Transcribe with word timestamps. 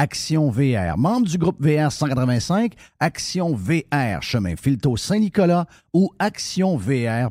Action 0.00 0.48
VR, 0.50 0.96
membre 0.96 1.28
du 1.28 1.36
groupe 1.36 1.60
VR 1.60 1.92
185, 1.92 2.72
Action 3.00 3.54
VR, 3.54 4.22
chemin 4.22 4.56
Filto 4.56 4.96
Saint-Nicolas 4.96 5.66
ou 5.92 6.10
actionvr.ca. 6.18 7.30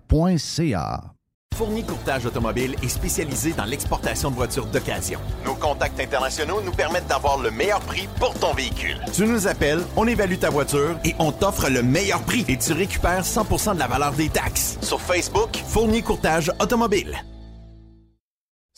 Fournier 1.55 1.81
Courtage 1.81 2.27
Automobile 2.27 2.75
est 2.83 2.89
spécialisé 2.89 3.53
dans 3.53 3.65
l'exportation 3.65 4.29
de 4.29 4.35
voitures 4.35 4.67
d'occasion. 4.67 5.19
Nos 5.45 5.55
contacts 5.55 5.99
internationaux 5.99 6.61
nous 6.61 6.71
permettent 6.71 7.07
d'avoir 7.07 7.39
le 7.39 7.49
meilleur 7.49 7.79
prix 7.79 8.07
pour 8.19 8.35
ton 8.35 8.53
véhicule. 8.53 8.99
Tu 9.13 9.25
nous 9.25 9.47
appelles, 9.47 9.81
on 9.97 10.05
évalue 10.05 10.37
ta 10.37 10.51
voiture 10.51 10.95
et 11.03 11.15
on 11.17 11.31
t'offre 11.31 11.71
le 11.71 11.81
meilleur 11.81 12.21
prix 12.21 12.45
et 12.47 12.57
tu 12.57 12.73
récupères 12.73 13.23
100% 13.23 13.73
de 13.73 13.79
la 13.79 13.87
valeur 13.87 14.11
des 14.11 14.29
taxes. 14.29 14.77
Sur 14.83 15.01
Facebook, 15.01 15.57
Fournier 15.65 16.03
Courtage 16.03 16.51
Automobile. 16.59 17.17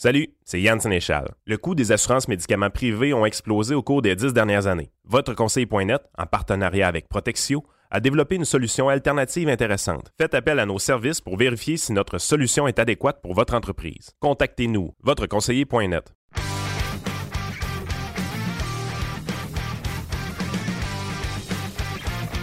Salut, 0.02 0.34
c'est 0.44 0.60
Yann 0.60 0.80
Sénéchal. 0.80 1.32
Le 1.46 1.56
coût 1.56 1.76
des 1.76 1.92
assurances 1.92 2.26
médicaments 2.26 2.70
privés 2.70 3.14
ont 3.14 3.24
explosé 3.24 3.72
au 3.72 3.84
cours 3.84 4.02
des 4.02 4.16
dix 4.16 4.32
dernières 4.32 4.66
années. 4.66 4.90
Votre 5.04 5.32
conseil.net, 5.32 6.02
en 6.18 6.26
partenariat 6.26 6.88
avec 6.88 7.08
Protexio, 7.08 7.64
a 7.88 8.00
développé 8.00 8.34
une 8.34 8.44
solution 8.44 8.88
alternative 8.88 9.48
intéressante. 9.48 10.10
Faites 10.18 10.34
appel 10.34 10.58
à 10.58 10.66
nos 10.66 10.80
services 10.80 11.20
pour 11.20 11.36
vérifier 11.36 11.76
si 11.76 11.92
notre 11.92 12.18
solution 12.18 12.66
est 12.66 12.80
adéquate 12.80 13.22
pour 13.22 13.34
votre 13.34 13.54
entreprise. 13.54 14.10
Contactez-nous, 14.18 14.92
votreconseiller.net. 15.04 16.12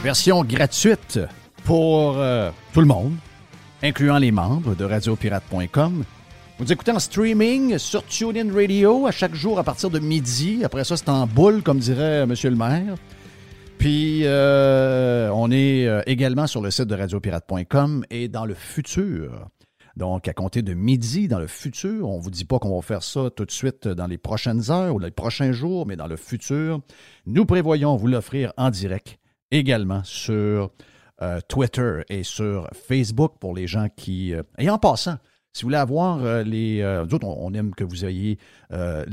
Version 0.02 0.46
gratuite 0.46 1.20
pour 1.66 2.20
euh, 2.20 2.52
tout 2.74 2.80
le 2.80 2.88
monde, 2.88 3.16
incluant 3.84 4.18
les 4.18 4.32
membres 4.32 4.76
de 4.76 4.86
radiopirate.com. 4.86 6.06
Vous 6.60 6.74
écoutez 6.74 6.92
en 6.92 7.00
streaming 7.00 7.78
sur 7.78 8.06
TuneIn 8.06 8.54
Radio 8.54 9.08
à 9.08 9.12
chaque 9.12 9.34
jour 9.34 9.60
à 9.60 9.64
partir 9.64 9.90
de 9.90 9.98
midi. 9.98 10.66
Après 10.66 10.84
ça, 10.84 10.98
c'est 10.98 11.08
en 11.08 11.26
boule, 11.26 11.64
comme 11.64 11.80
dirait 11.80 12.24
M. 12.24 12.34
le 12.44 12.56
maire. 12.56 12.96
Puis, 13.78 14.24
euh, 14.26 15.32
on 15.34 15.52
est 15.52 15.88
euh, 15.88 16.02
également 16.06 16.48
sur 16.48 16.62
le 16.62 16.70
site 16.70 16.88
de 16.88 16.96
radiopirate.com 16.96 18.04
et 18.10 18.28
dans 18.28 18.44
le 18.44 18.56
futur. 18.56 19.48
Donc, 19.96 20.28
à 20.28 20.34
compter 20.34 20.62
de 20.62 20.74
midi 20.74 21.30
dans 21.30 21.40
le 21.40 21.48
futur, 21.48 22.10
on 22.10 22.18
ne 22.18 22.22
vous 22.22 22.30
dit 22.30 22.44
pas 22.44 22.60
qu'on 22.60 22.76
va 22.76 22.82
faire 22.82 23.04
ça 23.04 23.30
tout 23.34 23.46
de 23.46 23.52
suite 23.52 23.88
dans 23.88 24.08
les 24.08 24.18
prochaines 24.18 24.70
heures 24.70 24.94
ou 24.94 25.00
les 25.00 25.12
prochains 25.12 25.54
jours, 25.54 25.88
mais 25.88 25.96
dans 25.96 26.08
le 26.08 26.18
futur, 26.18 26.82
nous 27.26 27.46
prévoyons 27.46 27.96
vous 27.96 28.08
l'offrir 28.08 28.52
en 28.58 28.70
direct 28.70 29.18
également 29.50 30.04
sur 30.04 30.72
euh, 31.22 31.40
Twitter 31.48 32.02
et 32.10 32.24
sur 32.24 32.68
Facebook 32.74 33.36
pour 33.40 33.56
les 33.56 33.66
gens 33.66 33.88
qui... 33.96 34.34
et 34.58 34.70
en 34.70 34.78
passant, 34.78 35.16
si 35.54 35.64
vous 35.64 35.68
voulez 35.68 35.78
avoir 35.78 36.24
euh, 36.24 36.44
les. 36.44 36.82
Euh, 36.82 37.06
on, 37.24 37.54
aime 37.54 37.74
que 37.74 37.84
vous 37.84 38.06
ayez 38.06 38.38
euh, 38.72 39.04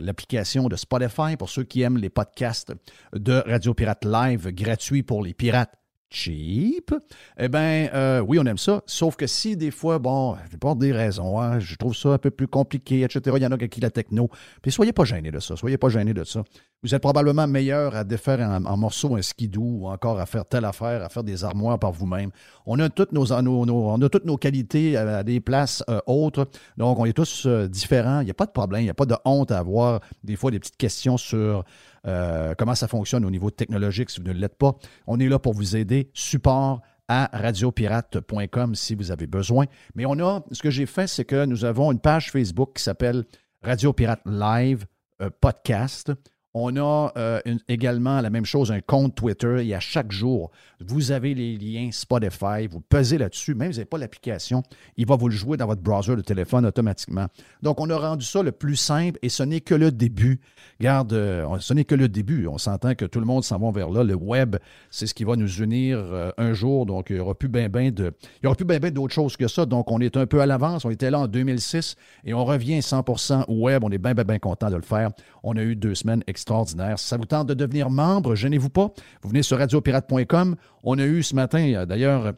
l'application 0.00 0.68
de 0.68 0.76
Spotify 0.76 1.36
pour 1.36 1.50
ceux 1.50 1.64
qui 1.64 1.82
aiment 1.82 1.98
les 1.98 2.10
podcasts 2.10 2.72
de 3.12 3.42
Radio 3.46 3.74
Pirate 3.74 4.04
Live 4.04 4.48
gratuits 4.52 5.02
pour 5.02 5.22
les 5.22 5.34
pirates 5.34 5.79
cheap, 6.10 6.92
eh 7.38 7.48
bien, 7.48 7.88
euh, 7.94 8.20
oui, 8.20 8.38
on 8.40 8.44
aime 8.44 8.58
ça. 8.58 8.82
Sauf 8.86 9.16
que 9.16 9.26
si 9.26 9.56
des 9.56 9.70
fois, 9.70 9.98
bon, 9.98 10.36
pour 10.60 10.76
des 10.76 10.92
raisons, 10.92 11.40
hein, 11.40 11.60
je 11.60 11.76
trouve 11.76 11.94
ça 11.94 12.10
un 12.10 12.18
peu 12.18 12.30
plus 12.30 12.48
compliqué, 12.48 13.02
etc., 13.02 13.36
il 13.36 13.42
y 13.42 13.46
en 13.46 13.52
a 13.52 13.58
qui 13.58 13.80
la 13.80 13.90
techno. 13.90 14.28
Puis 14.60 14.72
soyez 14.72 14.92
pas 14.92 15.04
gênés 15.04 15.30
de 15.30 15.38
ça. 15.38 15.56
Soyez 15.56 15.78
pas 15.78 15.88
gênés 15.88 16.14
de 16.14 16.24
ça. 16.24 16.42
Vous 16.82 16.94
êtes 16.94 17.02
probablement 17.02 17.46
meilleur 17.46 17.94
à 17.94 18.04
défaire 18.04 18.40
en, 18.40 18.76
morceaux 18.78 19.14
un 19.14 19.20
skidoo 19.20 19.80
ou 19.80 19.88
encore 19.88 20.18
à 20.18 20.24
faire 20.24 20.46
telle 20.46 20.64
affaire, 20.64 21.04
à 21.04 21.10
faire 21.10 21.22
des 21.22 21.44
armoires 21.44 21.78
par 21.78 21.92
vous-même. 21.92 22.30
On 22.64 22.78
a 22.78 22.88
toutes 22.88 23.12
nos, 23.12 23.32
on 23.32 24.00
a 24.00 24.08
toutes 24.08 24.24
nos 24.24 24.38
qualités 24.38 24.96
à, 24.96 25.22
des 25.22 25.40
places 25.40 25.84
euh, 25.90 26.00
autres. 26.06 26.48
Donc, 26.78 26.98
on 26.98 27.04
est 27.04 27.12
tous 27.12 27.44
euh, 27.46 27.68
différents. 27.68 28.20
Il 28.20 28.24
n'y 28.24 28.30
a 28.30 28.34
pas 28.34 28.46
de 28.46 28.50
problème. 28.50 28.80
Il 28.80 28.84
n'y 28.84 28.90
a 28.90 28.94
pas 28.94 29.04
de 29.04 29.16
honte 29.26 29.50
à 29.50 29.58
avoir 29.58 30.00
des 30.24 30.36
fois 30.36 30.50
des 30.50 30.58
petites 30.58 30.78
questions 30.78 31.18
sur 31.18 31.64
euh, 32.06 32.54
comment 32.56 32.74
ça 32.74 32.88
fonctionne 32.88 33.24
au 33.24 33.30
niveau 33.30 33.50
technologique 33.50 34.10
si 34.10 34.20
vous 34.20 34.26
ne 34.26 34.32
l'êtes 34.32 34.56
pas. 34.56 34.76
On 35.06 35.18
est 35.20 35.28
là 35.28 35.38
pour 35.38 35.54
vous 35.54 35.76
aider. 35.76 36.10
Support 36.14 36.80
à 37.08 37.28
radiopirate.com 37.32 38.74
si 38.74 38.94
vous 38.94 39.10
avez 39.10 39.26
besoin. 39.26 39.66
Mais 39.94 40.06
on 40.06 40.18
a, 40.20 40.44
ce 40.52 40.62
que 40.62 40.70
j'ai 40.70 40.86
fait, 40.86 41.06
c'est 41.06 41.24
que 41.24 41.44
nous 41.44 41.64
avons 41.64 41.90
une 41.90 41.98
page 41.98 42.30
Facebook 42.30 42.76
qui 42.76 42.82
s'appelle 42.82 43.24
Radio 43.62 43.92
Pirate 43.92 44.22
Live 44.26 44.86
euh, 45.20 45.28
Podcast. 45.40 46.12
On 46.52 46.76
a 46.76 47.12
euh, 47.16 47.40
également 47.68 48.20
la 48.20 48.28
même 48.28 48.44
chose, 48.44 48.72
un 48.72 48.80
compte 48.80 49.14
Twitter 49.14 49.64
et 49.64 49.74
à 49.74 49.80
chaque 49.80 50.10
jour, 50.10 50.50
vous 50.80 51.12
avez 51.12 51.32
les 51.32 51.56
liens 51.56 51.90
Spotify, 51.92 52.66
vous 52.68 52.80
pesez 52.80 53.18
là-dessus, 53.18 53.54
même 53.54 53.68
si 53.68 53.74
vous 53.74 53.78
n'avez 53.80 53.88
pas 53.88 53.98
l'application, 53.98 54.62
il 54.96 55.06
va 55.06 55.14
vous 55.14 55.28
le 55.28 55.34
jouer 55.34 55.56
dans 55.56 55.66
votre 55.66 55.82
browser 55.82 56.16
de 56.16 56.22
téléphone 56.22 56.66
automatiquement. 56.66 57.26
Donc, 57.62 57.80
on 57.80 57.88
a 57.90 57.96
rendu 57.96 58.24
ça 58.24 58.42
le 58.42 58.50
plus 58.50 58.76
simple 58.76 59.18
et 59.22 59.28
ce 59.28 59.44
n'est 59.44 59.60
que 59.60 59.74
le 59.74 59.92
début. 59.92 60.40
Garde, 60.80 61.12
euh, 61.12 61.58
ce 61.60 61.72
n'est 61.72 61.84
que 61.84 61.94
le 61.94 62.08
début. 62.08 62.46
On 62.46 62.58
s'entend 62.58 62.94
que 62.94 63.04
tout 63.04 63.20
le 63.20 63.26
monde 63.26 63.44
s'en 63.44 63.58
va 63.58 63.70
vers 63.70 63.90
là. 63.90 64.02
Le 64.02 64.14
web, 64.14 64.56
c'est 64.90 65.06
ce 65.06 65.14
qui 65.14 65.24
va 65.24 65.36
nous 65.36 65.62
unir 65.62 65.98
euh, 65.98 66.32
un 66.36 66.52
jour. 66.52 66.84
Donc, 66.86 67.10
il 67.10 67.16
n'y 67.16 67.20
aura 67.20 67.34
plus 67.34 67.48
bien 67.48 67.68
ben 67.68 67.92
plus 67.92 68.64
bien 68.64 68.78
ben 68.78 68.90
d'autres 68.90 69.14
choses 69.14 69.36
que 69.36 69.46
ça. 69.46 69.66
Donc, 69.66 69.90
on 69.90 70.00
est 70.00 70.16
un 70.16 70.26
peu 70.26 70.40
à 70.40 70.46
l'avance. 70.46 70.84
On 70.84 70.90
était 70.90 71.10
là 71.10 71.20
en 71.20 71.26
2006 71.28 71.96
et 72.24 72.34
on 72.34 72.44
revient 72.44 72.78
100% 72.80 73.44
web. 73.48 73.84
On 73.84 73.90
est 73.90 73.98
bien, 73.98 74.14
bien, 74.14 74.24
bien 74.24 74.38
content 74.38 74.70
de 74.70 74.76
le 74.76 74.82
faire. 74.82 75.10
On 75.42 75.56
a 75.56 75.62
eu 75.62 75.76
deux 75.76 75.94
semaines 75.94 76.24
extraordinaires. 76.40 76.98
Si 76.98 77.06
ça 77.06 77.16
vous 77.16 77.26
tente 77.26 77.48
de 77.48 77.54
devenir 77.54 77.90
membre, 77.90 78.34
gênez-vous 78.34 78.70
pas. 78.70 78.90
Vous 79.22 79.28
venez 79.28 79.42
sur 79.42 79.58
radiopirate.com. 79.58 80.56
On 80.82 80.98
a 80.98 81.04
eu 81.04 81.22
ce 81.22 81.34
matin, 81.34 81.72
euh, 81.74 81.86
d'ailleurs, 81.86 82.32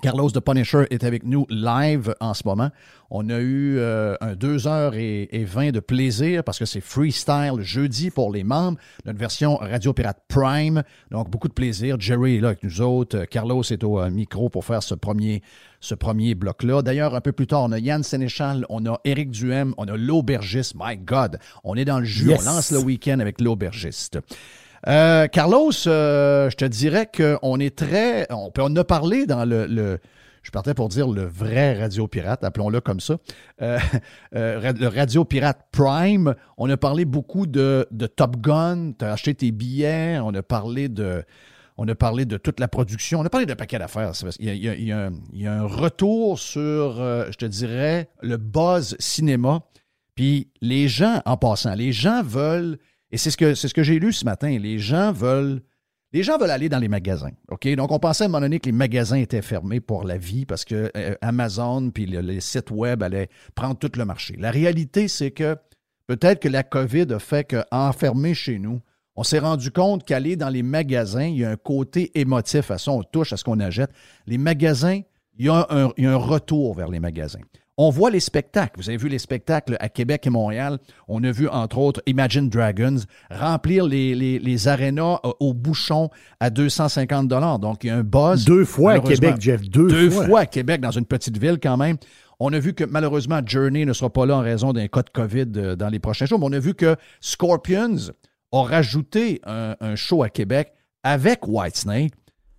Carlos 0.00 0.30
de 0.30 0.38
Punisher 0.38 0.84
est 0.90 1.02
avec 1.02 1.24
nous 1.24 1.44
live 1.50 2.14
en 2.20 2.34
ce 2.34 2.42
moment. 2.46 2.70
On 3.10 3.28
a 3.28 3.40
eu 3.40 3.78
euh, 3.78 4.14
un 4.20 4.34
2 4.34 4.68
heures 4.68 4.94
et, 4.94 5.44
20 5.44 5.72
de 5.72 5.80
plaisir 5.80 6.44
parce 6.44 6.58
que 6.58 6.64
c'est 6.64 6.80
freestyle 6.80 7.60
jeudi 7.60 8.10
pour 8.10 8.32
les 8.32 8.44
membres. 8.44 8.78
Notre 9.04 9.18
version 9.18 9.56
Radio 9.56 9.92
Pirate 9.92 10.22
Prime. 10.28 10.84
Donc, 11.10 11.30
beaucoup 11.30 11.48
de 11.48 11.52
plaisir. 11.52 11.96
Jerry 11.98 12.36
est 12.36 12.40
là 12.40 12.48
avec 12.48 12.62
nous 12.62 12.80
autres. 12.80 13.24
Carlos 13.24 13.62
est 13.64 13.82
au 13.82 14.00
euh, 14.00 14.08
micro 14.08 14.48
pour 14.48 14.64
faire 14.64 14.84
ce 14.84 14.94
premier, 14.94 15.42
ce 15.82 15.94
premier 15.94 16.34
bloc-là. 16.34 16.80
D'ailleurs, 16.80 17.14
un 17.14 17.20
peu 17.20 17.32
plus 17.32 17.46
tard, 17.46 17.64
on 17.64 17.72
a 17.72 17.78
Yann 17.78 18.02
Sénéchal, 18.02 18.64
on 18.70 18.86
a 18.86 18.98
Éric 19.04 19.30
Duhem, 19.30 19.74
on 19.76 19.84
a 19.88 19.96
l'aubergiste. 19.96 20.74
My 20.78 20.96
God, 20.96 21.38
on 21.64 21.76
est 21.76 21.84
dans 21.84 21.98
le 21.98 22.06
jus. 22.06 22.30
On 22.30 22.42
lance 22.42 22.70
le 22.70 22.78
week-end 22.78 23.18
avec 23.18 23.40
l'aubergiste. 23.40 24.18
Euh, 24.88 25.26
Carlos, 25.26 25.72
euh, 25.86 26.48
je 26.50 26.56
te 26.56 26.64
dirais 26.64 27.10
qu'on 27.14 27.58
est 27.60 27.76
très. 27.76 28.26
On, 28.30 28.50
peut 28.50 28.62
a 28.62 28.84
parlé 28.84 29.26
dans 29.26 29.44
le, 29.44 29.98
je 30.42 30.50
partais 30.50 30.74
pour 30.74 30.88
dire 30.88 31.08
le 31.08 31.24
vrai 31.24 31.78
Radio 31.78 32.06
Pirate, 32.06 32.44
appelons-le 32.44 32.80
comme 32.80 33.00
ça. 33.00 33.18
Euh, 33.60 33.78
le 34.32 34.86
Radio 34.86 35.24
Pirate 35.24 35.66
Prime, 35.72 36.34
on 36.58 36.70
a 36.70 36.76
parlé 36.76 37.04
beaucoup 37.04 37.46
de, 37.46 37.86
Top 38.16 38.36
Gun, 38.38 38.92
tu 38.98 39.04
as 39.04 39.12
acheté 39.12 39.34
tes 39.34 39.50
billets, 39.50 40.18
on 40.20 40.32
a 40.34 40.42
parlé 40.42 40.88
de. 40.88 41.24
On 41.76 41.88
a 41.88 41.94
parlé 41.94 42.24
de 42.24 42.36
toute 42.36 42.60
la 42.60 42.68
production. 42.68 43.20
On 43.20 43.24
a 43.24 43.30
parlé 43.30 43.46
d'un 43.46 43.56
paquet 43.56 43.78
d'affaires. 43.78 44.12
Il, 44.38 44.56
y 44.56 44.92
a 45.46 45.52
un 45.52 45.66
retour 45.66 46.38
sur, 46.38 46.96
je 46.96 47.36
te 47.36 47.46
dirais, 47.46 48.08
le 48.20 48.36
buzz 48.36 48.96
cinéma 48.98 49.64
Puis 50.14 50.50
les 50.60 50.88
gens, 50.88 51.22
en 51.24 51.36
passant, 51.36 51.74
les 51.74 51.92
gens 51.92 52.22
veulent, 52.22 52.78
et 53.10 53.18
c'est 53.18 53.30
ce 53.30 53.36
que, 53.74 53.82
j'ai 53.82 53.98
lu 53.98 54.12
ce 54.12 54.24
matin, 54.24 54.58
les 54.58 54.78
gens 54.78 55.12
veulent 55.12 55.62
les 56.12 56.22
gens 56.22 56.36
veulent 56.36 56.50
aller 56.50 56.68
dans 56.68 56.78
les 56.78 56.88
magasins. 56.88 57.32
OK? 57.50 57.66
Donc, 57.74 57.90
on 57.90 57.98
pensait 57.98 58.24
à 58.24 58.26
un 58.26 58.28
moment 58.28 58.42
donné 58.42 58.60
que 58.60 58.66
les 58.66 58.72
magasins 58.72 59.16
étaient 59.16 59.42
fermés 59.42 59.80
pour 59.80 60.04
la 60.04 60.18
vie 60.18 60.44
parce 60.44 60.64
que 60.64 60.90
euh, 60.94 61.14
Amazon 61.22 61.90
puis 61.90 62.04
les 62.04 62.40
sites 62.40 62.70
web 62.70 63.02
allaient 63.02 63.28
prendre 63.54 63.78
tout 63.78 63.90
le 63.96 64.04
marché. 64.04 64.36
La 64.38 64.50
réalité, 64.50 65.08
c'est 65.08 65.30
que 65.30 65.56
peut-être 66.06 66.40
que 66.40 66.48
la 66.48 66.64
COVID 66.64 67.06
a 67.14 67.18
fait 67.18 67.44
qu'enfermé 67.44 68.34
chez 68.34 68.58
nous, 68.58 68.80
on 69.16 69.24
s'est 69.24 69.38
rendu 69.38 69.70
compte 69.70 70.04
qu'aller 70.04 70.36
dans 70.36 70.48
les 70.48 70.62
magasins, 70.62 71.26
il 71.26 71.38
y 71.38 71.44
a 71.44 71.50
un 71.50 71.56
côté 71.56 72.10
émotif 72.18 72.70
à 72.70 72.78
ça, 72.78 72.90
on 72.90 73.02
touche 73.02 73.32
à 73.32 73.36
ce 73.36 73.44
qu'on 73.44 73.60
achète. 73.60 73.90
Les 74.26 74.38
magasins, 74.38 75.00
il 75.38 75.46
y, 75.46 75.48
a 75.48 75.66
un, 75.70 75.90
il 75.96 76.04
y 76.04 76.06
a 76.06 76.12
un 76.12 76.16
retour 76.16 76.74
vers 76.74 76.88
les 76.88 77.00
magasins. 77.00 77.40
On 77.78 77.88
voit 77.88 78.10
les 78.10 78.20
spectacles. 78.20 78.74
Vous 78.76 78.90
avez 78.90 78.98
vu 78.98 79.08
les 79.08 79.18
spectacles 79.18 79.76
à 79.80 79.88
Québec 79.88 80.26
et 80.26 80.30
Montréal? 80.30 80.78
On 81.08 81.24
a 81.24 81.30
vu, 81.32 81.48
entre 81.48 81.78
autres, 81.78 82.02
Imagine 82.06 82.50
Dragons 82.50 82.98
remplir 83.30 83.86
les, 83.86 84.14
les, 84.14 84.38
les 84.38 84.68
arénas 84.68 85.20
euh, 85.24 85.32
au 85.40 85.54
bouchon 85.54 86.10
à 86.38 86.50
250 86.50 87.28
Donc, 87.28 87.84
il 87.84 87.86
y 87.86 87.90
a 87.90 87.96
un 87.96 88.02
buzz. 88.02 88.44
Deux 88.44 88.66
fois 88.66 88.92
à 88.92 89.00
Québec, 89.00 89.36
Jeff. 89.40 89.62
Deux, 89.62 89.88
deux 89.88 90.10
fois. 90.10 90.40
à 90.40 90.46
Québec, 90.46 90.82
dans 90.82 90.90
une 90.90 91.06
petite 91.06 91.38
ville 91.38 91.58
quand 91.62 91.78
même. 91.78 91.96
On 92.38 92.52
a 92.52 92.58
vu 92.58 92.74
que 92.74 92.84
malheureusement, 92.84 93.40
Journey 93.44 93.86
ne 93.86 93.92
sera 93.94 94.10
pas 94.10 94.26
là 94.26 94.36
en 94.36 94.40
raison 94.42 94.72
d'un 94.72 94.88
cas 94.88 95.02
de 95.02 95.10
COVID 95.10 95.46
euh, 95.56 95.76
dans 95.76 95.88
les 95.88 95.98
prochains 95.98 96.26
jours. 96.26 96.40
Mais 96.40 96.46
on 96.46 96.52
a 96.52 96.58
vu 96.58 96.74
que 96.74 96.96
Scorpions 97.20 98.12
a 98.52 98.62
rajouté 98.62 99.40
un, 99.44 99.96
show 99.96 100.22
à 100.22 100.28
Québec 100.28 100.72
avec 101.02 101.46
Whitesnake. 101.46 102.12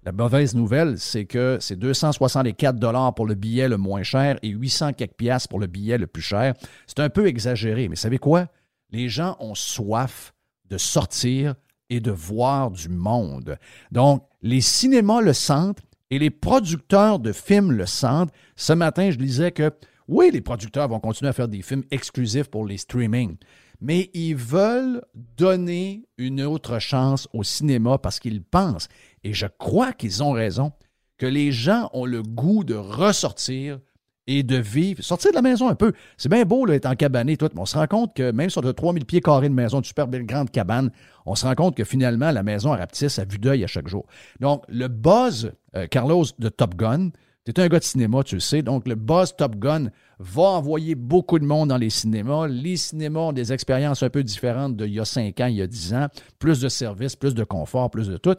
La 0.06 0.12
mauvaise 0.12 0.54
nouvelle, 0.54 1.00
c'est 1.00 1.26
que 1.26 1.58
c'est 1.62 1.78
264 1.78 2.78
dollars 2.78 3.16
pour 3.16 3.26
le 3.26 3.36
billet 3.36 3.70
le 3.70 3.78
moins 3.78 4.04
cher 4.04 4.38
et 4.42 4.50
800 4.50 4.94
quelques 4.94 5.14
piastres 5.14 5.48
pour 5.48 5.60
le 5.60 5.68
billet 5.68 5.98
le 5.98 6.08
plus 6.08 6.22
cher. 6.22 6.56
C'est 6.88 7.00
un 7.00 7.10
peu 7.10 7.28
exagéré, 7.28 7.88
mais 7.88 7.96
savez 7.96 8.18
quoi? 8.18 8.48
Les 8.90 9.08
gens 9.08 9.38
ont 9.40 9.56
soif 9.56 10.34
de 10.70 10.78
sortir 10.78 11.56
et 11.90 12.02
de 12.02 12.12
voir 12.12 12.72
du 12.72 12.90
monde. 12.90 13.58
Donc, 13.92 14.26
les 14.42 14.62
cinémas 14.62 15.22
le 15.22 15.32
sentent 15.32 15.82
et 16.10 16.20
les 16.20 16.30
producteurs 16.30 17.20
de 17.20 17.32
films 17.32 17.72
le 17.72 17.86
sentent. 17.86 18.32
Ce 18.56 18.74
matin, 18.74 19.10
je 19.10 19.18
disais 19.18 19.52
que 19.52 19.72
oui, 20.08 20.32
les 20.32 20.42
producteurs 20.42 20.90
vont 20.90 21.00
continuer 21.00 21.30
à 21.30 21.34
faire 21.34 21.48
des 21.48 21.62
films 21.62 21.84
exclusifs 21.92 22.50
pour 22.50 22.66
les 22.66 22.78
streamings, 22.78 23.38
mais 23.84 24.10
ils 24.14 24.36
veulent 24.36 25.02
donner 25.14 26.06
une 26.18 26.42
autre 26.42 26.80
chance 26.80 27.28
au 27.34 27.44
cinéma 27.44 27.98
parce 27.98 28.20
qu'ils 28.20 28.42
pensent 28.42 28.88
et 29.24 29.34
je 29.34 29.46
crois 29.60 29.92
qu'ils 29.92 30.24
ont 30.24 30.32
raison, 30.32 30.72
que 31.18 31.26
les 31.26 31.52
gens 31.52 31.90
ont 31.94 32.06
le 32.06 32.24
goût 32.24 32.64
de 32.64 32.76
ressortir 32.76 33.80
et 34.26 34.42
de 34.42 34.56
vivre, 34.56 35.04
sortir 35.04 35.32
de 35.32 35.36
la 35.36 35.42
maison 35.42 35.68
un 35.68 35.76
peu. 35.76 35.92
C'est 36.18 36.30
bien 36.32 36.46
beau 36.46 36.66
d'être 36.66 36.86
en 36.86 36.96
cabane 36.96 37.28
et 37.30 37.36
tout, 37.36 37.50
mais 37.54 37.60
on 37.60 37.66
se 37.66 37.78
rend 37.78 37.88
compte 37.88 38.16
que 38.16 38.32
même 38.32 38.50
sur 38.50 38.62
de 38.62 38.72
3000 38.72 39.06
pieds 39.06 39.20
carrés 39.20 39.50
de 39.50 39.54
maison, 39.54 39.80
une 39.80 39.84
super 39.84 40.08
belle 40.08 40.26
grande 40.26 40.50
cabane, 40.50 40.90
on 41.26 41.36
se 41.36 41.46
rend 41.46 41.56
compte 41.56 41.76
que 41.76 41.84
finalement, 41.84 42.32
la 42.32 42.42
maison 42.42 42.72
rapetisse 42.72 43.20
à 43.20 43.26
vue 43.26 43.38
d'œil 43.38 43.66
à 43.66 43.68
chaque 43.68 43.90
jour. 43.90 44.06
Donc, 44.40 44.64
le 44.70 44.88
buzz, 44.88 45.52
euh, 45.76 45.88
Carlos, 45.88 46.26
de 46.40 46.48
Top 46.48 46.76
Gun, 46.76 47.10
tu 47.46 47.52
es 47.52 47.60
un 47.60 47.68
gars 47.68 47.80
de 47.80 47.84
cinéma, 47.84 48.24
tu 48.24 48.36
le 48.36 48.42
sais, 48.42 48.62
donc 48.62 48.88
le 48.88 48.96
buzz 48.96 49.36
Top 49.36 49.58
Gun 49.58 49.90
va 50.20 50.44
envoyer 50.44 50.96
beaucoup 50.96 51.40
de 51.40 51.46
monde 51.46 51.70
dans 51.70 51.78
les 51.78 51.90
cinémas. 51.90 52.48
Les 52.48 52.78
cinémas 52.78 53.20
ont 53.20 53.34
des 53.34 53.52
expériences 53.52 54.04
un 54.04 54.10
peu 54.10 54.24
différentes 54.24 54.78
d'il 54.78 54.94
y 54.94 55.00
a 55.00 55.06
5 55.06 55.40
ans, 55.42 55.48
il 55.48 55.56
y 55.56 55.62
a 55.62 55.68
10 55.68 55.94
ans, 55.94 56.08
plus 56.40 56.62
de 56.62 56.70
services, 56.70 57.16
plus 57.16 57.36
de 57.36 57.44
confort, 57.44 57.90
plus 57.92 58.08
de 58.08 58.18
tout 58.18 58.36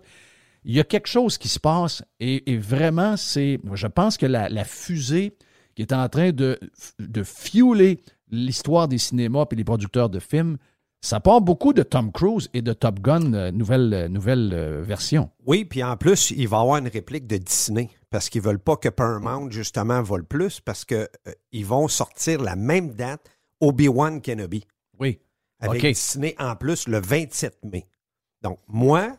il 0.64 0.74
y 0.74 0.80
a 0.80 0.84
quelque 0.84 1.08
chose 1.08 1.38
qui 1.38 1.48
se 1.48 1.60
passe 1.60 2.02
et, 2.20 2.56
vraiment, 2.56 3.16
c'est, 3.16 3.60
je 3.74 3.86
pense 3.86 4.16
que 4.16 4.26
la, 4.26 4.64
fusée 4.64 5.36
qui 5.74 5.82
est 5.82 5.92
en 5.92 6.08
train 6.08 6.30
de, 6.32 6.58
fueler 7.22 8.00
l'histoire 8.30 8.88
des 8.88 8.98
cinémas 8.98 9.44
et 9.50 9.54
les 9.54 9.64
producteurs 9.64 10.08
de 10.08 10.18
films, 10.18 10.56
ça 11.00 11.20
part 11.20 11.42
beaucoup 11.42 11.74
de 11.74 11.82
Tom 11.82 12.10
Cruise 12.10 12.48
et 12.54 12.62
de 12.62 12.72
Top 12.72 13.00
Gun, 13.00 13.34
euh, 13.34 13.50
nouvelle, 13.52 13.92
euh, 13.92 14.08
nouvelle 14.08 14.50
euh, 14.54 14.82
version. 14.82 15.28
Oui, 15.44 15.66
puis 15.66 15.84
en 15.84 15.98
plus, 15.98 16.30
il 16.30 16.48
va 16.48 16.60
avoir 16.60 16.78
une 16.78 16.88
réplique 16.88 17.26
de 17.26 17.36
Disney 17.36 17.90
parce 18.14 18.28
qu'ils 18.28 18.42
ne 18.42 18.46
veulent 18.46 18.60
pas 18.60 18.76
que 18.76 18.88
Paramount, 18.88 19.50
justement, 19.50 20.00
vole 20.00 20.24
plus 20.24 20.60
parce 20.60 20.84
qu'ils 20.84 21.66
vont 21.66 21.88
sortir 21.88 22.40
la 22.40 22.54
même 22.54 22.92
date 22.92 23.28
Obi-Wan 23.60 24.22
Kenobi. 24.22 24.64
Oui. 25.00 25.18
Avec 25.58 25.82
Disney 25.82 26.36
en 26.38 26.54
plus 26.54 26.86
le 26.86 27.00
27 27.00 27.64
mai. 27.64 27.88
Donc, 28.40 28.60
moi, 28.68 29.16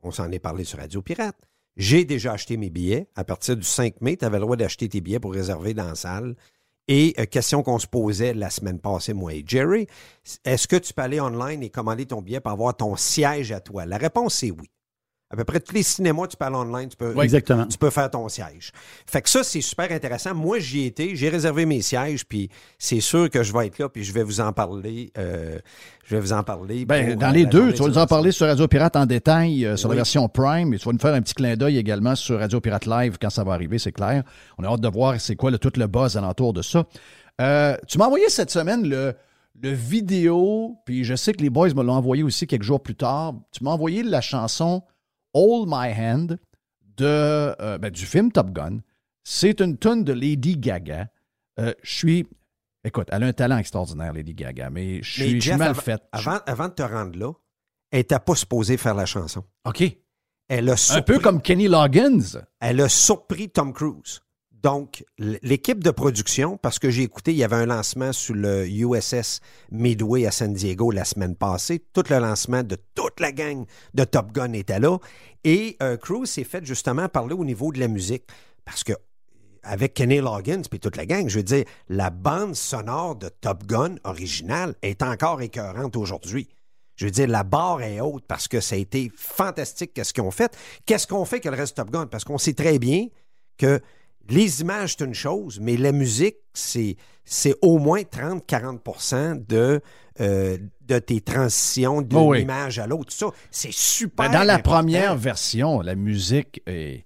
on 0.00 0.10
s'en 0.12 0.32
est 0.32 0.38
parlé 0.38 0.64
sur 0.64 0.78
Radio 0.78 1.02
Pirate. 1.02 1.36
J'ai 1.76 2.06
déjà 2.06 2.32
acheté 2.32 2.56
mes 2.56 2.70
billets. 2.70 3.10
À 3.16 3.24
partir 3.24 3.54
du 3.54 3.64
5 3.64 4.00
mai, 4.00 4.16
tu 4.16 4.24
avais 4.24 4.38
le 4.38 4.44
droit 4.44 4.56
d'acheter 4.56 4.88
tes 4.88 5.02
billets 5.02 5.20
pour 5.20 5.34
réserver 5.34 5.74
dans 5.74 5.88
la 5.88 5.94
salle. 5.94 6.34
Et 6.86 7.12
euh, 7.18 7.26
question 7.26 7.62
qu'on 7.62 7.78
se 7.78 7.86
posait 7.86 8.32
la 8.32 8.48
semaine 8.48 8.78
passée, 8.78 9.12
moi 9.12 9.34
et 9.34 9.44
Jerry, 9.46 9.88
est-ce 10.46 10.66
que 10.66 10.76
tu 10.76 10.94
peux 10.94 11.02
aller 11.02 11.20
online 11.20 11.62
et 11.62 11.68
commander 11.68 12.06
ton 12.06 12.22
billet 12.22 12.40
pour 12.40 12.52
avoir 12.52 12.74
ton 12.74 12.96
siège 12.96 13.52
à 13.52 13.60
toi? 13.60 13.84
La 13.84 13.98
réponse, 13.98 14.36
c'est 14.36 14.50
oui 14.52 14.70
à 15.30 15.36
peu 15.36 15.44
près 15.44 15.60
tous 15.60 15.74
les 15.74 15.82
cinémas, 15.82 16.26
tu 16.26 16.38
parles 16.38 16.54
online, 16.54 16.88
tu 16.88 16.96
peux, 16.96 17.14
exactement. 17.22 17.66
tu 17.66 17.76
peux 17.76 17.90
faire 17.90 18.10
ton 18.10 18.28
siège. 18.30 18.72
Fait 19.06 19.20
que 19.20 19.28
ça, 19.28 19.44
c'est 19.44 19.60
super 19.60 19.92
intéressant. 19.92 20.34
Moi, 20.34 20.58
j'y 20.58 20.86
étais, 20.86 21.14
j'ai 21.16 21.28
réservé 21.28 21.66
mes 21.66 21.82
sièges, 21.82 22.24
puis 22.24 22.48
c'est 22.78 23.00
sûr 23.00 23.28
que 23.28 23.42
je 23.42 23.52
vais 23.52 23.66
être 23.66 23.78
là, 23.78 23.90
puis 23.90 24.04
je 24.04 24.12
vais 24.14 24.22
vous 24.22 24.40
en 24.40 24.54
parler. 24.54 25.12
Euh, 25.18 25.58
je 26.04 26.14
vais 26.14 26.20
vous 26.22 26.32
en 26.32 26.42
parler. 26.42 26.86
Ben, 26.86 27.14
dans 27.14 27.30
les 27.30 27.44
deux, 27.44 27.74
tu 27.74 27.82
vas 27.82 27.88
nous 27.88 27.98
en 27.98 28.06
parler 28.06 28.32
sur 28.32 28.46
Radio 28.46 28.66
Pirate 28.68 28.96
en 28.96 29.04
détail, 29.04 29.66
euh, 29.66 29.76
sur 29.76 29.90
la 29.90 29.96
version 29.96 30.26
Prime, 30.30 30.72
et 30.72 30.78
tu 30.78 30.86
vas 30.86 30.92
nous 30.92 30.98
faire 30.98 31.12
un 31.12 31.20
petit 31.20 31.34
clin 31.34 31.56
d'œil 31.56 31.76
également 31.76 32.14
sur 32.14 32.38
Radio 32.38 32.58
Pirate 32.60 32.86
Live 32.86 33.18
quand 33.20 33.30
ça 33.30 33.44
va 33.44 33.52
arriver, 33.52 33.78
c'est 33.78 33.92
clair. 33.92 34.22
On 34.56 34.64
a 34.64 34.68
hâte 34.68 34.80
de 34.80 34.88
voir 34.88 35.20
c'est 35.20 35.36
quoi 35.36 35.50
le, 35.50 35.58
tout 35.58 35.72
le 35.76 35.86
buzz 35.86 36.16
alentour 36.16 36.54
de 36.54 36.62
ça. 36.62 36.86
Euh, 37.42 37.76
tu 37.86 37.98
m'as 37.98 38.06
envoyé 38.06 38.30
cette 38.30 38.50
semaine 38.50 38.88
le, 38.88 39.14
le 39.62 39.70
vidéo, 39.72 40.76
puis 40.86 41.04
je 41.04 41.14
sais 41.14 41.34
que 41.34 41.42
les 41.42 41.50
boys 41.50 41.74
me 41.74 41.82
l'ont 41.82 41.92
envoyé 41.92 42.22
aussi 42.22 42.46
quelques 42.46 42.62
jours 42.62 42.82
plus 42.82 42.94
tard. 42.94 43.34
Tu 43.52 43.62
m'as 43.62 43.72
envoyé 43.72 44.02
la 44.02 44.22
chanson 44.22 44.82
Hold 45.38 45.68
My 45.68 45.92
Hand 45.92 46.38
de, 46.96 47.04
euh, 47.04 47.78
ben, 47.78 47.90
du 47.90 48.04
film 48.04 48.32
Top 48.32 48.50
Gun. 48.50 48.80
C'est 49.22 49.60
une 49.60 49.76
tonne 49.76 50.02
de 50.02 50.12
Lady 50.12 50.56
Gaga. 50.56 51.08
Euh, 51.60 51.72
je 51.82 51.96
suis. 51.96 52.26
Écoute, 52.84 53.08
elle 53.12 53.22
a 53.22 53.26
un 53.26 53.32
talent 53.32 53.58
extraordinaire, 53.58 54.12
Lady 54.12 54.34
Gaga, 54.34 54.70
mais 54.70 55.02
je 55.02 55.38
suis, 55.40 55.56
mal 55.56 55.74
faite. 55.74 56.02
Avant, 56.12 56.38
avant 56.46 56.68
de 56.68 56.74
te 56.74 56.82
rendre 56.82 57.16
là, 57.18 57.32
elle 57.90 58.00
n'était 58.00 58.18
pas 58.18 58.34
supposée 58.34 58.76
faire 58.76 58.94
la 58.94 59.06
chanson. 59.06 59.44
OK. 59.64 59.84
Elle 60.48 60.70
a 60.70 60.76
un 60.90 61.02
peu 61.02 61.18
comme 61.18 61.42
Kenny 61.42 61.68
Loggins. 61.68 62.40
Elle 62.58 62.80
a 62.80 62.88
surpris 62.88 63.50
Tom 63.50 63.72
Cruise. 63.72 64.20
Donc, 64.62 65.04
l'équipe 65.18 65.84
de 65.84 65.90
production, 65.90 66.56
parce 66.56 66.80
que 66.80 66.90
j'ai 66.90 67.02
écouté, 67.02 67.30
il 67.30 67.36
y 67.36 67.44
avait 67.44 67.56
un 67.56 67.66
lancement 67.66 68.12
sur 68.12 68.34
le 68.34 68.66
USS 68.66 69.40
Midway 69.70 70.26
à 70.26 70.32
San 70.32 70.52
Diego 70.52 70.90
la 70.90 71.04
semaine 71.04 71.36
passée. 71.36 71.84
Tout 71.92 72.02
le 72.10 72.18
lancement 72.18 72.64
de 72.64 72.76
toute 72.94 73.20
la 73.20 73.30
gang 73.30 73.66
de 73.94 74.04
Top 74.04 74.32
Gun 74.32 74.52
était 74.54 74.80
là. 74.80 74.98
Et 75.44 75.76
euh, 75.80 75.96
Cruise 75.96 76.28
s'est 76.28 76.44
fait 76.44 76.64
justement 76.64 77.08
parler 77.08 77.34
au 77.34 77.44
niveau 77.44 77.70
de 77.70 77.78
la 77.78 77.86
musique. 77.86 78.24
Parce 78.64 78.82
que 78.82 78.94
avec 79.62 79.94
Kenny 79.94 80.18
Loggins 80.18 80.62
puis 80.68 80.80
toute 80.80 80.96
la 80.96 81.06
gang, 81.06 81.28
je 81.28 81.36
veux 81.36 81.44
dire, 81.44 81.64
la 81.88 82.10
bande 82.10 82.54
sonore 82.54 83.14
de 83.14 83.28
Top 83.28 83.64
Gun 83.64 83.96
originale 84.04 84.74
est 84.82 85.02
encore 85.02 85.40
écœurante 85.40 85.96
aujourd'hui. 85.96 86.48
Je 86.96 87.04
veux 87.04 87.12
dire, 87.12 87.28
la 87.28 87.44
barre 87.44 87.82
est 87.82 88.00
haute 88.00 88.24
parce 88.26 88.48
que 88.48 88.60
ça 88.60 88.74
a 88.74 88.78
été 88.78 89.12
fantastique 89.14 89.94
qu'est-ce 89.94 90.12
qu'ils 90.12 90.24
ont 90.24 90.32
fait. 90.32 90.56
Qu'est-ce 90.84 91.06
qu'on 91.06 91.24
fait 91.24 91.38
que 91.38 91.48
le 91.48 91.56
reste 91.56 91.76
de 91.76 91.82
Top 91.82 91.92
Gun? 91.92 92.06
Parce 92.06 92.24
qu'on 92.24 92.38
sait 92.38 92.54
très 92.54 92.80
bien 92.80 93.06
que 93.56 93.80
les 94.28 94.60
images, 94.60 94.94
c'est 94.98 95.04
une 95.04 95.14
chose, 95.14 95.58
mais 95.60 95.76
la 95.76 95.92
musique, 95.92 96.36
c'est, 96.52 96.96
c'est 97.24 97.54
au 97.62 97.78
moins 97.78 98.02
30-40 98.02 99.46
de, 99.46 99.80
euh, 100.20 100.58
de 100.86 100.98
tes 100.98 101.20
transitions 101.20 102.02
d'une 102.02 102.18
oh 102.18 102.34
image 102.34 102.78
à 102.78 102.86
l'autre. 102.86 103.12
Ça, 103.12 103.26
c'est 103.50 103.72
super. 103.72 104.30
dans 104.30 104.44
la 104.44 104.58
première 104.58 105.16
version, 105.16 105.80
la 105.80 105.94
musique 105.94 106.62
est 106.66 107.04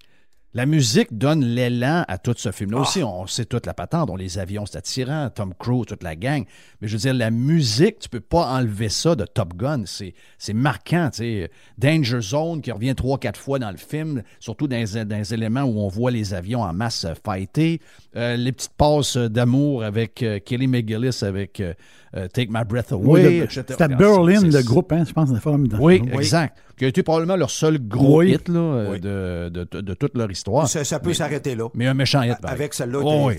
la 0.54 0.66
musique 0.66 1.16
donne 1.16 1.44
l'élan 1.44 2.04
à 2.08 2.18
tout 2.18 2.34
ce 2.36 2.52
film-là. 2.52 2.80
Aussi, 2.80 3.00
ah. 3.00 3.06
on 3.06 3.26
sait 3.26 3.46
toute 3.46 3.64
la 3.64 3.72
patente, 3.72 4.10
on 4.10 4.16
les 4.16 4.38
avions, 4.38 4.66
c'est 4.66 4.76
attirant, 4.76 5.30
Tom 5.30 5.54
Cruise, 5.58 5.86
toute 5.86 6.02
la 6.02 6.14
gang. 6.14 6.44
Mais 6.80 6.88
je 6.88 6.92
veux 6.92 7.00
dire, 7.00 7.14
la 7.14 7.30
musique, 7.30 8.00
tu 8.00 8.08
peux 8.08 8.20
pas 8.20 8.46
enlever 8.52 8.90
ça 8.90 9.14
de 9.14 9.24
Top 9.24 9.54
Gun. 9.54 9.84
C'est, 9.86 10.14
c'est 10.38 10.52
marquant, 10.52 11.08
tu 11.10 11.18
sais. 11.18 11.50
Danger 11.78 12.20
Zone 12.20 12.60
qui 12.60 12.70
revient 12.70 12.94
trois, 12.94 13.18
quatre 13.18 13.40
fois 13.40 13.58
dans 13.58 13.70
le 13.70 13.78
film, 13.78 14.22
surtout 14.40 14.68
dans 14.68 14.76
les, 14.76 15.34
éléments 15.34 15.62
où 15.62 15.80
on 15.80 15.88
voit 15.88 16.10
les 16.10 16.34
avions 16.34 16.62
en 16.62 16.72
masse 16.72 17.06
fighter. 17.24 17.80
Euh, 18.14 18.36
les 18.36 18.52
petites 18.52 18.74
passes 18.76 19.16
d'amour 19.16 19.82
avec 19.84 20.22
euh, 20.22 20.38
Kelly 20.38 20.66
McGillis, 20.66 21.20
avec 21.22 21.60
euh, 21.60 21.72
Take 22.12 22.48
My 22.50 22.62
Breath 22.64 22.92
Away, 22.92 23.46
C'était 23.48 23.88
Berlin, 23.88 24.42
le 24.42 24.62
groupe, 24.62 24.92
hein, 24.92 25.04
je 25.06 25.12
pense, 25.12 25.30
Oui, 25.80 26.02
exact 26.12 26.58
qui 26.82 26.86
a 26.86 26.88
été 26.88 27.04
probablement 27.04 27.36
leur 27.36 27.50
seul 27.50 27.78
gros 27.78 28.22
hit 28.22 28.48
là, 28.48 28.98
de, 28.98 29.48
de, 29.50 29.80
de, 29.80 29.94
toute 29.94 30.16
leur 30.16 30.28
histoire. 30.30 30.66
Ça, 30.68 30.98
peut 30.98 31.14
s'arrêter 31.14 31.54
là. 31.54 31.68
Mais 31.74 31.86
un 31.86 31.94
méchant 31.94 32.22
hit. 32.22 32.36
Avec 32.42 32.74
celle-là, 32.74 32.98
oh, 33.02 33.28
oui, 33.28 33.36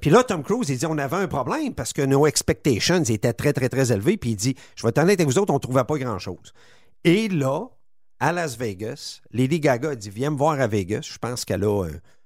Puis 0.00 0.10
là, 0.10 0.24
Tom 0.24 0.42
Cruise, 0.42 0.70
il 0.70 0.78
dit 0.78 0.86
on 0.86 0.96
avait 0.96 1.16
un 1.16 1.28
problème 1.28 1.74
parce 1.74 1.92
que 1.92 2.00
nos 2.00 2.26
expectations 2.26 3.02
étaient 3.02 3.34
très, 3.34 3.52
très, 3.52 3.68
très 3.68 3.92
élevées. 3.92 4.16
Puis 4.16 4.30
il 4.30 4.36
dit 4.36 4.54
je 4.76 4.86
vais 4.86 4.92
t'en 4.92 5.02
avec 5.02 5.20
vous 5.20 5.38
autres, 5.38 5.52
on 5.52 5.56
ne 5.56 5.60
trouvait 5.60 5.84
pas 5.84 5.98
grand-chose. 5.98 6.54
Et 7.04 7.28
là, 7.28 7.64
à 8.18 8.32
Las 8.32 8.56
Vegas, 8.56 9.20
Lady 9.32 9.60
Gaga 9.60 9.90
a 9.90 9.94
dit 9.94 10.08
viens 10.08 10.30
me 10.30 10.36
voir 10.38 10.58
à 10.58 10.66
Vegas. 10.66 11.10
Je 11.12 11.18
pense 11.18 11.44
qu'elle 11.44 11.64
a 11.64 11.84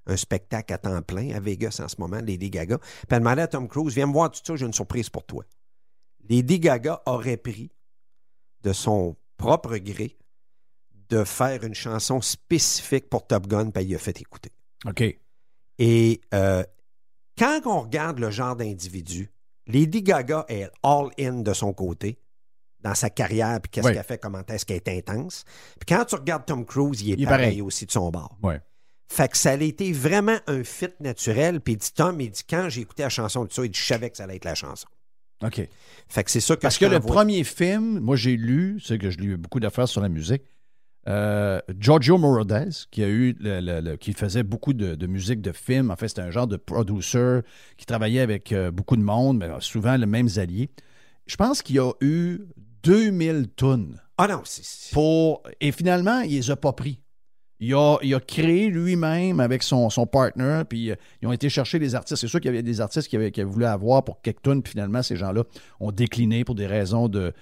un, 0.08 0.16
spectacle 0.16 0.72
à 0.72 0.78
temps 0.78 1.02
plein 1.02 1.34
à 1.34 1.40
Vegas 1.40 1.80
en 1.82 1.88
ce 1.88 1.96
moment, 1.98 2.18
Lady 2.20 2.50
Gaga. 2.50 2.78
Puis 2.78 2.88
elle 3.10 3.18
demandait 3.18 3.42
à 3.42 3.48
Tom 3.48 3.68
Cruise 3.68 3.94
viens 3.94 4.06
me 4.06 4.12
voir 4.12 4.30
tout 4.30 4.40
ça, 4.44 4.56
j'ai 4.56 4.66
une 4.66 4.72
surprise 4.72 5.08
pour 5.10 5.24
toi. 5.24 5.44
Lady 6.28 6.58
Gaga 6.60 7.02
aurait 7.06 7.36
pris 7.36 7.70
de 8.62 8.72
son 8.72 9.16
propre 9.36 9.76
gré 9.78 10.16
de 11.08 11.24
faire 11.24 11.64
une 11.64 11.74
chanson 11.74 12.20
spécifique 12.20 13.08
pour 13.08 13.26
Top 13.26 13.46
Gun, 13.46 13.70
puis 13.70 13.84
il 13.84 13.94
a 13.94 13.98
fait 13.98 14.20
écouter. 14.20 14.50
OK. 14.86 15.02
Et 15.78 16.20
euh, 16.34 16.62
quand 17.38 17.60
on 17.64 17.80
regarde 17.80 18.18
le 18.18 18.30
genre 18.30 18.56
d'individu, 18.56 19.30
Lady 19.66 20.02
Gaga 20.02 20.44
est 20.48 20.70
all-in 20.82 21.40
de 21.40 21.52
son 21.52 21.72
côté 21.72 22.18
dans 22.80 22.94
sa 22.94 23.10
carrière, 23.10 23.60
puis 23.60 23.70
qu'est-ce 23.70 23.86
Oui. 23.86 23.94
qu'elle 23.94 24.04
fait, 24.04 24.18
comment 24.18 24.42
est-ce 24.46 24.64
qu'elle 24.66 24.76
est 24.76 24.88
intense. 24.88 25.44
Puis 25.80 25.86
quand 25.94 26.04
tu 26.04 26.14
regardes 26.14 26.46
Tom 26.46 26.64
Cruise, 26.64 27.00
il 27.02 27.10
est, 27.10 27.14
Il 27.14 27.22
est 27.22 27.26
pareil, 27.26 27.46
pareil. 27.46 27.62
aussi 27.62 27.86
de 27.86 27.90
son 27.90 28.10
bord. 28.10 28.36
Ouais. 28.42 28.60
Fait 29.10 29.28
que 29.28 29.36
ça 29.38 29.52
a 29.52 29.54
été 29.56 29.92
vraiment 29.92 30.36
un 30.46 30.62
fit 30.64 30.88
naturel. 31.00 31.60
Puis 31.60 31.74
il 31.74 31.76
dit, 31.78 31.92
Tom, 31.94 32.20
il 32.20 32.30
dit, 32.30 32.42
quand 32.48 32.68
j'ai 32.68 32.82
écouté 32.82 33.02
la 33.04 33.08
chanson 33.08 33.44
de 33.44 33.52
ça, 33.52 33.64
il 33.64 33.70
dit, 33.70 33.78
je 33.78 33.84
savais 33.86 34.10
que 34.10 34.16
ça 34.16 34.24
allait 34.24 34.36
être 34.36 34.44
la 34.44 34.54
chanson. 34.54 34.86
OK. 35.42 35.66
Fait 36.08 36.24
que 36.24 36.30
c'est 36.30 36.40
ça 36.40 36.56
que 36.56 36.62
Parce 36.62 36.74
je 36.74 36.80
que 36.80 36.86
le 36.86 37.00
premier 37.00 37.44
film, 37.44 38.00
moi 38.00 38.16
j'ai 38.16 38.36
lu, 38.36 38.80
c'est 38.84 38.98
que 38.98 39.08
je 39.10 39.18
lis 39.18 39.36
beaucoup 39.36 39.60
d'affaires 39.60 39.88
sur 39.88 40.00
la 40.00 40.08
musique. 40.08 40.42
euh, 41.06 41.60
Giorgio 41.78 42.18
Moroder, 42.18 42.66
qui 42.90 43.02
a 43.02 43.08
eu 43.08 43.34
le- 43.40 43.60
le- 43.60 43.80
le- 43.80 43.96
qui 43.96 44.12
faisait 44.12 44.42
beaucoup 44.42 44.74
de, 44.74 44.94
de 44.94 45.06
musique 45.06 45.40
de 45.40 45.52
film. 45.52 45.90
En 45.90 45.96
fait, 45.96 46.08
c'était 46.08 46.20
un 46.20 46.30
genre 46.30 46.46
de 46.48 46.56
producer 46.58 47.40
qui 47.78 47.86
travaillait 47.86 48.20
avec 48.20 48.52
euh, 48.52 48.70
beaucoup 48.70 48.96
de 48.96 49.02
monde, 49.02 49.38
mais 49.38 49.48
souvent 49.60 49.96
les 49.96 50.04
mêmes 50.06 50.28
alliés. 50.36 50.68
Je 51.26 51.36
pense 51.36 51.62
qu'il 51.62 51.76
y 51.76 51.78
a 51.78 51.90
eu 52.02 52.40
2000 52.82 53.48
tonnes 53.56 53.98
Ah 54.18 54.26
non, 54.28 54.42
c'est- 54.44 54.92
pour. 54.92 55.42
Et 55.62 55.72
finalement, 55.72 56.20
il 56.20 56.32
les 56.32 56.50
a 56.50 56.56
pas 56.56 56.72
pris. 56.74 57.00
Il 57.60 57.74
a, 57.74 58.20
créé 58.20 58.68
lui-même 58.68 59.40
avec 59.40 59.64
son, 59.64 59.90
son 59.90 60.06
partner, 60.06 60.62
puis 60.68 60.90
euh, 60.90 60.94
ils 61.20 61.28
ont 61.28 61.32
été 61.32 61.48
chercher 61.48 61.80
les 61.80 61.96
artistes. 61.96 62.20
C'est 62.20 62.28
sûr 62.28 62.40
qu'il 62.40 62.50
y 62.50 62.54
avait 62.54 62.62
des 62.62 62.80
artistes 62.80 63.08
qui 63.08 63.16
avaient, 63.16 63.32
avoir 63.64 64.04
pour 64.04 64.20
quelques 64.22 64.38
puis 64.38 64.70
finalement, 64.70 65.02
ces 65.02 65.16
gens-là 65.16 65.42
ont 65.80 65.90
décliné 65.90 66.44
pour 66.44 66.54
des 66.54 66.66
raisons 66.66 67.08
de, 67.08 67.32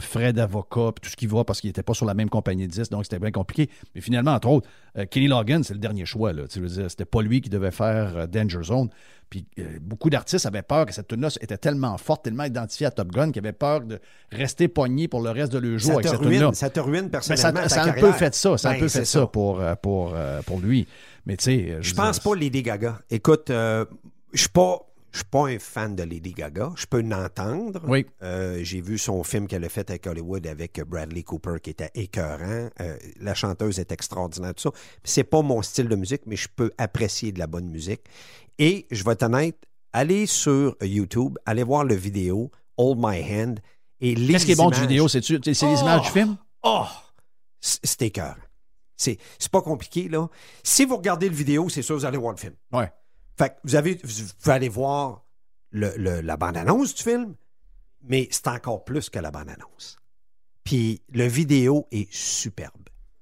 frais 0.00 0.32
d'avocat, 0.32 0.92
puis 0.94 1.02
tout 1.02 1.10
ce 1.10 1.16
qui 1.16 1.26
va, 1.26 1.44
parce 1.44 1.60
qu'ils 1.60 1.68
n'étaient 1.68 1.82
pas 1.82 1.94
sur 1.94 2.04
la 2.04 2.14
même 2.14 2.28
compagnie 2.28 2.66
de 2.66 2.72
disques, 2.72 2.90
donc 2.90 3.04
c'était 3.04 3.18
bien 3.18 3.30
compliqué. 3.30 3.70
Mais 3.94 4.00
finalement, 4.00 4.32
entre 4.32 4.48
autres, 4.48 4.68
euh, 4.98 5.06
Kenny 5.06 5.28
Logan, 5.28 5.64
c'est 5.64 5.74
le 5.74 5.80
dernier 5.80 6.04
choix. 6.04 6.32
Tu 6.48 6.60
veux 6.60 6.68
dire, 6.68 6.90
c'était 6.90 7.04
pas 7.06 7.22
lui 7.22 7.40
qui 7.40 7.48
devait 7.48 7.70
faire 7.70 8.16
euh, 8.16 8.26
Danger 8.26 8.62
Zone. 8.62 8.90
Puis 9.28 9.46
euh, 9.58 9.78
beaucoup 9.80 10.08
d'artistes 10.10 10.46
avaient 10.46 10.62
peur 10.62 10.86
que 10.86 10.92
cette 10.94 11.08
tune 11.08 11.20
là 11.20 11.28
était 11.40 11.58
tellement 11.58 11.96
forte, 11.98 12.24
tellement 12.24 12.44
identifiée 12.44 12.86
à 12.86 12.90
Top 12.90 13.08
Gun, 13.10 13.32
qu'ils 13.32 13.40
avaient 13.40 13.52
peur 13.52 13.80
de 13.80 13.98
rester 14.30 14.68
pognés 14.68 15.08
pour 15.08 15.20
le 15.20 15.30
reste 15.30 15.52
de 15.52 15.58
leur 15.58 15.78
jour 15.78 15.88
ça, 15.88 15.92
avec 15.94 16.04
te 16.06 16.10
cette 16.10 16.20
tune-là. 16.20 16.50
ça 16.54 16.70
te 16.70 16.80
ruine 16.80 17.10
Mais 17.12 17.20
ça, 17.20 17.52
personnellement 17.52 17.62
ta 17.62 17.68
ça 17.68 17.82
a 17.82 17.84
un 17.88 17.92
peu 17.92 18.00
carrière. 18.00 18.16
fait 18.18 18.34
ça. 18.34 18.56
Ça 18.58 18.68
a 18.68 18.70
un 18.72 18.74
Ben, 18.74 18.80
peu 18.80 18.88
fait 18.88 19.04
ça, 19.04 19.26
pour, 19.26 19.60
euh, 19.60 19.74
pour, 19.74 20.12
euh, 20.14 20.40
pour 20.42 20.60
lui. 20.60 20.86
Mais 21.26 21.36
tu 21.36 21.44
sais. 21.44 21.76
Je 21.80 21.90
veux 21.90 21.96
pense 21.96 22.20
pas 22.20 22.34
Lady 22.36 22.62
Gaga. 22.62 23.00
Écoute, 23.10 23.50
euh, 23.50 23.84
je 24.32 24.40
suis 24.40 24.48
pas... 24.48 24.80
Je 25.12 25.20
suis 25.20 25.30
pas 25.30 25.46
un 25.46 25.58
fan 25.58 25.96
de 25.96 26.02
Lady 26.02 26.34
Gaga. 26.34 26.72
Je 26.76 26.84
peux 26.84 27.00
l'entendre. 27.00 27.80
Oui. 27.88 28.04
Euh, 28.22 28.58
J'ai 28.62 28.82
vu 28.82 28.98
son 28.98 29.22
film 29.24 29.46
qu'elle 29.46 29.64
a 29.64 29.70
fait 29.70 29.88
avec 29.88 30.06
Hollywood 30.06 30.46
avec 30.46 30.78
Bradley 30.86 31.22
Cooper 31.22 31.54
qui 31.62 31.70
était 31.70 31.88
écœurant. 31.94 32.68
Euh, 32.82 32.98
la 33.18 33.32
chanteuse 33.32 33.78
est 33.78 33.92
extraordinaire, 33.92 34.52
tout 34.54 34.64
ça. 34.70 34.78
C'est 35.04 35.24
pas 35.24 35.40
mon 35.40 35.62
style 35.62 35.88
de 35.88 35.96
musique, 35.96 36.20
mais 36.26 36.36
je 36.36 36.48
peux 36.54 36.70
apprécier 36.76 37.32
de 37.32 37.38
la 37.38 37.46
bonne 37.46 37.70
musique. 37.70 38.02
Et 38.58 38.86
je 38.90 39.04
vais 39.04 39.12
être 39.12 39.22
honnête, 39.24 39.58
allez 39.92 40.26
sur 40.26 40.76
YouTube, 40.80 41.38
allez 41.44 41.62
voir 41.62 41.84
le 41.84 41.94
vidéo 41.94 42.50
Hold 42.76 42.98
My 43.00 43.22
Hand 43.22 43.60
et 44.00 44.14
les 44.14 44.34
Qu'est-ce 44.34 44.46
qui 44.46 44.52
est 44.52 44.56
bon 44.56 44.70
du 44.70 44.80
vidéo? 44.80 45.08
C'est 45.08 45.22
c'est 45.22 45.38
les 45.42 45.62
Oh! 45.62 45.80
images 45.82 46.02
du 46.02 46.10
film? 46.10 46.36
Oh! 46.62 46.84
C'est 47.60 48.02
écœurant. 48.02 48.34
C'est 48.96 49.18
pas 49.50 49.60
compliqué, 49.62 50.08
là. 50.08 50.28
Si 50.62 50.84
vous 50.84 50.96
regardez 50.96 51.28
le 51.28 51.34
vidéo, 51.34 51.68
c'est 51.68 51.82
sûr 51.82 51.96
que 51.96 52.00
vous 52.00 52.06
allez 52.06 52.16
voir 52.18 52.32
le 52.32 52.38
film. 52.38 52.54
Ouais. 52.72 52.90
Fait 53.38 53.50
que 53.50 53.54
vous, 53.64 53.74
avez, 53.74 54.00
vous 54.02 54.22
pouvez 54.40 54.54
aller 54.54 54.68
voir 54.70 55.22
le- 55.70 55.94
le- 55.96 56.20
la 56.22 56.36
bande-annonce 56.38 56.94
du 56.94 57.02
film, 57.02 57.34
mais 58.02 58.28
c'est 58.30 58.48
encore 58.48 58.84
plus 58.84 59.10
que 59.10 59.18
la 59.18 59.30
bande-annonce. 59.30 59.98
Puis 60.64 61.02
le 61.12 61.26
vidéo 61.26 61.86
est 61.90 62.10
superbe. 62.12 62.72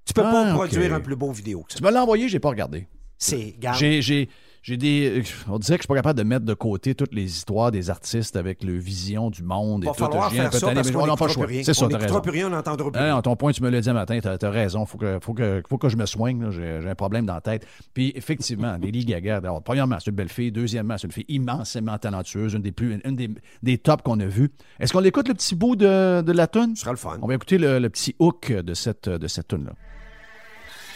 Tu 0.05 0.13
peux 0.13 0.23
pas 0.23 0.47
Ah, 0.51 0.51
ok. 0.51 0.55
produire 0.57 0.95
un 0.95 1.01
plus 1.01 1.17
beau 1.17 1.33
vidéo 1.33 1.63
que 1.63 1.73
ça. 1.73 1.79
Tu 1.79 1.85
me 1.85 1.91
l'as 1.91 2.03
envoyé, 2.03 2.29
j'ai 2.29 2.39
pas 2.41 2.51
regardé. 2.51 2.87
C'est, 3.19 3.57
garde, 3.59 3.79
J'ai, 3.79 4.29
j'ai, 4.65 4.77
des. 4.79 5.23
On 5.49 5.59
dirait 5.59 5.77
que 5.77 5.83
je 5.83 5.85
suis 5.85 5.89
pas 5.89 5.95
capable 5.95 6.19
de 6.19 6.25
mettre 6.25 6.47
de 6.47 6.55
côté 6.55 6.95
toutes 6.95 7.15
les 7.15 7.25
histoires 7.25 7.71
des 7.71 7.91
artistes 7.91 8.35
avec 8.37 8.65
le 8.65 8.79
vision 8.79 9.29
du 9.29 9.43
monde 9.43 9.85
et 9.85 9.87
va 9.87 9.93
tout. 9.93 10.19
Je 10.31 10.35
viens 10.35 10.51
ça 10.51 10.73
parce 10.73 10.91
on 10.95 11.07
n'a 11.07 11.17
pas 11.17 11.27
le 11.27 11.33
choix. 11.33 11.47
C'est 11.63 11.75
ça, 11.75 11.87
t'as 11.89 12.21
plus 12.21 12.31
rien, 12.31 12.47
on 12.47 12.51
n'entendra 12.51 12.91
plus 12.91 13.01
non, 13.01 13.21
ton 13.23 13.37
point, 13.37 13.53
tu 13.53 13.63
me 13.63 13.69
l'as 13.69 13.83
dit 13.83 13.91
un 13.91 13.93
matin, 13.93 14.19
t'as, 14.23 14.39
t'as 14.39 14.51
raison. 14.51 14.87
Faut 14.87 14.97
que, 14.99 15.19
faut, 15.21 15.35
que, 15.35 15.63
faut 15.69 15.77
que 15.79 15.89
je 15.89 15.97
me 15.97 16.07
soigne. 16.07 16.43
là. 16.43 16.51
J'ai, 16.51 16.81
j'ai 16.83 16.89
un 16.89 16.95
problème 16.95 17.27
dans 17.27 17.35
la 17.35 17.41
tête. 17.41 17.67
Puis, 17.93 18.13
effectivement, 18.17 18.77
Lady 18.81 19.05
Gaga, 19.05 19.41
d'abord, 19.41 19.63
premièrement, 19.63 19.99
c'est 20.01 20.11
une 20.11 20.17
belle 20.17 20.31
fille. 20.31 20.51
Deuxièmement, 20.51 20.97
c'est 20.97 21.07
une 21.07 21.13
fille 21.13 21.27
immensément 21.29 21.99
talentueuse, 21.99 22.55
une 22.55 22.63
des 22.63 22.73
plus, 22.73 23.01
une 23.05 23.17
des, 23.17 23.31
des 23.63 23.79
tops 23.79 24.03
qu'on 24.03 24.19
a 24.21 24.27
vues. 24.27 24.51
Est-ce 24.81 24.93
qu'on 24.93 25.05
écoute 25.05 25.29
le 25.29 25.35
petit 25.35 25.55
bout 25.55 25.77
de, 25.77 26.23
de 26.23 26.33
la 26.33 26.47
tune? 26.47 26.75
Ce 26.75 26.83
sera 26.83 26.93
le 26.93 26.97
fun. 26.97 27.19
On 27.21 27.27
va 27.27 27.35
écouter 27.35 27.59
le, 27.59 27.79
le 27.79 27.91
petit 27.91 28.17
hook 28.19 28.51
de 28.51 28.75
cette, 28.75 29.09
de 29.09 29.27
cette 29.29 29.49
tune-là. 29.49 29.73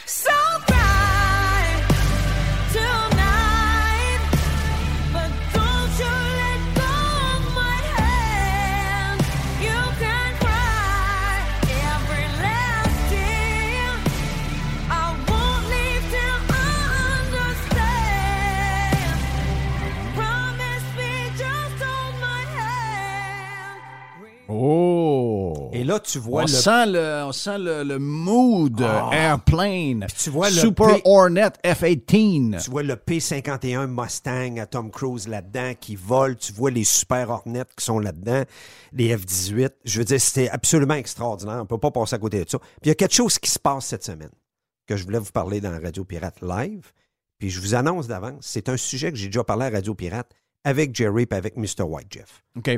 So 0.07 0.31
bright 0.31 0.38
Oh! 24.61 25.71
Et 25.73 25.85
là, 25.85 26.01
tu 26.01 26.19
vois 26.19 26.41
on, 26.43 26.47
le 26.47 26.49
sent 26.49 26.87
le, 26.87 27.23
on 27.27 27.33
sent 27.33 27.59
le, 27.59 27.85
le 27.85 27.99
mood 27.99 28.81
euh, 28.81 29.11
Airplane. 29.11 30.07
tu 30.17 30.31
vois 30.31 30.51
le 30.51 30.57
Super 30.57 30.97
P- 30.97 31.03
Hornet 31.05 31.51
F-18. 31.65 32.63
Tu 32.65 32.71
vois 32.71 32.83
le 32.83 32.97
P-51 32.97 33.87
Mustang 33.87 34.59
à 34.59 34.67
Tom 34.67 34.91
Cruise 34.91 35.29
là-dedans 35.29 35.73
qui 35.79 35.97
vole. 35.97 36.37
Tu 36.37 36.53
vois 36.53 36.71
les 36.71 36.85
Super 36.85 37.31
Hornets 37.31 37.65
qui 37.77 37.85
sont 37.85 37.99
là-dedans, 37.99 38.43
les 38.93 39.17
F-18. 39.17 39.71
Je 39.85 39.99
veux 39.99 40.05
dire, 40.05 40.21
c'était 40.21 40.49
absolument 40.51 40.95
extraordinaire. 40.95 41.57
On 41.57 41.61
ne 41.61 41.65
peut 41.65 41.79
pas 41.79 41.91
passer 41.91 42.17
à 42.17 42.19
côté 42.19 42.45
de 42.45 42.49
ça. 42.49 42.59
Puis 42.59 42.69
il 42.85 42.89
y 42.89 42.93
a 42.93 42.95
quelque 42.97 43.15
chose 43.15 43.39
qui 43.39 43.51
se 43.51 43.59
passe 43.59 43.87
cette 43.87 44.05
semaine 44.05 44.31
que 44.87 44.97
je 44.97 45.05
voulais 45.05 45.19
vous 45.19 45.33
parler 45.33 45.61
dans 45.61 45.71
Radio 45.81 46.05
Pirate 46.05 46.41
Live. 46.43 46.93
Puis 47.39 47.51
je 47.51 47.61
vous 47.61 47.75
annonce 47.75 48.09
d'avance, 48.09 48.41
c'est 48.41 48.69
un 48.69 48.77
sujet 48.77 49.13
que 49.13 49.17
j'ai 49.19 49.27
déjà 49.27 49.45
parlé 49.45 49.67
à 49.67 49.71
Radio 49.71 49.95
Pirate 49.95 50.31
avec 50.65 50.95
Jerry 50.95 51.27
et 51.31 51.35
avec 51.35 51.57
Mr. 51.57 51.83
White 51.83 52.09
Jeff. 52.11 52.43
OK. 52.57 52.71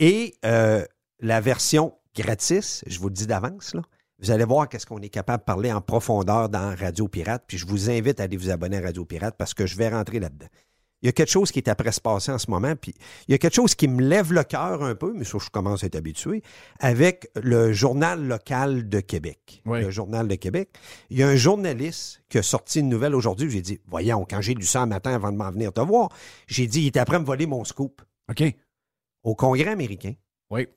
Et 0.00 0.34
euh, 0.44 0.84
la 1.20 1.40
version 1.40 1.94
gratis, 2.14 2.82
je 2.86 2.98
vous 2.98 3.08
le 3.08 3.14
dis 3.14 3.26
d'avance, 3.26 3.74
là, 3.74 3.82
vous 4.20 4.30
allez 4.30 4.44
voir 4.44 4.68
qu'est-ce 4.68 4.86
qu'on 4.86 5.00
est 5.00 5.08
capable 5.08 5.40
de 5.40 5.44
parler 5.44 5.72
en 5.72 5.80
profondeur 5.80 6.50
dans 6.50 6.76
Radio 6.76 7.08
Pirate. 7.08 7.44
Puis 7.46 7.56
je 7.56 7.66
vous 7.66 7.88
invite 7.88 8.20
à 8.20 8.24
aller 8.24 8.36
vous 8.36 8.50
abonner 8.50 8.76
à 8.76 8.82
Radio 8.82 9.04
Pirate 9.06 9.34
parce 9.38 9.54
que 9.54 9.66
je 9.66 9.76
vais 9.76 9.88
rentrer 9.88 10.20
là-dedans. 10.20 10.48
Il 11.02 11.06
y 11.06 11.08
a 11.08 11.12
quelque 11.12 11.30
chose 11.30 11.50
qui 11.50 11.58
est 11.58 11.68
après 11.68 11.92
se 11.92 12.00
passer 12.02 12.30
en 12.30 12.36
ce 12.36 12.50
moment, 12.50 12.76
puis 12.76 12.94
il 13.26 13.32
y 13.32 13.34
a 13.34 13.38
quelque 13.38 13.54
chose 13.54 13.74
qui 13.74 13.88
me 13.88 14.02
lève 14.02 14.34
le 14.34 14.44
cœur 14.44 14.82
un 14.82 14.94
peu, 14.94 15.14
mais 15.14 15.24
ça, 15.24 15.38
je 15.42 15.48
commence 15.48 15.82
à 15.82 15.86
être 15.86 15.96
habitué, 15.96 16.42
avec 16.78 17.30
le 17.42 17.72
Journal 17.72 18.22
local 18.22 18.86
de 18.86 19.00
Québec. 19.00 19.62
Oui. 19.64 19.80
Le 19.80 19.90
Journal 19.90 20.28
de 20.28 20.34
Québec. 20.34 20.68
Il 21.08 21.18
y 21.18 21.22
a 21.22 21.28
un 21.28 21.36
journaliste 21.36 22.22
qui 22.28 22.36
a 22.36 22.42
sorti 22.42 22.80
une 22.80 22.90
nouvelle 22.90 23.14
aujourd'hui. 23.14 23.48
J'ai 23.48 23.62
dit, 23.62 23.80
voyons, 23.86 24.26
quand 24.28 24.42
j'ai 24.42 24.52
lu 24.52 24.64
ça 24.64 24.82
un 24.82 24.86
matin 24.86 25.14
avant 25.14 25.32
de 25.32 25.38
m'en 25.38 25.50
venir 25.50 25.72
te 25.72 25.80
voir, 25.80 26.10
j'ai 26.46 26.66
dit, 26.66 26.82
il 26.82 26.86
est 26.88 26.98
après 26.98 27.18
me 27.18 27.24
voler 27.24 27.46
mon 27.46 27.64
scoop 27.64 28.02
OK. 28.28 28.42
au 29.22 29.34
Congrès 29.34 29.70
américain. 29.70 30.12
Oui. 30.50 30.68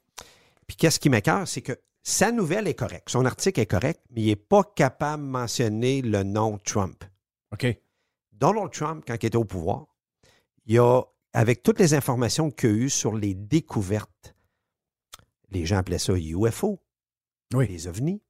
Puis 0.68 0.76
qu'est-ce 0.78 1.00
qui 1.00 1.10
m'écœure, 1.10 1.48
c'est 1.48 1.62
que 1.62 1.80
sa 2.04 2.32
nouvelle 2.32 2.68
est 2.68 2.74
correcte, 2.74 3.10
son 3.10 3.26
article 3.26 3.60
est 3.62 3.66
correct, 3.66 4.02
mais 4.10 4.22
il 4.22 4.28
n'est 4.28 4.36
pas 4.36 4.64
capable 4.76 5.24
de 5.24 5.30
mentionner 5.30 6.02
le 6.02 6.24
nom 6.24 6.58
Trump. 6.58 7.04
OK. 7.54 7.66
Donald 8.32 8.72
Trump, 8.72 9.04
quand 9.08 9.16
il 9.22 9.26
était 9.28 9.38
au 9.38 9.46
pouvoir, 9.46 9.86
il 10.66 10.80
a, 10.80 11.02
avec 11.34 11.64
toutes 11.64 11.80
les 11.80 11.94
informations 11.94 12.52
qu'il 12.52 12.70
a 12.70 12.74
eues 12.74 12.90
sur 12.90 13.16
les 13.16 13.34
découvertes, 13.34 14.36
les 15.50 15.66
gens 15.66 15.78
appelaient 15.78 16.00
ça 16.00 16.14
UFO, 16.14 16.80
Oui. 17.54 17.68
les 17.68 17.88
ovnis. 17.88 18.22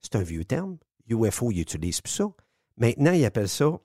C'est 0.00 0.16
un 0.16 0.22
vieux 0.22 0.44
terme. 0.44 0.78
UFO, 1.08 1.50
ils 1.50 1.60
utilisent 1.60 2.00
plus 2.00 2.12
ça. 2.12 2.24
Maintenant, 2.78 3.12
ils 3.12 3.24
appellent 3.24 3.48
ça 3.48 3.78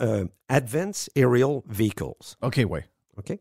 euh, 0.00 0.24
Advanced 0.48 1.10
Aerial 1.14 1.60
Vehicles. 1.66 2.36
OK, 2.42 2.60
ouais. 2.68 2.88
OK? 3.18 3.38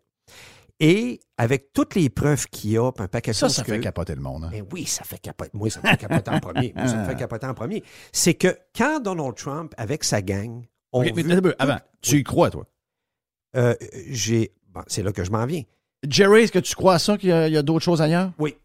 Et 0.85 1.21
avec 1.37 1.71
toutes 1.71 1.95
les 1.95 2.09
preuves 2.09 2.45
qu'il 2.47 2.71
y 2.71 2.77
a, 2.77 2.91
puis 2.91 3.03
un 3.03 3.07
paquet 3.07 3.31
de 3.31 3.35
Ça, 3.37 3.47
choses 3.47 3.55
ça 3.55 3.63
fait 3.63 3.77
que- 3.77 3.83
capoter 3.83 4.15
le 4.15 4.21
monde. 4.21 4.43
hein. 4.43 4.49
ben 4.51 4.65
oui, 4.73 4.85
ça 4.85 5.03
fait 5.05 5.17
capoter. 5.17 5.49
Moi, 5.53 5.69
ça 5.69 5.79
me 5.81 5.87
fait 5.87 5.97
capoter 5.97 6.29
en 6.31 6.39
premier. 6.41 6.73
Moi, 6.75 6.87
ça 6.87 6.97
me 6.97 7.05
fait 7.05 7.15
capoter 7.15 7.47
en 7.47 7.53
premier. 7.53 7.83
C'est 8.11 8.33
que 8.33 8.57
quand 8.75 8.99
Donald 8.99 9.35
Trump, 9.35 9.73
avec 9.77 10.03
sa 10.03 10.21
gang, 10.21 10.63
ont 10.91 11.03
OK, 11.05 11.13
mais 11.15 11.23
avant, 11.57 11.77
tu 12.01 12.17
y 12.17 12.23
crois, 12.23 12.49
toi? 12.49 12.65
Euh, 13.55 13.75
j'ai. 14.09 14.51
bon, 14.73 14.81
c'est 14.87 15.03
là 15.03 15.11
que 15.13 15.23
je 15.23 15.31
m'en 15.31 15.45
viens. 15.45 15.63
Jerry, 16.07 16.41
est-ce 16.43 16.51
que 16.51 16.59
tu 16.59 16.75
crois 16.75 16.95
à 16.95 16.99
ça 16.99 17.17
qu'il 17.17 17.29
y 17.29 17.31
a, 17.31 17.47
il 17.47 17.53
y 17.53 17.57
a 17.57 17.61
d'autres 17.61 17.85
choses 17.85 18.01
ailleurs? 18.01 18.31
Oui. 18.37 18.55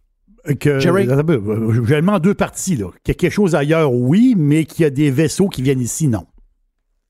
Que, 0.60 0.80
Jerry? 0.80 1.06
Euh, 1.08 1.72
J'ai 1.72 1.80
vraiment 1.80 2.18
deux 2.18 2.34
parties. 2.34 2.74
Là. 2.76 2.86
Qu'il 3.04 3.08
y 3.08 3.10
a 3.12 3.14
quelque 3.14 3.32
chose 3.32 3.54
ailleurs, 3.54 3.92
oui, 3.92 4.34
mais 4.36 4.64
qu'il 4.64 4.82
y 4.82 4.86
a 4.86 4.90
des 4.90 5.10
vaisseaux 5.10 5.48
qui 5.48 5.62
viennent 5.62 5.80
ici, 5.80 6.08
non. 6.08 6.26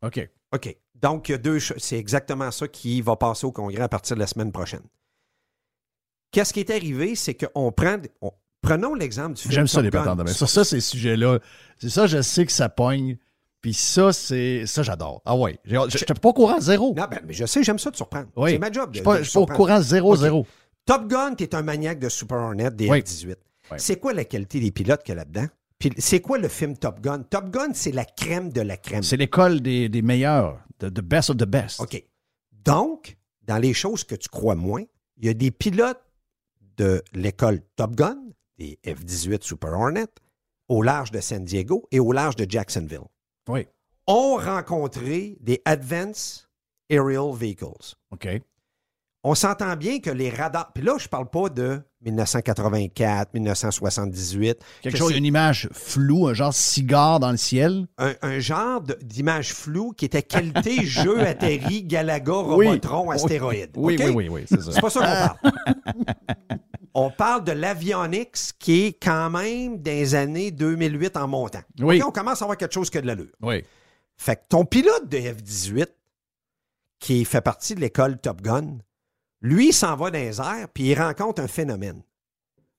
OK. 0.02 0.28
OK. 0.54 0.76
Donc, 0.96 1.28
il 1.28 1.32
y 1.32 1.34
a 1.36 1.38
deux 1.38 1.58
choses. 1.60 1.78
C'est 1.78 1.96
exactement 1.98 2.50
ça 2.50 2.66
qui 2.68 3.00
va 3.00 3.14
passer 3.16 3.46
au 3.46 3.52
Congrès 3.52 3.80
à 3.82 3.88
partir 3.88 4.16
de 4.16 4.20
la 4.20 4.26
semaine 4.26 4.50
prochaine. 4.52 4.82
Qu'est-ce 6.30 6.52
qui 6.52 6.60
est 6.60 6.70
arrivé, 6.70 7.14
c'est 7.14 7.34
qu'on 7.34 7.72
prend. 7.72 7.96
on- 8.20 8.32
prenons 8.60 8.94
l'exemple 8.94 9.34
du 9.34 9.42
film. 9.42 9.52
J'aime 9.52 9.66
ça, 9.66 9.76
Top 9.76 9.84
les 9.84 9.90
patentes 9.90 10.18
de 10.18 10.22
main. 10.24 10.32
Ça, 10.32 10.46
ça, 10.46 10.64
ces 10.64 10.80
sujets-là, 10.80 11.38
c'est 11.78 11.88
ça, 11.90 12.06
je 12.06 12.20
sais 12.22 12.44
que 12.44 12.52
ça 12.52 12.68
pogne. 12.68 13.16
Puis 13.60 13.74
ça, 13.74 14.12
c'est. 14.12 14.66
Ça, 14.66 14.82
j'adore. 14.82 15.20
Ah 15.24 15.36
ouais. 15.36 15.58
Je 15.64 15.76
n'étais 15.76 16.14
pas 16.14 16.28
au 16.28 16.32
courant 16.32 16.60
zéro. 16.60 16.94
Non, 16.96 17.06
ben, 17.10 17.20
mais 17.26 17.32
je 17.32 17.44
sais, 17.44 17.62
j'aime 17.64 17.78
ça 17.78 17.90
de 17.90 17.96
surprendre. 17.96 18.28
Oui. 18.36 18.52
C'est 18.52 18.58
ma 18.58 18.70
job. 18.70 18.90
Je 18.92 19.00
de- 19.02 19.22
suis 19.24 19.32
pas, 19.32 19.40
au 19.40 19.46
courant 19.46 19.80
zéro, 19.80 20.14
zéro. 20.16 20.46
Top 20.86 21.08
Gun, 21.08 21.34
tu 21.34 21.44
es 21.44 21.54
un 21.54 21.62
maniaque 21.62 21.98
de 21.98 22.08
Super 22.08 22.38
Hornet 22.38 22.70
des 22.70 22.88
Oui. 22.88 23.00
F-18. 23.00 23.36
Oui. 23.70 23.76
C'est 23.80 23.96
quoi 23.96 24.12
la 24.14 24.24
qualité 24.24 24.60
des 24.60 24.70
pilotes 24.70 25.02
qu'il 25.02 25.12
y 25.14 25.18
a 25.18 25.20
là-dedans? 25.22 25.46
Puis 25.78 25.90
c'est 25.98 26.20
quoi 26.20 26.38
le 26.38 26.48
film 26.48 26.76
Top 26.76 27.00
Gun? 27.00 27.22
Top 27.28 27.50
Gun, 27.50 27.68
c'est 27.74 27.92
la 27.92 28.04
crème 28.04 28.50
de 28.52 28.60
la 28.60 28.76
crème. 28.76 29.02
C'est 29.02 29.16
l'école 29.16 29.60
des, 29.60 29.88
des 29.88 30.02
meilleurs, 30.02 30.58
the, 30.78 30.86
the 30.86 31.00
best 31.02 31.30
of 31.30 31.36
the 31.36 31.44
best. 31.46 31.80
OK. 31.80 32.02
Donc, 32.64 33.16
dans 33.46 33.58
les 33.58 33.74
choses 33.74 34.04
que 34.04 34.14
tu 34.14 34.28
crois 34.28 34.54
moins, 34.54 34.82
il 35.18 35.26
y 35.26 35.28
a 35.28 35.34
des 35.34 35.50
pilotes 35.50 36.00
de 36.78 37.02
l'école 37.12 37.60
Top 37.76 37.94
Gun, 37.94 38.16
des 38.58 38.78
F-18 38.86 39.42
Super 39.42 39.72
Hornet, 39.72 40.06
au 40.68 40.82
large 40.82 41.10
de 41.10 41.20
San 41.20 41.44
Diego 41.44 41.86
et 41.90 42.00
au 42.00 42.12
large 42.12 42.36
de 42.36 42.46
Jacksonville, 42.48 43.06
Oui. 43.48 43.66
ont 44.06 44.36
rencontré 44.36 45.36
des 45.40 45.60
Advanced 45.64 46.48
Aerial 46.88 47.34
Vehicles. 47.34 47.94
OK. 48.10 48.28
On 49.24 49.34
s'entend 49.34 49.74
bien 49.76 49.98
que 49.98 50.10
les 50.10 50.30
radars. 50.30 50.72
Puis 50.72 50.84
là, 50.84 50.96
je 50.98 51.08
parle 51.08 51.28
pas 51.28 51.48
de 51.48 51.80
1984, 52.02 53.34
1978. 53.34 54.58
Quelque 54.80 54.92
que 54.92 54.98
chose, 54.98 55.16
une 55.16 55.24
image 55.24 55.68
floue, 55.72 56.28
un 56.28 56.34
genre 56.34 56.54
cigare 56.54 57.18
dans 57.18 57.32
le 57.32 57.36
ciel. 57.36 57.88
Un, 57.98 58.14
un 58.22 58.38
genre 58.38 58.80
d'image 59.02 59.52
floue 59.52 59.90
qui 59.92 60.04
était 60.04 60.22
qualité 60.22 60.82
jeu 60.84 61.20
atterri 61.20 61.82
Galaga 61.82 62.32
Oui. 62.54 62.68
Robotron 62.68 63.10
astéroïde. 63.10 63.70
Oui, 63.76 63.96
oui, 63.98 64.10
oui, 64.14 64.28
oui, 64.28 64.44
c'est 64.48 64.62
ça. 64.62 64.72
C'est 64.72 64.80
pas 64.80 64.90
ça 64.90 65.00
qu'on 65.00 65.50
parle. 65.50 66.58
On 66.98 67.10
parle 67.10 67.44
de 67.44 67.52
l'avionics 67.52 68.54
qui 68.58 68.86
est 68.86 68.92
quand 69.00 69.30
même 69.30 69.80
des 69.80 70.16
années 70.16 70.50
2008 70.50 71.16
en 71.16 71.28
montant. 71.28 71.62
Oui. 71.78 72.02
On 72.02 72.10
commence 72.10 72.42
à 72.42 72.44
avoir 72.44 72.58
quelque 72.58 72.74
chose 72.74 72.90
qui 72.90 72.98
a 72.98 73.00
de 73.00 73.06
l'allure. 73.06 73.30
Oui. 73.40 73.64
Fait 74.16 74.34
que 74.34 74.42
ton 74.48 74.64
pilote 74.64 75.08
de 75.08 75.16
F-18, 75.18 75.86
qui 76.98 77.24
fait 77.24 77.40
partie 77.40 77.76
de 77.76 77.80
l'école 77.80 78.18
Top 78.18 78.42
Gun, 78.42 78.78
lui, 79.40 79.68
il 79.68 79.72
s'en 79.72 79.94
va 79.94 80.10
dans 80.10 80.18
les 80.18 80.40
airs, 80.40 80.68
puis 80.74 80.90
il 80.90 81.00
rencontre 81.00 81.40
un 81.40 81.46
phénomène. 81.46 82.02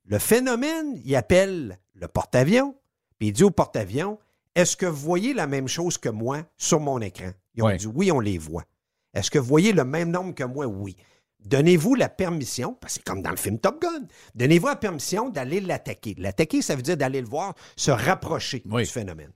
Le 0.04 0.20
phénomène, 0.20 1.00
il 1.06 1.16
appelle 1.16 1.80
le 1.94 2.08
porte-avions, 2.10 2.76
puis 3.18 3.30
il 3.30 3.32
dit 3.32 3.46
au 3.46 3.52
porte-avions 3.52 4.20
Est-ce 4.54 4.76
que 4.76 4.86
vous 4.86 5.00
voyez 5.00 5.34
la 5.34 5.48
même 5.48 5.70
chose 5.70 5.98
que 5.98 6.10
moi 6.10 6.42
sur 6.58 6.82
mon 6.82 7.00
écran? 7.00 7.32
Ils 7.56 7.64
ont 7.64 7.74
dit 7.74 7.88
Oui, 7.88 8.12
on 8.12 8.20
les 8.20 8.38
voit. 8.38 8.66
Est-ce 9.14 9.32
que 9.32 9.40
vous 9.40 9.48
voyez 9.48 9.72
le 9.72 9.86
même 9.86 10.12
nombre 10.12 10.36
que 10.36 10.44
moi? 10.44 10.66
Oui. 10.66 10.98
Donnez-vous 11.46 11.96
la 11.96 12.10
permission, 12.10 12.76
parce 12.80 12.94
que 12.96 13.02
c'est 13.04 13.10
comme 13.12 13.22
dans 13.22 13.32
le 13.32 13.38
film 13.38 13.60
Top 13.60 13.82
Gun, 13.82 14.06
donnez-vous 14.36 14.68
la 14.68 14.76
permission 14.76 15.30
d'aller 15.30 15.62
l'attaquer. 15.62 16.16
L'attaquer, 16.18 16.62
ça 16.62 16.76
veut 16.76 16.82
dire 16.82 16.98
d'aller 16.98 17.22
le 17.22 17.28
voir, 17.28 17.54
se 17.76 17.92
rapprocher 17.92 18.62
Oui. 18.70 18.84
du 18.84 18.90
phénomène. 18.90 19.32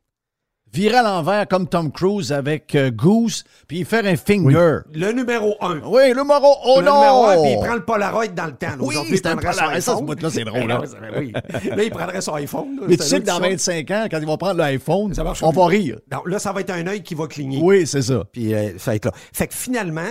Virer 0.72 0.98
à 0.98 1.04
l'envers 1.04 1.48
comme 1.48 1.68
Tom 1.68 1.92
Cruise 1.92 2.32
avec 2.34 2.74
euh, 2.74 2.90
Goose, 2.90 3.44
puis 3.68 3.86
faire 3.86 4.06
un 4.08 4.16
finger. 4.16 4.80
Le 4.92 5.12
numéro 5.12 5.56
un. 5.62 5.80
Oui, 5.86 6.12
le 6.16 6.24
moro. 6.24 6.56
Oh 6.66 6.80
le 6.80 6.86
non! 6.88 6.96
numéro 6.96 7.26
un, 7.28 7.42
puis 7.44 7.52
il 7.52 7.60
prend 7.64 7.76
le 7.76 7.86
Polaroid 7.86 8.28
dans 8.30 8.46
le 8.48 8.54
temps. 8.54 8.70
là. 8.70 8.78
Oui, 8.80 8.96
il 9.08 9.22
prendrait 9.22 9.54
son 9.54 9.60
Polaroid. 9.60 9.76
Ça, 9.76 9.82
ce 9.82 9.92
iPhone. 9.92 10.06
bout-là, 10.08 10.30
c'est 10.32 10.44
drôle, 10.44 10.68
Ben 10.68 10.82
hein? 10.82 11.12
oui. 11.20 11.32
Là, 11.70 11.84
il 11.84 11.92
prendrait 11.92 12.22
son 12.22 12.34
iPhone. 12.34 12.76
là. 12.80 12.86
Mais 12.90 12.98
tu 12.98 13.04
sais 13.04 13.20
que 13.22 13.26
dans 13.28 13.36
autre 13.38 13.50
25 13.50 13.92
ans, 13.92 14.08
quand 14.10 14.18
ils 14.18 14.26
vont 14.26 14.38
prendre 14.38 14.58
l'iPhone, 14.58 15.14
on 15.44 15.52
va 15.52 15.66
rire. 15.68 16.00
Non, 16.12 16.22
là, 16.26 16.40
ça 16.40 16.52
va 16.52 16.62
être 16.62 16.72
un 16.72 16.88
œil 16.88 17.04
qui 17.04 17.14
va 17.14 17.28
cligner. 17.28 17.60
Oui, 17.62 17.86
c'est 17.86 18.02
ça. 18.02 18.24
Puis 18.32 18.52
euh, 18.56 18.76
ça 18.80 18.92
va 18.92 18.96
être 18.96 19.06
là. 19.06 19.12
Fait 19.32 19.46
que 19.48 19.54
finalement, 19.54 20.10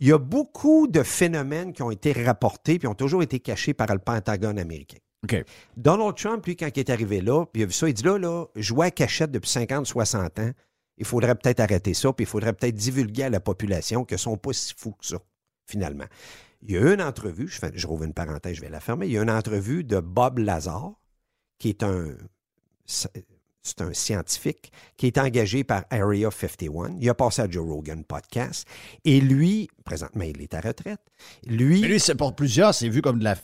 il 0.00 0.08
y 0.08 0.12
a 0.12 0.18
beaucoup 0.18 0.86
de 0.86 1.02
phénomènes 1.02 1.72
qui 1.72 1.82
ont 1.82 1.90
été 1.90 2.12
rapportés 2.12 2.78
puis 2.78 2.88
ont 2.88 2.94
toujours 2.94 3.22
été 3.22 3.40
cachés 3.40 3.74
par 3.74 3.86
le 3.92 3.98
Pentagone 3.98 4.58
américain. 4.58 4.98
Donald 5.76 6.16
Trump, 6.16 6.44
lui, 6.44 6.56
quand 6.56 6.68
il 6.74 6.80
est 6.80 6.90
arrivé 6.90 7.20
là, 7.20 7.46
puis 7.46 7.62
il 7.62 7.64
a 7.64 7.66
vu 7.66 7.72
ça, 7.72 7.88
il 7.88 7.94
dit 7.94 8.02
là, 8.02 8.18
là, 8.18 8.46
jouer 8.56 8.86
à 8.86 8.90
cachette 8.90 9.30
depuis 9.30 9.50
50, 9.50 9.86
60 9.86 10.38
ans, 10.38 10.50
il 10.98 11.04
faudrait 11.04 11.34
peut-être 11.34 11.60
arrêter 11.60 11.94
ça, 11.94 12.12
puis 12.12 12.24
il 12.24 12.28
faudrait 12.28 12.52
peut-être 12.52 12.74
divulguer 12.74 13.24
à 13.24 13.30
la 13.30 13.40
population 13.40 14.04
qu'ils 14.04 14.16
ne 14.16 14.20
sont 14.20 14.36
pas 14.36 14.52
si 14.52 14.74
fous 14.76 14.92
que 14.92 15.06
ça, 15.06 15.16
finalement. 15.66 16.04
Il 16.62 16.72
y 16.72 16.76
a 16.76 16.80
eu 16.80 16.94
une 16.94 17.02
entrevue, 17.02 17.48
je, 17.48 17.58
fais, 17.58 17.70
je 17.74 17.86
rouvre 17.86 18.04
une 18.04 18.14
parenthèse, 18.14 18.56
je 18.56 18.60
vais 18.60 18.68
la 18.68 18.80
fermer, 18.80 19.06
il 19.06 19.12
y 19.12 19.18
a 19.18 19.22
une 19.22 19.30
entrevue 19.30 19.82
de 19.82 20.00
Bob 20.00 20.38
Lazar, 20.38 20.92
qui 21.58 21.70
est 21.70 21.82
un, 21.82 22.14
c'est 23.64 23.80
un 23.80 23.92
scientifique 23.94 24.70
qui 24.96 25.06
est 25.06 25.18
engagé 25.18 25.64
par 25.64 25.84
Area 25.90 26.30
51. 26.30 26.98
Il 27.00 27.08
a 27.08 27.14
passé 27.14 27.42
à 27.42 27.50
Joe 27.50 27.66
Rogan 27.66 28.04
Podcast. 28.04 28.68
Et 29.04 29.20
lui, 29.20 29.68
présentement, 29.84 30.24
il 30.24 30.40
est 30.42 30.52
à 30.54 30.60
retraite. 30.60 31.00
Lui, 31.46 31.80
Mais 31.80 31.88
lui, 31.88 32.00
c'est 32.00 32.14
pour 32.14 32.34
plusieurs, 32.36 32.74
c'est 32.74 32.90
vu 32.90 33.00
comme 33.00 33.18
de 33.18 33.24
la, 33.24 33.36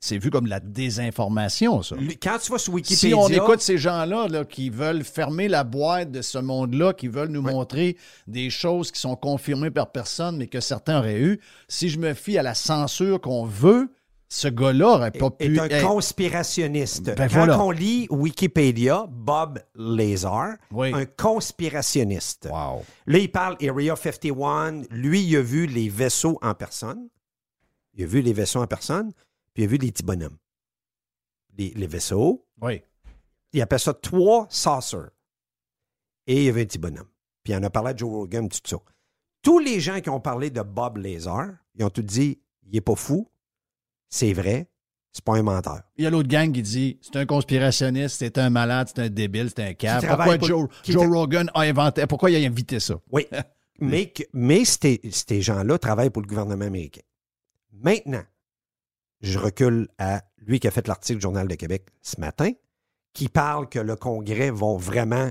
c'est 0.00 0.18
vu 0.18 0.30
comme 0.30 0.46
de 0.46 0.50
la 0.50 0.58
désinformation, 0.58 1.82
ça. 1.82 1.94
quand 2.20 2.38
tu 2.42 2.50
vas 2.50 2.58
sur 2.58 2.60
Si 2.60 2.70
Wikipédia... 2.70 3.16
on 3.16 3.28
écoute 3.28 3.60
ces 3.60 3.78
gens-là 3.78 4.26
là, 4.28 4.44
qui 4.44 4.68
veulent 4.68 5.04
fermer 5.04 5.46
la 5.46 5.62
boîte 5.62 6.10
de 6.10 6.22
ce 6.22 6.38
monde-là, 6.38 6.92
qui 6.92 7.06
veulent 7.06 7.30
nous 7.30 7.42
montrer 7.42 7.96
des 8.26 8.50
choses 8.50 8.90
qui 8.90 9.00
sont 9.00 9.14
confirmées 9.16 9.70
par 9.70 9.92
personne, 9.92 10.36
mais 10.38 10.48
que 10.48 10.60
certains 10.60 10.98
auraient 10.98 11.20
eu, 11.20 11.40
si 11.68 11.88
je 11.88 12.00
me 12.00 12.14
fie 12.14 12.36
à 12.36 12.42
la 12.42 12.54
censure 12.54 13.20
qu'on 13.20 13.44
veut, 13.44 13.92
ce 14.28 14.48
gars-là 14.48 14.88
aurait 14.88 15.10
pas 15.10 15.30
est 15.38 15.48
pu 15.48 15.58
un 15.58 15.64
être- 15.64 15.86
conspirationniste. 15.86 17.04
Ben 17.14 17.28
Quand 17.28 17.34
voilà. 17.34 17.60
on 17.62 17.70
lit 17.70 18.06
Wikipédia, 18.10 19.06
Bob 19.08 19.58
Lazar, 19.74 20.56
Oui. 20.70 20.92
un 20.92 21.06
conspirationniste. 21.06 22.46
Wow. 22.50 22.84
Là, 23.06 23.18
il 23.18 23.30
parle 23.32 23.56
Area 23.66 23.96
51. 23.96 24.82
Lui, 24.90 25.22
il 25.22 25.36
a 25.36 25.40
vu 25.42 25.66
les 25.66 25.88
vaisseaux 25.88 26.38
en 26.42 26.54
personne. 26.54 27.08
Il 27.94 28.04
a 28.04 28.06
vu 28.06 28.20
les 28.20 28.32
vaisseaux 28.32 28.60
en 28.60 28.66
personne, 28.66 29.12
puis 29.54 29.62
il 29.62 29.66
a 29.66 29.68
vu 29.68 29.76
les 29.78 29.90
petits 29.90 30.02
bonhommes. 30.04 30.36
Les, 31.56 31.70
les 31.70 31.86
vaisseaux, 31.86 32.46
Oui. 32.60 32.82
il 33.52 33.60
appelle 33.62 33.80
ça 33.80 33.94
trois 33.94 34.46
saucers. 34.50 35.10
Et 36.26 36.36
il 36.36 36.42
y 36.44 36.48
avait 36.48 36.62
un 36.62 36.66
petit 36.66 36.78
bonhomme. 36.78 37.08
Puis 37.42 37.54
il 37.54 37.56
en 37.56 37.62
a 37.62 37.70
parlé 37.70 37.90
à 37.90 37.96
Joe 37.96 38.10
Rogan, 38.10 38.48
tout 38.48 38.58
ça. 38.62 38.76
Tous 39.42 39.58
les 39.58 39.80
gens 39.80 40.00
qui 40.00 40.10
ont 40.10 40.20
parlé 40.20 40.50
de 40.50 40.60
Bob 40.62 40.98
Lazar, 40.98 41.48
ils 41.74 41.84
ont 41.84 41.90
tout 41.90 42.02
dit 42.02 42.38
il 42.66 42.76
est 42.76 42.80
pas 42.82 42.94
fou, 42.94 43.26
c'est 44.08 44.32
vrai, 44.32 44.68
c'est 45.12 45.24
pas 45.24 45.36
un 45.36 45.42
menteur. 45.42 45.80
Il 45.96 46.04
y 46.04 46.06
a 46.06 46.10
l'autre 46.10 46.28
gang 46.28 46.52
qui 46.52 46.62
dit 46.62 46.98
c'est 47.00 47.16
un 47.16 47.26
conspirationniste, 47.26 48.16
c'est 48.18 48.38
un 48.38 48.50
malade, 48.50 48.88
c'est 48.94 49.02
un 49.02 49.08
débile, 49.08 49.50
c'est 49.54 49.62
un 49.64 49.74
cave. 49.74 50.06
Pourquoi 50.06 50.38
pour- 50.38 50.48
Joe, 50.48 50.68
qui 50.82 50.92
Joe 50.92 51.04
tra- 51.06 51.12
Rogan 51.14 51.50
a 51.54 51.60
inventé, 51.62 52.06
pourquoi 52.06 52.30
il 52.30 52.42
a 52.42 52.46
invité 52.48 52.80
ça? 52.80 53.00
Oui. 53.10 53.26
mais 53.80 54.12
mais 54.32 54.64
ces, 54.64 55.00
ces 55.10 55.40
gens-là 55.42 55.78
travaillent 55.78 56.10
pour 56.10 56.22
le 56.22 56.28
gouvernement 56.28 56.64
américain. 56.64 57.02
Maintenant, 57.72 58.24
je 59.20 59.38
recule 59.38 59.88
à 59.98 60.22
lui 60.38 60.60
qui 60.60 60.68
a 60.68 60.70
fait 60.70 60.86
l'article 60.88 61.18
du 61.18 61.22
Journal 61.22 61.46
de 61.48 61.54
Québec 61.54 61.86
ce 62.02 62.20
matin, 62.20 62.50
qui 63.12 63.28
parle 63.28 63.68
que 63.68 63.78
le 63.78 63.96
Congrès 63.96 64.50
vont 64.50 64.76
vraiment 64.76 65.28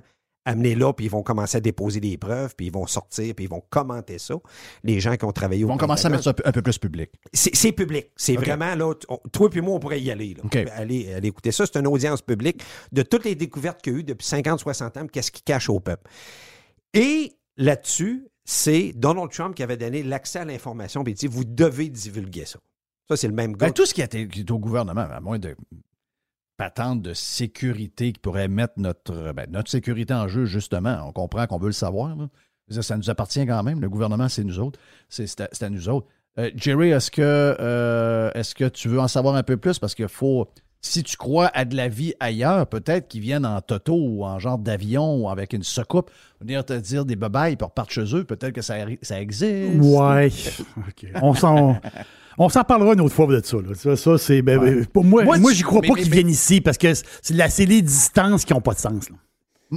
amener 0.48 0.76
là, 0.76 0.94
puis 0.94 1.06
ils 1.06 1.12
vont 1.12 1.24
commencer 1.24 1.58
à 1.58 1.60
déposer 1.60 2.00
des 2.00 2.18
preuves, 2.18 2.56
puis 2.56 2.68
ils 2.68 2.72
vont 2.72 2.88
sortir, 2.88 3.36
puis 3.36 3.46
ils 3.46 3.50
vont 3.50 3.62
commenter 3.70 4.18
ça. 4.18 4.36
Les 4.84 5.00
gens 5.00 5.16
qui 5.18 5.26
ont 5.26 5.32
travaillé 5.32 5.62
Ils 5.62 5.66
au 5.66 5.68
vont 5.68 5.78
commencer 5.78 6.06
à 6.08 6.10
mettre 6.10 6.24
ça 6.24 6.34
un 6.46 6.52
peu, 6.52 6.62
plus 6.62 6.78
public. 6.78 7.12
C'est 7.34 7.72
public. 7.74 8.08
C'est 8.16 8.36
vraiment 8.36 8.74
là. 8.76 8.94
on- 9.10 9.18
toi 9.32 9.50
puis 9.50 9.62
moi, 9.62 9.76
on 9.76 9.80
pourrait 9.80 10.02
y 10.02 10.10
aller. 10.10 10.36
Là. 10.36 10.44
Aller, 10.74 11.14
aller 11.14 11.28
écouter 11.28 11.52
ça. 11.52 11.66
C'est 11.66 11.78
une 11.78 11.88
audience 11.88 12.22
publique 12.22 12.64
de 12.92 13.02
toutes 13.02 13.26
les 13.26 13.36
découvertes 13.36 13.82
qu'il 13.82 13.94
y 13.94 13.96
a 13.98 14.00
eu 14.00 14.04
depuis 14.04 14.26
50, 14.26 14.60
60 14.60 14.98
ans, 14.98 15.08
qu'est-ce 15.08 15.32
qui 15.32 15.42
cache 15.42 15.70
au 15.70 15.80
peuple. 15.80 16.10
Et 16.94 17.34
là-dessus, 17.58 18.28
c'est 18.46 18.94
Donald 18.96 19.30
Trump 19.32 19.54
qui 19.56 19.64
avait 19.64 19.78
donné 19.78 20.04
l'accès 20.04 20.40
à 20.40 20.46
l'information, 20.46 21.04
puis 21.04 21.14
il 21.14 21.16
dit 21.18 21.28
vous 21.28 21.44
devez 21.44 21.90
divulguer 21.90 22.46
ça. 22.46 22.60
Ça, 23.10 23.18
c'est 23.18 23.28
le 23.28 23.34
même 23.34 23.56
gars. 23.56 23.68
Ben, 23.68 23.74
tout 23.74 23.86
ce 23.86 23.94
qui 23.94 24.02
est 24.02 24.52
au 24.52 24.60
gouvernement, 24.60 25.02
à 25.02 25.20
moins 25.20 25.40
de 25.40 25.56
patentes 26.58 27.02
de 27.02 27.14
sécurité 27.14 28.12
qui 28.12 28.20
pourrait 28.20 28.48
mettre 28.48 28.74
notre, 28.78 29.32
ben, 29.34 29.48
notre 29.52 29.70
sécurité 29.70 30.14
en 30.14 30.28
jeu, 30.28 30.46
justement. 30.46 31.04
On 31.08 31.12
comprend 31.12 31.48
qu'on 31.48 31.60
veut 31.60 31.68
le 31.68 31.72
savoir. 31.74 32.16
là. 32.16 32.28
Ça 32.82 32.98
nous 32.98 33.10
appartient 33.10 33.46
quand 33.46 33.64
même. 33.64 33.80
Le 33.80 33.90
gouvernement, 33.90 34.28
c'est 34.28 34.44
nous 34.44 34.60
autres. 34.60 34.80
C'est 35.08 35.40
à, 35.40 35.48
à 35.62 35.70
nous 35.70 35.88
autres. 35.88 36.08
Euh, 36.40 36.52
Jerry, 36.56 36.90
est-ce 36.90 37.10
que, 37.10 37.22
euh, 37.22 38.30
que 38.56 38.66
tu 38.66 38.90
veux 38.90 39.00
en 39.00 39.08
savoir 39.08 39.36
un 39.36 39.44
peu 39.44 39.58
plus? 39.58 39.80
Parce 39.80 39.96
qu'il 39.96 40.08
faut. 40.08 40.48
Si 40.80 41.02
tu 41.02 41.18
crois 41.18 41.50
à 41.56 41.66
de 41.66 41.76
la 41.76 41.90
vie 41.90 42.14
ailleurs, 42.20 42.68
peut-être 42.68 43.08
qu'ils 43.08 43.22
viennent 43.22 43.48
en 43.48 43.60
toto 43.62 43.96
ou 43.96 44.24
en 44.24 44.38
genre 44.38 44.60
d'avion 44.60 45.16
ou 45.16 45.30
avec 45.30 45.54
une 45.54 45.64
secoupe, 45.64 46.12
venir 46.40 46.64
te 46.64 46.74
dire 46.74 47.04
des 47.04 47.16
babayes 47.16 47.56
puis 47.56 47.66
repartent 47.66 47.90
chez 47.92 48.16
eux. 48.16 48.24
Peut-être 48.24 48.54
que 48.54 48.62
ça, 48.62 48.76
ça 49.02 49.20
existe. 49.20 49.82
Ouais. 49.82 50.30
OK. 50.78 51.08
On 51.22 51.34
s'en. 51.34 51.80
On 52.38 52.50
s'en 52.50 52.64
parlera 52.64 52.94
une 52.94 53.02
autre 53.02 53.16
fois 53.16 53.26
de 53.28 53.44
ça. 53.44 53.58
là. 53.58 53.74
Ça, 53.74 53.96
ça, 53.96 54.18
c'est. 54.18 54.42
ben, 54.42 54.60
ben, 54.60 54.86
pour 54.86 55.04
moi, 55.04 55.24
Moi, 55.24 55.40
moi, 55.40 55.54
j'y 55.54 55.64
crois 55.64 55.82
mais- 55.82 55.88
pas 55.88 55.96
qu'ils 55.96 56.12
viennent 56.12 56.30
ici 56.30 56.62
parce 56.62 56.78
que 56.78 56.94
c'est 56.94 57.66
les 57.66 57.82
distances 57.82 58.46
qui 58.46 58.54
n'ont 58.54 58.62
pas 58.62 58.74
de 58.74 58.80
sens. 58.80 59.10
là. 59.10 59.16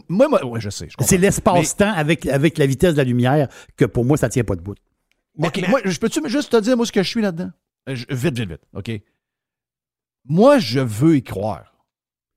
Moi, 0.08 0.28
moi 0.28 0.44
ouais, 0.44 0.60
je 0.60 0.70
sais. 0.70 0.88
C'est 1.00 1.16
l'espace-temps 1.18 1.92
avec, 1.92 2.26
avec 2.26 2.58
la 2.58 2.66
vitesse 2.66 2.92
de 2.92 2.98
la 2.98 3.04
lumière 3.04 3.48
que 3.76 3.84
pour 3.86 4.04
moi, 4.04 4.16
ça 4.16 4.28
tient 4.28 4.44
pas 4.44 4.54
debout. 4.56 4.74
Mais- 5.36 5.48
OK, 5.48 5.58
mais- 5.62 5.68
moi, 5.68 5.80
je 5.84 5.98
peux-tu 5.98 6.20
juste 6.28 6.52
te 6.52 6.60
dire, 6.60 6.76
moi, 6.76 6.86
ce 6.86 6.92
que 6.92 7.02
je 7.02 7.08
suis 7.08 7.22
là-dedans? 7.22 7.50
Euh, 7.88 7.94
vite, 8.10 8.38
vite, 8.38 8.48
vite, 8.50 8.60
OK? 8.74 8.90
Moi, 10.26 10.58
je 10.58 10.80
veux 10.80 11.16
y 11.16 11.22
croire. 11.22 11.72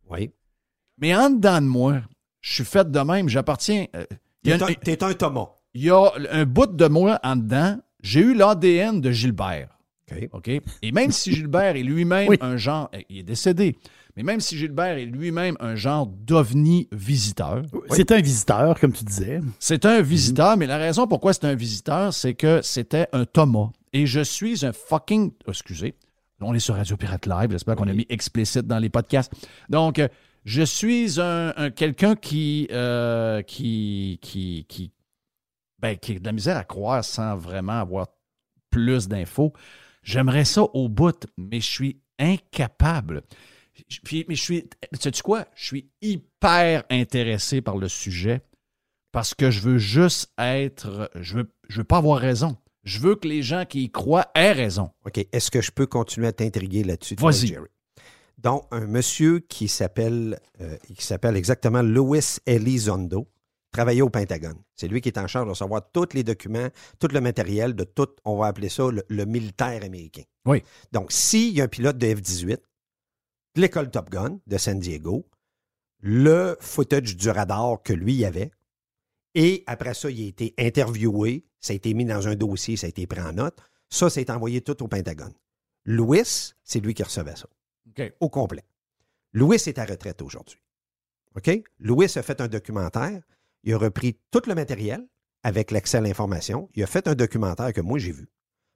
Oui. 0.10 0.32
Mais 0.98 1.14
en 1.16 1.30
dedans 1.30 1.60
de 1.62 1.68
moi, 1.68 2.02
je 2.42 2.54
suis 2.54 2.64
fait 2.64 2.90
de 2.90 3.00
même, 3.00 3.28
j'appartiens... 3.30 3.88
euh, 3.96 4.06
T'es 4.44 4.54
un, 4.54 5.08
un 5.08 5.14
Thomas. 5.14 5.48
il 5.74 5.84
y 5.84 5.90
a 5.90 6.12
un 6.32 6.46
bout 6.46 6.68
de 6.76 6.88
moi 6.88 7.20
en 7.24 7.36
dedans, 7.36 7.80
j'ai 8.02 8.22
eu 8.22 8.34
l'ADN 8.34 9.00
de 9.02 9.12
Gilbert. 9.12 9.70
OK. 10.12 10.30
OK? 10.34 10.48
Et 10.82 10.92
même 10.92 11.12
si 11.12 11.34
Gilbert 11.34 11.76
est 11.76 11.84
lui-même 11.84 12.28
Oui. 12.30 12.38
un 12.42 12.58
genre. 12.58 12.90
eh, 12.94 13.06
Il 13.10 13.18
est 13.20 13.24
décédé. 13.24 13.78
Mais 14.16 14.22
même 14.24 14.40
si 14.42 14.58
Gilbert 14.58 14.98
est 14.98 15.06
lui-même 15.06 15.56
un 15.60 15.76
genre 15.76 16.06
d'ovni 16.06 16.88
visiteur, 16.92 17.64
C'est 17.90 18.12
un 18.12 18.22
visiteur, 18.22 18.80
comme 18.80 18.92
tu 18.94 19.04
disais. 19.04 19.40
c'est 19.60 19.86
un 19.86 20.02
visiteur, 20.02 20.56
mais 20.56 20.68
la 20.68 20.78
raison 20.78 21.08
pourquoi 21.08 21.34
c'est 21.34 21.46
un 21.46 21.56
visiteur, 21.56 22.14
c'est 22.14 22.36
que 22.36 22.62
c'était 22.62 23.08
un 23.12 23.26
Thomas. 23.26 23.70
Et 23.92 24.06
je 24.06 24.20
suis 24.20 24.66
un 24.66 24.72
fucking. 24.74 25.32
oh, 25.48 25.50
excusez. 25.52 25.96
On 26.42 26.54
est 26.54 26.60
sur 26.60 26.76
Radio 26.76 26.98
Pirate 26.98 27.26
Live. 27.26 27.52
J'espère 27.52 27.76
qu'on 27.76 27.88
a 27.88 27.94
mis 27.94 28.06
explicite 28.10 28.68
dans 28.68 28.78
les 28.80 28.90
podcasts. 28.90 29.32
Donc, 29.70 29.98
euh, 29.98 30.08
je 30.44 30.62
suis 30.64 31.20
un, 31.22 31.54
un- 31.56 31.70
quelqu'un 31.72 32.16
qui, 32.16 32.68
euh, 32.72 33.42
qui, 33.44 34.20
qui, 34.22 34.66
qui, 34.68 34.92
ben, 35.80 35.96
qui 35.98 36.18
a 36.18 36.20
de 36.20 36.26
la 36.26 36.34
misère 36.34 36.58
à 36.58 36.66
croire 36.66 37.04
sans 37.06 37.36
vraiment 37.38 37.80
avoir 37.80 38.08
plus 38.70 39.08
d'infos. 39.08 39.54
J'aimerais 40.04 40.46
ça 40.46 40.64
au 40.64 40.90
bout, 40.90 41.28
mais 41.38 41.62
je 41.62 41.70
suis 41.70 42.02
incapable. 42.20 43.24
Puis, 44.04 44.26
mais 44.28 44.36
je 44.36 44.42
suis. 44.42 44.70
Sais-tu 45.00 45.24
quoi? 45.24 45.48
Je 45.56 45.66
suis 45.66 45.90
hyper 46.02 46.84
intéressé 46.90 47.62
par 47.62 47.78
le 47.78 47.88
sujet 47.88 48.42
parce 49.12 49.34
que 49.34 49.50
je 49.50 49.62
veux 49.62 49.78
juste 49.78 50.32
être. 50.38 51.10
Je 51.16 51.38
veux, 51.38 51.54
je 51.70 51.78
veux 51.78 51.84
pas 51.84 51.98
avoir 51.98 52.20
raison. 52.20 52.58
Je 52.84 53.00
veux 53.00 53.16
que 53.16 53.28
les 53.28 53.42
gens 53.42 53.66
qui 53.66 53.86
y 53.86 53.92
croient 53.92 54.30
aient 54.36 54.52
raison. 54.52 54.92
OK. 55.06 55.26
Est-ce 55.32 55.50
que 55.50 55.62
je 55.62 55.72
peux 55.72 55.88
continuer 55.88 56.28
à 56.28 56.34
t'intriguer 56.34 56.84
là-dessus? 56.84 57.16
Vas-y. 57.18 57.58
Donc, 58.38 58.66
un 58.72 58.86
monsieur 58.88 59.40
qui 59.40 59.70
s'appelle 59.70 60.40
euh, 60.60 60.76
qui 60.96 61.06
s'appelle 61.06 61.38
exactement 61.38 61.82
Louis 61.82 62.20
Elizondo 62.46 63.28
travaillait 63.74 64.02
au 64.02 64.10
Pentagone. 64.10 64.62
C'est 64.76 64.88
lui 64.88 65.02
qui 65.02 65.10
est 65.10 65.18
en 65.18 65.28
charge 65.28 65.46
de 65.46 65.50
recevoir 65.50 65.82
tous 65.92 66.14
les 66.14 66.24
documents, 66.24 66.70
tout 67.00 67.10
le 67.12 67.20
matériel 67.20 67.76
de 67.76 67.84
tout, 67.84 68.10
on 68.24 68.38
va 68.38 68.48
appeler 68.48 68.70
ça 68.70 68.90
le, 68.90 69.04
le 69.10 69.26
militaire 69.26 69.84
américain. 69.84 70.24
Oui. 70.46 70.64
Donc, 70.92 71.12
s'il 71.12 71.54
y 71.54 71.62
a 71.62 71.66
un 71.66 71.68
pilote 71.68 71.98
de 71.98 72.08
F-18, 72.08 72.58
de 73.56 73.62
l'école 73.62 73.92
Top 73.92 74.10
Gun 74.10 74.40
de 74.48 74.58
San 74.58 74.80
Diego, 74.80 75.26
le 76.00 76.58
footage 76.60 77.16
du 77.16 77.30
radar 77.30 77.82
que 77.84 77.94
lui 77.94 78.14
y 78.14 78.26
avait, 78.26 78.52
et 79.36 79.64
après 79.68 79.94
ça, 79.94 80.10
il 80.10 80.24
a 80.24 80.28
été 80.28 80.54
interviewé, 80.58 81.46
ça 81.60 81.74
a 81.74 81.76
été 81.76 81.94
mis 81.94 82.06
dans 82.06 82.28
un 82.28 82.36
dossier, 82.36 82.78
ça 82.78 82.86
a 82.86 82.90
été 82.90 83.08
pris 83.08 83.22
en 83.22 83.34
note. 83.34 83.60
Ça, 83.90 84.10
ça 84.10 84.20
a 84.20 84.22
été 84.22 84.32
envoyé 84.32 84.62
tout 84.62 84.82
au 84.84 84.88
Pentagone. 84.88 85.34
Louis, 85.86 86.54
c'est 86.64 86.80
lui 86.80 86.94
qui 86.94 87.04
recevait 87.04 87.36
ça, 87.36 87.48
au 88.20 88.30
complet. 88.30 88.64
Louis 89.34 89.56
est 89.56 89.78
à 89.80 89.86
retraite 89.86 90.22
aujourd'hui. 90.22 90.60
OK? 91.36 91.50
Louis 91.80 92.06
a 92.16 92.22
fait 92.22 92.42
un 92.42 92.48
documentaire. 92.48 93.22
Il 93.64 93.74
a 93.74 93.78
repris 93.78 94.18
tout 94.32 94.42
le 94.48 94.56
matériel 94.56 95.06
avec 95.44 95.72
l'accès 95.72 95.98
à 95.98 96.02
l'information. 96.02 96.70
Il 96.76 96.84
a 96.84 96.88
fait 96.88 97.08
un 97.08 97.16
documentaire 97.16 97.72
que 97.74 97.82
moi, 97.82 98.00
j'ai 98.00 98.12
vu. 98.12 98.30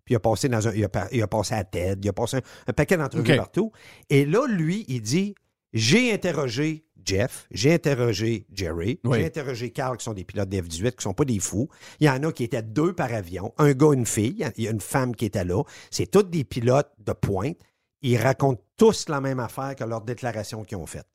Puis 0.06 0.13
il 0.13 0.15
a 0.15 0.19
passé 0.19 0.47
dans 0.50 0.67
un. 0.67 0.73
Il 0.73 0.84
a, 0.84 0.89
par- 0.89 1.08
il 1.12 1.21
a 1.21 1.28
passé 1.28 1.54
à 1.56 1.63
TED, 1.63 2.04
il 2.04 2.08
a 2.10 2.13
passé 2.13 2.38
un, 2.38 2.41
un 2.67 2.73
paquet 2.73 2.95
d'entrevues 2.97 3.23
partout. 3.38 3.71
Et 4.10 4.26
là, 4.26 4.47
lui, 4.47 4.86
il 4.88 5.02
dit 5.02 5.36
J'ai 5.73 6.13
interrogé 6.13 6.86
Jeff, 7.04 7.47
j'ai 7.52 7.73
interrogé 7.73 8.45
Jerry, 8.52 9.00
Oui. 9.06 9.19
j'ai 9.19 9.26
interrogé 9.26 9.71
Carl, 9.71 9.95
qui 9.97 10.04
sont 10.04 10.13
des 10.13 10.26
pilotes 10.26 10.50
des 10.50 10.62
F-18, 10.62 10.91
qui 10.95 11.04
sont 11.04 11.13
pas 11.13 11.23
des 11.26 11.39
fous. 11.39 11.69
Il 12.02 12.06
y 12.08 12.10
en 12.10 12.21
a 12.23 12.32
qui 12.34 12.43
étaient 12.43 12.62
deux 12.63 12.93
par 12.93 13.13
avion, 13.13 13.54
un 13.58 13.71
gars, 13.73 13.93
une 13.93 14.06
fille. 14.06 14.32
Il 14.32 14.39
y 14.39 14.43
a- 14.43 14.52
Il 14.58 14.63
y 14.63 14.67
a 14.67 14.71
une 14.71 14.82
femme 14.82 15.15
qui 15.15 15.26
était 15.26 15.45
là. 15.45 15.63
C'est 15.91 16.08
tous 16.12 16.23
des 16.23 16.43
pilotes 16.43 16.91
de 17.00 17.12
pointe. 17.13 17.58
Ils 18.02 18.17
racontent 18.17 18.62
tous 18.78 19.10
la 19.10 19.19
même 19.21 19.39
affaire 19.39 19.76
que 19.76 19.84
leur 19.84 20.02
déclaration 20.02 20.63
qu'ils 20.63 20.78
ont 20.78 20.86
faite. 20.86 21.08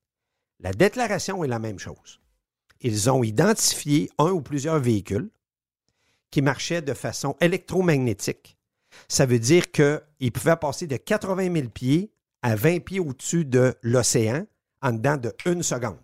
La 0.60 0.72
déclaration 0.72 1.44
est 1.44 1.48
la 1.48 1.58
même 1.58 1.78
chose. 1.78 2.20
Ils 2.82 3.08
ont 3.10 3.22
identifié 3.22 4.10
un 4.18 4.30
ou 4.30 4.40
plusieurs 4.42 4.78
véhicules 4.80 5.30
qui 6.30 6.42
marchaient 6.42 6.82
de 6.82 6.94
façon 6.94 7.36
électromagnétique. 7.40 8.56
Ça 9.08 9.24
veut 9.26 9.38
dire 9.38 9.70
qu'ils 9.70 10.32
pouvaient 10.32 10.56
passer 10.56 10.86
de 10.86 10.96
80 10.96 11.52
000 11.54 11.68
pieds 11.68 12.10
à 12.42 12.56
20 12.56 12.80
pieds 12.84 13.00
au-dessus 13.00 13.44
de 13.44 13.74
l'océan 13.82 14.46
en 14.82 14.92
dedans 14.92 15.16
de 15.16 15.32
une 15.46 15.62
seconde. 15.62 15.96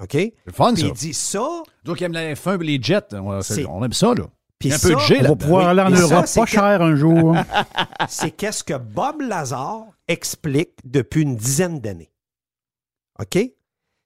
OK? 0.00 0.12
C'est 0.12 0.34
le 0.44 0.52
fun, 0.52 0.74
ça. 0.76 0.86
il 0.86 0.92
dit 0.92 1.14
ça, 1.14 1.62
Donc, 1.84 2.00
il 2.00 2.04
aime 2.04 2.12
la 2.12 2.34
F1 2.34 2.60
et 2.60 2.64
les 2.64 2.82
jets. 2.82 3.14
On, 3.14 3.40
on 3.68 3.84
aime 3.84 3.92
ça, 3.92 4.14
là. 4.14 4.26
puis 4.58 4.72
un 4.72 4.78
ça, 4.78 4.88
peu 4.88 4.94
de 4.94 5.18
On 5.18 5.22
là. 5.22 5.28
va 5.30 5.36
pouvoir 5.36 5.68
aller 5.68 5.80
en 5.82 5.90
Europe 5.90 6.26
pas 6.34 6.44
que- 6.44 6.50
cher 6.50 6.82
un 6.82 6.94
jour. 6.96 7.34
c'est 8.08 8.30
qu'est-ce 8.30 8.62
que 8.62 8.76
Bob 8.76 9.22
Lazar 9.22 9.86
explique 10.06 10.74
depuis 10.84 11.22
une 11.22 11.36
dizaine 11.36 11.80
d'années. 11.80 12.12
OK? 13.18 13.38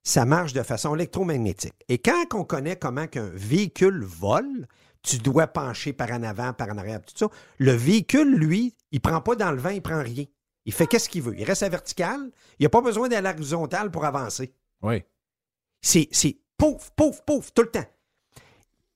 Ça 0.03 0.25
marche 0.25 0.53
de 0.53 0.63
façon 0.63 0.95
électromagnétique. 0.95 1.75
Et 1.89 1.99
quand 1.99 2.25
on 2.35 2.45
connaît 2.45 2.77
comment 2.77 3.07
qu'un 3.07 3.31
véhicule 3.35 4.03
vole, 4.03 4.67
tu 5.03 5.19
dois 5.19 5.47
pencher 5.47 5.93
par 5.93 6.11
en 6.11 6.23
avant, 6.23 6.53
par 6.53 6.71
en 6.71 6.79
arrière, 6.79 7.01
tout 7.03 7.15
ça. 7.17 7.29
Le 7.59 7.73
véhicule, 7.73 8.35
lui, 8.35 8.75
il 8.93 9.01
prend 9.01 9.21
pas 9.21 9.37
dans 9.37 9.51
le 9.51 9.59
vent, 9.59 9.71
il 9.71 9.83
prend 9.83 10.03
rien. 10.03 10.25
Il 10.67 10.73
fait 10.73 10.87
qu'est-ce 10.87 11.09
qu'il 11.09 11.23
veut. 11.23 11.35
Il 11.39 11.45
reste 11.45 11.63
à 11.63 11.69
vertical. 11.69 12.31
Il 12.59 12.65
n'a 12.65 12.69
pas 12.69 12.81
besoin 12.83 13.09
d'aller 13.09 13.29
à 13.29 13.33
l'horizontale 13.33 13.91
pour 13.91 14.05
avancer. 14.05 14.55
Oui. 14.83 15.03
C'est, 15.81 16.09
c'est 16.13 16.39
pouf, 16.57 16.91
pouf, 16.97 17.23
pouf, 17.23 17.53
tout 17.53 17.63
le 17.63 17.71
temps. 17.71 17.87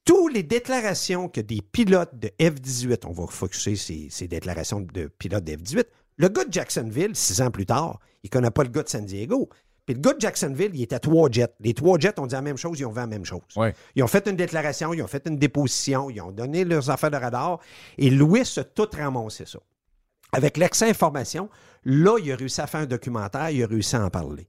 Toutes 0.05 0.35
les 0.35 0.43
déclarations 0.43 1.31
que 1.31 1.41
des 1.41 1.63
pilotes 1.63 2.19
de 2.19 2.29
F-18, 2.39 3.07
on 3.07 3.13
va 3.13 3.27
focuser 3.27 3.77
ces, 3.77 4.09
ces 4.11 4.29
déclarations 4.29 4.81
de 4.81 5.07
pilotes 5.07 5.45
de 5.45 5.53
F-18, 5.53 5.87
le 6.17 6.29
gars 6.29 6.45
de 6.45 6.53
Jacksonville, 6.53 7.17
six 7.17 7.41
ans 7.41 7.51
plus 7.51 7.67
tard, 7.67 7.99
il 8.23 8.31
connaît 8.31 8.51
pas 8.51 8.63
le 8.63 8.69
gars 8.69 8.83
de 8.83 8.89
San 8.89 9.05
Diego. 9.05 9.49
Puis 9.87 9.95
le 9.95 10.01
gars 10.01 10.15
de 10.15 10.21
Jacksonville, 10.21 10.71
il 10.73 10.83
était 10.83 10.95
à 10.97 10.99
trois 10.99 11.29
jets. 11.31 11.55
Les 11.61 11.75
trois 11.75 11.99
jets 11.99 12.19
ont 12.19 12.27
dit 12.27 12.35
la 12.35 12.41
même 12.43 12.57
chose, 12.57 12.79
ils 12.81 12.87
ont 12.87 12.91
vu 12.91 12.97
la 12.97 13.07
même 13.07 13.25
chose. 13.25 13.43
Ouais. 13.57 13.75
Ils 13.95 14.03
ont 14.03 14.07
fait 14.07 14.27
une 14.27 14.37
déclaration, 14.37 14.95
ils 14.95 15.03
ont 15.03 15.07
fait 15.07 15.27
une 15.27 15.37
déposition, 15.37 16.09
ils 16.09 16.21
ont 16.23 16.33
donné 16.33 16.65
leurs 16.65 16.89
affaires 16.91 17.11
de 17.11 17.17
radar. 17.17 17.61
Et 17.99 18.09
Louis 18.11 18.43
a 18.57 18.65
tout 18.65 18.89
ramassé 18.97 19.45
ça. 19.45 19.59
Avec 20.33 20.57
l'accès 20.57 20.87
à 20.87 20.89
information, 20.89 21.51
là, 21.85 22.17
il 22.23 22.33
a 22.33 22.37
réussi 22.37 22.61
à 22.61 22.67
faire 22.67 22.81
un 22.81 22.87
documentaire, 22.87 23.51
il 23.51 23.63
a 23.63 23.67
réussi 23.67 23.95
à 23.95 24.05
en 24.05 24.11
parler. 24.11 24.49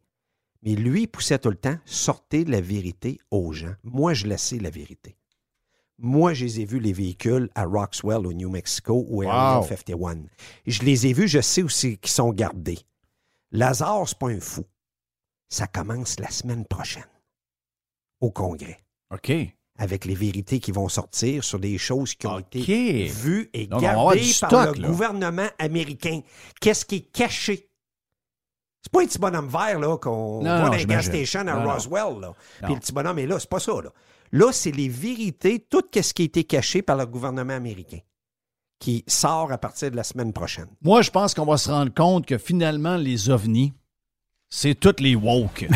Mais 0.63 0.73
lui, 0.73 1.03
il 1.03 1.07
poussait 1.07 1.37
tout 1.37 1.49
le 1.49 1.57
temps, 1.57 1.77
sortez 1.85 2.43
la 2.45 2.61
vérité 2.61 3.19
aux 3.29 3.51
gens. 3.51 3.75
Moi, 3.83 4.13
je 4.13 4.25
laissais 4.25 4.57
la 4.57 4.69
vérité. 4.71 5.15
Moi, 5.99 6.33
je 6.33 6.43
les 6.45 6.61
ai 6.61 6.65
vus, 6.65 6.79
les 6.79 6.91
véhicules, 6.91 7.49
à 7.55 7.65
Roxwell, 7.65 8.25
au 8.25 8.33
New 8.33 8.49
Mexico, 8.49 9.05
ou 9.07 9.21
à 9.21 9.25
Wow. 9.25 9.31
Area 9.31 9.67
51. 9.67 10.23
Je 10.65 10.81
les 10.81 11.07
ai 11.07 11.13
vus, 11.13 11.27
je 11.27 11.39
sais 11.39 11.61
aussi 11.61 11.97
qu'ils 11.97 12.11
sont 12.11 12.31
gardés. 12.33 12.79
Lazare, 13.51 14.07
c'est 14.07 14.17
pas 14.17 14.27
un 14.29 14.39
fou. 14.39 14.65
Ça 15.49 15.67
commence 15.67 16.19
la 16.19 16.29
semaine 16.29 16.65
prochaine, 16.65 17.05
au 18.19 18.31
Congrès, 18.31 18.79
OK. 19.13 19.31
avec 19.77 20.05
les 20.05 20.15
vérités 20.15 20.59
qui 20.59 20.71
vont 20.71 20.89
sortir 20.89 21.43
sur 21.43 21.59
des 21.59 21.77
choses 21.77 22.15
qui 22.15 22.27
ont 22.27 22.39
été 22.39 23.05
vues 23.05 23.49
et 23.53 23.67
Donc, 23.67 23.81
gardées 23.81 24.31
par 24.41 24.73
le 24.73 24.81
là. 24.81 24.87
gouvernement 24.87 25.47
américain. 25.59 26.21
Qu'est-ce 26.59 26.85
qui 26.85 26.95
est 26.95 27.11
caché? 27.11 27.69
C'est 28.81 28.91
pas 28.91 29.01
un 29.01 29.05
petit 29.05 29.19
bonhomme 29.19 29.47
vert 29.49 29.79
là, 29.79 29.97
qu'on 29.97 30.41
voit 30.41 30.69
dans 30.69 30.83
gas 30.85 31.03
stations 31.03 31.39
à 31.41 31.43
Non. 31.43 31.71
Roswell. 31.73 32.19
Là. 32.21 32.33
Puis 32.63 32.73
le 32.73 32.79
petit 32.79 32.91
bonhomme 32.93 33.17
est 33.19 33.25
là, 33.27 33.39
c'est 33.39 33.49
pas 33.49 33.59
ça. 33.59 33.73
Là, 33.81 33.91
là 34.31 34.51
c'est 34.51 34.71
les 34.71 34.89
vérités, 34.89 35.59
tout 35.59 35.83
ce 35.93 36.13
qui 36.13 36.21
a 36.21 36.25
été 36.25 36.43
caché 36.43 36.81
par 36.81 36.95
le 36.95 37.05
gouvernement 37.05 37.53
américain, 37.53 37.99
qui 38.79 39.03
sort 39.07 39.51
à 39.51 39.57
partir 39.57 39.89
de 39.89 39.95
la 39.95 40.03
semaine 40.03 40.33
prochaine. 40.33 40.67
Moi, 40.81 41.01
je 41.01 41.09
pense 41.09 41.33
qu'on 41.33 41.45
va 41.45 41.57
se 41.57 41.71
rendre 41.71 41.93
compte 41.93 42.25
que 42.27 42.37
finalement, 42.37 42.95
les 42.97 43.29
ovnis, 43.29 43.73
c'est 44.49 44.75
toutes 44.75 44.99
les 44.99 45.15
woke. 45.15 45.67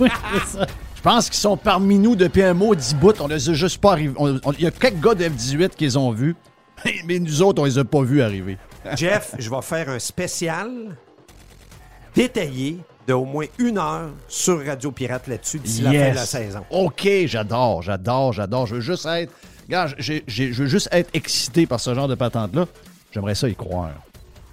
Oui, 0.00 0.08
c'est 0.32 0.58
ça. 0.58 0.66
Je 0.96 1.02
pense 1.02 1.26
qu'ils 1.30 1.38
sont 1.38 1.56
parmi 1.56 1.98
nous 1.98 2.14
depuis 2.16 2.42
un 2.42 2.52
mot 2.54 2.74
dix 2.74 2.94
bouts. 2.94 3.12
On 3.20 3.26
les 3.26 3.48
a 3.48 3.54
juste 3.54 3.78
pas 3.78 3.92
arrivés. 3.92 4.14
Il 4.58 4.64
y 4.64 4.66
a 4.66 4.70
quelques 4.70 5.00
gars 5.00 5.14
de 5.14 5.24
F-18 5.24 5.70
qui 5.70 5.84
les 5.84 5.96
ont 5.96 6.10
vus, 6.12 6.36
mais 7.06 7.18
nous 7.18 7.42
autres, 7.42 7.62
on 7.62 7.64
les 7.64 7.78
a 7.78 7.84
pas 7.84 8.02
vus 8.02 8.20
arriver. 8.22 8.58
Jeff, 8.96 9.34
je 9.38 9.48
vais 9.50 9.62
faire 9.62 9.88
un 9.88 9.98
spécial 9.98 10.70
détaillé 12.14 12.78
de 13.06 13.12
au 13.14 13.24
moins 13.24 13.46
une 13.58 13.78
heure 13.78 14.10
sur 14.28 14.64
Radio 14.64 14.90
Pirate 14.92 15.26
là-dessus 15.26 15.58
d'ici 15.58 15.82
la 15.82 15.90
fin 15.92 16.10
de 16.10 16.14
la 16.16 16.26
saison. 16.26 16.64
OK, 16.70 17.08
j'adore, 17.26 17.82
j'adore, 17.82 18.32
j'adore. 18.32 18.66
Je 18.66 18.74
veux 18.76 18.80
juste 18.80 19.06
être. 19.06 19.32
Regarde, 19.66 19.94
j'ai- 19.98 20.24
j'ai- 20.26 20.52
je 20.52 20.62
veux 20.64 20.68
juste 20.68 20.88
être 20.92 21.10
excité 21.14 21.66
par 21.66 21.78
ce 21.80 21.94
genre 21.94 22.08
de 22.08 22.14
patente-là. 22.14 22.66
J'aimerais 23.12 23.34
ça 23.34 23.48
y 23.48 23.54
croire. 23.54 23.92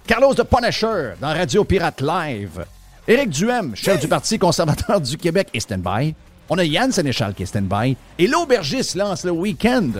Carlos 0.08 0.32
de 0.32 0.42
Punisher 0.42 1.12
dans 1.20 1.34
Radio 1.34 1.64
Pirate 1.64 2.00
Live. 2.00 2.64
Éric 3.06 3.28
Duhem, 3.28 3.76
chef 3.76 4.00
du 4.00 4.08
Parti 4.08 4.38
conservateur 4.38 5.02
du 5.02 5.18
Québec, 5.18 5.50
est 5.52 5.60
stand-by. 5.60 6.14
On 6.48 6.56
a 6.56 6.64
Yann 6.64 6.90
Sénéchal 6.90 7.34
qui 7.34 7.42
est 7.42 7.46
stand-by. 7.46 7.94
Et 8.18 8.26
l'aubergiste 8.26 8.94
lance 8.94 9.26
le 9.26 9.32
week-end. 9.32 9.90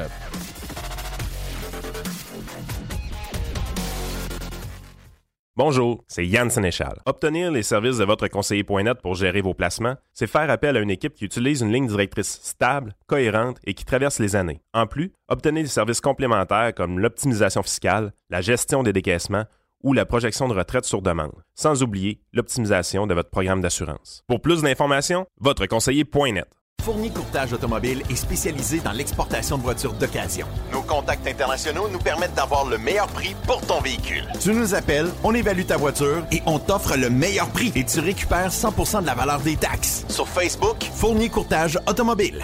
Bonjour, 5.57 6.05
c'est 6.07 6.25
Yann 6.25 6.49
Sénéchal. 6.49 7.03
Obtenir 7.05 7.51
les 7.51 7.65
services 7.65 7.99
de 7.99 8.05
votre 8.05 8.29
conseiller.net 8.29 9.03
pour 9.03 9.17
gérer 9.17 9.41
vos 9.41 9.55
placements, 9.55 9.97
c'est 10.15 10.29
faire 10.29 10.49
appel 10.51 10.77
à 10.77 10.81
une 10.81 10.91
équipe 10.91 11.15
qui 11.15 11.25
utilise 11.25 11.63
une 11.63 11.73
ligne 11.73 11.89
directrice 11.89 12.39
stable, 12.45 12.95
cohérente 13.09 13.59
et 13.65 13.75
qui 13.75 13.85
traverse 13.85 14.21
les 14.21 14.37
années. 14.37 14.63
En 14.73 14.87
plus, 14.87 15.13
obtenez 15.29 15.65
des 15.65 15.69
services 15.69 16.01
complémentaires 16.01 16.73
comme 16.75 17.01
l'optimisation 17.01 17.63
fiscale, 17.63 18.13
la 18.31 18.41
gestion 18.41 18.85
des 18.85 18.93
décaissements 18.93 19.47
ou 19.83 19.93
la 19.93 20.07
projection 20.07 20.49
de 20.49 20.55
retraite 20.55 20.85
sur 20.85 21.03
demande, 21.03 21.43
sans 21.55 21.83
oublier 21.83 22.21
l'optimisation 22.33 23.07
de 23.07 23.15
votre 23.15 23.31
programme 23.31 23.61
d'assurance. 23.61 24.23
Pour 24.27 24.41
plus 24.41 24.63
d'informations, 24.63 25.27
votre 25.41 25.67
conseiller.net. 25.67 26.49
Fournier 26.83 27.11
Courtage 27.11 27.53
Automobile 27.53 28.03
est 28.09 28.17
spécialisé 28.17 28.81
dans 28.81 28.93
l'exportation 28.93 29.59
de 29.59 29.63
voitures 29.63 29.93
d'occasion. 29.93 30.47
Nos 30.73 30.81
contacts 30.81 31.27
internationaux 31.27 31.89
nous 31.89 31.99
permettent 31.99 32.35
d'avoir 32.35 32.67
le 32.67 32.79
meilleur 32.79 33.09
prix 33.09 33.35
pour 33.47 33.61
ton 33.61 33.81
véhicule. 33.81 34.25
Tu 34.41 34.55
nous 34.55 34.75
appelles, 34.75 35.09
on 35.23 35.35
évalue 35.35 35.65
ta 35.65 35.77
voiture 35.77 36.25
et 36.33 36.41
on 36.47 36.59
t'offre 36.59 36.97
le 36.97 37.11
meilleur 37.11 37.51
prix 37.51 37.73
et 37.75 37.85
tu 37.85 38.01
récupères 38.01 38.51
100% 38.51 39.03
de 39.03 39.07
la 39.07 39.15
valeur 39.15 39.41
des 39.41 39.57
taxes. 39.57 40.07
Sur 40.09 40.29
Facebook, 40.29 40.83
Fournier 40.95 41.29
Courtage 41.29 41.79
Automobile. 41.87 42.43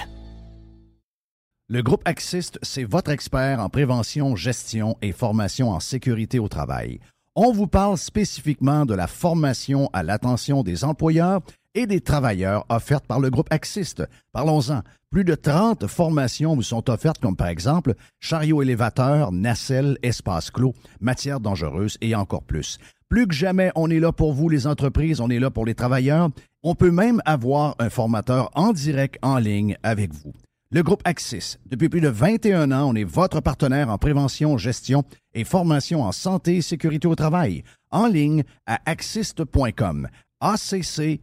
Le 1.70 1.82
groupe 1.82 2.02
Axist, 2.04 2.58
c'est 2.60 2.84
votre 2.84 3.10
expert 3.10 3.58
en 3.60 3.70
prévention, 3.70 4.36
gestion 4.36 4.96
et 5.00 5.12
formation 5.12 5.70
en 5.70 5.80
sécurité 5.80 6.38
au 6.38 6.48
travail. 6.48 7.00
On 7.36 7.50
vous 7.50 7.66
parle 7.66 7.98
spécifiquement 7.98 8.86
de 8.86 8.94
la 8.94 9.08
formation 9.08 9.90
à 9.92 10.04
l'attention 10.04 10.62
des 10.62 10.84
employeurs 10.84 11.40
et 11.74 11.84
des 11.86 12.00
travailleurs 12.00 12.64
offertes 12.68 13.08
par 13.08 13.18
le 13.18 13.28
groupe 13.28 13.48
Axist. 13.50 14.04
Parlons-en. 14.32 14.82
Plus 15.10 15.24
de 15.24 15.34
30 15.34 15.88
formations 15.88 16.54
vous 16.54 16.62
sont 16.62 16.88
offertes, 16.88 17.18
comme 17.20 17.34
par 17.34 17.48
exemple 17.48 17.94
chariot 18.20 18.62
élévateur, 18.62 19.32
nacelle, 19.32 19.98
espace 20.04 20.52
clos, 20.52 20.74
matières 21.00 21.40
dangereuses 21.40 21.98
et 22.00 22.14
encore 22.14 22.44
plus. 22.44 22.78
Plus 23.08 23.26
que 23.26 23.34
jamais, 23.34 23.72
on 23.74 23.90
est 23.90 23.98
là 23.98 24.12
pour 24.12 24.32
vous, 24.32 24.48
les 24.48 24.68
entreprises, 24.68 25.20
on 25.20 25.28
est 25.28 25.40
là 25.40 25.50
pour 25.50 25.66
les 25.66 25.74
travailleurs. 25.74 26.30
On 26.62 26.76
peut 26.76 26.92
même 26.92 27.20
avoir 27.24 27.74
un 27.80 27.90
formateur 27.90 28.50
en 28.54 28.72
direct 28.72 29.18
en 29.22 29.38
ligne 29.38 29.76
avec 29.82 30.12
vous. 30.12 30.32
Le 30.74 30.82
groupe 30.82 31.02
Axis, 31.04 31.58
depuis 31.66 31.88
plus 31.88 32.00
de 32.00 32.08
21 32.08 32.72
ans, 32.72 32.90
on 32.90 32.96
est 32.96 33.04
votre 33.04 33.40
partenaire 33.40 33.90
en 33.90 33.96
prévention, 33.96 34.58
gestion 34.58 35.04
et 35.32 35.44
formation 35.44 36.02
en 36.02 36.10
santé 36.10 36.56
et 36.56 36.62
sécurité 36.62 37.06
au 37.06 37.14
travail. 37.14 37.62
En 37.92 38.08
ligne 38.08 38.42
à 38.66 38.80
axist.com. 38.84 40.08
A-C-C-I-S-S-T.com. 40.40 41.20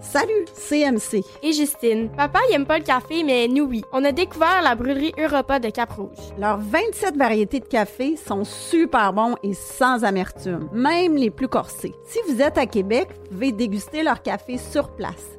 Salut, 0.00 0.46
CMC. 0.54 1.22
Et 1.42 1.52
Justine. 1.52 2.08
Papa, 2.16 2.40
il 2.48 2.54
aime 2.54 2.64
pas 2.64 2.78
le 2.78 2.84
café, 2.84 3.24
mais 3.24 3.46
nous, 3.46 3.64
oui. 3.64 3.82
On 3.92 4.02
a 4.02 4.12
découvert 4.12 4.62
la 4.62 4.74
brûlerie 4.74 5.12
Europa 5.18 5.58
de 5.58 5.68
Cap-Rouge. 5.68 6.16
Leurs 6.38 6.60
27 6.60 7.18
variétés 7.18 7.60
de 7.60 7.66
café 7.66 8.16
sont 8.16 8.44
super 8.44 9.12
bons 9.12 9.36
et 9.42 9.52
sans 9.52 10.02
amertume, 10.02 10.70
même 10.72 11.16
les 11.16 11.30
plus 11.30 11.48
corsés. 11.48 11.92
Si 12.06 12.18
vous 12.26 12.40
êtes 12.40 12.56
à 12.56 12.64
Québec, 12.64 13.08
vous 13.12 13.28
pouvez 13.34 13.52
déguster 13.52 14.02
leur 14.02 14.22
café 14.22 14.56
sur 14.56 14.96
place. 14.96 15.38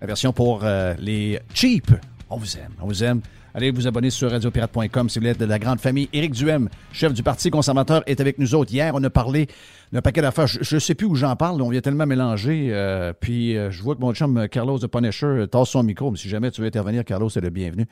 la 0.00 0.06
version 0.06 0.32
pour 0.32 0.60
euh, 0.64 0.94
les 0.98 1.38
cheap. 1.54 1.90
On 2.28 2.36
vous 2.36 2.56
aime, 2.56 2.72
on 2.80 2.86
vous 2.86 3.02
aime. 3.04 3.20
Allez 3.52 3.72
vous 3.72 3.88
abonner 3.88 4.10
sur 4.10 4.30
radiopirate.com 4.30 5.08
si 5.08 5.18
vous 5.18 5.26
êtes 5.26 5.40
de 5.40 5.44
la 5.44 5.58
grande 5.58 5.80
famille. 5.80 6.08
Éric 6.12 6.34
Duhem, 6.34 6.68
chef 6.92 7.12
du 7.12 7.24
Parti 7.24 7.50
conservateur, 7.50 8.04
est 8.06 8.20
avec 8.20 8.38
nous 8.38 8.54
autres. 8.54 8.72
Hier, 8.72 8.92
on 8.94 9.02
a 9.02 9.10
parlé 9.10 9.48
d'un 9.90 10.00
paquet 10.00 10.22
d'affaires. 10.22 10.46
Je 10.46 10.76
ne 10.76 10.78
sais 10.78 10.94
plus 10.94 11.06
où 11.08 11.16
j'en 11.16 11.34
parle. 11.34 11.60
On 11.60 11.68
vient 11.68 11.80
tellement 11.80 12.06
mélanger. 12.06 12.68
euh, 12.70 13.12
puis 13.12 13.56
euh, 13.56 13.72
je 13.72 13.82
vois 13.82 13.96
que 13.96 14.00
mon 14.02 14.14
chum 14.14 14.46
Carlos 14.48 14.78
de 14.78 14.86
Punisher 14.86 15.26
euh, 15.26 15.46
tasse 15.48 15.70
son 15.70 15.82
micro. 15.82 16.12
Mais 16.12 16.16
si 16.16 16.28
jamais 16.28 16.52
tu 16.52 16.60
veux 16.60 16.68
intervenir, 16.68 17.04
Carlos, 17.04 17.28
c'est 17.28 17.40
le 17.40 17.50
bienvenu. 17.50 17.86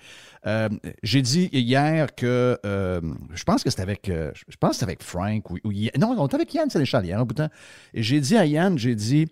Euh, 0.47 0.69
J'ai 1.03 1.23
dit 1.23 1.49
hier 1.53 2.15
que 2.15 2.57
euh, 2.65 3.01
je 3.35 3.43
pense 3.43 3.65
que 3.65 3.71
c'était 3.71 3.83
avec 3.83 4.09
euh, 4.09 4.31
je 4.49 4.57
pense 4.61 4.79
que 4.79 4.85
avec 4.85 5.03
Frank 5.03 5.51
ou, 5.51 5.59
non, 5.99 6.15
on 6.17 6.27
était 6.27 6.37
avec 6.37 6.55
Yann 6.55 6.71
Sénéchal 6.71 7.05
hier 7.05 7.19
un 7.19 7.25
bout 7.25 7.35
de 7.35 7.43
temps. 7.43 7.51
J'ai 7.95 8.21
dit 8.21 8.37
à 8.37 8.47
Yann, 8.47 8.79
j'ai 8.79 8.95
dit 8.95 9.27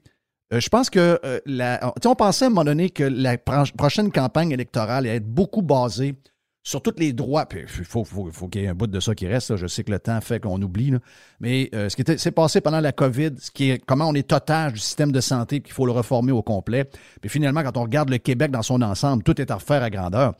euh, 0.52 0.60
je 0.60 0.68
pense 0.68 0.90
que 0.90 1.18
euh, 1.24 1.40
la, 1.46 1.92
on 2.04 2.14
pensait 2.14 2.44
à 2.44 2.48
un 2.48 2.50
moment 2.50 2.64
donné 2.64 2.90
que 2.90 3.04
la 3.04 3.38
pro- 3.38 3.64
prochaine 3.76 4.10
campagne 4.10 4.52
électorale 4.52 5.06
allait 5.06 5.16
être 5.16 5.26
beaucoup 5.26 5.62
basée 5.62 6.14
sur 6.62 6.82
tous 6.82 6.94
les 6.98 7.12
droits. 7.12 7.46
Puis 7.46 7.60
il 7.78 7.84
faut, 7.84 8.02
qu'il 8.50 8.62
y 8.62 8.64
ait 8.64 8.68
un 8.68 8.74
bout 8.74 8.88
de 8.88 8.98
ça 8.98 9.14
qui 9.14 9.28
reste. 9.28 9.54
Je 9.54 9.68
sais 9.68 9.84
que 9.84 9.92
le 9.92 10.00
temps 10.00 10.20
fait 10.20 10.40
qu'on 10.40 10.60
oublie. 10.60 10.92
Mais 11.38 11.70
euh, 11.74 11.88
ce 11.88 11.94
qui 11.94 12.18
s'est 12.18 12.32
passé 12.32 12.60
pendant 12.60 12.80
la 12.80 12.90
COVID, 12.90 13.30
ce 13.38 13.52
qui 13.52 13.70
est 13.70 13.78
comment 13.84 14.08
on 14.08 14.14
est 14.14 14.32
otage 14.32 14.72
du 14.72 14.80
système 14.80 15.12
de 15.12 15.20
santé, 15.20 15.60
qu'il 15.60 15.72
faut 15.72 15.86
le 15.86 15.92
reformer 15.92 16.32
au 16.32 16.42
complet. 16.42 16.90
Puis 17.20 17.30
finalement, 17.30 17.62
quand 17.62 17.76
on 17.76 17.82
regarde 17.82 18.10
le 18.10 18.18
Québec 18.18 18.50
dans 18.50 18.62
son 18.62 18.82
ensemble, 18.82 19.22
tout 19.22 19.40
est 19.40 19.50
à 19.50 19.54
refaire 19.54 19.82
à 19.82 19.90
grandeur. 19.90 20.34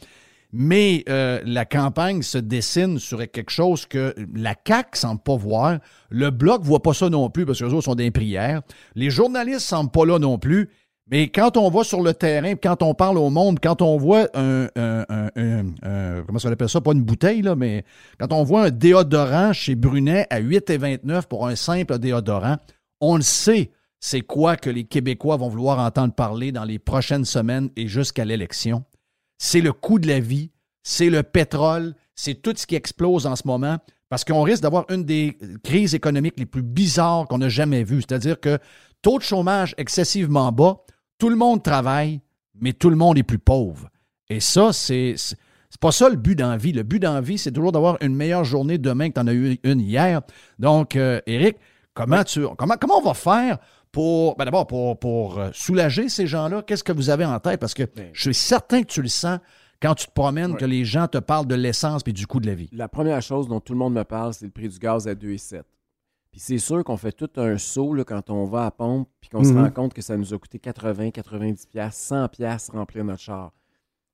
Mais 0.52 1.04
euh, 1.08 1.40
la 1.44 1.64
campagne 1.64 2.22
se 2.22 2.38
dessine 2.38 2.98
sur 2.98 3.18
quelque 3.30 3.50
chose 3.50 3.84
que 3.86 4.14
la 4.34 4.54
CAQ 4.66 4.90
ne 4.94 4.96
semble 4.98 5.20
pas 5.22 5.36
voir. 5.36 5.78
Le 6.08 6.30
Bloc 6.30 6.62
ne 6.62 6.66
voit 6.66 6.82
pas 6.82 6.94
ça 6.94 7.08
non 7.10 7.28
plus 7.30 7.44
parce 7.44 7.58
que 7.58 7.64
les 7.64 7.72
autres 7.72 7.84
sont 7.84 7.94
des 7.94 8.10
prières. 8.10 8.62
Les 8.94 9.10
journalistes 9.10 9.56
ne 9.56 9.76
semblent 9.76 9.90
pas 9.90 10.06
là 10.06 10.18
non 10.18 10.38
plus. 10.38 10.70
Mais 11.08 11.28
quand 11.28 11.56
on 11.56 11.70
va 11.70 11.84
sur 11.84 12.00
le 12.02 12.14
terrain, 12.14 12.54
quand 12.56 12.82
on 12.82 12.92
parle 12.94 13.18
au 13.18 13.30
monde, 13.30 13.58
quand 13.62 13.80
on 13.80 13.96
voit 13.96 14.28
un- 14.34 14.66
comment 16.26 16.38
ça 16.38 16.48
appelle 16.48 16.68
ça, 16.68 16.80
pas 16.80 16.92
une 16.92 17.02
bouteille, 17.04 17.42
là, 17.42 17.54
mais 17.54 17.84
quand 18.18 18.32
on 18.32 18.42
voit 18.42 18.64
un 18.64 18.70
déodorant 18.70 19.52
chez 19.52 19.74
Brunet 19.76 20.26
à 20.30 20.40
8,29 20.40 21.26
pour 21.28 21.46
un 21.46 21.54
simple 21.54 21.98
déodorant, 21.98 22.56
on 23.00 23.16
le 23.16 23.22
sait, 23.22 23.70
c'est 24.00 24.20
quoi 24.22 24.56
que 24.56 24.70
les 24.70 24.84
Québécois 24.84 25.36
vont 25.36 25.48
vouloir 25.48 25.78
entendre 25.78 26.12
parler 26.14 26.50
dans 26.52 26.64
les 26.64 26.78
prochaines 26.78 27.24
semaines 27.24 27.70
et 27.76 27.86
jusqu'à 27.88 28.24
l'élection. 28.24 28.82
C'est 29.38 29.60
le 29.60 29.72
coût 29.72 29.98
de 29.98 30.08
la 30.08 30.20
vie, 30.20 30.50
c'est 30.82 31.10
le 31.10 31.22
pétrole, 31.22 31.94
c'est 32.14 32.42
tout 32.42 32.54
ce 32.56 32.66
qui 32.66 32.74
explose 32.74 33.26
en 33.26 33.36
ce 33.36 33.46
moment, 33.46 33.78
parce 34.08 34.24
qu'on 34.24 34.42
risque 34.42 34.62
d'avoir 34.62 34.84
une 34.90 35.04
des 35.04 35.36
crises 35.62 35.94
économiques 35.94 36.38
les 36.38 36.46
plus 36.46 36.62
bizarres 36.62 37.26
qu'on 37.28 37.40
a 37.42 37.48
jamais 37.48 37.84
vues. 37.84 38.02
C'est-à-dire 38.02 38.40
que 38.40 38.58
taux 39.02 39.18
de 39.18 39.24
chômage 39.24 39.74
excessivement 39.78 40.52
bas, 40.52 40.78
tout 41.18 41.28
le 41.28 41.36
monde 41.36 41.62
travaille, 41.62 42.20
mais 42.60 42.72
tout 42.72 42.90
le 42.90 42.96
monde 42.96 43.18
est 43.18 43.22
plus 43.22 43.38
pauvre. 43.38 43.88
Et 44.28 44.40
ça, 44.40 44.72
c'est 44.72 45.14
c'est 45.76 45.80
pas 45.80 45.92
ça 45.92 46.08
le 46.08 46.16
but 46.16 46.36
dans 46.36 46.48
la 46.48 46.56
vie. 46.56 46.72
Le 46.72 46.84
but 46.84 47.00
dans 47.00 47.14
la 47.14 47.20
vie, 47.20 47.38
c'est 47.38 47.52
toujours 47.52 47.72
d'avoir 47.72 47.98
une 48.00 48.14
meilleure 48.14 48.44
journée 48.44 48.78
demain 48.78 49.08
que 49.08 49.14
tu 49.14 49.20
en 49.20 49.26
as 49.26 49.34
eu 49.34 49.58
une 49.62 49.80
hier. 49.80 50.22
Donc, 50.58 50.96
euh, 50.96 51.20
Eric, 51.26 51.56
comment, 51.92 52.24
tu, 52.24 52.46
comment, 52.56 52.76
comment 52.80 52.98
on 52.98 53.02
va 53.02 53.14
faire 53.14 53.58
pour, 53.96 54.36
ben 54.36 54.44
d'abord, 54.44 54.66
pour, 54.66 54.98
pour 54.98 55.38
euh, 55.38 55.48
soulager 55.54 56.10
ces 56.10 56.26
gens-là? 56.26 56.60
Qu'est-ce 56.62 56.84
que 56.84 56.92
vous 56.92 57.08
avez 57.08 57.24
en 57.24 57.40
tête? 57.40 57.58
Parce 57.58 57.72
que 57.72 57.84
je 58.12 58.20
suis 58.20 58.34
certain 58.34 58.82
que 58.82 58.88
tu 58.88 59.00
le 59.00 59.08
sens 59.08 59.38
quand 59.80 59.94
tu 59.94 60.06
te 60.06 60.12
promènes, 60.12 60.54
que 60.58 60.66
les 60.66 60.84
gens 60.84 61.08
te 61.08 61.16
parlent 61.16 61.46
de 61.46 61.54
l'essence 61.54 62.02
et 62.04 62.12
du 62.12 62.26
coût 62.26 62.38
de 62.38 62.46
la 62.46 62.54
vie. 62.54 62.68
La 62.72 62.88
première 62.88 63.22
chose 63.22 63.48
dont 63.48 63.58
tout 63.58 63.72
le 63.72 63.78
monde 63.78 63.94
me 63.94 64.04
parle, 64.04 64.34
c'est 64.34 64.44
le 64.44 64.50
prix 64.50 64.68
du 64.68 64.78
gaz 64.78 65.08
à 65.08 65.14
2,7. 65.14 65.62
Puis 66.30 66.40
c'est 66.40 66.58
sûr 66.58 66.84
qu'on 66.84 66.98
fait 66.98 67.12
tout 67.12 67.30
un 67.36 67.56
saut 67.56 67.94
là, 67.94 68.04
quand 68.04 68.28
on 68.28 68.44
va 68.44 68.66
à 68.66 68.70
pompe, 68.70 69.08
puis 69.18 69.30
qu'on 69.30 69.42
se 69.42 69.52
Mhm. 69.52 69.62
rend 69.64 69.70
compte 69.70 69.94
que 69.94 70.02
ça 70.02 70.14
nous 70.18 70.34
a 70.34 70.38
coûté 70.38 70.58
80, 70.58 71.10
90 71.10 71.64
pièces, 71.64 71.96
100 71.96 72.28
pièces 72.28 72.68
remplir 72.68 73.02
notre 73.02 73.22
char. 73.22 73.54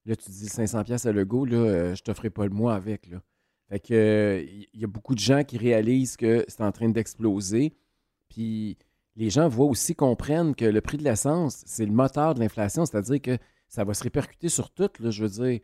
Là, 0.07 0.15
tu 0.15 0.27
te 0.27 0.31
dis 0.31 0.49
500 0.49 0.85
pièces 0.85 1.07
à 1.07 1.13
Lego, 1.13 1.45
là, 1.45 1.57
euh, 1.57 1.95
je 1.97 2.03
te 2.05 2.13
ferai 2.15 2.31
pas 2.31 2.45
le 2.45 2.51
mois 2.51 2.77
avec. 2.77 3.09
Là. 3.09 3.17
Fait 3.69 3.81
que 3.81 3.95
euh, 3.95 4.45
il 4.73 4.81
y 4.81 4.85
a 4.85 4.87
beaucoup 4.89 5.17
de 5.17 5.21
gens 5.21 5.43
qui 5.43 5.59
réalisent 5.59 6.17
que 6.17 6.45
c'est 6.47 6.61
en 6.63 6.71
train 6.71 6.89
d'exploser. 6.89 7.75
Puis 8.29 8.79
les 9.17 9.31
gens 9.31 9.49
voient 9.49 9.67
aussi, 9.67 9.95
comprennent 9.95 10.55
que 10.55 10.65
le 10.65 10.81
prix 10.81 10.97
de 10.97 11.05
l'essence, 11.05 11.63
c'est 11.67 11.87
le 11.87 11.93
moteur 11.93 12.35
de 12.35 12.41
l'inflation, 12.41 12.87
c'est-à-dire 12.87 13.21
que 13.21 13.39
ça 13.69 13.85
va 13.85 13.95
se 13.95 14.03
répercuter 14.03 14.49
sur 14.49 14.71
tout. 14.71 14.89
Je 15.01 15.23
veux 15.23 15.47
dire, 15.47 15.61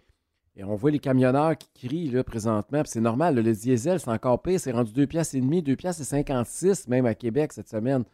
et 0.57 0.65
on 0.65 0.75
voit 0.75 0.91
les 0.91 0.99
camionneurs 0.99 1.57
qui 1.57 1.69
crient 1.73 2.11
là, 2.11 2.25
présentement, 2.25 2.83
c'est 2.85 3.01
normal, 3.01 3.37
le 3.37 3.53
diesel, 3.53 4.01
c'est 4.01 4.11
encore 4.11 4.43
pire, 4.43 4.59
c'est 4.59 4.73
rendu 4.73 4.93
2 4.93 5.07
piastres 5.07 5.37
et 5.37 5.41
demi, 5.41 5.63
2 5.63 5.77
piastres 5.77 6.03
et 6.03 6.05
56 6.05 6.89
même 6.89 7.07
à 7.07 7.15
Québec 7.15 7.53
cette 7.53 7.69
semaine. 7.69 8.05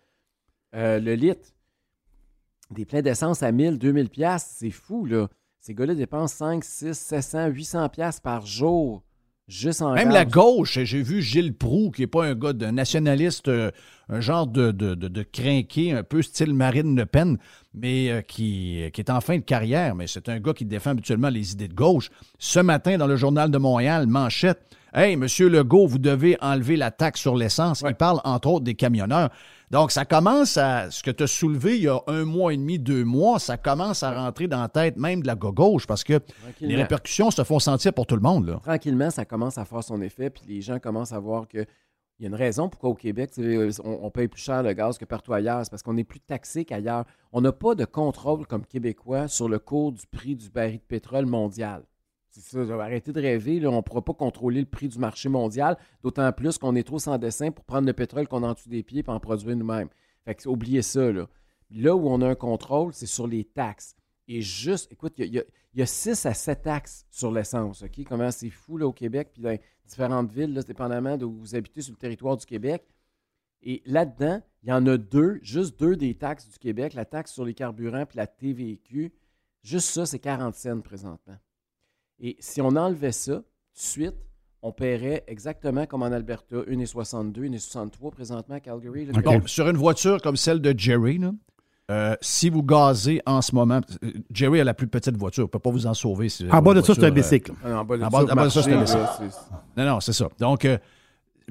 Euh, 0.74 1.00
le 1.00 1.14
litre, 1.14 1.54
des 2.70 2.84
pleins 2.84 3.00
d'essence 3.02 3.42
à 3.42 3.50
1000, 3.50 3.78
2000 3.78 4.10
piastres, 4.10 4.50
c'est 4.52 4.70
fou, 4.70 5.06
là. 5.06 5.28
Ces 5.60 5.74
gars-là 5.74 5.94
dépensent 5.94 6.36
5, 6.36 6.62
6, 6.62 6.92
700, 6.92 7.46
800 7.46 7.88
piastres 7.88 8.20
par 8.20 8.44
jour, 8.44 9.02
juste 9.48 9.82
en 9.82 9.92
Même 9.92 10.10
la 10.10 10.24
gauche, 10.24 10.78
j'ai 10.82 11.02
vu 11.02 11.22
Gilles 11.22 11.54
Proux, 11.54 11.90
qui 11.90 12.02
n'est 12.02 12.06
pas 12.06 12.24
un 12.24 12.34
gars 12.34 12.52
d'un 12.52 12.72
nationaliste, 12.72 13.48
euh, 13.48 13.70
un 14.08 14.20
genre 14.20 14.46
de, 14.46 14.70
de, 14.70 14.94
de, 14.94 15.08
de 15.08 15.22
crinqué, 15.22 15.92
un 15.92 16.02
peu 16.02 16.22
style 16.22 16.54
Marine 16.54 16.96
Le 16.96 17.06
Pen, 17.06 17.38
mais 17.74 18.10
euh, 18.10 18.20
qui, 18.22 18.82
qui 18.92 19.00
est 19.00 19.10
en 19.10 19.20
fin 19.20 19.36
de 19.36 19.42
carrière. 19.42 19.94
Mais 19.94 20.06
c'est 20.06 20.28
un 20.28 20.40
gars 20.40 20.52
qui 20.52 20.64
défend 20.64 20.90
habituellement 20.90 21.28
les 21.30 21.52
idées 21.52 21.68
de 21.68 21.74
gauche. 21.74 22.10
Ce 22.38 22.60
matin, 22.60 22.98
dans 22.98 23.06
le 23.06 23.16
Journal 23.16 23.50
de 23.50 23.58
Montréal, 23.58 24.06
manchette. 24.06 24.60
Hey, 24.92 25.16
Monsieur 25.16 25.48
Legault, 25.48 25.88
vous 25.88 25.98
devez 25.98 26.36
enlever 26.40 26.76
la 26.76 26.92
taxe 26.92 27.20
sur 27.20 27.34
l'essence. 27.34 27.82
Il 27.84 27.96
parle 27.96 28.20
entre 28.22 28.48
autres 28.48 28.64
des 28.64 28.76
camionneurs. 28.76 29.30
Donc, 29.70 29.90
ça 29.90 30.04
commence 30.04 30.56
à. 30.56 30.90
Ce 30.90 31.02
que 31.02 31.10
tu 31.10 31.24
as 31.24 31.26
soulevé 31.26 31.76
il 31.76 31.84
y 31.84 31.88
a 31.88 32.00
un 32.06 32.24
mois 32.24 32.52
et 32.52 32.56
demi, 32.56 32.78
deux 32.78 33.04
mois, 33.04 33.38
ça 33.38 33.56
commence 33.56 34.02
à 34.02 34.12
rentrer 34.12 34.46
dans 34.46 34.60
la 34.60 34.68
tête 34.68 34.96
même 34.96 35.22
de 35.22 35.26
la 35.26 35.34
gauche 35.34 35.86
parce 35.86 36.04
que 36.04 36.20
les 36.60 36.76
répercussions 36.76 37.30
se 37.30 37.42
font 37.44 37.58
sentir 37.58 37.92
pour 37.92 38.06
tout 38.06 38.16
le 38.16 38.22
monde. 38.22 38.46
Là. 38.46 38.60
Tranquillement, 38.62 39.10
ça 39.10 39.24
commence 39.24 39.58
à 39.58 39.64
faire 39.64 39.82
son 39.82 40.00
effet, 40.02 40.30
puis 40.30 40.42
les 40.46 40.60
gens 40.60 40.78
commencent 40.78 41.12
à 41.12 41.18
voir 41.18 41.48
que 41.48 41.64
Il 42.18 42.22
y 42.22 42.26
a 42.26 42.28
une 42.28 42.34
raison 42.36 42.68
pourquoi 42.68 42.90
au 42.90 42.94
Québec, 42.94 43.30
sais, 43.32 43.68
on, 43.82 44.04
on 44.06 44.10
paye 44.10 44.28
plus 44.28 44.40
cher 44.40 44.62
le 44.62 44.72
gaz 44.72 44.98
que 44.98 45.04
partout 45.04 45.32
ailleurs. 45.32 45.64
C'est 45.64 45.70
parce 45.70 45.82
qu'on 45.82 45.96
est 45.96 46.04
plus 46.04 46.20
taxé 46.20 46.64
qu'ailleurs. 46.64 47.04
On 47.32 47.40
n'a 47.40 47.50
pas 47.50 47.74
de 47.74 47.84
contrôle 47.84 48.46
comme 48.46 48.64
Québécois 48.64 49.26
sur 49.26 49.48
le 49.48 49.58
cours 49.58 49.90
du 49.92 50.06
prix 50.06 50.36
du 50.36 50.48
baril 50.48 50.78
de 50.78 50.84
pétrole 50.86 51.26
mondial. 51.26 51.82
C'est 52.40 52.40
ça, 52.40 52.64
de 53.12 53.20
rêver. 53.20 53.64
on 53.66 53.76
ne 53.76 53.80
pourra 53.80 54.02
pas 54.02 54.12
contrôler 54.14 54.58
le 54.60 54.66
prix 54.66 54.88
du 54.88 54.98
marché 54.98 55.28
mondial, 55.28 55.76
d'autant 56.02 56.32
plus 56.32 56.58
qu'on 56.58 56.74
est 56.74 56.82
trop 56.82 56.98
sans 56.98 57.16
dessin 57.16 57.52
pour 57.52 57.64
prendre 57.64 57.86
le 57.86 57.92
pétrole 57.92 58.26
qu'on 58.26 58.42
a 58.42 58.48
en 58.48 58.52
dessous 58.54 58.68
des 58.68 58.82
pieds 58.82 59.04
et 59.06 59.08
en 59.10 59.20
produire 59.20 59.54
nous-mêmes. 59.56 59.88
Fait 60.24 60.34
que 60.34 60.48
oubliez 60.48 60.82
ça. 60.82 61.12
Là. 61.12 61.28
où 61.96 62.08
on 62.08 62.20
a 62.22 62.28
un 62.28 62.34
contrôle, 62.34 62.92
c'est 62.92 63.06
sur 63.06 63.26
les 63.28 63.44
taxes. 63.44 63.94
Et 64.26 64.42
juste, 64.42 64.92
écoute, 64.92 65.14
il 65.18 65.20
y 65.20 65.24
a- 65.24 65.26
il 65.26 65.34
y, 65.34 65.38
a- 65.38 65.44
il 65.74 65.78
y 65.80 65.82
a 65.82 65.86
6 65.86 66.26
à 66.26 66.34
7 66.34 66.62
taxes 66.62 67.06
sur 67.10 67.30
l'essence. 67.30 67.82
OK? 67.82 68.04
Comment 68.04 68.30
c'est 68.30 68.50
fou 68.50 68.80
au 68.80 68.92
Québec, 68.92 69.30
puis 69.32 69.42
dans 69.42 69.56
différentes 69.86 70.32
villes, 70.32 70.54
là, 70.54 70.62
dépendamment 70.62 71.16
d'où 71.16 71.30
vous 71.32 71.54
habitez 71.54 71.82
sur 71.82 71.92
le 71.92 71.98
territoire 71.98 72.36
du 72.36 72.46
Québec. 72.46 72.84
Et 73.62 73.80
là-dedans, 73.86 74.42
il 74.62 74.68
y 74.70 74.72
en 74.72 74.84
a 74.86 74.96
deux, 74.96 75.38
juste 75.42 75.78
deux 75.78 75.96
des 75.96 76.14
taxes 76.16 76.48
du 76.48 76.58
Québec, 76.58 76.94
la 76.94 77.04
taxe 77.04 77.32
sur 77.32 77.44
les 77.44 77.54
carburants 77.54 78.06
puis 78.06 78.16
la 78.16 78.26
TVQ. 78.26 79.12
Juste 79.62 79.88
ça, 79.88 80.04
c'est 80.04 80.18
40 80.18 80.54
cents 80.54 80.80
présentement. 80.80 81.36
Et 82.20 82.36
si 82.40 82.60
on 82.60 82.68
enlevait 82.76 83.12
ça, 83.12 83.34
tout 83.36 83.40
de 83.40 83.44
suite, 83.78 84.14
on 84.62 84.72
paierait 84.72 85.24
exactement 85.26 85.84
comme 85.86 86.02
en 86.02 86.06
Alberta, 86.12 86.56
1,62, 86.56 87.50
1,63 87.50 88.10
présentement 88.12 88.54
à 88.54 88.60
Calgary. 88.60 89.06
là. 89.06 89.20
Bon, 89.20 89.42
sur 89.46 89.68
une 89.68 89.76
voiture 89.76 90.20
comme 90.22 90.36
celle 90.36 90.60
de 90.60 90.74
Jerry, 90.76 91.18
là, 91.18 91.32
euh, 91.90 92.16
si 92.22 92.48
vous 92.48 92.62
gazez 92.62 93.20
en 93.26 93.42
ce 93.42 93.54
moment, 93.54 93.80
euh, 94.02 94.10
Jerry 94.32 94.60
a 94.60 94.64
la 94.64 94.72
plus 94.72 94.86
petite 94.86 95.18
voiture, 95.18 95.42
il 95.42 95.46
ne 95.46 95.50
peut 95.50 95.58
pas 95.58 95.70
vous 95.70 95.86
en 95.86 95.92
sauver. 95.92 96.30
si 96.30 96.48
En 96.50 96.62
bas 96.62 96.72
de 96.72 96.80
ça, 96.80 96.94
c'est 96.94 97.04
un 97.04 97.08
euh, 97.08 97.10
bicycle. 97.10 97.52
En 97.62 97.84
bas 97.84 97.98
de 97.98 98.02
En 98.04 98.10
ça, 98.10 98.24
bas- 98.24 98.32
en 98.32 98.36
bas 98.36 98.44
de 98.44 98.48
ça, 98.50 98.62
c'est 98.62 98.72
un 98.72 98.80
bicycle. 98.80 99.02
Non, 99.76 99.84
non, 99.84 100.00
c'est 100.00 100.14
ça. 100.14 100.28
Donc, 100.38 100.64
euh, 100.64 100.78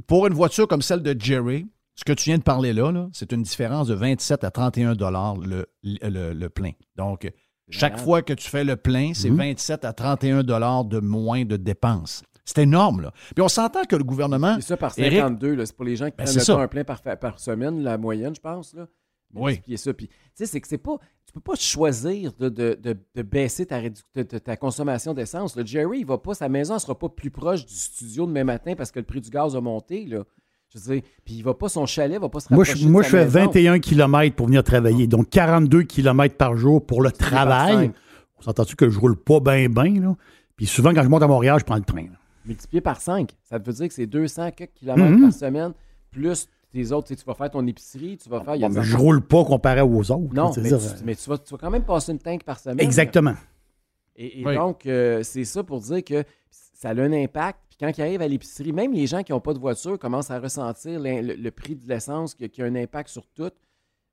pour 0.07 0.25
une 0.25 0.33
voiture 0.33 0.67
comme 0.67 0.81
celle 0.81 1.03
de 1.03 1.15
Jerry, 1.19 1.67
ce 1.93 2.03
que 2.03 2.13
tu 2.13 2.31
viens 2.31 2.39
de 2.39 2.43
parler 2.43 2.73
là, 2.73 2.91
là, 2.91 3.09
c'est 3.13 3.31
une 3.31 3.43
différence 3.43 3.87
de 3.89 3.93
27 3.93 4.43
à 4.43 4.49
31 4.49 4.95
dollars 4.95 5.37
le, 5.37 5.67
le, 5.83 6.33
le 6.33 6.49
plein. 6.49 6.71
Donc, 6.95 7.31
chaque 7.73 7.97
fois 7.99 8.21
que 8.21 8.33
tu 8.33 8.49
fais 8.49 8.63
le 8.63 8.75
plein, 8.75 9.13
c'est 9.13 9.29
Mhm. 9.29 9.37
27 9.37 9.85
à 9.85 9.93
31 9.93 10.43
dollars 10.43 10.85
de 10.85 10.99
moins 10.99 11.45
de 11.45 11.57
dépenses. 11.57 12.23
C'est 12.45 12.59
énorme, 12.63 13.01
là. 13.01 13.13
Puis 13.35 13.41
on 13.41 13.47
s'entend 13.47 13.83
que 13.85 13.95
le 13.95 14.03
gouvernement... 14.03 14.55
C'est 14.55 14.67
ça 14.67 14.77
par 14.77 14.93
Eric- 14.97 15.19
52, 15.19 15.55
là, 15.55 15.65
c'est 15.65 15.75
pour 15.75 15.85
les 15.85 15.95
gens 15.95 16.05
qui 16.09 16.15
Ben, 16.17 16.25
prennent 16.25 16.35
le 16.35 16.41
ça. 16.41 16.53
temps 16.55 16.59
un 16.59 16.67
plein 16.67 16.83
par, 16.83 17.01
par 17.01 17.39
semaine, 17.39 17.81
la 17.83 17.97
moyenne, 17.97 18.35
je 18.35 18.41
pense. 18.41 18.73
Là. 18.73 18.87
Oui. 19.33 19.51
Multiplier 19.53 19.77
ça. 19.77 19.93
Puis, 19.93 20.07
tu 20.09 20.13
sais, 20.35 20.45
c'est 20.45 20.59
que 20.61 20.67
c'est 20.67 20.77
pas. 20.77 20.97
Tu 21.25 21.31
peux 21.33 21.39
pas 21.39 21.55
choisir 21.55 22.33
de, 22.33 22.49
de- 22.49 22.77
de- 22.79 22.97
de 23.15 23.21
baisser 23.23 23.65
de- 23.65 24.23
ta 24.23 24.57
consommation 24.57 25.13
d'essence. 25.13 25.55
Le 25.55 25.65
Jerry, 25.65 25.99
il 26.01 26.05
va 26.05 26.17
pas, 26.17 26.33
sa 26.35 26.49
maison 26.49 26.75
ne 26.75 26.79
sera 26.79 26.99
pas 26.99 27.09
plus 27.09 27.31
proche 27.31 27.65
du 27.65 27.73
studio 27.73 28.27
demain 28.27 28.43
matin 28.43 28.75
parce 28.75 28.91
que 28.91 28.99
le 28.99 29.05
prix 29.05 29.21
du 29.21 29.29
gaz 29.29 29.55
a 29.55 29.61
monté. 29.61 30.05
Là. 30.05 30.23
Je 30.73 30.79
veux 30.79 30.95
dire, 30.95 31.03
puis 31.23 31.35
il 31.35 31.43
va 31.43 31.53
pas, 31.53 31.69
son 31.69 31.85
chalet 31.85 32.19
va 32.19 32.29
pas 32.29 32.39
se 32.39 32.47
Moi, 32.51 32.63
rapprocher 32.63 32.83
je, 32.83 32.89
moi, 32.89 33.01
de 33.01 33.05
je 33.05 33.11
fais 33.11 33.25
maison. 33.25 33.39
21 33.45 33.79
km 33.79 34.35
pour 34.35 34.47
venir 34.47 34.63
travailler. 34.63 35.05
Donc, 35.07 35.29
42 35.29 35.83
km 35.83 36.35
par 36.35 36.55
jour 36.57 36.83
pour 36.85 37.01
le 37.03 37.11
travail. 37.11 37.91
On 38.39 38.41
s'entend-tu 38.41 38.75
que 38.75 38.89
je 38.89 38.99
roule 38.99 39.15
pas 39.15 39.39
bien, 39.39 39.69
bien, 39.69 40.01
là? 40.01 40.15
Puis 40.55 40.65
souvent, 40.65 40.93
quand 40.93 41.03
je 41.03 41.07
monte 41.09 41.23
à 41.23 41.27
Montréal, 41.27 41.57
je 41.59 41.65
prends 41.65 41.75
le 41.75 41.81
train. 41.83 42.03
là. 42.03 42.17
Multiplié 42.45 42.81
par 42.81 42.99
5. 43.01 43.31
Ça 43.43 43.57
veut 43.57 43.71
dire 43.73 43.87
que 43.87 43.93
c'est 43.93 44.05
200 44.07 44.51
quelques 44.51 44.73
kilomètres 44.73 45.11
Mhm. 45.11 45.21
par 45.21 45.33
semaine, 45.33 45.73
plus 46.11 46.47
tes 46.71 46.91
autres. 46.91 47.07
Tu 47.07 47.13
sais, 47.13 47.19
tu 47.21 47.25
vas 47.25 47.35
faire 47.35 47.51
ton 47.51 47.65
épicerie, 47.67 48.17
tu 48.17 48.27
vas 48.29 48.41
faire. 48.43 48.55
il 48.55 48.61
y 48.61 48.65
a 48.65 48.67
Bon, 48.67 48.73
des 48.73 48.79
mais 48.81 48.85
je 48.85 48.97
roule 48.97 49.21
pas 49.21 49.45
comparé 49.45 49.81
aux 49.81 49.99
autres. 50.11 50.33
Non, 50.33 50.49
là, 50.49 50.51
mais, 50.57 50.69
tu, 50.69 50.75
mais 51.05 51.15
tu 51.15 51.29
vas, 51.29 51.37
tu 51.37 51.51
vas 51.53 51.57
quand 51.57 51.69
même 51.71 51.83
passer 51.83 52.11
une 52.11 52.19
tank 52.19 52.43
par 52.43 52.59
semaine. 52.59 52.77
là. 52.77 52.83
Exactement. 52.83 53.35
Et, 54.15 54.41
et 54.41 54.45
Oui. 54.45 54.55
donc, 54.55 54.85
euh, 54.85 55.21
c'est 55.23 55.45
ça 55.45 55.63
pour 55.63 55.79
dire 55.79 56.03
que 56.03 56.23
ça 56.73 56.89
a 56.89 56.93
un 56.93 57.13
impact. 57.13 57.59
Puis 57.69 57.77
quand 57.79 57.97
ils 57.97 58.01
arrivent 58.01 58.21
à 58.21 58.27
l'épicerie, 58.27 58.71
même 58.73 58.93
les 58.93 59.07
gens 59.07 59.23
qui 59.23 59.31
n'ont 59.31 59.39
pas 59.39 59.53
de 59.53 59.59
voiture 59.59 59.97
commencent 59.97 60.31
à 60.31 60.39
ressentir 60.39 60.99
le, 60.99 61.21
le 61.35 61.51
prix 61.51 61.75
de 61.75 61.87
l'essence 61.87 62.35
qui, 62.35 62.49
qui 62.49 62.61
a 62.61 62.65
un 62.65 62.75
impact 62.75 63.09
sur 63.09 63.25
tout. 63.35 63.49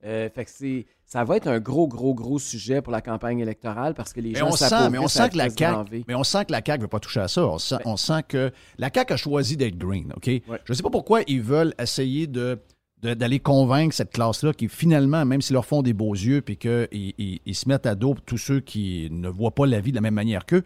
Euh, 0.03 0.31
fait 0.35 0.47
que 0.47 0.51
c'est, 0.51 0.87
ça 1.05 1.25
va 1.25 1.37
être 1.37 1.47
un 1.47 1.61
gros, 1.61 1.87
gros, 1.87 2.15
gros 2.15 2.39
sujet 2.39 2.81
pour 2.81 2.91
la 2.91 3.03
campagne 3.03 3.41
électorale 3.41 3.93
parce 3.93 4.15
que 4.15 4.21
les 4.23 4.31
Mais 4.33 4.39
gens 4.39 4.49
on, 4.49 4.53
sent, 4.53 4.89
mais 4.91 4.97
on 4.97 5.09
sent 5.09 5.29
que 5.29 5.37
la 5.37 5.51
CAQ, 5.51 6.05
mais 6.09 6.15
on 6.15 6.25
sent 6.25 6.47
que 6.47 6.53
la 6.53 6.63
CAQ 6.65 6.79
ne 6.79 6.83
veut 6.85 6.89
pas 6.89 7.01
toucher 7.01 7.21
à 7.21 7.29
ça. 7.29 7.47
On 7.47 7.59
sent, 7.59 7.77
Ben- 7.77 7.83
on 7.85 7.97
sent 7.99 8.23
que 8.27 8.51
la 8.79 8.89
CAQ 8.95 9.13
a 9.13 9.17
choisi 9.19 9.59
d'être 9.59 9.77
green, 9.77 10.11
OK? 10.17 10.27
Ouais. 10.27 10.43
Je 10.65 10.73
ne 10.73 10.75
sais 10.75 10.83
pas 10.83 10.89
pourquoi 10.89 11.21
ils 11.27 11.43
veulent 11.43 11.75
essayer 11.79 12.27
de, 12.27 12.59
de- 13.03 13.13
d'aller 13.13 13.41
convaincre 13.41 13.95
cette 13.95 14.11
classe-là 14.13 14.55
qui, 14.55 14.69
finalement, 14.69 15.27
même 15.27 15.43
s'ils 15.43 15.53
leur 15.53 15.67
font 15.67 15.83
des 15.83 15.93
beaux 15.93 16.15
yeux 16.15 16.41
puis 16.41 16.57
qu'ils 16.57 16.89
ils, 16.93 17.41
ils 17.45 17.55
se 17.55 17.69
mettent 17.69 17.85
à 17.85 17.95
dos 17.95 18.15
tous 18.25 18.39
ceux 18.39 18.61
qui 18.61 19.09
ne 19.11 19.29
voient 19.29 19.55
pas 19.55 19.67
la 19.67 19.81
vie 19.81 19.91
de 19.91 19.97
la 19.97 20.01
même 20.03 20.15
manière 20.15 20.47
qu'eux, 20.47 20.65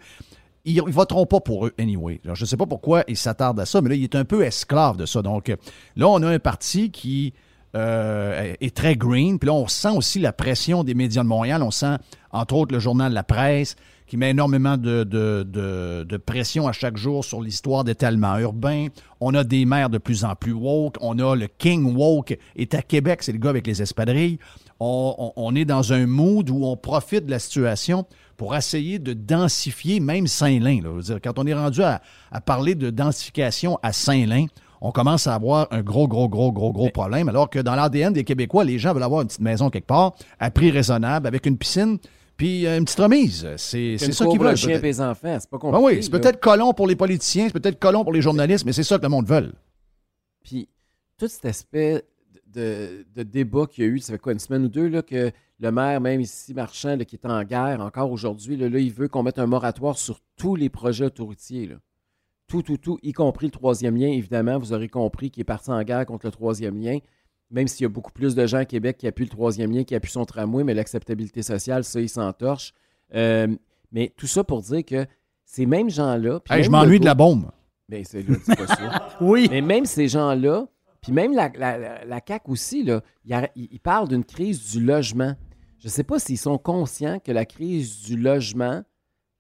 ils 0.65 0.77
ne 0.83 0.91
voteront 0.91 1.27
pas 1.27 1.41
pour 1.41 1.67
eux 1.67 1.75
anyway. 1.79 2.21
Je 2.25 2.31
ne 2.31 2.47
sais 2.47 2.57
pas 2.57 2.67
pourquoi 2.67 3.05
ils 3.09 3.17
s'attardent 3.17 3.61
à 3.61 3.67
ça, 3.67 3.81
mais 3.81 3.91
là, 3.91 3.95
il 3.97 4.05
est 4.05 4.15
un 4.15 4.25
peu 4.25 4.43
esclave 4.43 4.97
de 4.97 5.07
ça. 5.07 5.23
Donc, 5.23 5.49
là, 5.97 6.09
on 6.09 6.23
a 6.23 6.29
un 6.29 6.39
parti 6.39 6.91
qui 6.91 7.35
euh, 7.77 8.55
est 8.61 8.75
très 8.75 8.97
green. 8.97 9.39
Puis 9.39 9.49
là, 9.49 9.53
on 9.53 9.67
sent 9.67 9.91
aussi 9.91 10.21
la 10.21 10.33
pression 10.33 10.85
des 10.85 10.95
médias 10.95 11.23
de 11.23 11.29
Montréal. 11.29 11.63
On 11.63 11.71
sent, 11.71 11.97
entre 12.31 12.55
autres, 12.55 12.73
le 12.73 12.79
journal 12.81 13.13
La 13.13 13.25
Presse 13.25 13.77
qui 14.07 14.17
met 14.19 14.31
énormément 14.31 14.77
de, 14.77 16.17
pression 16.19 16.69
à 16.69 16.73
chaque 16.73 16.97
jour 16.97 17.25
sur 17.25 17.41
l'histoire 17.41 17.85
d'étalement 17.85 18.37
urbain. 18.39 18.89
On 19.21 19.35
a 19.35 19.45
des 19.45 19.65
maires 19.65 19.91
de 19.91 19.99
plus 19.99 20.25
en 20.25 20.35
plus 20.35 20.53
woke. 20.53 20.97
On 21.01 21.19
a 21.19 21.35
le 21.35 21.47
King 21.47 21.97
woke 21.97 22.37
est 22.57 22.75
à 22.75 22.83
Québec, 22.83 23.23
c'est 23.23 23.33
le 23.33 23.39
gars 23.39 23.51
avec 23.51 23.67
les 23.67 23.81
espadrilles. 23.83 24.39
On, 24.79 25.15
on- 25.19 25.33
on 25.37 25.55
est 25.55 25.65
dans 25.65 25.93
un 25.93 26.07
mood 26.07 26.51
où 26.51 26.65
on 26.67 26.77
profite 26.77 27.27
de 27.27 27.31
la 27.31 27.39
situation 27.39 28.05
pour 28.37 28.55
essayer 28.57 28.99
de 28.99 29.13
densifier 29.13 30.01
même 30.01 30.27
Saint-Lin. 30.27 30.81
là. 30.83 30.91
Je 30.91 30.97
veux 30.97 31.03
dire, 31.03 31.21
Quand 31.23 31.39
on 31.39 31.47
est 31.47 31.55
rendu 31.55 31.83
à, 31.83 32.01
à 32.31 32.41
parler 32.41 32.75
de 32.75 32.91
densification 32.91 33.79
à 33.83 33.93
Saint-Lin, 33.93 34.47
on 34.81 34.93
commence 34.93 35.27
à 35.27 35.35
avoir 35.35 35.69
un 35.71 35.81
gros, 35.83 36.07
gros, 36.07 36.29
gros, 36.29 36.53
gros, 36.53 36.73
gros 36.73 36.91
problème. 36.91 37.29
Alors 37.31 37.49
que 37.49 37.59
dans 37.59 37.75
l'ADN 37.75 38.13
des 38.13 38.25
Québécois, 38.25 38.65
les 38.65 38.79
gens 38.79 38.93
veulent 38.93 39.03
avoir 39.03 39.23
une 39.23 39.29
petite 39.29 39.41
maison 39.41 39.71
quelque 39.71 39.87
part, 39.87 40.15
à 40.39 40.51
prix 40.51 40.71
raisonnable, 40.71 41.27
avec 41.27 41.47
une 41.47 41.57
piscine, 41.57 41.99
puis 42.37 42.67
euh, 42.67 42.77
une 42.79 42.85
petite 42.85 43.01
remise. 43.01 43.49
C'est 43.57 43.97
c'est 43.99 44.13
ça 44.13 44.27
qu'ils 44.27 44.39
veulent. 44.39 44.55
peut-être. 44.55 44.83
les 44.83 45.01
enfants, 45.01 45.37
c'est 45.41 45.49
pas 45.49 45.59
compliqué. 45.59 45.85
oui, 45.85 46.03
c'est 46.03 46.11
peut-être 46.11 46.39
colon 46.39 46.75
pour 46.75 46.87
les 46.87 46.97
politiciens, 46.97 47.47
c'est 47.47 47.59
peut-être 47.59 47.79
colon 47.79 48.03
pour 48.05 48.13
les 48.13 48.21
journalistes, 48.21 48.67
mais 48.67 48.73
c'est 48.73 48.83
ça 48.83 48.99
que 48.99 49.03
le 49.03 49.09
monde 49.09 49.27
veut. 49.27 49.53
Puis 50.43 50.69
tout 51.19 51.29
cet 51.29 51.47
aspect 51.47 52.05
de, 52.55 53.07
de 53.15 53.23
débat 53.23 53.67
qu'il 53.67 53.85
y 53.85 53.87
a 53.87 53.91
eu, 53.91 53.99
ça 53.99 54.13
fait 54.13 54.19
quoi, 54.19 54.33
une 54.33 54.39
semaine 54.39 54.65
ou 54.65 54.69
deux, 54.69 54.89
là, 54.89 55.03
que 55.03 55.31
le 55.61 55.71
maire, 55.71 56.01
même 56.01 56.21
ici, 56.21 56.55
Marchand, 56.55 56.97
là, 56.97 57.05
qui 57.05 57.17
est 57.17 57.27
en 57.27 57.43
guerre 57.45 57.81
encore 57.81 58.11
aujourd'hui, 58.11 58.57
là, 58.57 58.69
là, 58.69 58.79
il 58.79 58.93
veut 58.93 59.09
qu'on 59.09 59.23
mette 59.23 59.39
un 59.39 59.47
moratoire 59.47 59.99
sur 59.99 60.21
tous 60.37 60.57
les 60.57 60.69
projets 60.69 61.07
autoroutiers. 61.07 61.67
là. 61.67 61.77
Tout, 62.47 62.63
tout, 62.63 62.77
tout, 62.77 62.99
y 63.03 63.13
compris 63.13 63.47
le 63.47 63.53
troisième 63.53 63.97
lien, 63.97 64.09
évidemment. 64.09 64.59
Vous 64.59 64.73
aurez 64.73 64.89
compris 64.89 65.31
qu'il 65.31 65.41
est 65.41 65.45
parti 65.45 65.71
en 65.71 65.83
guerre 65.83 66.05
contre 66.07 66.27
le 66.27 66.33
troisième 66.33 66.79
lien, 66.81 66.99
même 67.51 67.69
s'il 67.69 67.85
y 67.85 67.87
a 67.87 67.89
beaucoup 67.89 68.13
plus 68.13 68.35
de 68.35 68.47
gens 68.47 68.59
à 68.59 68.65
Québec 68.65 68.99
qui 68.99 69.07
appuient 69.07 69.25
le 69.25 69.31
troisième 69.31 69.73
lien, 69.73 69.85
qui 69.85 69.95
appuient 69.95 70.13
son 70.13 70.25
tramway, 70.25 70.65
mais 70.65 70.75
l'acceptabilité 70.75 71.43
sociale, 71.43 71.85
ça, 71.85 72.01
il 72.01 72.09
s'entorche. 72.09 72.75
Euh, 73.15 73.49
mais 73.93 74.13
tout 74.17 74.27
ça 74.27 74.45
pour 74.45 74.61
dire 74.61 74.85
que 74.85 75.07
ces 75.45 75.67
mêmes 75.67 75.89
gens-là... 75.89 76.41
Hey, 76.51 76.65
je 76.65 76.71
m'ennuie 76.71 77.01
de 77.01 77.05
la 77.05 77.15
bombe. 77.15 77.51
Ben, 77.89 78.05
c'est 78.05 78.23
là, 78.23 78.37
pas 78.57 78.67
ça. 78.67 79.09
Oui. 79.21 79.47
Mais 79.51 79.61
même 79.61 79.85
ces 79.87 80.09
gens-là, 80.09 80.67
puis 81.05 81.13
même 81.13 81.35
la, 81.35 81.51
la, 81.51 82.21
CAQ 82.27 82.51
aussi, 82.51 82.83
là, 82.83 83.03
ils 83.55 83.79
parlent 83.79 84.09
d'une 84.09 84.25
crise 84.25 84.71
du 84.71 84.83
logement. 84.83 85.35
Je 85.79 85.89
ne 85.89 85.91
sais 85.91 86.03
pas 86.03 86.19
s'ils 86.19 86.39
sont 86.39 86.57
conscients 86.57 87.19
que 87.19 87.31
la 87.31 87.45
crise 87.45 88.01
du 88.05 88.17
logement, 88.17 88.83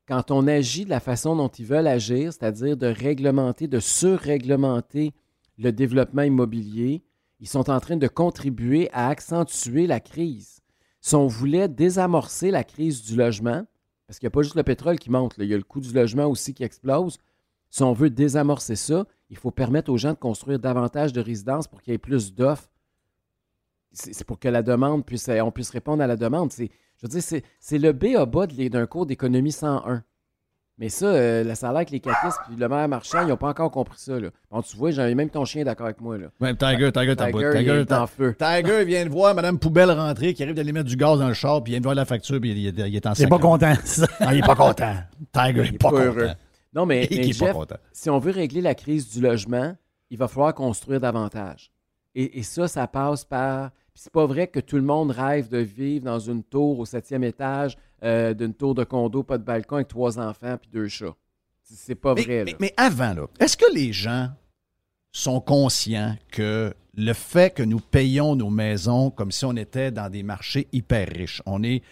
quand 0.06 0.30
on 0.30 0.46
agit 0.46 0.84
de 0.84 0.90
la 0.90 1.00
façon 1.00 1.34
dont 1.34 1.48
ils 1.48 1.64
veulent 1.64 1.86
agir, 1.86 2.34
c'est-à-dire 2.34 2.76
de 2.76 2.86
réglementer, 2.86 3.66
de 3.66 3.80
surréglementer 3.80 5.14
le 5.56 5.72
développement 5.72 6.20
immobilier, 6.20 7.02
ils 7.40 7.48
sont 7.48 7.70
en 7.70 7.80
train 7.80 7.96
de 7.96 8.08
contribuer 8.08 8.90
à 8.92 9.08
accentuer 9.08 9.86
la 9.86 10.00
crise. 10.00 10.60
Si 11.00 11.14
on 11.14 11.28
voulait 11.28 11.68
désamorcer 11.68 12.50
la 12.50 12.62
crise 12.62 13.02
du 13.02 13.16
logement, 13.16 13.64
parce 14.06 14.18
qu'il 14.18 14.26
n'y 14.26 14.32
a 14.32 14.36
pas 14.36 14.42
juste 14.42 14.56
le 14.56 14.64
pétrole 14.64 14.98
qui 14.98 15.08
monte, 15.08 15.36
il 15.38 15.48
y 15.48 15.54
a 15.54 15.56
le 15.56 15.62
coût 15.62 15.80
du 15.80 15.94
logement 15.94 16.26
aussi 16.26 16.52
qui 16.52 16.62
explose, 16.62 17.16
si 17.70 17.82
on 17.82 17.94
veut 17.94 18.10
désamorcer 18.10 18.76
ça, 18.76 19.06
il 19.30 19.36
faut 19.36 19.50
permettre 19.50 19.90
aux 19.90 19.96
gens 19.96 20.10
de 20.12 20.18
construire 20.18 20.58
davantage 20.58 21.12
de 21.12 21.20
résidences 21.20 21.66
pour 21.66 21.80
qu'il 21.82 21.92
y 21.92 21.94
ait 21.94 21.98
plus 21.98 22.34
d'offres. 22.34 22.68
C'est 23.92 24.26
pour 24.26 24.38
que 24.40 24.48
la 24.48 24.62
demande 24.62 25.04
puisse, 25.06 25.28
on 25.28 25.50
puisse 25.52 25.70
répondre 25.70 26.02
à 26.02 26.06
la 26.06 26.16
demande. 26.16 26.52
C'est, 26.52 26.68
je 26.98 27.02
veux 27.06 27.08
dire, 27.08 27.22
c'est, 27.22 27.44
c'est 27.60 27.78
le 27.78 27.92
B 27.92 28.16
à 28.16 28.26
bas 28.26 28.46
d'un 28.46 28.86
cours 28.86 29.06
d'économie 29.06 29.52
101. 29.52 30.02
Mais 30.76 30.88
ça, 30.88 31.06
euh, 31.06 31.44
le 31.44 31.54
salaire 31.54 31.76
avec 31.76 31.90
les 31.92 32.00
caquistes 32.00 32.40
puis 32.48 32.56
le 32.56 32.68
maire 32.68 32.88
marchand, 32.88 33.22
ils 33.22 33.28
n'ont 33.28 33.36
pas 33.36 33.50
encore 33.50 33.70
compris 33.70 33.96
ça. 34.00 34.18
Là. 34.18 34.30
Bon, 34.50 34.60
tu 34.60 34.76
vois, 34.76 34.90
j'ai 34.90 35.14
même 35.14 35.30
ton 35.30 35.44
chien 35.44 35.62
d'accord 35.62 35.86
avec 35.86 36.00
moi. 36.00 36.18
Là. 36.18 36.26
Ouais, 36.40 36.52
Tiger, 36.56 36.90
Tiger, 36.90 37.14
t'as 37.14 37.30
Tiger, 37.30 37.50
il 37.54 37.58
Tiger, 37.60 37.80
est 37.82 37.92
en 37.92 38.08
feu. 38.08 38.34
Tiger 38.36 38.84
vient 38.84 39.04
de 39.04 39.10
voir 39.10 39.36
Mme 39.36 39.60
Poubelle 39.60 39.92
rentrer, 39.92 40.34
qui 40.34 40.42
arrive 40.42 40.56
d'aller 40.56 40.72
mettre 40.72 40.88
du 40.88 40.96
gaz 40.96 41.20
dans 41.20 41.28
le 41.28 41.34
char, 41.34 41.62
puis 41.62 41.70
il 41.70 41.74
vient 41.74 41.80
de 41.80 41.84
voir 41.84 41.94
la 41.94 42.04
facture, 42.04 42.40
puis 42.40 42.50
il, 42.50 42.58
il- 42.58 42.86
il 42.88 42.96
est 42.96 43.06
en 43.06 43.12
Il 43.12 43.22
n'est 43.22 43.28
pas 43.28 43.38
content. 43.38 43.74
ça. 43.84 44.08
Ah, 44.18 44.34
il 44.34 44.38
est 44.40 44.46
pas 44.46 44.56
content. 44.56 44.94
Tiger, 45.32 45.62
il 45.68 45.74
est 45.76 45.78
pas, 45.78 45.90
pas 45.92 46.06
content. 46.08 46.34
Non, 46.74 46.86
mais, 46.86 47.06
Jeff, 47.32 47.56
si 47.92 48.10
on 48.10 48.18
veut 48.18 48.32
régler 48.32 48.60
la 48.60 48.74
crise 48.74 49.08
du 49.10 49.20
logement, 49.20 49.76
il 50.10 50.18
va 50.18 50.28
falloir 50.28 50.54
construire 50.54 51.00
davantage. 51.00 51.70
Et, 52.14 52.38
et 52.38 52.42
ça, 52.42 52.68
ça 52.68 52.86
passe 52.86 53.24
par. 53.24 53.70
Puis 53.92 54.02
c'est 54.02 54.12
pas 54.12 54.26
vrai 54.26 54.48
que 54.48 54.58
tout 54.60 54.76
le 54.76 54.82
monde 54.82 55.12
rêve 55.12 55.48
de 55.48 55.58
vivre 55.58 56.04
dans 56.04 56.18
une 56.18 56.42
tour 56.42 56.80
au 56.80 56.84
septième 56.84 57.22
étage, 57.22 57.76
euh, 58.02 58.34
d'une 58.34 58.52
tour 58.54 58.74
de 58.74 58.82
condo, 58.82 59.22
pas 59.22 59.38
de 59.38 59.44
balcon, 59.44 59.76
avec 59.76 59.88
trois 59.88 60.18
enfants 60.18 60.56
puis 60.60 60.68
deux 60.72 60.88
chats. 60.88 61.14
C'est 61.62 61.94
pas 61.94 62.14
Mais, 62.14 62.22
vrai. 62.22 62.44
mais 62.60 62.74
avant, 62.76 63.14
là, 63.14 63.26
est-ce 63.40 63.56
que 63.56 63.72
les 63.72 63.92
gens 63.92 64.30
sont 65.12 65.40
conscients 65.40 66.16
que 66.30 66.74
le 66.96 67.12
fait 67.12 67.54
que 67.54 67.62
nous 67.62 67.78
payons 67.80 68.34
nos 68.36 68.50
maisons 68.50 69.10
comme 69.10 69.30
si 69.30 69.44
on 69.44 69.54
était 69.56 69.90
dans 69.92 70.10
des 70.10 70.22
marchés 70.24 70.68
hyper 70.72 71.08
riches, 71.08 71.40
on 71.46 71.62
est. 71.62 71.82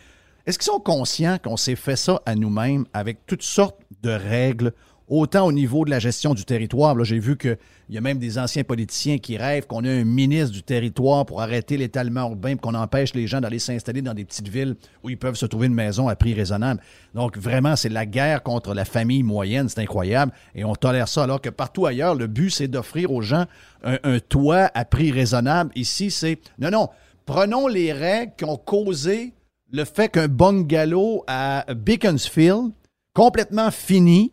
Est-ce 0.45 0.59
qu'ils 0.59 0.73
sont 0.73 0.81
conscients 0.81 1.39
qu'on 1.43 1.57
s'est 1.57 1.77
fait 1.77 1.95
ça 1.95 2.21
à 2.27 2.35
nous-mêmes 2.35 2.85
avec 2.93 3.27
toutes 3.27 3.45
sortes 3.45 3.79
de 4.03 4.11
règles, 4.11 4.73
autant 5.07 5.47
au 5.47 5.53
niveau 5.53 5.85
de 5.85 5.91
la 5.91 6.01
gestion 6.01 6.35
du 6.35 6.45
territoire? 6.45 6.97
Là, 6.97 7.05
j'ai 7.05 7.21
vu 7.21 7.37
qu'il 7.37 7.59
y 7.91 7.97
a 7.97 8.01
même 8.01 8.19
des 8.19 8.41
anciens 8.41 8.65
politiciens 8.65 9.19
qui 9.19 9.37
rêvent 9.37 9.69
qu'on 9.69 9.85
ait 9.85 10.01
un 10.01 10.05
ministre 10.05 10.51
du 10.51 10.65
territoire 10.65 11.27
pour 11.27 11.43
arrêter 11.43 11.77
l'étalement 11.77 12.23
urbain, 12.23 12.57
qu'on 12.57 12.75
empêche 12.75 13.15
les 13.15 13.29
gens 13.29 13.41
d'aller 13.41 13.61
s'installer 13.61 14.03
dans 14.03 14.15
des 14.15 14.25
petites 14.25 14.49
villes 14.49 14.75
où 15.05 15.11
ils 15.11 15.17
peuvent 15.17 15.37
se 15.37 15.47
trouver 15.47 15.69
une 15.69 15.75
maison 15.75 16.09
à 16.09 16.17
prix 16.17 16.35
raisonnable. 16.35 16.81
Donc, 17.15 17.39
vraiment, 17.39 17.77
c'est 17.77 17.89
la 17.89 18.05
guerre 18.05 18.43
contre 18.43 18.75
la 18.75 18.85
famille 18.85 19.23
moyenne. 19.23 19.69
C'est 19.69 19.81
incroyable. 19.81 20.33
Et 20.57 20.65
on 20.65 20.75
tolère 20.75 21.07
ça, 21.07 21.23
alors 21.23 21.41
que 21.41 21.51
partout 21.51 21.87
ailleurs, 21.87 22.17
le 22.17 22.27
but, 22.27 22.51
c'est 22.51 22.67
d'offrir 22.67 23.13
aux 23.13 23.23
gens 23.23 23.45
un, 23.85 23.99
un 24.03 24.19
toit 24.19 24.73
à 24.75 24.85
prix 24.85 25.13
raisonnable. 25.13 25.71
Ici, 25.77 26.11
c'est 26.11 26.41
non, 26.59 26.71
non. 26.73 26.89
Prenons 27.27 27.69
les 27.69 27.93
règles 27.93 28.33
qui 28.37 28.45
ont 28.45 28.57
causé 28.57 29.35
le 29.73 29.85
fait 29.85 30.09
qu'un 30.11 30.29
bungalow 30.29 31.25
à 31.27 31.65
Beaconsfield, 31.75 32.73
complètement 33.15 33.71
fini, 33.71 34.33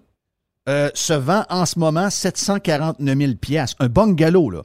euh, 0.68 0.90
se 0.94 1.14
vend 1.14 1.46
en 1.50 1.66
ce 1.66 1.80
moment 1.80 2.10
749 2.10 3.18
000 3.18 3.34
piastres. 3.36 3.76
Un 3.80 3.88
bungalow, 3.88 4.50
là. 4.50 4.62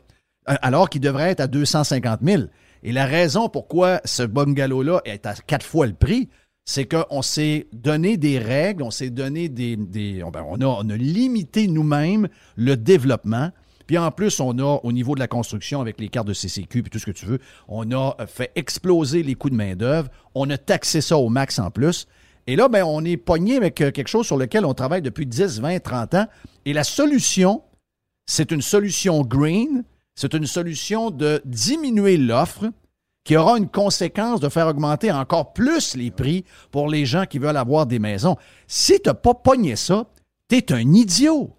Euh, 0.51 0.55
Alors 0.61 0.91
qu'il 0.91 1.01
devrait 1.01 1.31
être 1.31 1.41
à 1.41 1.47
250 1.47 2.21
000. 2.23 2.43
Et 2.83 2.93
la 2.93 3.07
raison 3.07 3.49
pourquoi 3.49 4.01
ce 4.05 4.23
bungalow-là 4.23 5.01
est 5.05 5.25
à 5.27 5.35
quatre 5.35 5.65
fois 5.65 5.87
le 5.87 5.95
prix, 5.95 6.29
c'est 6.67 6.85
qu'on 6.87 7.23
s'est 7.23 7.67
donné 7.73 8.17
des 8.17 8.39
règles, 8.39 8.83
on 8.83 8.91
s'est 8.91 9.11
donné 9.11 9.49
des. 9.49 9.77
des- 9.77 10.23
ben, 10.33 10.45
on 10.51 10.91
a 10.91 10.97
limité 10.97 11.67
nous-mêmes 11.69 12.29
le 12.57 12.77
développement. 12.77 13.51
Puis 13.87 13.99
en 13.99 14.11
plus, 14.11 14.41
on 14.41 14.59
a, 14.59 14.81
au 14.83 14.93
niveau 14.93 15.15
de 15.15 15.21
la 15.21 15.29
construction, 15.29 15.81
avec 15.81 16.01
les 16.01 16.09
cartes 16.09 16.27
de 16.27 16.33
CCQ 16.33 16.83
puis 16.83 16.91
tout 16.91 16.99
ce 16.99 17.07
que 17.07 17.11
tu 17.11 17.27
veux, 17.27 17.39
on 17.69 17.91
a 17.93 18.17
fait 18.27 18.51
exploser 18.55 19.23
les 19.23 19.35
coûts 19.35 19.51
de 19.51 19.55
main-d'œuvre. 19.55 20.09
On 20.35 20.49
a 20.51 20.59
taxé 20.59 21.01
ça 21.01 21.17
au 21.17 21.29
max 21.29 21.59
en 21.59 21.71
plus. 21.71 22.07
Et 22.47 22.57
là, 22.57 22.69
ben, 22.69 22.85
on 22.85 23.05
est 23.05 23.17
pogné 23.17 23.57
avec 23.57 23.81
euh, 23.81 23.91
quelque 23.91 24.09
chose 24.09 24.27
sur 24.27 24.37
lequel 24.37 24.65
on 24.65 24.75
travaille 24.75 25.03
depuis 25.03 25.27
10, 25.27 25.61
20, 25.61 25.81
30 25.81 26.15
ans. 26.15 26.27
Et 26.67 26.73
la 26.73 26.85
solution, 26.85 27.63
c'est 28.27 28.51
une 28.51 28.63
solution 28.63 29.23
green. 29.23 29.85
C'est 30.15 30.35
une 30.35 30.47
solution 30.47 31.11
de 31.11 31.41
diminuer 31.45 32.17
l'offre 32.17 32.71
qui 33.25 33.37
aura 33.37 33.57
une 33.57 33.69
conséquence 33.69 34.41
de 34.41 34.51
faire 34.51 34.69
augmenter 34.69 35.11
encore 35.11 35.55
plus 35.55 35.97
les 35.97 36.11
prix 36.11 36.45
pour 36.71 36.89
les 36.89 37.07
gens 37.07 37.25
qui 37.25 37.39
veulent 37.39 37.57
avoir 37.57 37.87
des 37.87 37.99
maisons. 37.99 38.37
Si 38.67 39.01
tu 39.01 39.09
n'as 39.09 39.15
pas 39.15 39.35
pogné 39.35 39.77
ça, 39.77 40.07
tu 40.49 40.57
es 40.57 40.73
un 40.73 40.93
idiot. 40.93 41.57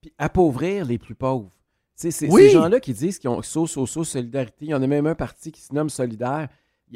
Puis 0.00 0.12
appauvrir 0.16 0.86
les 0.86 0.98
plus 0.98 1.14
pauvres. 1.14 1.50
C'est 1.96 2.28
Oui. 2.28 2.42
ces 2.42 2.50
gens-là 2.50 2.80
qui 2.80 2.92
disent 2.92 3.18
qu'ils 3.18 3.30
ont 3.30 3.40
so, 3.42 3.66
so, 3.66 3.86
so, 3.86 4.02
solidarité. 4.04 4.64
Il 4.66 4.70
y 4.70 4.74
en 4.74 4.82
a 4.82 4.86
même 4.86 5.06
un 5.06 5.14
parti 5.14 5.52
qui 5.52 5.60
se 5.60 5.72
nomme 5.74 5.88
Solidaire. 5.90 6.48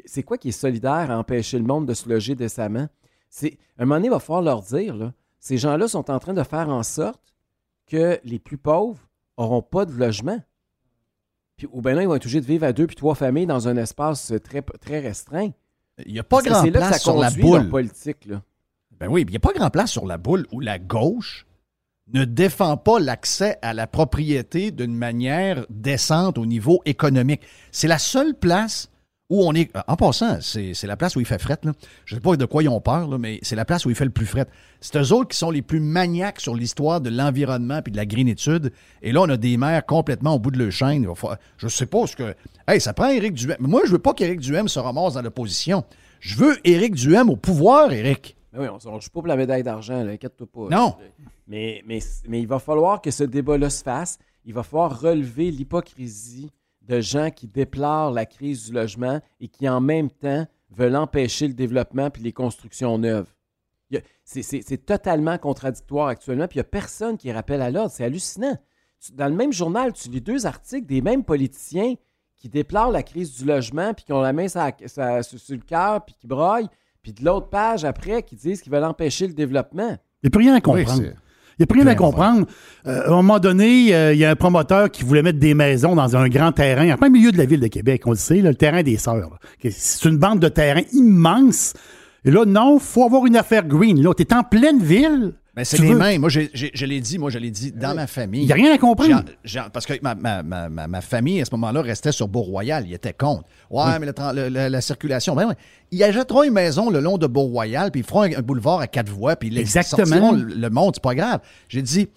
C'est 0.05 0.23
quoi 0.23 0.39
qui 0.39 0.49
est 0.49 0.53
solidaire 0.53 1.11
à 1.11 1.19
empêcher 1.19 1.59
le 1.59 1.65
monde 1.65 1.87
de 1.87 1.95
se 1.95 2.09
loger 2.09 2.35
décemment? 2.35 2.89
C'est, 3.31 3.59
à 3.79 3.83
un 3.83 3.85
moment 3.87 3.97
donné, 3.97 4.09
il 4.09 4.11
va 4.11 4.19
falloir 4.21 4.43
leur 4.43 4.63
dire, 4.63 4.97
là, 4.97 5.13
ces 5.39 5.57
gens-là 5.57 5.89
sont 5.89 6.11
en 6.11 6.19
train 6.19 6.35
de 6.35 6.43
faire 6.43 6.69
en 6.69 6.83
sorte 6.83 7.23
que 7.87 8.19
les 8.25 8.39
plus 8.39 8.59
pauvres 8.59 8.99
n'auront 9.39 9.63
pas 9.63 9.85
de 9.87 9.93
logement. 9.93 10.41
Puis, 11.57 11.69
ou 11.73 11.81
bien 11.81 11.95
là, 11.95 12.03
ils 12.03 12.09
vont 12.09 12.15
être 12.15 12.25
obligés 12.25 12.41
de 12.41 12.47
vivre 12.47 12.65
à 12.65 12.73
deux 12.73 12.87
puis 12.87 12.97
trois 12.97 13.15
familles 13.15 13.47
dans 13.47 13.67
un 13.69 13.77
espace 13.77 14.33
très, 14.45 14.63
très 14.63 15.01
restreint. 15.01 15.51
Il 16.07 16.13
n'y 16.13 16.19
a 16.21 16.23
pas 16.23 16.37
Parce 16.37 16.45
que 16.45 16.49
grand 16.51 16.63
c'est 16.63 16.71
là 16.71 16.81
que 16.81 16.87
place 16.87 16.93
ça 16.93 16.99
sur 17.11 17.19
la 17.19 17.31
boule. 17.31 17.69
politique, 17.69 18.25
là. 18.27 18.43
Ben 19.01 19.09
oui, 19.09 19.23
il 19.23 19.31
n'y 19.31 19.37
a 19.37 19.41
pas 19.41 19.53
grand 19.53 19.71
place 19.71 19.91
sur 19.91 20.07
la 20.07 20.19
boule 20.19 20.47
où 20.53 20.61
la 20.61 20.79
gauche 20.79 21.47
ne 22.15 22.25
défend 22.25 22.77
pas 22.77 22.99
l'accès 22.99 23.59
à 23.63 23.75
la 23.75 23.87
propriété 23.87 24.71
d'une 24.71 24.95
manière 24.95 25.67
décente 25.71 26.39
au 26.39 26.47
niveau 26.47 26.81
économique. 26.85 27.43
C'est 27.71 27.89
la 27.89 27.99
seule 27.99 28.35
place 28.35 28.91
où 29.31 29.47
on 29.47 29.53
est. 29.53 29.71
En 29.87 29.97
passant, 29.97 30.39
c'est 30.41 30.83
la 30.85 30.97
place 30.97 31.15
où 31.17 31.21
il 31.21 31.27
fait 31.27 31.39
fret. 31.39 31.59
Je 31.63 32.15
ne 32.15 32.17
sais 32.17 32.23
pas 32.23 32.37
de 32.37 32.45
quoi 32.47 32.63
ils 32.63 32.69
ont 32.69 32.81
peur, 32.81 33.19
mais 33.19 33.39
c'est 33.43 33.57
la 33.57 33.67
place 33.67 33.85
où 33.85 33.91
il 33.91 33.97
fait 33.97 34.07
le 34.07 34.11
plus 34.11 34.25
fret. 34.25 34.47
C'est 34.81 34.97
eux 34.97 35.13
autres 35.13 35.29
qui 35.29 35.37
sont 35.37 35.51
les 35.51 35.61
plus 35.61 35.81
maniaques 35.81 36.41
sur 36.41 36.55
l'histoire 36.55 37.01
de 37.01 37.11
l'environnement 37.11 37.83
puis 37.83 37.93
de 37.93 37.99
la 37.99 38.07
greenitude. 38.07 38.73
Et 39.03 39.13
là, 39.13 39.21
on 39.23 39.29
a 39.29 39.37
des 39.37 39.59
maires 39.59 39.85
complètement 39.85 40.35
au 40.35 40.39
bout 40.39 40.51
de 40.51 40.59
leur 40.59 40.73
chaîne. 40.73 41.07
Je 41.59 41.69
sais 41.69 41.87
pas 41.87 42.07
ce 42.07 42.17
que. 42.17 42.35
Hey, 42.67 42.81
ça 42.81 42.95
prend 42.95 43.09
Éric 43.09 43.35
Duhem. 43.35 43.57
Moi, 43.61 43.83
je 43.85 43.93
veux 43.93 43.99
pas 43.99 44.15
qu'Éric 44.15 44.41
Duhem 44.41 44.69
se 44.69 44.79
ramasse 44.79 45.15
dans 45.15 45.23
l'opposition. 45.23 45.85
Je 46.21 46.37
veux 46.37 46.57
Éric 46.65 46.95
Duhem 46.95 47.29
au 47.29 47.37
pouvoir, 47.37 47.93
Éric. 47.93 48.38
Mais 48.53 48.61
oui, 48.61 48.67
on 48.69 48.95
ne 48.95 49.01
joue 49.01 49.11
pas 49.11 49.21
pour 49.21 49.27
la 49.27 49.37
médaille 49.37 49.63
d'argent, 49.63 50.07
inquiète-toi 50.07 50.47
pas. 50.47 50.69
Non. 50.75 50.97
Mais, 51.47 51.83
mais, 51.87 51.99
mais 52.27 52.41
il 52.41 52.47
va 52.47 52.59
falloir 52.59 53.01
que 53.01 53.11
ce 53.11 53.25
débat-là 53.25 53.71
se 53.71 53.83
fasse. 53.83 54.19
Il 54.45 54.55
va 54.55 54.63
falloir 54.63 55.01
relever 55.01 55.51
l'hypocrisie 55.51 56.51
de 56.83 57.01
gens 57.01 57.31
qui 57.31 57.47
déplorent 57.47 58.11
la 58.11 58.25
crise 58.25 58.67
du 58.67 58.73
logement 58.73 59.21
et 59.41 59.49
qui, 59.49 59.69
en 59.69 59.81
même 59.81 60.11
temps, 60.11 60.47
veulent 60.71 60.97
empêcher 60.97 61.49
le 61.49 61.55
développement 61.55 62.11
puis 62.11 62.23
les 62.23 62.33
constructions 62.33 62.97
neuves. 62.99 63.33
C'est 64.25 64.85
totalement 64.85 65.39
contradictoire 65.39 66.09
actuellement, 66.09 66.47
puis 66.47 66.57
il 66.57 66.61
n'y 66.61 66.67
a 66.67 66.71
personne 66.71 67.17
qui 67.17 67.33
rappelle 67.33 67.63
à 67.63 67.71
l'ordre. 67.71 67.91
C'est 67.91 68.05
hallucinant. 68.05 68.57
Dans 69.13 69.29
le 69.29 69.35
même 69.35 69.53
journal, 69.53 69.93
tu 69.93 70.09
lis 70.09 70.21
deux 70.21 70.47
articles 70.47 70.87
des 70.87 71.01
mêmes 71.01 71.25
politiciens 71.25 71.95
qui 72.37 72.49
déplorent 72.49 72.91
la 72.91 73.03
crise 73.03 73.35
du 73.37 73.45
logement, 73.45 73.95
puis 73.95 74.05
qui 74.05 74.13
ont 74.13 74.21
la 74.21 74.33
main 74.33 74.49
sur, 74.49 74.61
le 74.61 75.65
cœur, 75.65 76.05
puis 76.05 76.15
qui 76.19 76.27
broillent, 76.27 76.69
puis 77.03 77.13
de 77.13 77.25
l'autre 77.25 77.49
page 77.49 77.85
après, 77.85 78.23
qui 78.23 78.37
disent 78.37 78.61
qu'ils 78.61 78.73
veulent 78.73 78.85
empêcher 78.85 79.27
le 79.27 79.35
développement. 79.35 79.97
Il 80.23 80.25
n'y 80.25 80.29
a 80.29 80.31
plus 80.31 80.41
rien 80.41 80.55
à 80.55 80.61
comprendre. 80.61 81.03
il 81.03 81.61
n'y 81.61 81.63
a 81.63 81.67
plus 81.67 81.81
rien 81.81 81.89
à 81.89 81.95
comprendre. 81.95 82.47
Euh, 82.87 83.03
à 83.05 83.09
un 83.09 83.17
moment 83.17 83.39
donné, 83.39 83.95
euh, 83.95 84.13
il 84.13 84.19
y 84.19 84.25
a 84.25 84.31
un 84.31 84.37
promoteur 84.37 84.91
qui 84.91 85.05
voulait 85.05 85.23
mettre 85.23 85.39
des 85.39 85.55
maisons 85.55 85.95
dans 85.95 86.17
un 86.17 86.29
grand 86.29 86.53
terrain, 86.53 86.93
en 86.93 86.97
plein 86.97 87.09
milieu 87.09 87.33
de 87.33 87.39
la 87.39 87.45
ville 87.45 87.61
de 87.61 87.69
Québec, 87.69 88.03
on 88.07 88.11
le 88.11 88.17
sait, 88.17 88.41
là, 88.41 88.51
le 88.51 88.57
terrain 88.57 88.83
des 88.83 88.97
Sœurs. 88.97 89.39
C'est 89.63 90.09
une 90.09 90.19
bande 90.19 90.41
de 90.41 90.49
terrain 90.49 90.83
immense. 90.93 91.75
Et 92.25 92.31
là, 92.31 92.45
non, 92.45 92.79
faut 92.79 93.05
avoir 93.05 93.27
une 93.27 93.37
affaire 93.37 93.67
green. 93.67 94.03
Là, 94.03 94.13
tu 94.15 94.23
es 94.23 94.35
en 94.35 94.43
pleine 94.43 94.83
ville. 94.83 95.35
Ben, 95.59 95.65
c'est 95.65 95.79
les 95.83 95.89
veux- 95.93 95.99
mêmes. 95.99 96.21
Moi, 96.21 96.31
j'ai- 96.31 96.51
j'ai- 96.55 96.71
je 96.73 96.87
l'ai 96.87 97.01
dit, 97.01 97.19
moi, 97.19 97.31
je 97.31 97.39
l'ai 97.39 97.51
dit 97.51 97.73
dans 97.73 97.95
ma 97.95 98.07
famille. 98.07 98.43
Il 98.43 98.47
n'y 98.47 98.53
a 98.53 98.55
rien 98.55 98.73
à 98.73 98.79
comprendre. 98.79 99.25
Parce 99.73 99.87
que 99.87 99.95
ma, 100.03 100.15
ma- 100.15 100.43
ma- 100.45 100.69
ma- 100.69 100.87
ma 100.87 101.01
famille, 101.01 101.41
à 101.41 101.45
ce 101.45 101.51
moment-là, 101.53 101.83
restait 101.83 102.13
sur 102.13 102.29
Beau-Royal. 102.29 102.85
Il 102.87 102.93
était 102.95 103.13
contre. 103.13 103.43
Ouais, 103.71 103.99
mais 103.99 104.07
le 104.07 104.13
le- 104.35 104.49
le- 104.49 104.69
la 104.69 104.81
circulation. 104.81 105.35
Ben 105.35 105.49
ouais. 105.49 105.55
Ils 105.91 106.03
achèteront 106.05 106.45
une 106.45 106.53
maison 106.53 106.91
le 106.91 107.01
long 107.01 107.19
de 107.19 107.27
Beau-Royal, 107.27 107.91
puis 107.91 108.03
ils 108.03 108.07
feront 108.07 108.23
un, 108.23 108.33
un 108.37 108.41
boulevard 108.43 108.79
à 108.81 108.87
quatre 108.87 109.11
voies, 109.11 109.35
puis 109.35 109.49
ils 109.49 109.59
Exactement. 109.59 110.07
sortiront 110.07 110.33
le, 110.33 110.45
le 110.55 110.71
monde. 110.71 110.93
C'est 110.95 111.03
pas 111.03 111.17
grave. 111.17 111.41
J'ai 111.69 111.83
dit, 111.83 112.09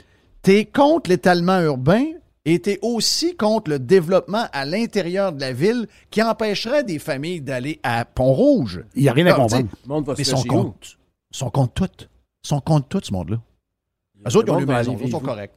t'es 0.44 0.66
contre 0.66 1.10
l'étalement 1.10 1.60
urbain 1.62 2.04
et 2.46 2.60
t'es 2.60 2.78
aussi 2.84 3.36
contre 3.36 3.72
le 3.72 3.80
développement 3.80 4.46
à 4.54 4.66
l'intérieur 4.66 5.32
de 5.34 5.42
la 5.42 5.52
ville 5.54 5.88
qui 6.12 6.22
empêcherait 6.22 6.84
des 6.84 7.00
familles 7.00 7.42
d'aller 7.42 7.80
à 7.82 8.06
Pont-Rouge. 8.06 8.84
Il 8.96 9.02
n'y 9.04 9.10
a 9.10 9.14
rien 9.14 9.26
à 9.26 9.32
Ah, 9.32 9.34
comprendre. 9.34 9.68
Le 9.84 9.90
monde 9.90 10.06
va 10.06 10.14
mais 10.18 10.24
se 10.24 10.30
sont 10.32 10.38
loger 10.38 10.50
où? 10.50 10.54
contre. 10.64 10.88
sont 11.32 11.50
contre 11.50 11.74
tout. 11.88 12.06
Ils 12.44 12.48
sont 12.48 12.62
contre 12.62 12.88
tout, 12.88 13.02
ce 13.04 13.14
monde-là. 13.14 13.42
Eux 14.28 14.38
autres, 14.38 14.48
ils 14.48 14.52
ont 14.52 14.60
Le 14.60 14.66
les 14.66 14.74
aller 14.74 14.90
Eux 14.90 14.92
autres 14.92 15.10
sont 15.10 15.20
corrects. 15.20 15.54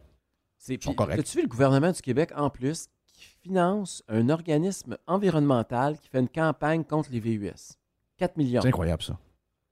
C'est 0.59 0.83
sont 0.83 0.95
corrects. 0.95 1.19
As-tu 1.19 1.37
vu 1.39 1.43
le 1.43 1.49
gouvernement 1.49 1.93
du 1.93 2.01
Québec, 2.01 2.33
en 2.37 2.51
plus, 2.51 2.89
qui 3.13 3.27
finance 3.43 4.03
un 4.09 4.29
organisme 4.29 4.97
environnemental 5.07 5.99
qui 5.99 6.09
fait 6.09 6.21
une 6.21 6.29
campagne 6.29 6.85
contre 6.85 7.11
les 7.11 7.21
VUS? 7.21 7.77
4 8.17 8.37
millions. 8.37 8.63
C'est 8.63 8.69
incroyable, 8.69 9.03
ça. 9.03 9.13
Ça, 9.13 9.19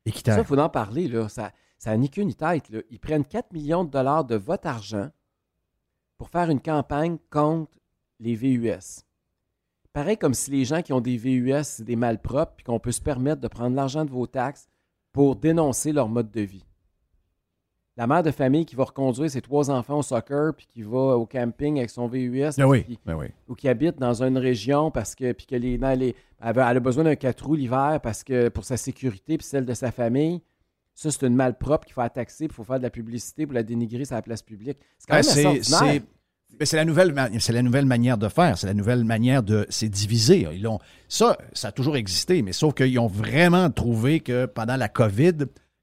Équitaire. 0.04 0.38
il 0.38 0.44
faut 0.44 0.58
en 0.58 0.68
parler. 0.68 1.08
Là. 1.08 1.28
Ça 1.28 1.52
n'a 1.86 1.96
ni 1.96 2.10
queue 2.10 2.22
ni 2.22 2.34
tête. 2.34 2.68
Là. 2.70 2.80
Ils 2.90 2.98
prennent 2.98 3.24
4 3.24 3.52
millions 3.52 3.84
de 3.84 3.90
dollars 3.90 4.24
de 4.24 4.34
votre 4.34 4.66
argent 4.66 5.10
pour 6.18 6.28
faire 6.28 6.50
une 6.50 6.60
campagne 6.60 7.18
contre 7.30 7.72
les 8.20 8.34
VUS. 8.34 9.04
Pareil 9.92 10.16
comme 10.16 10.34
si 10.34 10.50
les 10.50 10.64
gens 10.64 10.82
qui 10.82 10.92
ont 10.92 11.00
des 11.00 11.16
VUS, 11.16 11.64
c'est 11.64 11.84
des 11.84 11.96
malpropres, 11.96 12.54
puis 12.56 12.64
qu'on 12.64 12.78
peut 12.78 12.92
se 12.92 13.00
permettre 13.00 13.40
de 13.40 13.48
prendre 13.48 13.76
l'argent 13.76 14.04
de 14.04 14.10
vos 14.10 14.26
taxes 14.26 14.68
pour 15.12 15.36
dénoncer 15.36 15.92
leur 15.92 16.08
mode 16.08 16.30
de 16.30 16.40
vie. 16.40 16.64
La 17.98 18.06
mère 18.06 18.22
de 18.22 18.30
famille 18.30 18.64
qui 18.64 18.74
va 18.74 18.84
reconduire 18.84 19.30
ses 19.30 19.42
trois 19.42 19.70
enfants 19.70 19.98
au 19.98 20.02
soccer, 20.02 20.54
puis 20.56 20.66
qui 20.66 20.82
va 20.82 21.16
au 21.16 21.26
camping 21.26 21.76
avec 21.78 21.90
son 21.90 22.06
VUS, 22.08 22.56
Ben 22.56 22.64
oui, 22.64 22.98
ben 23.04 23.14
oui. 23.16 23.26
ou 23.48 23.54
qui 23.54 23.68
habite 23.68 23.98
dans 23.98 24.22
une 24.22 24.38
région 24.38 24.90
parce 24.90 25.14
que, 25.14 25.32
puis 25.32 25.44
que 25.46 25.56
les, 25.56 25.76
dans 25.76 25.98
les- 25.98 26.16
elle, 26.42 26.58
a 26.58 26.80
besoin 26.80 27.04
d'un 27.04 27.16
4 27.16 27.44
roues 27.44 27.54
l'hiver 27.54 28.00
parce 28.02 28.24
que 28.24 28.48
pour 28.48 28.64
sa 28.64 28.76
sécurité 28.78 29.36
puis 29.36 29.46
celle 29.46 29.66
de 29.66 29.74
sa 29.74 29.92
famille. 29.92 30.40
Ça, 30.94 31.10
c'est 31.10 31.26
une 31.26 31.34
malpropre 31.34 31.86
qu'il 31.86 31.94
faut 31.94 32.02
puis 32.46 32.46
il 32.50 32.52
faut 32.52 32.64
faire 32.64 32.78
de 32.78 32.82
la 32.82 32.90
publicité 32.90 33.46
pour 33.46 33.54
la 33.54 33.62
dénigrer 33.62 34.04
sur 34.04 34.14
la 34.14 34.22
place 34.22 34.42
publique. 34.42 34.78
C'est 34.98 35.06
quand 35.08 35.14
Ben, 35.14 35.44
même 35.52 35.62
c'est 35.62 36.02
ben, 36.58 36.66
la 36.76 36.84
nouvelle 36.84 37.30
c'est 37.40 37.52
la 37.54 37.62
nouvelle 37.62 37.86
manière 37.86 38.18
de 38.18 38.28
faire, 38.28 38.58
c'est 38.58 38.66
la 38.66 38.74
nouvelle 38.74 39.04
manière 39.04 39.42
de 39.42 39.66
c'est 39.70 39.88
diviser. 39.88 40.46
Ils 40.52 40.68
ça 41.08 41.38
ça 41.54 41.68
a 41.68 41.72
toujours 41.72 41.96
existé, 41.96 42.42
mais 42.42 42.52
sauf 42.52 42.74
qu'ils 42.74 42.98
ont 42.98 43.06
vraiment 43.06 43.70
trouvé 43.70 44.20
que 44.20 44.44
pendant 44.46 44.76
la 44.76 44.88
Covid, 44.88 45.32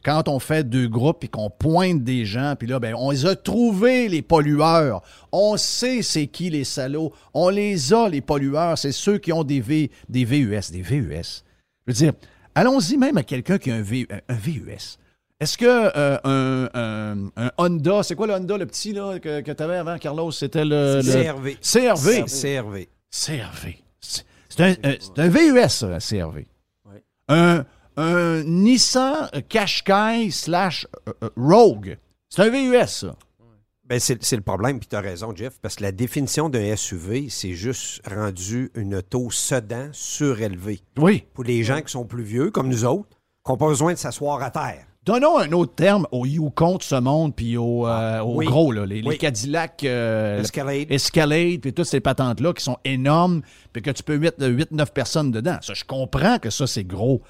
quand 0.04 0.28
on 0.30 0.40
fait 0.40 0.64
deux 0.70 0.88
groupes 0.88 1.24
et 1.24 1.28
qu'on 1.28 1.50
pointe 1.50 2.04
des 2.04 2.26
gens, 2.26 2.56
puis 2.58 2.68
là 2.68 2.80
ben 2.80 2.96
on 2.98 3.12
les 3.12 3.26
a 3.26 3.36
trouvés 3.36 4.08
les 4.08 4.22
pollueurs. 4.22 5.02
On 5.32 5.58
sait 5.58 6.02
c'est 6.02 6.28
qui 6.28 6.50
les 6.50 6.64
salauds, 6.64 7.14
on 7.34 7.50
les 7.50 7.94
a 7.94 8.08
les 8.10 8.22
pollueurs, 8.22 8.78
c'est 8.78 8.92
ceux 8.94 9.18
qui 9.18 9.34
ont 9.34 9.44
des 9.44 9.60
V 9.62 9.92
des 10.08 10.26
VUS, 10.26 10.72
des 10.72 10.82
VUS. 10.82 11.44
Je 11.88 11.92
veux 11.92 11.94
dire, 11.94 12.14
allons-y 12.56 12.98
même 12.98 13.18
à 13.18 13.24
quelqu'un 13.24 13.58
qui 13.58 13.72
a 13.72 13.76
un, 13.76 13.82
V- 13.82 14.08
un 14.28 14.34
VUS. 14.36 14.98
Est-ce 15.42 15.58
que 15.58 15.66
euh, 15.66 16.18
un, 16.26 16.70
un- 16.74 17.32
un 17.38 17.52
Honda, 17.58 18.04
c'est 18.04 18.14
quoi 18.16 18.28
le 18.28 18.34
Honda, 18.34 18.58
le 18.58 18.66
petit 18.66 18.92
là, 18.92 19.20
que, 19.20 19.40
que 19.42 19.52
tu 19.54 19.64
avais 19.64 19.78
avant, 19.78 19.98
Carlos? 19.98 20.32
C'était 20.32 20.66
le, 20.66 20.98
le- 21.02 21.24
CRV. 21.24 21.58
CRV. 21.62 22.26
CRV. 22.26 22.88
CRV. 23.10 23.84
C'est 24.02 24.62
un, 24.62 24.74
euh, 24.86 24.96
un 25.18 25.28
VUS, 25.30 25.70
ça, 25.70 25.88
la 25.88 26.00
CRV. 26.00 26.46
Ouais. 26.86 27.04
Un, 27.30 27.64
un 28.00 28.44
Nissan 28.44 29.30
Qashqai 29.50 30.32
slash 30.32 30.88
euh, 31.08 31.14
euh, 31.24 31.30
Rogue. 31.36 31.98
C'est 32.30 32.44
un 32.44 32.50
VUS, 32.50 32.88
ça. 32.88 33.16
Ben, 33.86 34.00
c'est 34.00 34.36
le 34.36 34.42
problème, 34.44 34.78
puis 34.80 34.88
tu 34.88 34.96
as 34.96 35.02
raison, 35.02 35.34
Jeff, 35.36 35.58
parce 35.64 35.76
que 35.76 35.82
la 35.82 35.92
définition 35.92 36.48
d'un 36.48 36.76
SUV, 36.76 37.28
c'est 37.30 37.54
juste 37.54 38.08
rendu 38.08 38.70
une 38.76 38.94
auto 38.94 39.32
sedan 39.32 39.90
surélevée. 39.94 40.80
Oui. 40.98 41.24
Pour 41.34 41.44
les 41.44 41.64
gens 41.64 41.82
qui 41.82 41.92
sont 41.92 42.06
plus 42.06 42.22
vieux, 42.22 42.52
comme 42.52 42.70
nous 42.70 42.86
autres, 42.86 43.10
qui 43.44 43.52
n'ont 43.52 43.58
pas 43.58 43.68
besoin 43.68 43.94
de 43.94 43.98
s'asseoir 43.98 44.44
à 44.44 44.52
terre. 44.52 44.86
Donnons 45.04 45.40
un 45.40 45.52
autre 45.54 45.74
terme 45.74 46.06
au 46.12 46.28
Yukon 46.28 46.78
de 46.78 46.84
ce 46.84 46.94
monde, 46.96 47.36
puis 47.36 47.58
au, 47.58 47.88
euh, 47.88 48.18
Ah, 48.20 48.24
au 48.26 48.36
oui. 48.36 48.46
gros, 48.46 48.72
là, 48.72 48.86
les, 48.86 49.02
les. 49.02 49.18
Cadillac 49.18 49.84
euh, 49.84 50.40
Escalade. 50.42 50.86
Escalade, 50.92 51.60
puis 51.60 51.74
toutes 51.74 51.88
ces 51.88 52.00
patentes-là 52.00 52.54
qui 52.54 52.64
sont 52.64 52.78
énormes, 52.86 53.42
puis 53.74 53.82
que 53.82 53.90
tu 53.90 54.04
peux 54.04 54.20
mettre 54.20 54.46
8-9 54.46 54.92
personnes 54.94 55.32
dedans. 55.32 55.58
Ça, 55.62 55.74
je 55.74 55.84
comprends 55.84 56.38
que 56.38 56.52
ça, 56.52 56.68
c'est 56.68 56.84
gros. 56.84 57.24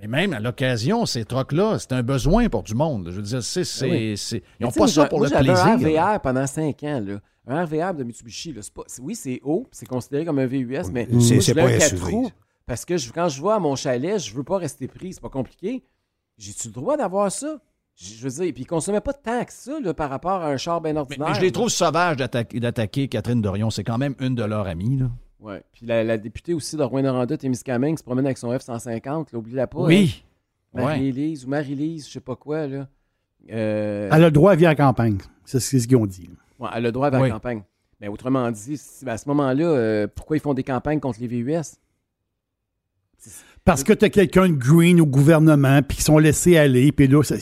Mais 0.00 0.06
même 0.08 0.32
à 0.32 0.40
l'occasion, 0.40 1.04
ces 1.06 1.24
trucks-là, 1.24 1.78
c'est 1.78 1.92
un 1.92 2.02
besoin 2.02 2.48
pour 2.48 2.62
du 2.62 2.74
monde. 2.74 3.08
Je 3.10 3.16
veux 3.16 3.22
dire, 3.22 3.42
c'est, 3.42 3.64
c'est, 3.64 3.88
Ben 3.88 3.92
oui. 4.10 4.16
c'est- 4.16 4.42
ils 4.58 4.64
n'ont 4.64 4.72
pas 4.72 4.86
ça 4.86 5.06
pour 5.06 5.18
moi, 5.18 5.28
le 5.28 5.36
plaisir. 5.36 5.64
un 5.66 5.76
RVR 5.76 6.20
pendant 6.20 6.46
5 6.46 6.82
ans. 6.84 7.02
Là. 7.06 7.20
Un 7.46 7.64
RVR 7.64 7.94
de 7.94 8.04
Mitsubishi, 8.04 8.52
là, 8.52 8.62
c'est 8.62 8.72
pas, 8.72 8.82
oui, 9.02 9.14
c'est 9.14 9.40
haut, 9.44 9.66
c'est 9.72 9.86
considéré 9.86 10.24
comme 10.24 10.38
un 10.38 10.46
VUS, 10.46 10.90
mais 10.92 11.06
C'est- 11.06 11.12
moi, 11.12 11.20
c'est 11.22 11.40
je 11.40 11.52
pas 11.52 11.62
un 11.62 11.66
un 11.66 11.78
4 11.78 11.88
SUV. 11.96 12.10
roues 12.12 12.30
parce 12.66 12.84
que 12.84 12.96
je- 12.96 13.12
quand 13.12 13.28
je 13.28 13.42
vais 13.42 13.50
à 13.50 13.58
mon 13.58 13.76
chalet, 13.76 14.18
je 14.18 14.34
veux 14.34 14.44
pas 14.44 14.58
rester 14.58 14.88
pris, 14.88 15.12
c'est 15.12 15.20
pas 15.22 15.28
compliqué. 15.30 15.82
J'ai-tu 16.38 16.68
le 16.68 16.74
droit 16.74 16.96
d'avoir 16.96 17.30
ça? 17.30 17.58
Je 17.96 18.14
je 18.14 18.22
veux 18.22 18.30
dire, 18.44 18.54
puis 18.54 18.62
ils 18.62 18.66
consommaient 18.66 19.00
pas 19.02 19.12
tant 19.12 19.44
que 19.44 19.52
ça 19.52 19.78
là, 19.80 19.92
par 19.92 20.08
rapport 20.08 20.40
à 20.40 20.46
un 20.48 20.56
char 20.56 20.80
bien 20.80 20.94
Mais, 20.94 21.00
ordinaire. 21.00 21.28
mais 21.28 21.34
je 21.34 21.40
les 21.42 21.52
trouve 21.52 21.68
sauvages 21.68 22.16
d'attaquer, 22.16 22.58
d'attaquer 22.60 23.08
Catherine 23.08 23.42
Dorion. 23.42 23.68
C'est 23.68 23.84
quand 23.84 23.98
même 23.98 24.14
une 24.20 24.34
de 24.34 24.44
leurs 24.44 24.66
amies. 24.66 24.96
Là. 24.98 25.10
Ouais. 25.40 25.62
Puis 25.72 25.86
la, 25.86 26.04
la 26.04 26.18
députée 26.18 26.52
aussi 26.54 26.76
de 26.76 26.82
Rouen-Noranda, 26.82 27.36
Témiscamingue, 27.36 27.94
qui 27.94 28.00
se 28.00 28.04
promène 28.04 28.26
avec 28.26 28.36
son 28.38 28.52
F-150, 28.52 29.06
là, 29.32 29.38
oublie-la 29.38 29.66
pas. 29.66 29.80
oui. 29.80 30.22
hein. 30.74 30.82
Marie-Élise 30.82 31.44
ou 31.46 31.48
Marie-Lise, 31.48 32.06
je 32.08 32.12
sais 32.12 32.20
pas 32.20 32.36
quoi, 32.36 32.66
là. 32.66 32.86
Euh, 33.50 34.08
Elle 34.12 34.22
a 34.24 34.26
le 34.26 34.30
droit 34.30 34.52
à 34.52 34.54
à 34.54 34.58
la 34.58 34.74
campagne. 34.74 35.18
C'est 35.46 35.58
ce 35.60 35.86
qu'ils 35.88 35.96
ont 35.96 36.06
dit. 36.06 36.28
Ouais, 36.58 36.68
elle 36.72 36.76
a 36.76 36.80
le 36.88 36.92
droit 36.92 37.06
à 37.08 37.10
la 37.10 37.20
Oui. 37.22 37.30
campagne. 37.30 37.62
Mais 38.00 38.08
autrement 38.08 38.50
dit, 38.50 38.76
si- 38.76 39.08
à 39.08 39.16
ce 39.18 39.28
moment-là, 39.30 39.64
euh, 39.64 40.06
pourquoi 40.14 40.36
ils 40.36 40.40
font 40.40 40.54
des 40.54 40.62
campagnes 40.62 41.00
contre 41.00 41.20
les 41.20 41.26
VUS? 41.26 41.76
Parce 43.64 43.84
que 43.84 43.92
tu 43.92 44.04
as 44.06 44.10
quelqu'un 44.10 44.48
de 44.48 44.54
green 44.54 45.00
au 45.00 45.06
gouvernement, 45.06 45.82
puis 45.82 45.98
qui 45.98 46.02
sont 46.02 46.18
laissés 46.18 46.56
aller, 46.56 46.92
puis 46.92 47.06
là, 47.08 47.22
ça, 47.22 47.36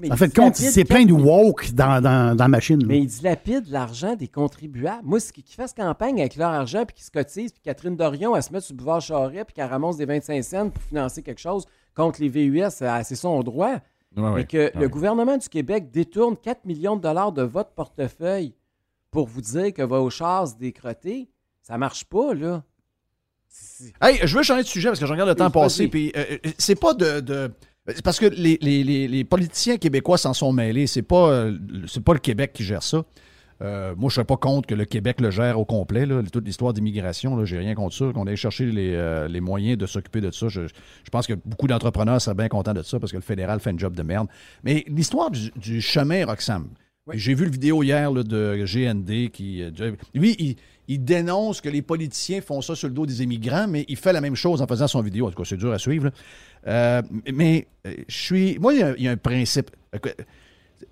mais 0.00 0.12
en 0.12 0.16
fait, 0.16 0.34
compte, 0.34 0.56
c'est 0.56 0.84
plein 0.84 1.04
de 1.04 1.12
woke 1.12 1.72
dans, 1.72 2.00
dans, 2.00 2.34
dans 2.36 2.44
la 2.44 2.48
machine. 2.48 2.80
là. 2.80 2.86
Mais 2.86 2.98
ils 3.00 3.06
dilapident 3.06 3.68
l'argent 3.70 4.14
des 4.16 4.28
contribuables. 4.28 5.02
Moi, 5.04 5.20
ce 5.20 5.32
qui 5.32 5.42
qui 5.42 5.54
fassent 5.54 5.74
campagne 5.74 6.20
avec 6.20 6.36
leur 6.36 6.50
argent, 6.50 6.84
puis 6.84 6.94
qu'ils 6.94 7.04
se 7.04 7.10
cotisent, 7.10 7.52
puis 7.52 7.62
Catherine 7.62 7.96
Dorion, 7.96 8.34
elle 8.36 8.42
se 8.42 8.52
met 8.52 8.60
sur 8.60 8.72
le 8.74 8.78
boulevard 8.78 9.00
Charret, 9.00 9.44
puis 9.44 9.54
qu'elle 9.54 9.68
ramasse 9.68 9.96
des 9.96 10.04
25 10.06 10.42
cents 10.42 10.70
pour 10.70 10.82
financer 10.82 11.22
quelque 11.22 11.40
chose 11.40 11.66
contre 11.94 12.20
les 12.20 12.28
VUS, 12.28 12.62
euh, 12.82 13.00
c'est 13.04 13.14
son 13.16 13.42
droit. 13.42 13.76
Mais 14.36 14.44
que 14.46 14.70
le 14.78 14.88
gouvernement 14.88 15.36
du 15.36 15.48
Québec 15.48 15.90
détourne 15.90 16.36
4 16.36 16.64
millions 16.66 16.96
de 16.96 17.00
dollars 17.02 17.32
de 17.32 17.42
votre 17.42 17.70
portefeuille 17.70 18.54
pour 19.10 19.26
vous 19.26 19.40
dire 19.40 19.72
que 19.72 19.82
vos 19.82 20.08
chars 20.10 20.48
se 20.48 20.54
décrotter, 20.56 21.28
ça 21.62 21.78
marche 21.78 22.04
pas, 22.04 22.32
là. 22.34 22.62
Hey, 24.02 24.20
je 24.24 24.36
veux 24.36 24.42
changer 24.42 24.62
de 24.62 24.68
sujet 24.68 24.88
parce 24.88 25.00
que 25.00 25.06
je 25.06 25.12
regarde 25.12 25.28
le 25.28 25.34
temps 25.34 25.50
passer. 25.50 25.84
Puis 25.88 26.12
euh, 26.16 26.24
euh, 26.44 26.50
c'est 26.58 26.74
pas 26.78 26.94
de. 26.94 27.20
de- 27.20 27.50
c'est 27.88 28.02
parce 28.04 28.18
que 28.18 28.26
les, 28.26 28.58
les- 28.62 29.08
les- 29.08 29.24
politiciens 29.24 29.76
québécois 29.76 30.16
s'en 30.18 30.32
sont 30.34 30.52
mêlés. 30.52 30.86
C'est 30.86 31.02
pas, 31.02 31.28
euh, 31.30 31.58
pas 32.04 32.14
le 32.14 32.18
Québec 32.18 32.52
qui 32.54 32.64
gère 32.64 32.82
ça. 32.82 33.04
Euh, 33.62 33.94
moi, 33.96 34.08
je 34.10 34.14
serais 34.16 34.24
pas 34.24 34.36
contre 34.36 34.66
que 34.66 34.74
le 34.74 34.84
Québec 34.84 35.20
le 35.20 35.30
gère 35.30 35.58
au 35.60 35.64
complet. 35.64 36.06
Toute 36.32 36.44
l'histoire 36.44 36.72
d'immigration, 36.72 37.44
j'ai 37.44 37.58
rien 37.58 37.74
contre 37.74 37.94
ça. 37.94 38.06
Qu'on 38.12 38.26
aille 38.26 38.36
chercher 38.36 38.66
les, 38.66 38.94
euh, 38.94 39.28
les 39.28 39.40
moyens 39.40 39.78
de 39.78 39.86
s'occuper 39.86 40.20
de 40.20 40.30
ça. 40.30 40.48
Je, 40.48 40.62
je 40.66 41.10
pense 41.10 41.26
que 41.26 41.34
beaucoup 41.44 41.66
d'entrepreneurs 41.66 42.20
seraient 42.20 42.34
bien 42.34 42.48
contents 42.48 42.74
de 42.74 42.82
ça 42.82 42.98
parce 42.98 43.12
que 43.12 43.16
le 43.16 43.22
fédéral 43.22 43.60
fait 43.60 43.70
un 43.70 43.78
job 43.78 43.94
de 43.94 44.02
merde. 44.02 44.28
Mais 44.64 44.84
l'histoire 44.88 45.30
du, 45.30 45.50
du 45.56 45.80
chemin 45.80 46.26
Roxham. 46.26 46.68
J'ai 47.12 47.34
vu 47.34 47.44
le 47.44 47.50
vidéo 47.50 47.82
hier 47.82 48.10
de 48.12 48.64
GND 48.64 49.30
qui. 49.30 49.62
euh, 49.62 49.92
lui, 50.14 50.56
il, 50.88 51.04
dénonce 51.04 51.60
que 51.60 51.68
les 51.68 51.82
politiciens 51.82 52.40
font 52.40 52.62
ça 52.62 52.74
sur 52.74 52.88
le 52.88 52.94
dos 52.94 53.04
des 53.04 53.22
immigrants, 53.22 53.66
mais 53.68 53.84
il 53.88 53.96
fait 53.96 54.12
la 54.12 54.22
même 54.22 54.34
chose 54.36 54.62
en 54.62 54.66
faisant 54.66 54.88
son 54.88 55.02
vidéo. 55.02 55.26
En 55.26 55.30
tout 55.30 55.36
cas, 55.36 55.44
c'est 55.46 55.56
dur 55.58 55.72
à 55.72 55.78
suivre. 55.78 56.10
Euh, 56.66 57.02
mais 57.32 57.66
euh, 57.86 57.94
je 58.08 58.16
suis. 58.16 58.58
Moi, 58.58 58.74
il 58.74 59.02
y 59.02 59.08
a- 59.08 59.10
un 59.10 59.16
principe. 59.18 59.70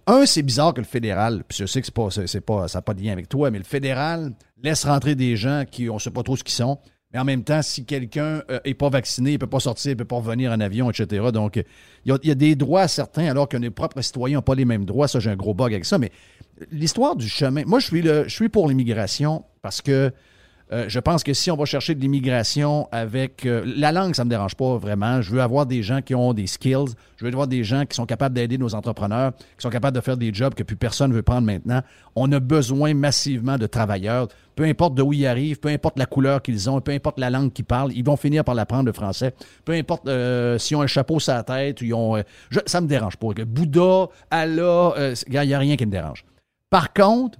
Un, 0.06 0.26
c'est 0.26 0.42
bizarre 0.42 0.74
que 0.74 0.80
le 0.80 0.86
fédéral, 0.86 1.44
puis 1.48 1.58
je 1.58 1.66
sais 1.66 1.80
que 1.80 1.90
pas, 1.90 2.10
ça 2.10 2.78
n'a 2.78 2.82
pas 2.82 2.94
de 2.94 3.02
lien 3.02 3.12
avec 3.12 3.28
toi, 3.28 3.50
mais 3.50 3.58
le 3.58 3.64
fédéral 3.64 4.32
laisse 4.62 4.84
rentrer 4.84 5.14
des 5.14 5.36
gens 5.36 5.64
qui, 5.70 5.88
on 5.90 5.94
ne 5.94 5.98
sait 5.98 6.10
pas 6.10 6.22
trop 6.22 6.36
ce 6.36 6.44
qu'ils 6.44 6.54
sont. 6.54 6.78
Mais 7.12 7.20
en 7.20 7.24
même 7.24 7.44
temps, 7.44 7.60
si 7.62 7.84
quelqu'un 7.84 8.42
n'est 8.64 8.74
pas 8.74 8.88
vacciné, 8.88 9.30
il 9.30 9.34
ne 9.34 9.38
peut 9.38 9.46
pas 9.46 9.60
sortir, 9.60 9.90
il 9.90 9.94
ne 9.94 9.98
peut 9.98 10.04
pas 10.04 10.16
revenir 10.16 10.50
en 10.50 10.60
avion, 10.60 10.90
etc. 10.90 11.26
Donc, 11.32 11.58
euh, 11.58 11.62
il 12.04 12.10
y, 12.10 12.12
a, 12.12 12.18
il 12.22 12.28
y 12.28 12.32
a 12.32 12.34
des 12.34 12.56
droits 12.56 12.88
certains, 12.88 13.26
alors 13.26 13.48
que 13.48 13.56
nos 13.56 13.70
propres 13.70 14.00
citoyens 14.00 14.38
n'ont 14.38 14.42
pas 14.42 14.54
les 14.54 14.64
mêmes 14.64 14.84
droits. 14.84 15.08
Ça, 15.08 15.20
j'ai 15.20 15.30
un 15.30 15.36
gros 15.36 15.54
bug 15.54 15.72
avec 15.72 15.84
ça. 15.84 15.98
Mais 15.98 16.10
l'histoire 16.70 17.14
du 17.16 17.28
chemin, 17.28 17.64
moi, 17.66 17.80
je 17.80 17.86
suis, 17.86 18.02
le, 18.02 18.24
je 18.24 18.34
suis 18.34 18.48
pour 18.48 18.68
l'immigration 18.68 19.44
parce 19.60 19.82
que 19.82 20.10
euh, 20.72 20.86
je 20.88 20.98
pense 21.00 21.22
que 21.22 21.34
si 21.34 21.50
on 21.50 21.56
va 21.56 21.66
chercher 21.66 21.94
de 21.94 22.00
l'immigration 22.00 22.88
avec 22.92 23.44
euh, 23.44 23.62
la 23.76 23.92
langue, 23.92 24.14
ça 24.14 24.24
me 24.24 24.30
dérange 24.30 24.54
pas 24.54 24.78
vraiment. 24.78 25.20
Je 25.20 25.30
veux 25.30 25.42
avoir 25.42 25.66
des 25.66 25.82
gens 25.82 26.00
qui 26.00 26.14
ont 26.14 26.32
des 26.32 26.46
skills. 26.46 26.94
Je 27.16 27.24
veux 27.26 27.30
avoir 27.30 27.46
des 27.46 27.62
gens 27.62 27.84
qui 27.84 27.94
sont 27.94 28.06
capables 28.06 28.34
d'aider 28.34 28.56
nos 28.56 28.74
entrepreneurs, 28.74 29.32
qui 29.32 29.62
sont 29.62 29.68
capables 29.68 29.94
de 29.94 30.00
faire 30.00 30.16
des 30.16 30.32
jobs 30.32 30.54
que 30.54 30.62
plus 30.62 30.76
personne 30.76 31.10
ne 31.10 31.16
veut 31.16 31.22
prendre 31.22 31.46
maintenant. 31.46 31.82
On 32.16 32.32
a 32.32 32.40
besoin 32.40 32.94
massivement 32.94 33.58
de 33.58 33.66
travailleurs. 33.66 34.28
Peu 34.56 34.64
importe 34.64 34.94
de 34.94 35.02
où 35.02 35.12
ils 35.12 35.26
arrivent, 35.26 35.60
peu 35.60 35.68
importe 35.68 35.98
la 35.98 36.06
couleur 36.06 36.40
qu'ils 36.40 36.70
ont, 36.70 36.80
peu 36.80 36.92
importe 36.92 37.18
la 37.18 37.28
langue 37.28 37.52
qu'ils 37.52 37.64
parlent, 37.66 37.92
ils 37.94 38.04
vont 38.04 38.16
finir 38.16 38.42
par 38.42 38.54
l'apprendre 38.54 38.86
le 38.86 38.92
français. 38.92 39.34
Peu 39.64 39.72
importe 39.72 40.08
euh, 40.08 40.56
s'ils 40.56 40.76
ont 40.76 40.82
un 40.82 40.86
chapeau 40.86 41.20
sur 41.20 41.34
la 41.34 41.42
tête 41.42 41.82
ou 41.82 41.84
ils 41.84 41.94
ont. 41.94 42.16
euh, 42.16 42.22
ça 42.64 42.80
me 42.80 42.86
dérange 42.86 43.16
pas. 43.16 43.28
Bouddha, 43.46 44.08
Allah, 44.30 44.94
il 45.26 45.40
n'y 45.40 45.54
a 45.54 45.58
rien 45.58 45.76
qui 45.76 45.84
me 45.84 45.90
dérange. 45.90 46.24
Par 46.70 46.94
contre, 46.94 47.38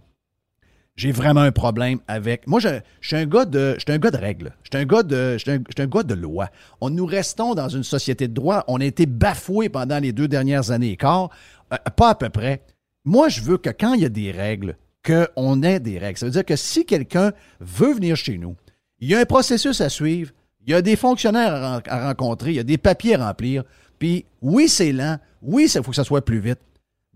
j'ai 0.96 1.12
vraiment 1.12 1.40
un 1.40 1.52
problème 1.52 2.00
avec. 2.06 2.46
Moi, 2.46 2.60
je, 2.60 2.68
suis 3.00 3.16
un 3.16 3.26
gars 3.26 3.44
de, 3.44 3.74
je 3.76 3.80
suis 3.80 3.92
un 3.92 3.98
gars 3.98 4.10
de 4.10 4.18
règles. 4.18 4.54
Je 4.62 4.68
suis 4.72 4.82
un 4.82 4.86
gars 4.86 5.02
de, 5.02 5.34
je 5.34 5.38
suis 5.38 5.50
un, 5.50 5.86
gars 5.86 6.02
de 6.02 6.14
loi. 6.14 6.50
On 6.80 6.90
nous 6.90 7.06
restons 7.06 7.54
dans 7.54 7.68
une 7.68 7.82
société 7.82 8.28
de 8.28 8.34
droit. 8.34 8.64
On 8.68 8.80
a 8.80 8.84
été 8.84 9.06
bafoués 9.06 9.68
pendant 9.68 9.98
les 9.98 10.12
deux 10.12 10.28
dernières 10.28 10.70
années 10.70 10.90
et 10.90 10.96
quart. 10.96 11.30
Euh, 11.72 11.76
pas 11.96 12.10
à 12.10 12.14
peu 12.14 12.28
près. 12.28 12.62
Moi, 13.04 13.28
je 13.28 13.40
veux 13.40 13.56
que 13.56 13.70
quand 13.70 13.94
il 13.94 14.02
y 14.02 14.04
a 14.04 14.10
des 14.10 14.30
règles, 14.30 14.76
qu'on 15.04 15.62
ait 15.62 15.80
des 15.80 15.98
règles. 15.98 16.18
Ça 16.18 16.26
veut 16.26 16.32
dire 16.32 16.44
que 16.44 16.56
si 16.56 16.84
quelqu'un 16.84 17.32
veut 17.60 17.94
venir 17.94 18.14
chez 18.16 18.38
nous, 18.38 18.54
il 19.00 19.08
y 19.08 19.14
a 19.14 19.18
un 19.18 19.24
processus 19.24 19.80
à 19.80 19.88
suivre, 19.88 20.30
il 20.64 20.70
y 20.70 20.74
a 20.74 20.82
des 20.82 20.94
fonctionnaires 20.94 21.54
à, 21.54 21.76
ren- 21.76 21.82
à 21.86 22.06
rencontrer, 22.08 22.50
il 22.50 22.56
y 22.56 22.60
a 22.60 22.64
des 22.64 22.78
papiers 22.78 23.16
à 23.16 23.26
remplir. 23.26 23.64
Puis 23.98 24.26
oui, 24.42 24.68
c'est 24.68 24.92
lent. 24.92 25.18
Oui, 25.40 25.64
il 25.74 25.82
faut 25.82 25.90
que 25.90 25.96
ça 25.96 26.04
soit 26.04 26.24
plus 26.24 26.38
vite. 26.38 26.60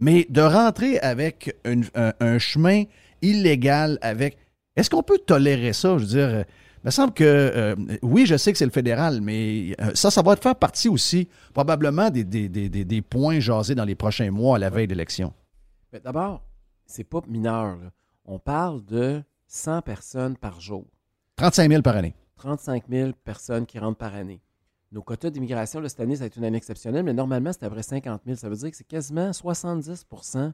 Mais 0.00 0.26
de 0.28 0.40
rentrer 0.42 0.98
avec 0.98 1.56
un 1.64 2.38
chemin 2.38 2.84
illégal 3.30 3.98
avec. 4.00 4.36
Est-ce 4.76 4.90
qu'on 4.90 5.02
peut 5.02 5.18
tolérer 5.18 5.72
ça? 5.72 5.96
Je 5.98 6.02
veux 6.02 6.08
dire, 6.08 6.28
euh, 6.28 6.42
il 6.84 6.86
me 6.86 6.90
semble 6.90 7.12
que 7.14 7.24
euh, 7.24 7.74
oui, 8.02 8.26
je 8.26 8.36
sais 8.36 8.52
que 8.52 8.58
c'est 8.58 8.64
le 8.66 8.70
fédéral, 8.70 9.20
mais 9.20 9.74
euh, 9.80 9.90
ça, 9.94 10.10
ça 10.10 10.22
va 10.22 10.36
faire 10.36 10.54
partie 10.56 10.88
aussi 10.88 11.28
probablement 11.54 12.10
des, 12.10 12.24
des, 12.24 12.48
des, 12.48 12.68
des- 12.68 12.84
des 12.84 13.02
points 13.02 13.40
jasés 13.40 13.74
dans 13.74 13.84
les 13.84 13.94
prochains 13.94 14.30
mois 14.30 14.56
à 14.56 14.58
la 14.58 14.70
veille 14.70 14.86
d'élection. 14.86 15.32
Mais 15.92 16.00
D'abord, 16.00 16.42
c'est 16.86 17.04
pas 17.04 17.20
mineur. 17.28 17.76
là. 17.76 17.90
On 18.26 18.38
parle 18.38 18.84
de 18.84 19.22
100 19.48 19.82
personnes 19.82 20.36
par 20.36 20.60
jour. 20.60 20.84
35 21.36 21.70
000 21.70 21.82
par 21.82 21.96
année. 21.96 22.14
35 22.36 22.84
000 22.90 23.10
personnes 23.24 23.64
qui 23.66 23.78
rentrent 23.78 23.98
par 23.98 24.14
année. 24.14 24.40
Nos 24.92 25.02
quotas 25.02 25.30
d'immigration, 25.30 25.80
cette 25.88 26.00
année, 26.00 26.16
ça 26.16 26.24
a 26.24 26.26
été 26.28 26.38
une 26.38 26.44
année 26.44 26.56
exceptionnelle, 26.58 27.02
mais 27.02 27.12
normalement, 27.12 27.50
c'est 27.52 27.64
à 27.64 27.68
peu 27.68 27.74
près 27.74 27.82
50 27.82 28.22
000. 28.24 28.36
Ça 28.36 28.48
veut 28.48 28.56
dire 28.56 28.70
que 28.70 28.76
c'est 28.76 28.86
quasiment 28.86 29.30
70% 29.30 30.52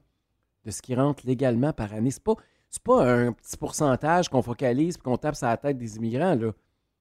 de 0.64 0.70
ce 0.70 0.80
qui 0.82 0.94
rentre 0.94 1.26
légalement 1.26 1.72
par 1.72 1.92
année. 1.92 2.10
C'est 2.10 2.22
pas, 2.22 2.34
c'est 2.72 2.82
pas 2.82 3.04
un 3.06 3.32
petit 3.32 3.58
pourcentage 3.58 4.30
qu'on 4.30 4.40
focalise 4.40 4.96
et 4.96 4.98
qu'on 4.98 5.18
tape 5.18 5.36
sur 5.36 5.46
la 5.46 5.58
tête 5.58 5.76
des 5.76 5.96
immigrants. 5.98 6.34
Là. 6.34 6.52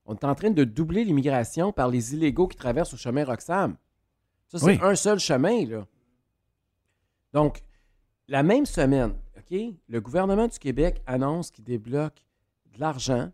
On 0.06 0.14
est 0.16 0.26
en 0.26 0.36
train 0.36 0.50
de 0.52 0.66
doubler 0.66 1.06
l'immigration 1.06 1.72
par 1.72 1.88
les 1.88 2.14
illégaux 2.14 2.50
qui 2.50 2.58
traversent 2.58 2.92
le 2.92 2.98
chemin 2.98 3.24
Roxham. 3.24 3.78
Ça, 4.50 4.60
c'est 4.60 4.66
Oui. 4.66 4.80
un 4.82 4.96
seul 4.96 5.18
chemin. 5.18 5.66
Là. 5.66 5.88
Donc, 7.32 7.64
la 8.28 8.44
même 8.44 8.66
semaine, 8.66 9.14
OK, 9.38 9.58
le 9.88 10.02
gouvernement 10.02 10.48
du 10.50 10.60
Québec 10.60 11.02
annonce 11.08 11.52
qu'il 11.52 11.64
débloque 11.64 12.22
de 12.74 12.80
l'argent, 12.82 13.32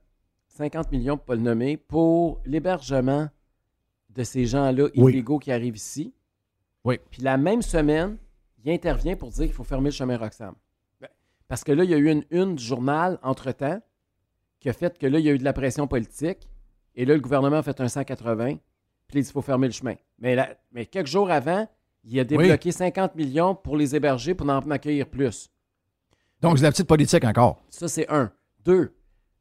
50 0.50 0.92
millions 0.92 1.18
pour 1.18 1.26
pas 1.26 1.36
le 1.36 1.42
nommer, 1.42 1.76
pour 1.76 2.40
l'hébergement 2.46 3.30
de 4.10 4.24
ces 4.24 4.46
gens-là 4.46 4.90
Oui. 4.96 5.14
illégaux 5.14 5.40
qui 5.40 5.52
arrivent 5.52 5.76
ici. 5.78 6.14
Oui. 6.84 7.00
Puis 7.10 7.24
la 7.24 7.38
même 7.38 7.64
semaine, 7.64 8.18
il 8.64 8.72
intervient 8.72 9.16
pour 9.16 9.30
dire 9.30 9.46
qu'il 9.46 9.54
faut 9.56 9.64
fermer 9.64 9.86
le 9.90 9.96
chemin 9.96 10.18
Roxham. 10.18 10.54
Parce 11.48 11.64
que 11.64 11.72
là, 11.72 11.84
il 11.84 11.90
y 11.90 11.94
a 11.94 11.98
eu 11.98 12.10
une 12.12 12.24
une 12.32 12.56
du 12.56 12.64
journal 12.64 13.20
entre-temps 13.24 13.80
qui 14.60 14.70
a 14.70 14.74
fait 14.74 14.98
que 14.98 15.08
là, 15.08 15.20
il 15.20 15.26
y 15.26 15.30
a 15.30 15.34
eu 15.34 15.38
de 15.38 15.44
la 15.44 15.54
pression 15.54 15.88
politique. 15.88 16.48
Et 16.96 17.06
là, 17.06 17.14
le 17.14 17.22
gouvernement 17.22 17.58
a 17.58 17.64
fait 17.64 17.80
un 17.80 17.88
180. 17.88 18.56
Puis 18.56 19.20
il 19.20 19.22
dit 19.22 19.28
qu'il 19.28 19.34
faut 19.34 19.42
fermer 19.42 19.68
le 19.68 19.74
chemin. 19.74 19.96
Mais, 20.20 20.36
là- 20.36 20.50
mais 20.72 20.86
quelques 20.86 21.08
jours 21.08 21.30
avant, 21.32 21.68
Il 22.10 22.18
a 22.20 22.24
débloqué 22.24 22.72
50 22.72 23.16
millions 23.16 23.54
pour 23.54 23.76
les 23.76 23.94
héberger 23.94 24.34
pour 24.34 24.48
en 24.50 24.60
accueillir 24.72 25.08
plus. 25.10 25.50
Donc, 26.42 26.58
c'est 26.58 26.64
la 26.64 26.72
petite 26.72 26.88
politique 26.88 27.26
encore. 27.26 27.62
Ça, 27.70 27.88
c'est 27.90 28.10
un. 28.10 28.32
Deux, 28.64 28.94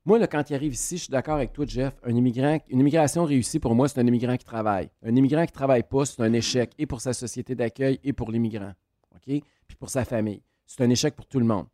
moi, 0.04 0.18
là, 0.18 0.26
quand 0.26 0.50
il 0.50 0.54
arrive 0.54 0.72
ici, 0.72 0.96
je 0.96 1.02
suis 1.04 1.10
d'accord 1.10 1.36
avec 1.36 1.52
toi, 1.52 1.64
Jeff. 1.66 1.94
Un 2.02 2.14
immigrant, 2.16 2.58
une 2.68 2.80
immigration 2.80 3.24
réussie, 3.24 3.60
pour 3.60 3.74
moi, 3.76 3.88
c'est 3.88 4.00
un 4.00 4.06
immigrant 4.06 4.36
qui 4.36 4.44
travaille. 4.44 4.90
Un 5.04 5.14
immigrant 5.14 5.44
qui 5.46 5.52
ne 5.52 5.56
travaille 5.56 5.82
pas, 5.84 6.04
c'est 6.06 6.20
un 6.22 6.32
échec 6.32 6.72
et 6.78 6.86
pour 6.86 7.00
sa 7.00 7.12
société 7.12 7.54
d'accueil 7.54 8.00
et 8.02 8.12
pour 8.12 8.30
l'immigrant. 8.32 8.72
OK? 9.14 9.22
Puis 9.68 9.76
pour 9.78 9.90
sa 9.90 10.04
famille. 10.04 10.42
C'est 10.66 10.82
un 10.82 10.90
échec 10.90 11.14
pour 11.14 11.26
tout 11.26 11.38
le 11.38 11.46
monde. 11.46 11.66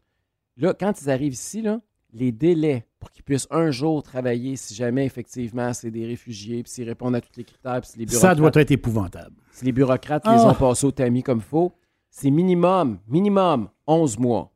Là, 0.57 0.75
quand 0.75 1.01
ils 1.03 1.11
arrivent 1.11 1.33
ici, 1.33 1.63
là, 1.63 1.81
les 2.13 2.31
délais 2.33 2.87
pour 3.01 3.11
qu'ils 3.11 3.25
puissent 3.25 3.49
un 3.51 3.71
jour 3.71 4.03
travailler, 4.03 4.57
si 4.57 4.75
jamais 4.75 5.07
effectivement 5.07 5.73
c'est 5.73 5.91
des 5.91 6.07
réfugiés, 6.07 6.63
puis 6.63 6.71
s'ils 6.71 6.89
répondent 6.89 7.15
à 7.15 7.21
tous 7.21 7.37
les 7.37 7.45
critères, 7.45 7.81
puis 7.81 7.91
si 7.91 7.99
les 7.99 8.07
Ça 8.07 8.11
bureaucrates, 8.35 8.39
doit 8.39 8.63
être 8.63 8.71
épouvantable. 8.71 9.35
si 9.53 9.65
les 9.65 9.73
bureaucrates 9.73 10.23
Ah. 10.27 10.37
les 10.37 10.43
ont 10.43 10.55
passés 10.55 10.87
au 10.87 10.91
tamis 10.93 11.23
comme 11.23 11.39
il 11.39 11.45
faut, 11.45 11.73
c'est 12.11 12.31
minimum, 12.31 12.99
minimum 13.09 13.71
11 13.87 14.19
mois. 14.19 14.53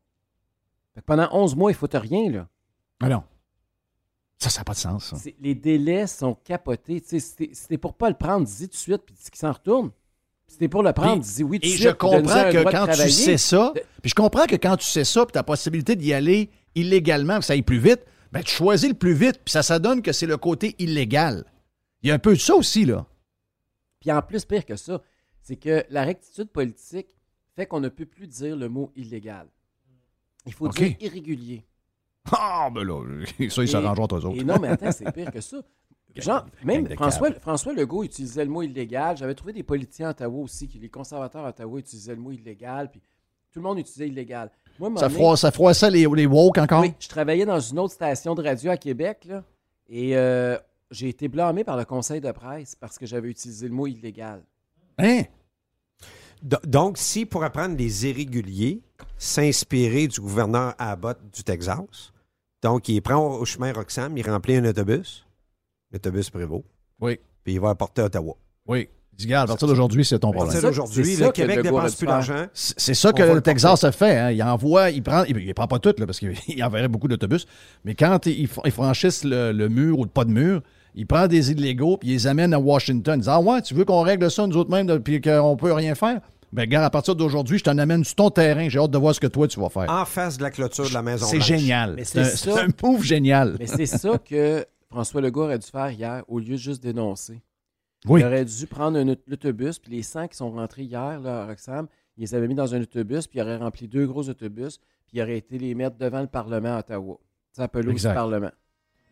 Fait 0.95 1.01
que 1.01 1.07
pendant 1.07 1.29
11 1.33 1.57
mois, 1.57 1.71
il 1.71 1.75
ne 1.75 1.79
faut 1.79 1.89
rien, 1.93 2.31
là. 2.31 2.49
Ah 3.01 3.09
non. 3.09 3.23
Ça, 4.39 4.51
ça 4.51 4.61
n'a 4.61 4.65
pas 4.65 4.73
de 4.75 4.79
sens, 4.79 5.15
ça. 5.15 5.31
Les 5.41 5.55
délais 5.55 6.07
sont 6.07 6.35
capotés. 6.35 7.03
Si 7.05 7.35
t'es- 7.37 7.51
si 7.55 7.79
pour 7.79 7.95
pas 7.95 8.11
le 8.11 8.17
prendre, 8.17 8.47
dis 8.47 8.65
tout 8.69 8.73
de 8.73 8.77
suite, 8.77 9.03
puis 9.07 9.15
dis 9.15 9.31
qu'il 9.31 9.39
s'en 9.39 9.53
retourne. 9.53 9.91
T'es 10.59 10.69
pour 10.69 10.83
le 10.83 10.93
prendre, 10.93 11.23
dis 11.23 11.43
oui 11.43 11.61
tout 11.61 11.69
Et 11.69 11.77
je 11.77 11.91
comprends 11.91 12.51
que 12.51 12.71
quand 12.71 12.87
tu 12.87 13.11
sais 13.11 13.37
ça, 13.37 13.73
puis 14.01 14.11
je 14.11 14.15
comprends 14.15 14.47
que 14.47 14.57
quand 14.57 14.77
tu 14.77 14.87
sais 14.87 15.05
ça, 15.05 15.27
puis 15.27 15.33
tu 15.33 15.39
as 15.39 15.41
la 15.41 15.45
possibilité 15.45 15.97
d'y 15.97 16.13
aller 16.15 16.51
illégalement, 16.75 17.39
que 17.39 17.45
ça 17.45 17.53
aille 17.53 17.63
plus 17.63 17.79
vite, 17.79 18.01
ben 18.33 18.43
tu 18.43 18.55
choisis 18.55 18.89
le 18.89 18.95
plus 18.95 19.13
vite, 19.13 19.41
puis 19.45 19.53
ça, 19.53 19.63
ça 19.63 19.79
donne 19.79 20.03
que 20.03 20.13
c'est 20.13 20.27
le 20.27 20.37
côté 20.37 20.75
illégal. 20.79 21.45
Il 22.03 22.09
y 22.09 22.13
a 22.13 22.15
un 22.15 22.19
peu 22.19 22.35
de 22.35 22.41
ça 22.41 22.55
aussi, 22.55 22.85
là. 22.85 23.07
Puis 24.01 24.13
en 24.13 24.23
plus, 24.23 24.45
pire 24.45 24.65
que 24.65 24.77
ça, 24.77 25.03
c'est 25.41 25.57
que 25.57 25.85
la 25.91 26.05
rectitude 26.05 26.49
politique 26.49 27.09
fait 27.55 27.67
qu'on 27.67 27.81
ne 27.81 27.89
peut 27.89 28.07
plus 28.07 28.27
dire 28.27 28.57
le 28.57 28.69
mot 28.69 28.93
illégal. 28.97 29.49
Il 30.45 30.53
faut 30.53 30.69
dire 30.69 30.95
irrégulier. 31.01 31.65
Ah, 32.33 32.71
ben 32.73 32.85
là, 32.85 33.03
ça, 33.51 33.63
ils 33.63 33.69
s'arrangeront 33.69 34.05
entre 34.05 34.17
eux 34.17 34.25
autres. 34.27 34.41
Et 34.41 34.45
non, 34.45 34.59
mais 34.61 34.69
attends, 34.69 34.93
c'est 34.93 35.11
pire 35.13 35.31
que 35.31 35.41
ça. 35.41 35.59
Genre, 36.23 36.47
même 36.65 36.89
François. 36.95 37.33
François 37.41 37.73
Legault 37.73 38.05
utilisait 38.05 38.45
le 38.45 38.51
mot 38.51 38.63
illégal. 38.63 39.17
J'avais 39.17 39.35
trouvé 39.35 39.53
des 39.53 39.63
politiciens 39.63 40.09
à 40.09 40.11
Ottawa 40.11 40.43
aussi, 40.43 40.69
qui, 40.69 40.79
les 40.79 40.89
conservateurs 40.89 41.45
à 41.45 41.49
Ottawa 41.51 41.79
utilisaient 41.79 42.15
le 42.15 42.21
mot 42.21 42.33
illégal, 42.33 42.91
puis 42.91 43.01
tout 43.53 43.61
le 43.61 43.63
monde 43.65 43.79
utilisait 43.79 44.09
illégal. 44.09 44.51
Moi, 44.79 44.91
Ça, 44.97 45.09
donné- 45.09 45.37
ça 45.37 45.51
froissait 45.51 45.91
les, 45.91 46.07
les 46.07 46.27
woke 46.27 46.59
encore? 46.59 46.83
Oui, 46.83 46.93
je 47.01 47.09
travaillais 47.09 47.47
dans 47.47 47.61
une 47.61 47.79
autre 47.79 47.95
station 47.95 48.35
de 48.35 48.43
radio 48.43 48.71
à 48.71 48.77
Québec, 48.77 49.25
là, 49.27 49.43
et 49.89 50.17
euh, 50.17 50.59
j'ai 50.91 51.09
été 51.09 51.29
blâmé 51.29 51.65
par 51.65 51.77
le 51.77 51.85
conseil 51.85 52.21
de 52.21 52.31
presse 52.33 52.75
parce 52.75 52.99
que 52.99 53.07
j'avais 53.07 53.29
utilisé 53.31 53.69
le 53.69 53.75
mot 53.75 53.87
illégal. 53.87 54.43
Hein? 54.99 55.23
Do- 56.43 56.59
Donc, 56.67 56.99
si 56.99 57.25
pour 57.27 57.43
apprendre 57.45 57.77
les 57.77 58.07
irréguliers, 58.07 58.83
s'inspirer 59.17 60.07
du 60.09 60.21
gouverneur 60.21 60.75
Abbott 60.79 61.19
du 61.35 61.43
Texas, 61.43 62.13
donc 62.63 62.89
il 62.89 63.01
prend 63.03 63.39
au 63.39 63.45
chemin 63.45 63.73
Roxham, 63.73 64.17
il 64.17 64.29
remplit 64.31 64.57
un 64.57 64.65
autobus, 64.65 65.26
l'autobus 65.93 66.31
Prévost, 66.31 66.65
Oui. 67.01 67.19
puis 67.45 67.55
il 67.55 67.61
va 67.61 67.71
apporter 67.71 68.03
à 68.03 68.07
Ottawa. 68.07 68.35
Oui. 68.67 68.89
Dis, 69.17 69.27
gars, 69.27 69.43
à 69.43 69.47
partir 69.47 69.67
d'aujourd'hui, 69.67 70.05
c'est 70.05 70.19
ton 70.19 70.31
À 70.31 70.35
partir 70.35 70.61
problème. 70.61 70.87
c'est 70.91 71.25
le 71.25 71.31
Québec 71.33 71.63
dépense 71.63 71.95
plus 71.95 72.07
d'argent. 72.07 72.47
C'est 72.53 72.93
ça 72.93 73.15
que 73.15 73.23
le 73.23 73.41
Texas 73.41 73.83
a 73.85 73.91
fait. 73.93 74.19
hein. 74.19 74.31
Il 74.31 74.43
envoie, 74.43 74.91
il 74.91 75.03
prend, 75.03 75.25
il, 75.25 75.39
il 75.39 75.55
prend 75.55 75.67
pas 75.67 75.79
tout, 75.79 75.95
là, 75.97 76.05
parce 76.05 76.19
qu'il 76.19 76.35
il 76.49 76.63
enverrait 76.63 76.89
beaucoup 76.89 77.09
d'autobus. 77.09 77.47
Mais 77.87 77.95
quand 77.95 78.27
ils, 78.27 78.47
ils 78.65 78.71
franchissent 78.71 79.25
le, 79.25 79.53
le 79.53 79.69
mur 79.71 79.99
ou 80.01 80.07
pas 80.07 80.27
de 80.27 80.31
mur, 80.33 80.61
il 80.95 81.07
prend 81.07 81.29
des 81.29 81.51
illégaux 81.51 81.97
puis 81.97 82.11
il 82.11 82.13
les 82.13 82.27
amène 82.27 82.53
à 82.53 82.59
Washington. 82.59 83.19
Il 83.19 83.23
dit 83.23 83.29
Ah 83.31 83.41
ouais, 83.41 83.63
tu 83.63 83.73
veux 83.73 83.87
qu'on 83.87 84.03
règle 84.03 84.31
ça 84.31 84.47
nous 84.47 84.57
autres 84.59 84.71
mêmes 84.71 84.99
puis 85.01 85.23
qu'on 85.23 85.57
peut 85.57 85.73
rien 85.73 85.95
faire? 85.95 86.21
Ben, 86.53 86.67
gars, 86.69 86.85
à 86.85 86.91
partir 86.91 87.17
d'aujourd'hui, 87.17 87.59
je 87.59 87.65
t'en 87.65 87.77
amène 87.79 88.05
sur 88.05 88.15
ton 88.17 88.29
terrain. 88.31 88.69
J'ai 88.69 88.79
hâte 88.79 88.91
de 88.91 88.99
voir 88.99 89.15
ce 89.15 89.21
que 89.21 89.27
toi, 89.27 89.49
tu 89.49 89.59
vas 89.61 89.69
faire. 89.71 89.87
En 89.91 90.05
face 90.05 90.37
de 90.37 90.43
la 90.43 90.51
clôture 90.51 90.89
de 90.89 90.95
la 90.95 91.03
maison. 91.03 91.25
c'est 91.27 91.41
génial. 91.41 91.95
Mais 91.97 92.05
C'est 92.05 92.21
un, 92.21 92.25
c'est 92.25 92.37
ça. 92.37 92.51
c'est 92.55 92.61
un 92.61 92.69
move 92.91 93.03
génial. 93.03 93.57
Mais 93.59 93.67
c'est 93.67 93.87
ça 93.87 94.19
que 94.19 94.65
François 94.91 95.21
Legault 95.21 95.45
aurait 95.45 95.59
dû 95.59 95.67
faire 95.67 95.91
hier, 95.91 96.23
au 96.29 96.39
lieu 96.39 96.53
de 96.53 96.57
juste 96.57 96.83
dénoncer. 96.83 97.43
Oui. 98.07 98.21
Il 98.21 98.27
aurait 98.27 98.45
dû 98.45 98.67
prendre 98.67 98.99
un 98.99 99.09
aut- 99.09 99.17
l'autobus, 99.27 99.79
puis 99.79 99.91
les 99.93 100.03
100 100.03 100.29
qui 100.29 100.37
sont 100.37 100.51
rentrés 100.53 100.83
hier 100.85 101.19
là, 101.21 101.43
à 101.43 101.47
Roxham, 101.47 101.89
il 102.17 102.21
les 102.23 102.35
avait 102.35 102.47
mis 102.49 102.55
dans 102.55 102.75
un 102.75 102.81
autobus, 102.81 103.27
puis 103.27 103.39
il 103.39 103.43
aurait 103.43 103.57
rempli 103.57 103.89
deux 103.89 104.07
gros 104.07 104.29
autobus, 104.29 104.79
puis 105.07 105.19
il 105.19 105.23
aurait 105.23 105.39
été 105.39 105.59
les 105.59 105.75
mettre 105.75 105.97
devant 105.97 106.21
le 106.21 106.27
Parlement 106.29 106.77
à 106.77 106.81
Ottawa. 106.81 107.19
Pelouse 107.73 107.93
Exact. 107.93 108.11
du 108.11 108.15
Parlement. 108.15 108.53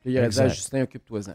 Puis 0.02 0.12
il 0.12 0.18
aurait 0.18 0.28
dit 0.28 0.38
à 0.40 0.44
Exact. 0.44 0.54
Justin, 0.56 0.82
occupe-toi-en. 0.82 1.34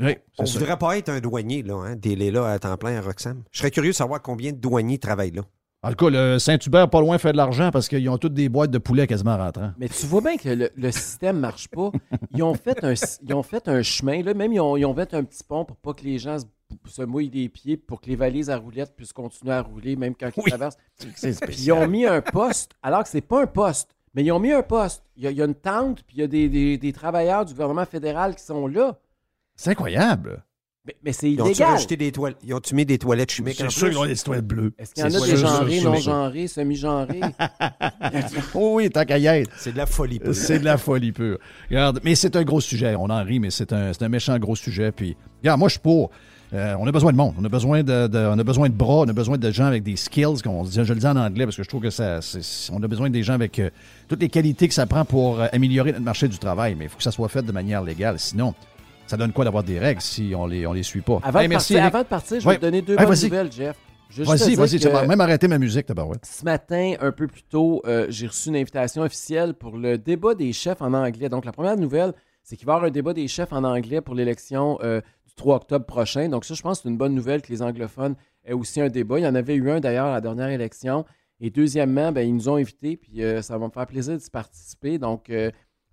Oui, 0.00 0.16
On 0.38 0.46
ça. 0.46 0.58
voudrait 0.58 0.78
pas 0.78 0.96
être 0.96 1.10
un 1.10 1.20
douanier, 1.20 1.62
là, 1.62 1.74
hein, 1.76 1.96
délai 1.96 2.30
là 2.30 2.46
à 2.50 2.58
temps 2.58 2.76
plein 2.78 2.96
à 2.96 3.02
Roxham. 3.02 3.42
Je 3.52 3.58
serais 3.58 3.70
curieux 3.70 3.90
de 3.90 3.96
savoir 3.96 4.22
combien 4.22 4.50
de 4.52 4.56
douaniers 4.56 4.98
travaillent 4.98 5.32
là. 5.32 5.42
En 5.82 5.90
tout 5.90 6.04
cas, 6.06 6.10
le 6.10 6.38
Saint-Hubert, 6.38 6.90
pas 6.90 7.00
loin, 7.00 7.16
fait 7.16 7.32
de 7.32 7.38
l'argent 7.38 7.70
parce 7.70 7.88
qu'ils 7.88 8.06
ont 8.10 8.18
toutes 8.18 8.34
des 8.34 8.50
boîtes 8.50 8.70
de 8.70 8.76
poulet 8.78 9.06
quasiment 9.06 9.38
rentrant. 9.38 9.72
Mais 9.78 9.88
tu 9.88 10.04
vois 10.06 10.20
bien 10.20 10.36
que 10.36 10.48
le, 10.50 10.70
le 10.76 10.90
système 10.92 11.36
ne 11.36 11.40
marche 11.40 11.68
pas. 11.68 11.90
Ils 12.34 12.42
ont 12.42 12.52
fait 12.54 12.84
un, 12.84 12.92
ils 13.22 13.32
ont 13.34 13.42
fait 13.42 13.66
un 13.66 13.82
chemin, 13.82 14.22
là, 14.22 14.34
même 14.34 14.52
ils 14.52 14.60
ont, 14.60 14.76
ils 14.76 14.84
ont 14.84 14.94
fait 14.94 15.14
un 15.14 15.24
petit 15.24 15.42
pont 15.42 15.64
pour 15.64 15.76
pas 15.78 15.94
que 15.94 16.04
les 16.04 16.18
gens 16.18 16.38
se, 16.38 16.44
se 16.86 17.00
mouillent 17.02 17.30
les 17.30 17.48
pieds, 17.48 17.78
pour 17.78 18.02
que 18.02 18.08
les 18.10 18.16
valises 18.16 18.50
à 18.50 18.58
roulettes 18.58 18.94
puissent 18.94 19.14
continuer 19.14 19.54
à 19.54 19.62
rouler, 19.62 19.96
même 19.96 20.14
quand 20.14 20.28
ils 20.36 20.42
traversent. 20.42 20.76
Puis 20.98 21.56
ils 21.64 21.72
ont 21.72 21.88
mis 21.88 22.04
un 22.04 22.20
poste, 22.20 22.72
alors 22.82 23.02
que 23.02 23.08
c'est 23.08 23.22
pas 23.22 23.42
un 23.42 23.46
poste, 23.46 23.94
mais 24.12 24.22
ils 24.22 24.32
ont 24.32 24.38
mis 24.40 24.52
un 24.52 24.62
poste. 24.62 25.02
Il 25.16 25.22
y 25.24 25.28
a, 25.28 25.30
il 25.30 25.38
y 25.38 25.42
a 25.42 25.46
une 25.46 25.54
tente, 25.54 26.02
puis 26.02 26.16
il 26.18 26.20
y 26.20 26.24
a 26.24 26.26
des, 26.26 26.50
des- 26.50 26.76
des 26.76 26.92
travailleurs 26.92 27.46
du 27.46 27.54
gouvernement 27.54 27.86
fédéral 27.86 28.34
qui 28.34 28.44
sont 28.44 28.66
là. 28.66 28.98
C'est 29.56 29.70
incroyable. 29.70 30.44
Mais, 30.86 30.96
mais 31.04 31.12
c'est 31.12 31.30
Ils 31.30 31.38
ont-tu 31.42 31.50
illégal. 31.50 31.68
rajouté 31.72 31.96
des 31.98 32.10
toilettes? 32.10 32.38
Ils 32.42 32.54
ont-tu 32.54 32.74
mis 32.74 32.86
des 32.86 32.96
toilettes 32.98 33.30
chimiques 33.30 33.56
C'est 33.58 33.68
sûr 33.70 33.88
qu'ils 33.90 33.98
ont 33.98 34.06
des 34.06 34.16
toilettes 34.16 34.46
bleues. 34.46 34.72
Est-ce 34.78 34.94
qu'il 34.94 35.02
y 35.02 35.06
en 35.06 35.08
a 35.08 35.20
des 35.26 35.36
sûr, 35.36 35.36
genrés, 35.36 35.80
non 35.82 35.94
genrés, 35.96 36.46
semi-genrés? 36.48 37.20
Oh 38.54 38.72
oui, 38.76 38.90
tant 38.90 39.04
qu'à 39.04 39.18
y 39.18 39.26
être. 39.26 39.50
C'est 39.56 39.72
de 39.72 39.76
la 39.76 39.86
folie. 39.86 40.18
peu. 40.18 40.32
C'est 40.32 40.58
de 40.58 40.64
la 40.64 40.78
folie 40.78 41.12
pure. 41.12 41.38
Regarde, 41.68 42.00
mais 42.04 42.14
c'est 42.14 42.34
un 42.36 42.42
gros 42.44 42.60
sujet. 42.60 42.94
On 42.98 43.10
en 43.10 43.22
rit, 43.24 43.40
mais 43.40 43.50
c'est 43.50 43.72
un, 43.72 43.92
c'est 43.92 44.02
un 44.04 44.08
méchant 44.08 44.38
gros 44.38 44.56
sujet. 44.56 44.92
Puis, 44.92 45.16
regarde, 45.42 45.58
moi, 45.58 45.68
je 45.68 45.72
suis 45.72 45.80
pour. 45.80 46.10
Euh, 46.52 46.74
on 46.80 46.86
a 46.88 46.90
besoin 46.92 47.12
de 47.12 47.16
monde. 47.16 47.34
On 47.38 47.44
a 47.44 47.48
besoin 47.48 47.84
de, 47.84 48.08
de- 48.08 48.18
on 48.18 48.36
a 48.38 48.42
besoin 48.42 48.68
de 48.68 48.74
bras. 48.74 49.00
On 49.02 49.08
a 49.08 49.12
besoin 49.12 49.38
de 49.38 49.50
gens 49.52 49.66
avec 49.66 49.84
des 49.84 49.94
skills. 49.96 50.42
qu'on 50.42 50.64
dit- 50.64 50.80
je 50.82 50.92
le 50.92 50.98
dis 50.98 51.06
en 51.06 51.14
anglais 51.16 51.44
parce 51.44 51.56
que 51.56 51.62
je 51.62 51.68
trouve 51.68 51.82
que 51.82 51.90
ça, 51.90 52.20
c'est- 52.22 52.72
on 52.72 52.82
a 52.82 52.88
besoin 52.88 53.08
des 53.08 53.22
gens 53.22 53.34
avec 53.34 53.58
euh, 53.60 53.70
toutes 54.08 54.20
les 54.20 54.28
qualités 54.28 54.66
que 54.66 54.74
ça 54.74 54.86
prend 54.86 55.04
pour 55.04 55.40
euh, 55.40 55.46
améliorer 55.52 55.92
notre 55.92 56.04
marché 56.04 56.26
du 56.26 56.38
travail. 56.38 56.74
Mais 56.76 56.86
il 56.86 56.88
faut 56.88 56.96
que 56.96 57.04
ça 57.04 57.12
soit 57.12 57.28
fait 57.28 57.42
de 57.42 57.52
manière 57.52 57.82
légale. 57.84 58.18
Sinon, 58.18 58.54
ça 59.10 59.16
donne 59.16 59.32
quoi 59.32 59.44
d'avoir 59.44 59.64
des 59.64 59.78
règles 59.78 60.00
si 60.00 60.32
on 60.36 60.46
les, 60.46 60.66
on 60.66 60.72
les 60.72 60.82
suit 60.84 61.00
pas? 61.00 61.18
Avant, 61.22 61.40
Hey, 61.40 61.46
de 61.46 61.50
merci, 61.50 61.74
partir, 61.74 61.78
Eric. 61.84 61.94
avant 61.94 62.02
de 62.04 62.08
partir, 62.08 62.40
je 62.40 62.46
Ouais. 62.46 62.54
vais 62.54 62.58
te 62.60 62.64
donner 62.64 62.82
deux 62.82 62.96
Hey, 62.98 63.06
bonnes 63.06 63.20
nouvelles, 63.22 63.52
Jeff. 63.52 63.76
Vas-y, 64.18 64.54
vas-y. 64.56 64.78
Tu 64.80 64.88
vas 64.88 65.06
même 65.06 65.20
arrêter 65.20 65.46
ma 65.48 65.58
musique, 65.58 65.86
d'abord. 65.86 66.08
Ouais. 66.08 66.16
Ce 66.24 66.44
matin, 66.44 66.94
un 67.00 67.12
peu 67.12 67.26
plus 67.28 67.42
tôt, 67.42 67.80
euh, 67.86 68.06
j'ai 68.08 68.26
reçu 68.26 68.48
une 68.48 68.56
invitation 68.56 69.02
officielle 69.02 69.54
pour 69.54 69.76
le 69.76 69.98
débat 69.98 70.34
des 70.34 70.52
chefs 70.52 70.82
en 70.82 70.92
anglais. 70.94 71.28
Donc, 71.28 71.44
la 71.44 71.52
première 71.52 71.76
nouvelle, 71.76 72.12
c'est 72.42 72.56
qu'il 72.56 72.66
va 72.66 72.72
y 72.72 72.76
avoir 72.76 72.88
un 72.88 72.92
débat 72.92 73.12
des 73.12 73.28
chefs 73.28 73.52
en 73.52 73.62
anglais 73.64 74.00
pour 74.00 74.14
l'élection 74.16 74.78
euh, 74.82 75.00
du 75.26 75.34
3 75.36 75.56
octobre 75.56 75.86
prochain. 75.86 76.28
Donc, 76.28 76.44
ça, 76.44 76.54
je 76.54 76.62
pense 76.62 76.78
que 76.78 76.82
c'est 76.84 76.88
une 76.88 76.96
bonne 76.96 77.14
nouvelle 77.14 77.40
que 77.42 77.52
les 77.52 77.62
anglophones 77.62 78.14
aient 78.44 78.52
aussi 78.52 78.80
un 78.80 78.88
débat. 78.88 79.18
Il 79.20 79.24
y 79.24 79.28
en 79.28 79.34
avait 79.36 79.54
eu 79.54 79.70
un 79.70 79.78
d'ailleurs 79.80 80.06
à 80.06 80.12
la 80.12 80.20
dernière 80.20 80.48
élection. 80.48 81.04
Et 81.40 81.50
deuxièmement, 81.50 82.10
ben, 82.12 82.22
ils 82.26 82.34
nous 82.34 82.48
ont 82.48 82.56
invités, 82.56 82.96
puis 82.96 83.22
euh, 83.22 83.40
ça 83.42 83.56
va 83.58 83.66
me 83.66 83.70
faire 83.72 83.86
plaisir 83.86 84.16
d'y 84.16 84.28
participer. 84.30 84.98
Donc, 84.98 85.30
euh, 85.30 85.50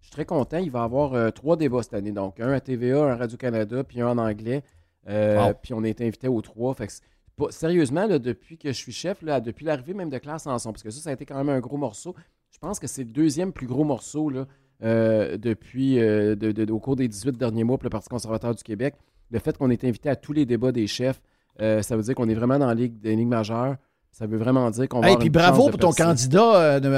suis 0.07 0.11
très 0.11 0.25
content. 0.25 0.57
Il 0.57 0.71
va 0.71 0.79
y 0.79 0.83
avoir 0.83 1.13
euh, 1.13 1.29
trois 1.31 1.55
débats 1.57 1.83
cette 1.83 1.93
année. 1.93 2.11
Donc, 2.11 2.39
un 2.39 2.51
à 2.51 2.59
TVA, 2.59 3.03
un 3.03 3.09
à 3.11 3.15
Radio-Canada, 3.17 3.83
puis 3.83 4.01
un 4.01 4.09
en 4.09 4.17
anglais. 4.17 4.63
Euh, 5.09 5.37
Wow. 5.47 5.53
Puis 5.61 5.73
on 5.73 5.83
a 5.83 5.87
été 5.87 6.05
invités 6.05 6.27
aux 6.27 6.41
trois. 6.41 6.73
Fait 6.73 6.87
que 6.87 6.93
c'est 6.93 7.01
pas- 7.37 7.51
sérieusement, 7.51 8.07
là, 8.07 8.19
depuis 8.19 8.57
que 8.57 8.69
je 8.69 8.77
suis 8.77 8.91
chef, 8.91 9.21
là, 9.21 9.39
depuis 9.39 9.65
l'arrivée 9.65 9.93
même 9.93 10.09
de 10.09 10.17
Claire 10.17 10.39
Sanson, 10.39 10.71
parce 10.71 10.83
que 10.83 10.89
ça, 10.89 10.99
ça 11.01 11.09
a 11.11 11.13
été 11.13 11.25
quand 11.25 11.37
même 11.37 11.49
un 11.49 11.59
gros 11.59 11.77
morceau. 11.77 12.15
Je 12.51 12.57
pense 12.59 12.79
que 12.79 12.87
c'est 12.87 13.03
le 13.03 13.11
deuxième 13.11 13.53
plus 13.53 13.67
gros 13.67 13.83
morceau 13.83 14.29
là, 14.29 14.47
euh, 14.83 15.37
depuis, 15.37 15.95
de- 15.97 16.35
de- 16.35 16.71
au 16.71 16.79
cours 16.79 16.95
des 16.95 17.07
18 17.07 17.37
derniers 17.37 17.63
mois 17.63 17.77
pour 17.77 17.85
le 17.85 17.89
Parti 17.89 18.09
conservateur 18.09 18.53
du 18.55 18.63
Québec. 18.63 18.95
Le 19.31 19.39
fait 19.39 19.57
qu'on 19.57 19.69
est 19.69 19.83
invité 19.83 20.09
à 20.09 20.15
tous 20.15 20.33
les 20.33 20.45
débats 20.45 20.71
des 20.71 20.87
chefs, 20.87 21.21
ça 21.59 21.95
veut 21.95 22.01
dire 22.03 22.15
qu'on 22.15 22.29
est 22.29 22.33
vraiment 22.35 22.57
dans 22.59 22.67
la 22.67 22.73
ligue, 22.75 22.99
des 22.99 23.15
ligues 23.15 23.27
majeures. 23.27 23.75
Ça 24.18 24.26
veut 24.26 24.38
vraiment 24.38 24.72
dire 24.72 24.88
qu'on 24.89 24.99
va 25.01 25.07
Hey, 25.07 25.13
avoir 25.13 25.20
puis 25.20 25.30
bravo 25.30 25.65
de 25.68 25.72
pour 25.72 25.80
ton 25.80 25.88
percer. 25.93 26.03
candidat, 26.03 26.55
euh, 26.55 26.80
de, 26.80 26.89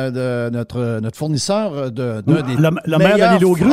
de 0.51 0.57
notre, 0.57 0.99
notre 1.01 1.17
fournisseur 1.17 1.91
de, 1.91 2.21
d'un 2.21 2.41
des 2.43 2.55
Le- 2.55 2.69
le 2.85 2.97
maire 2.97 3.09
de 3.09 3.13
meilleurs 3.13 3.33
l'île 3.33 3.45
aux 3.45 3.55
Grues. 3.55 3.69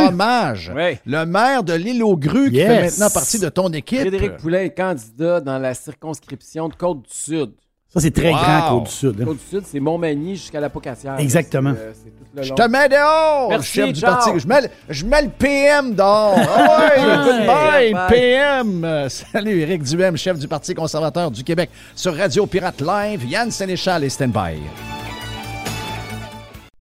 Le 1.06 1.24
maire 1.24 1.62
de 1.62 1.72
l'île 1.74 2.02
aux 2.02 2.16
Grues 2.16 2.50
qui 2.50 2.56
fait 2.56 2.82
maintenant 2.82 3.10
partie 3.10 3.38
de 3.38 3.48
ton 3.48 3.68
équipe. 3.68 4.00
Frédéric 4.00 4.36
Poulet 4.38 4.66
est 4.66 4.74
candidat 4.74 5.40
dans 5.40 5.58
la 5.58 5.74
circonscription 5.74 6.68
de 6.68 6.74
Côte-du-Sud. 6.74 7.52
Ça, 7.96 8.02
c'est 8.02 8.10
très 8.10 8.30
Wow. 8.30 8.36
grand, 8.36 8.78
Côte-du-Sud. 8.78 9.16
hein. 9.20 9.24
Côte-du-Sud, 9.24 9.62
c'est 9.66 9.80
Montmagny 9.80 10.36
jusqu'à 10.36 10.60
la 10.60 10.68
Pocatière. 10.68 11.18
Exactement. 11.18 11.70
Euh, 11.70 11.92
c'est 11.94 12.10
tout 12.10 12.24
le 12.36 12.42
Je 12.42 12.52
te 12.52 12.68
mets 12.68 12.88
dehors, 12.90 13.48
Merci, 13.48 13.72
chef 13.72 13.92
du 13.94 14.00
parti. 14.02 14.30
Je 14.36 14.46
mets, 14.46 14.60
le- 14.60 14.68
je 14.90 15.06
mets 15.06 15.22
le 15.22 15.28
PM 15.30 15.94
dehors. 15.94 16.36
Ah 16.38 16.88
ouais, 16.94 17.02
goodbye, 17.24 17.92
Bye. 17.94 18.06
PM. 18.10 18.84
Euh, 18.84 19.08
Salut, 19.08 19.60
Éric 19.60 19.82
Duhem, 19.82 20.16
chef 20.18 20.38
du 20.38 20.46
Parti 20.46 20.74
conservateur 20.74 21.30
du 21.30 21.42
Québec 21.42 21.70
sur 21.94 22.14
Radio 22.14 22.44
Pirate 22.46 22.82
Live. 22.82 23.24
Yann 23.26 23.50
Sénéchal 23.50 24.04
et 24.04 24.10
Stand-by. 24.10 24.60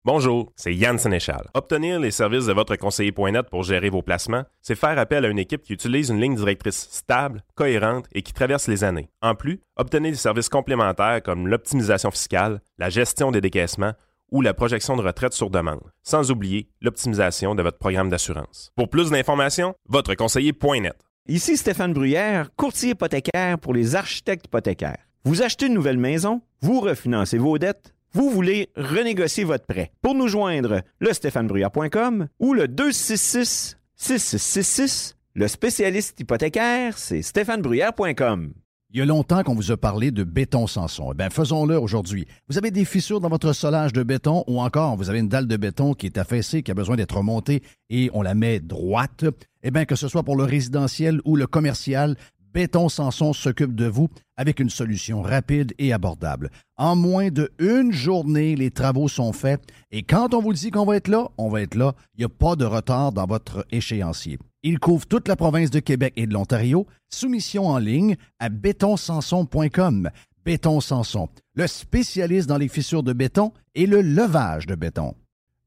Bonjour, 0.06 0.50
c'est 0.56 0.74
Yann 0.74 0.96
Sénéchal. 0.96 1.50
Obtenir 1.52 2.00
les 2.00 2.10
services 2.10 2.46
de 2.46 2.54
votre 2.54 2.74
conseiller.net 2.74 3.50
pour 3.50 3.64
gérer 3.64 3.90
vos 3.90 4.00
placements, 4.00 4.44
c'est 4.62 4.74
faire 4.74 4.98
appel 4.98 5.26
à 5.26 5.28
une 5.28 5.38
équipe 5.38 5.62
qui 5.62 5.74
utilise 5.74 6.08
une 6.08 6.18
ligne 6.18 6.36
directrice 6.36 6.88
stable, 6.90 7.44
cohérente 7.54 8.06
et 8.14 8.22
qui 8.22 8.32
traverse 8.32 8.66
les 8.66 8.82
années. 8.82 9.10
En 9.20 9.34
plus, 9.34 9.60
obtenez 9.76 10.10
des 10.10 10.16
services 10.16 10.48
complémentaires 10.48 11.22
comme 11.22 11.46
l'optimisation 11.46 12.10
fiscale, 12.10 12.62
la 12.78 12.88
gestion 12.88 13.30
des 13.30 13.42
décaissements 13.42 13.92
ou 14.32 14.40
la 14.40 14.54
projection 14.54 14.96
de 14.96 15.02
retraite 15.02 15.34
sur 15.34 15.50
demande, 15.50 15.92
sans 16.02 16.30
oublier 16.30 16.70
l'optimisation 16.80 17.54
de 17.54 17.62
votre 17.62 17.76
programme 17.76 18.08
d'assurance. 18.08 18.72
Pour 18.76 18.88
plus 18.88 19.10
d'informations, 19.10 19.74
votre 19.86 20.14
conseiller.net. 20.14 20.96
Ici 21.28 21.58
Stéphane 21.58 21.92
Bruyère, 21.92 22.48
courtier 22.56 22.92
hypothécaire 22.92 23.58
pour 23.58 23.74
les 23.74 23.96
architectes 23.96 24.46
hypothécaires. 24.46 25.10
Vous 25.26 25.42
achetez 25.42 25.66
une 25.66 25.74
nouvelle 25.74 25.98
maison, 25.98 26.40
vous 26.62 26.80
refinancez 26.80 27.36
vos 27.36 27.58
dettes, 27.58 27.92
vous 28.12 28.30
voulez 28.30 28.70
renégocier 28.76 29.44
votre 29.44 29.66
prêt. 29.66 29.92
Pour 30.02 30.14
nous 30.14 30.28
joindre, 30.28 30.82
le 30.98 31.12
stéphanebruyère.com 31.12 32.28
ou 32.38 32.54
le 32.54 32.68
266 32.68 33.76
6666. 33.96 35.16
Le 35.34 35.46
spécialiste 35.46 36.18
hypothécaire, 36.18 36.98
c'est 36.98 37.22
stéphanebruyère.com. 37.22 38.52
Il 38.92 38.98
y 38.98 39.02
a 39.02 39.04
longtemps 39.04 39.44
qu'on 39.44 39.54
vous 39.54 39.70
a 39.70 39.76
parlé 39.76 40.10
de 40.10 40.24
béton 40.24 40.66
Sanson. 40.66 41.12
Eh 41.12 41.14
bien, 41.14 41.30
faisons-le 41.30 41.78
aujourd'hui. 41.78 42.26
Vous 42.48 42.58
avez 42.58 42.72
des 42.72 42.84
fissures 42.84 43.20
dans 43.20 43.28
votre 43.28 43.52
solage 43.52 43.92
de 43.92 44.02
béton 44.02 44.42
ou 44.48 44.60
encore 44.60 44.96
vous 44.96 45.08
avez 45.08 45.20
une 45.20 45.28
dalle 45.28 45.46
de 45.46 45.56
béton 45.56 45.94
qui 45.94 46.06
est 46.06 46.18
affaissée, 46.18 46.64
qui 46.64 46.72
a 46.72 46.74
besoin 46.74 46.96
d'être 46.96 47.16
remontée 47.16 47.62
et 47.88 48.10
on 48.14 48.22
la 48.22 48.34
met 48.34 48.58
droite. 48.58 49.24
Eh 49.62 49.70
bien, 49.70 49.84
que 49.84 49.94
ce 49.94 50.08
soit 50.08 50.24
pour 50.24 50.34
le 50.34 50.42
résidentiel 50.42 51.20
ou 51.24 51.36
le 51.36 51.46
commercial, 51.46 52.16
Béton 52.52 52.88
Sanson 52.88 53.32
s'occupe 53.32 53.76
de 53.76 53.86
vous 53.86 54.08
avec 54.40 54.58
une 54.58 54.70
solution 54.70 55.20
rapide 55.20 55.74
et 55.78 55.92
abordable. 55.92 56.50
En 56.78 56.96
moins 56.96 57.28
de 57.28 57.50
une 57.58 57.92
journée, 57.92 58.56
les 58.56 58.70
travaux 58.70 59.06
sont 59.06 59.34
faits 59.34 59.60
et 59.90 60.02
quand 60.02 60.32
on 60.32 60.40
vous 60.40 60.54
dit 60.54 60.70
qu'on 60.70 60.86
va 60.86 60.96
être 60.96 61.08
là, 61.08 61.28
on 61.36 61.50
va 61.50 61.60
être 61.60 61.74
là. 61.74 61.94
Il 62.14 62.20
n'y 62.20 62.24
a 62.24 62.30
pas 62.30 62.56
de 62.56 62.64
retard 62.64 63.12
dans 63.12 63.26
votre 63.26 63.66
échéancier. 63.70 64.38
Il 64.62 64.78
couvre 64.78 65.06
toute 65.06 65.28
la 65.28 65.36
province 65.36 65.68
de 65.68 65.78
Québec 65.78 66.14
et 66.16 66.26
de 66.26 66.32
l'Ontario. 66.32 66.86
Soumission 67.10 67.66
en 67.66 67.76
ligne 67.76 68.16
à 68.38 68.48
bétonsanson.com. 68.48 70.08
Béton 70.42 70.80
Sanson, 70.80 71.28
le 71.54 71.66
spécialiste 71.66 72.48
dans 72.48 72.56
les 72.56 72.68
fissures 72.68 73.02
de 73.02 73.12
béton 73.12 73.52
et 73.74 73.84
le 73.84 74.00
levage 74.00 74.64
de 74.64 74.74
béton. 74.74 75.14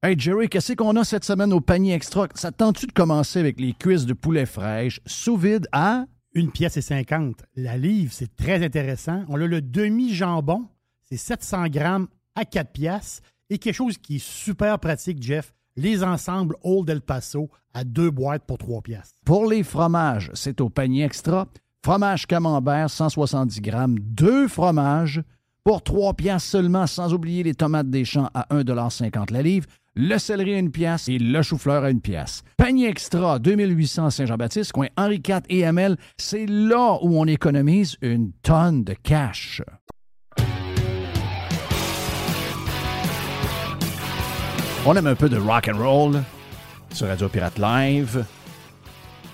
Hey 0.02 0.16
Jerry, 0.18 0.50
qu'est-ce 0.50 0.74
qu'on 0.74 0.96
a 0.96 1.04
cette 1.04 1.26
semaine 1.26 1.54
au 1.54 1.62
panier 1.62 1.94
extra? 1.94 2.28
Ça 2.34 2.52
te 2.52 2.58
tente-tu 2.58 2.88
de 2.88 2.92
commencer 2.92 3.40
avec 3.40 3.60
les 3.60 3.74
cuisses 3.74 4.08
de 4.08 4.14
poulet 4.14 4.48
fraîches 4.48 5.00
sous 5.06 5.38
vide 5.38 5.68
à 5.72 6.06
Une 6.36 6.52
pièce 6.52 6.78
et 6.78 6.82
50. 6.82 7.44
La 7.56 7.78
livre, 7.78 8.12
c'est 8.12 8.36
très 8.36 8.64
intéressant. 8.66 9.24
On 9.28 9.40
a 9.40 9.46
le 9.46 9.62
demi-jambon, 9.62 10.66
c'est 11.04 11.18
700 11.18 11.68
grammes 11.68 12.08
à 12.34 12.44
4 12.44 12.72
piastres. 12.72 13.22
Et 13.52 13.60
quelque 13.60 13.76
chose 13.76 14.00
qui 14.00 14.16
est 14.16 14.24
super 14.24 14.80
pratique, 14.80 15.22
Jeff, 15.22 15.54
les 15.76 16.04
ensembles 16.04 16.56
Old 16.64 16.90
El 16.90 17.02
Paso 17.02 17.52
à 17.76 17.84
deux 17.84 18.10
boîtes 18.10 18.46
pour 18.48 18.58
3 18.58 18.82
piastres. 18.82 19.14
Pour 19.26 19.46
les 19.46 19.62
fromages, 19.62 20.32
c'est 20.34 20.60
au 20.60 20.70
panier 20.70 21.04
extra. 21.04 21.48
Fromage 21.86 22.26
camembert, 22.26 22.90
170 22.90 23.62
grammes, 23.62 24.00
deux 24.00 24.48
fromages 24.48 25.22
pour 25.64 25.84
3 25.84 26.16
piastres 26.16 26.50
seulement, 26.50 26.88
sans 26.88 27.14
oublier 27.14 27.44
les 27.44 27.54
tomates 27.54 27.92
des 27.92 28.06
champs 28.06 28.30
à 28.34 28.48
1,50 28.50 29.32
la 29.32 29.42
livre, 29.44 29.68
le 29.96 30.18
céleri 30.18 30.56
à 30.56 30.60
une 30.60 30.72
pièce 30.72 31.08
et 31.08 31.18
le 31.20 31.42
chou-fleur 31.42 31.84
à 31.84 31.90
une 31.90 32.02
pièce. 32.02 32.44
Panier 32.58 32.88
extra, 32.88 33.40
2800 33.40 34.10
Saint-Jean-Baptiste, 34.10 34.72
coin 34.72 34.88
Henri 34.98 35.22
IV 35.28 35.42
et 35.50 35.60
ML, 35.60 35.98
c'est 36.18 36.46
là 36.48 36.98
où 37.02 37.20
on 37.20 37.26
économise 37.26 37.98
une 38.02 38.32
tonne 38.42 38.84
de 38.84 38.94
cash. 38.94 39.62
On 44.86 44.96
aime 44.96 45.08
un 45.08 45.16
peu 45.16 45.30
de 45.30 45.38
rock 45.38 45.70
and 45.74 45.78
roll 45.78 46.22
sur 46.92 47.08
Radio 47.08 47.30
Pirate 47.30 47.58
Live. 47.58 48.26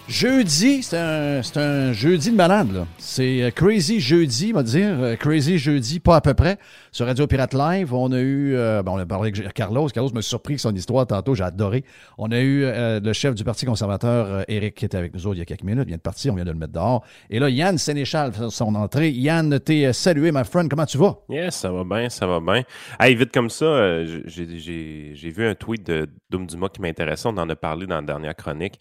Jeudi, 0.10 0.82
c'est 0.82 0.98
un, 0.98 1.40
un 1.58 1.94
jeudi 1.94 2.32
de 2.32 2.36
malade. 2.36 2.88
C'est 2.98 3.44
euh, 3.44 3.52
Crazy 3.52 4.00
Jeudi, 4.00 4.50
on 4.52 4.58
va 4.58 4.64
dire. 4.64 5.00
euh, 5.00 5.16
Crazy 5.16 5.60
Jeudi, 5.60 6.00
pas 6.00 6.16
à 6.16 6.22
peu 6.22 6.34
près. 6.34 6.58
Sur 6.92 7.06
Radio 7.06 7.28
Pirate 7.28 7.54
Live, 7.54 7.94
on 7.94 8.12
a 8.12 8.20
eu... 8.20 8.56
euh, 8.56 8.82
bon, 8.82 8.94
on 8.94 8.98
a 8.98 9.06
parlé 9.06 9.32
avec 9.32 9.54
Carlos. 9.54 9.88
Carlos 9.90 10.10
m'a 10.12 10.24
surpris 10.24 10.54
avec 10.54 10.62
son 10.62 10.74
histoire 10.74 11.06
tantôt, 11.06 11.36
j'ai 11.36 11.44
adoré. 11.44 11.86
On 12.18 12.32
a 12.32 12.40
eu 12.40 12.64
euh, 12.64 13.00
le 13.00 13.14
chef 13.14 13.36
du 13.36 13.44
Parti 13.44 13.68
conservateur, 13.68 14.46
Éric, 14.48 14.74
qui 14.74 14.86
était 14.86 14.98
avec 14.98 15.14
nous 15.14 15.28
autres 15.28 15.36
il 15.36 15.40
y 15.40 15.44
a 15.44 15.46
quelques 15.46 15.62
minutes. 15.62 15.88
Vient 15.88 15.98
de 15.98 16.02
partir, 16.02 16.34
on 16.34 16.36
vient 16.38 16.46
de 16.46 16.52
le 16.52 16.58
mettre 16.58 16.74
dehors. 16.74 17.04
Et 17.30 17.38
là, 17.38 17.48
Yann 17.48 17.78
Sénéchal 17.78 18.34
fait 18.34 18.50
son 18.50 18.74
entrée. 18.74 19.12
Yann, 19.12 19.60
t'es 19.60 19.94
salué, 19.94 20.32
my 20.32 20.44
friend. 20.44 20.72
Comment 20.72 20.88
tu 20.88 20.98
vas? 20.98 21.20
Yes, 21.30 21.56
ça 21.56 21.72
va 21.72 21.84
bien, 21.84 22.10
ça 22.10 22.26
va 22.26 22.40
bien. 22.40 22.64
Hey, 23.00 23.14
vite 23.14 23.32
comme 23.32 23.52
ça, 23.52 24.04
j'ai 24.26 25.30
vu 25.30 25.46
un 25.46 25.54
tweet 25.54 25.86
de 25.86 26.10
Doom 26.32 26.48
Dumas 26.48 26.70
qui 26.70 26.82
m'intéressait. 26.82 27.28
On 27.28 27.38
en 27.38 27.48
a 27.48 27.56
parlé 27.56 27.86
dans 27.86 27.98
la 27.98 28.02
dernière 28.02 28.36
chronique. 28.36 28.80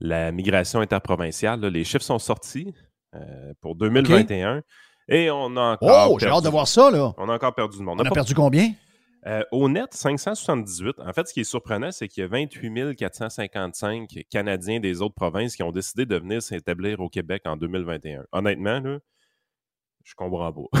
La 0.00 0.32
migration 0.32 0.80
interprovinciale, 0.80 1.60
là, 1.60 1.70
les 1.70 1.84
chiffres 1.84 2.04
sont 2.04 2.18
sortis 2.18 2.74
euh, 3.14 3.52
pour 3.60 3.74
2021 3.76 4.62
et 5.08 5.30
on 5.30 5.56
a 5.56 5.72
encore. 5.72 6.12
Oh, 6.12 6.18
j'ai 6.18 6.28
hâte 6.28 6.44
de 6.44 6.48
voir 6.48 6.66
ça, 6.66 6.90
là. 6.90 7.12
On 7.18 7.28
a 7.28 7.34
encore 7.34 7.54
perdu 7.54 7.78
du 7.78 7.82
monde. 7.82 8.00
On 8.00 8.04
a 8.04 8.10
perdu 8.10 8.34
combien? 8.34 8.72
euh, 9.26 9.42
au 9.52 9.68
net, 9.68 9.92
578. 9.92 11.00
En 11.00 11.12
fait, 11.12 11.28
ce 11.28 11.34
qui 11.34 11.40
est 11.40 11.44
surprenant, 11.44 11.92
c'est 11.92 12.08
qu'il 12.08 12.22
y 12.22 12.24
a 12.24 12.28
28 12.28 12.96
455 12.96 14.08
Canadiens 14.30 14.80
des 14.80 15.02
autres 15.02 15.14
provinces 15.14 15.56
qui 15.56 15.62
ont 15.62 15.72
décidé 15.72 16.06
de 16.06 16.16
venir 16.16 16.42
s'établir 16.42 17.00
au 17.00 17.08
Québec 17.08 17.42
en 17.44 17.56
2021. 17.56 18.24
Honnêtement, 18.32 18.80
là, 18.80 18.98
je 20.04 20.14
comprends 20.14 20.52
pas. 20.52 20.78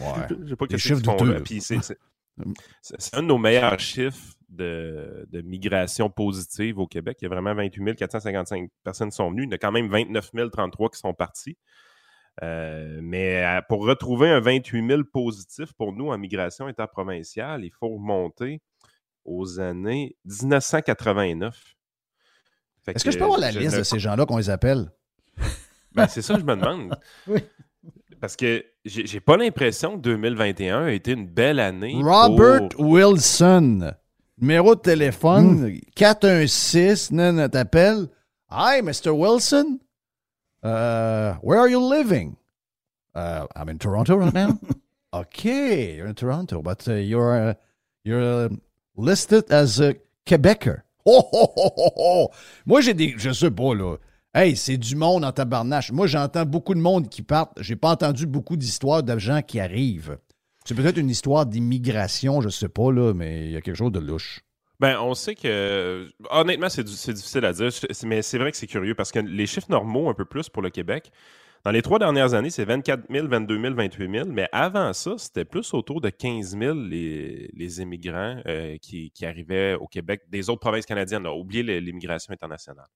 Ouais. 0.00 0.26
Je 0.46 0.48
sais 0.48 0.56
pas 0.56 0.66
c'est 1.60 2.98
c'est 2.98 3.14
un 3.14 3.22
de 3.22 3.26
nos 3.28 3.38
meilleurs 3.38 3.78
chiffres 3.78 4.34
de, 4.52 5.26
de 5.30 5.40
migration 5.42 6.10
positive 6.10 6.78
au 6.78 6.86
Québec. 6.86 7.18
Il 7.20 7.24
y 7.24 7.26
a 7.26 7.28
vraiment 7.30 7.54
28 7.54 7.96
455 7.96 8.70
personnes 8.84 9.10
qui 9.10 9.16
sont 9.16 9.30
venues. 9.30 9.44
Il 9.44 9.46
y 9.46 9.48
en 9.48 9.56
a 9.56 9.58
quand 9.58 9.72
même 9.72 9.88
29 9.88 10.30
033 10.52 10.90
qui 10.90 10.98
sont 10.98 11.14
partis. 11.14 11.56
Euh, 12.42 13.00
mais 13.02 13.44
euh, 13.44 13.60
pour 13.68 13.86
retrouver 13.86 14.30
un 14.30 14.40
28 14.40 14.86
000 14.86 15.02
positif 15.04 15.72
pour 15.74 15.92
nous 15.92 16.08
en 16.08 16.18
migration 16.18 16.66
interprovinciale, 16.66 17.64
il 17.64 17.72
faut 17.72 17.88
remonter 17.88 18.62
aux 19.24 19.60
années 19.60 20.16
1989. 20.24 21.76
Fait 22.84 22.96
Est-ce 22.96 23.04
que 23.04 23.10
je 23.10 23.18
peux 23.18 23.24
avoir 23.24 23.38
la 23.38 23.50
liste 23.50 23.74
ne 23.74 23.78
de 23.78 23.84
ces 23.84 23.98
gens-là 23.98 24.26
qu'on 24.26 24.38
les 24.38 24.50
appelle? 24.50 24.90
ben, 25.92 26.08
c'est 26.08 26.22
ça 26.22 26.34
que 26.34 26.40
je 26.40 26.44
me 26.46 26.56
demande. 26.56 26.96
Parce 28.20 28.36
que 28.36 28.64
j'ai 28.84 29.04
j'ai 29.06 29.20
pas 29.20 29.36
l'impression 29.36 29.96
que 29.96 30.02
2021 30.02 30.84
a 30.84 30.90
été 30.92 31.12
une 31.12 31.26
belle 31.26 31.58
année. 31.58 31.98
Robert 32.00 32.68
pour- 32.68 32.86
Wilson. 32.88 33.92
Numéro 34.40 34.74
de 34.74 34.80
téléphone 34.80 35.78
416, 35.94 37.12
non, 37.12 37.48
t'appelles. 37.48 38.08
Hi, 38.50 38.80
Mr. 38.82 39.12
Wilson. 39.12 39.78
Uh, 40.62 41.34
where 41.42 41.58
are 41.58 41.68
you 41.68 41.80
living? 41.80 42.36
Uh, 43.14 43.46
I'm 43.54 43.68
in 43.68 43.78
Toronto 43.78 44.16
right 44.16 44.32
now. 44.32 44.58
okay, 45.12 45.96
you're 45.96 46.06
in 46.06 46.14
Toronto, 46.14 46.62
but 46.62 46.86
uh, 46.88 46.94
you're 46.94 47.50
uh, 47.50 47.54
you're 48.04 48.22
uh, 48.22 48.48
listed 48.96 49.50
as 49.50 49.80
a 49.80 49.94
Quebecer. 50.26 50.82
Oh, 51.04 51.28
oh, 51.32 51.52
oh, 51.56 51.70
oh, 51.76 51.90
oh. 51.96 52.30
Moi, 52.64 52.80
j'ai 52.80 52.94
des. 52.94 53.14
Je 53.18 53.32
sais 53.32 53.50
pas, 53.50 53.74
là. 53.74 53.96
Hey, 54.32 54.56
c'est 54.56 54.78
du 54.78 54.94
monde 54.96 55.24
en 55.24 55.32
tabarnache. 55.32 55.90
Moi, 55.92 56.06
j'entends 56.06 56.46
beaucoup 56.46 56.74
de 56.74 56.80
monde 56.80 57.08
qui 57.08 57.22
partent. 57.22 57.60
J'ai 57.60 57.76
pas 57.76 57.90
entendu 57.90 58.24
beaucoup 58.26 58.56
d'histoires 58.56 59.02
de 59.02 59.18
gens 59.18 59.42
qui 59.42 59.60
arrivent. 59.60 60.16
C'est 60.64 60.74
peut-être 60.74 60.96
une 60.98 61.10
histoire 61.10 61.46
d'immigration, 61.46 62.40
je 62.40 62.48
sais 62.48 62.68
pas, 62.68 62.90
là, 62.92 63.12
mais 63.14 63.46
il 63.46 63.52
y 63.52 63.56
a 63.56 63.60
quelque 63.60 63.76
chose 63.76 63.92
de 63.92 64.00
louche. 64.00 64.40
Ben, 64.80 64.98
on 65.00 65.14
sait 65.14 65.34
que. 65.34 66.08
Honnêtement, 66.30 66.68
c'est 66.68 66.82
difficile 66.84 67.44
à 67.44 67.52
dire, 67.52 67.68
mais 68.04 68.22
c'est 68.22 68.38
vrai 68.38 68.50
que 68.50 68.56
c'est 68.56 68.66
curieux 68.66 68.94
parce 68.94 69.12
que 69.12 69.20
les 69.20 69.46
chiffres 69.46 69.70
normaux, 69.70 70.08
un 70.08 70.14
peu 70.14 70.24
plus 70.24 70.48
pour 70.48 70.62
le 70.62 70.70
Québec, 70.70 71.10
dans 71.64 71.70
les 71.70 71.82
trois 71.82 72.00
dernières 72.00 72.34
années, 72.34 72.50
c'est 72.50 72.64
24 72.64 73.04
000, 73.08 73.28
22 73.28 73.60
000, 73.60 73.74
28 73.74 74.10
000, 74.10 74.28
mais 74.30 74.48
avant 74.50 74.92
ça, 74.92 75.14
c'était 75.18 75.44
plus 75.44 75.72
autour 75.74 76.00
de 76.00 76.10
15 76.10 76.58
000 76.58 76.74
les, 76.74 77.48
les 77.54 77.80
immigrants 77.80 78.40
euh, 78.46 78.76
qui, 78.78 79.12
qui 79.12 79.24
arrivaient 79.24 79.74
au 79.74 79.86
Québec 79.86 80.22
des 80.28 80.50
autres 80.50 80.58
provinces 80.60 80.86
canadiennes. 80.86 81.26
Oublié 81.28 81.62
les- 81.62 81.80
l'immigration 81.80 82.32
internationale. 82.32 82.88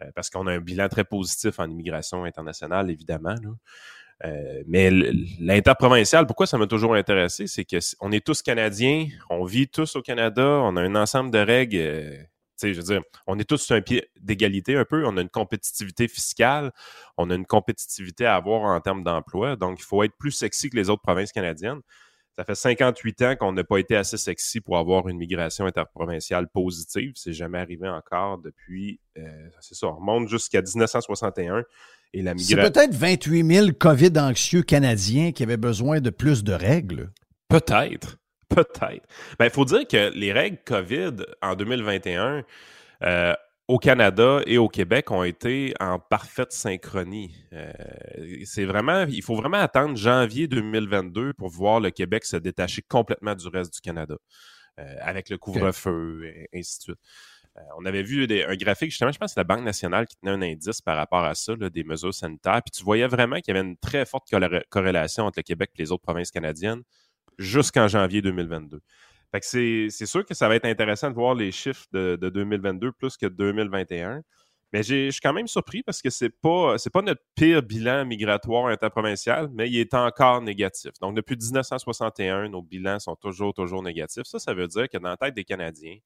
Euh, 0.00 0.10
parce 0.14 0.30
qu'on 0.30 0.46
a 0.46 0.52
un 0.52 0.60
bilan 0.60 0.88
très 0.88 1.02
positif 1.02 1.58
en 1.58 1.68
immigration 1.68 2.22
internationale, 2.22 2.88
évidemment. 2.90 3.34
là. 3.42 3.50
Euh, 4.24 4.62
mais 4.66 4.90
l'interprovincial, 5.38 6.26
pourquoi 6.26 6.46
ça 6.46 6.58
m'a 6.58 6.66
toujours 6.66 6.94
intéressé, 6.94 7.46
c'est 7.46 7.64
que 7.64 7.76
on 8.00 8.10
est 8.10 8.24
tous 8.24 8.42
Canadiens, 8.42 9.06
on 9.30 9.44
vit 9.44 9.68
tous 9.68 9.94
au 9.94 10.02
Canada, 10.02 10.42
on 10.44 10.76
a 10.76 10.82
un 10.82 10.96
ensemble 10.96 11.30
de 11.30 11.38
règles. 11.38 11.76
euh, 11.76 12.24
je 12.60 12.72
veux 12.72 12.82
dire, 12.82 13.02
on 13.28 13.38
est 13.38 13.48
tous 13.48 13.58
sur 13.58 13.76
un 13.76 13.80
pied 13.80 14.08
d'égalité 14.20 14.76
un 14.76 14.84
peu, 14.84 15.06
on 15.06 15.16
a 15.16 15.20
une 15.20 15.28
compétitivité 15.28 16.08
fiscale, 16.08 16.72
on 17.16 17.30
a 17.30 17.34
une 17.36 17.46
compétitivité 17.46 18.26
à 18.26 18.34
avoir 18.34 18.62
en 18.62 18.80
termes 18.80 19.04
d'emploi, 19.04 19.54
donc 19.54 19.78
il 19.78 19.84
faut 19.84 20.02
être 20.02 20.16
plus 20.18 20.32
sexy 20.32 20.68
que 20.68 20.76
les 20.76 20.90
autres 20.90 21.02
provinces 21.02 21.30
canadiennes. 21.30 21.80
Ça 22.36 22.44
fait 22.44 22.54
58 22.54 23.22
ans 23.22 23.36
qu'on 23.36 23.52
n'a 23.52 23.64
pas 23.64 23.78
été 23.78 23.96
assez 23.96 24.16
sexy 24.16 24.60
pour 24.60 24.78
avoir 24.78 25.08
une 25.08 25.18
migration 25.18 25.66
interprovinciale 25.66 26.48
positive. 26.48 27.14
C'est 27.16 27.32
jamais 27.32 27.58
arrivé 27.58 27.88
encore 27.88 28.38
depuis, 28.38 29.00
euh, 29.16 29.48
c'est 29.60 29.74
ça, 29.74 29.88
on 29.88 29.96
remonte 29.96 30.28
jusqu'à 30.28 30.62
1961. 30.62 31.64
Et 32.14 32.22
la 32.22 32.32
C'est 32.32 32.54
migration. 32.54 32.72
peut-être 32.72 32.94
28 32.94 33.54
000 33.54 33.68
COVID 33.78 34.12
anxieux 34.18 34.62
canadiens 34.62 35.32
qui 35.32 35.42
avaient 35.42 35.56
besoin 35.56 36.00
de 36.00 36.10
plus 36.10 36.42
de 36.42 36.52
règles. 36.52 37.10
Peut-être. 37.48 38.18
Peut-être. 38.48 39.06
Ben, 39.38 39.44
il 39.44 39.50
faut 39.50 39.64
dire 39.66 39.86
que 39.86 40.10
les 40.14 40.32
règles 40.32 40.58
COVID 40.64 41.16
en 41.42 41.54
2021 41.54 42.44
euh, 43.02 43.34
au 43.68 43.78
Canada 43.78 44.40
et 44.46 44.56
au 44.56 44.68
Québec 44.68 45.10
ont 45.10 45.22
été 45.22 45.74
en 45.80 45.98
parfaite 45.98 46.52
synchronie. 46.52 47.34
Euh, 47.52 47.70
c'est 48.44 48.64
vraiment, 48.64 49.04
il 49.06 49.22
faut 49.22 49.36
vraiment 49.36 49.58
attendre 49.58 49.96
janvier 49.96 50.48
2022 50.48 51.34
pour 51.34 51.50
voir 51.50 51.78
le 51.78 51.90
Québec 51.90 52.24
se 52.24 52.36
détacher 52.36 52.80
complètement 52.80 53.34
du 53.34 53.46
reste 53.48 53.74
du 53.74 53.80
Canada, 53.80 54.16
euh, 54.78 54.94
avec 55.02 55.28
le 55.28 55.36
couvre-feu 55.36 56.22
et 56.24 56.48
ainsi 56.58 56.78
de 56.78 56.82
suite. 56.82 57.00
Euh, 57.58 57.62
on 57.78 57.84
avait 57.86 58.02
vu 58.02 58.24
un 58.24 58.56
graphique, 58.56 58.90
justement, 58.90 59.12
je 59.12 59.18
pense 59.18 59.30
que 59.30 59.34
c'est 59.34 59.40
la 59.40 59.44
Banque 59.44 59.64
nationale 59.64 60.06
qui 60.06 60.16
tenait 60.16 60.32
un 60.32 60.42
indice 60.42 60.80
par 60.80 60.96
rapport 60.96 61.24
à 61.24 61.34
ça, 61.34 61.54
des 61.56 61.84
mesures 61.84 62.14
sanitaires. 62.14 62.62
Puis 62.64 62.70
tu 62.72 62.84
voyais 62.84 63.06
vraiment 63.06 63.36
qu'il 63.36 63.54
y 63.54 63.58
avait 63.58 63.66
une 63.66 63.76
très 63.76 64.06
forte 64.06 64.28
corré- 64.30 64.64
corrélation 64.70 65.24
entre 65.24 65.38
le 65.38 65.42
Québec 65.42 65.70
et 65.76 65.82
les 65.82 65.92
autres 65.92 66.02
provinces 66.02 66.30
canadiennes 66.30 66.82
jusqu'en 67.38 67.88
janvier 67.88 68.22
2022. 68.22 68.80
Fait 69.30 69.40
que 69.40 69.46
c'est 69.90 70.06
sûr 70.06 70.24
que 70.24 70.34
ça 70.34 70.48
va 70.48 70.56
être 70.56 70.64
intéressant 70.64 71.10
de 71.10 71.14
voir 71.14 71.34
les 71.34 71.52
chiffres 71.52 71.84
de, 71.92 72.16
de 72.16 72.30
2022 72.30 72.92
plus 72.92 73.16
que 73.16 73.26
2021. 73.26 74.22
Mais 74.72 74.82
je 74.82 75.10
suis 75.10 75.20
quand 75.20 75.32
même 75.32 75.46
surpris 75.46 75.82
parce 75.82 76.02
que 76.02 76.10
c'est 76.10 76.28
pas 76.28 76.76
pas 76.92 77.02
notre 77.02 77.22
pire 77.34 77.62
bilan 77.62 78.04
migratoire 78.04 78.66
interprovincial, 78.66 79.48
mais 79.52 79.68
il 79.68 79.78
est 79.78 79.94
encore 79.94 80.42
négatif. 80.42 80.92
Donc 81.00 81.16
depuis 81.16 81.36
1961, 81.36 82.50
nos 82.50 82.62
bilans 82.62 82.98
sont 82.98 83.16
toujours 83.16 83.54
toujours 83.54 83.82
négatifs. 83.82 84.24
Ça, 84.24 84.38
ça 84.38 84.52
veut 84.52 84.66
dire 84.66 84.88
que 84.88 84.98
dans 84.98 85.08
la 85.08 85.16
tête 85.16 85.34
des 85.34 85.44
Canadiens, 85.44 85.96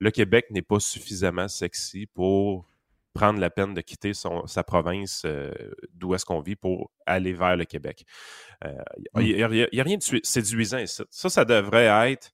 le 0.00 0.10
Québec 0.10 0.46
n'est 0.50 0.62
pas 0.62 0.80
suffisamment 0.80 1.48
sexy 1.48 2.06
pour 2.06 2.66
prendre 3.14 3.40
la 3.40 3.50
peine 3.50 3.74
de 3.74 3.80
quitter 3.80 4.14
son- 4.14 4.46
sa 4.46 4.62
province 4.62 5.22
euh, 5.24 5.50
d'où 5.94 6.14
est-ce 6.14 6.24
qu'on 6.24 6.40
vit 6.40 6.54
pour 6.56 6.90
aller 7.06 7.32
vers 7.32 7.56
le 7.56 7.64
Québec. 7.64 8.04
Euh, 8.64 8.70
Il 9.18 9.34
n'y 9.36 9.42
a, 9.42 9.48
il 9.50 9.68
y 9.76 9.80
a 9.80 9.82
rien 9.82 9.96
de 9.96 10.20
séduisant 10.22 10.78
ici. 10.78 11.02
Ça, 11.10 11.28
ça 11.28 11.44
devrait 11.44 12.12
être 12.12 12.30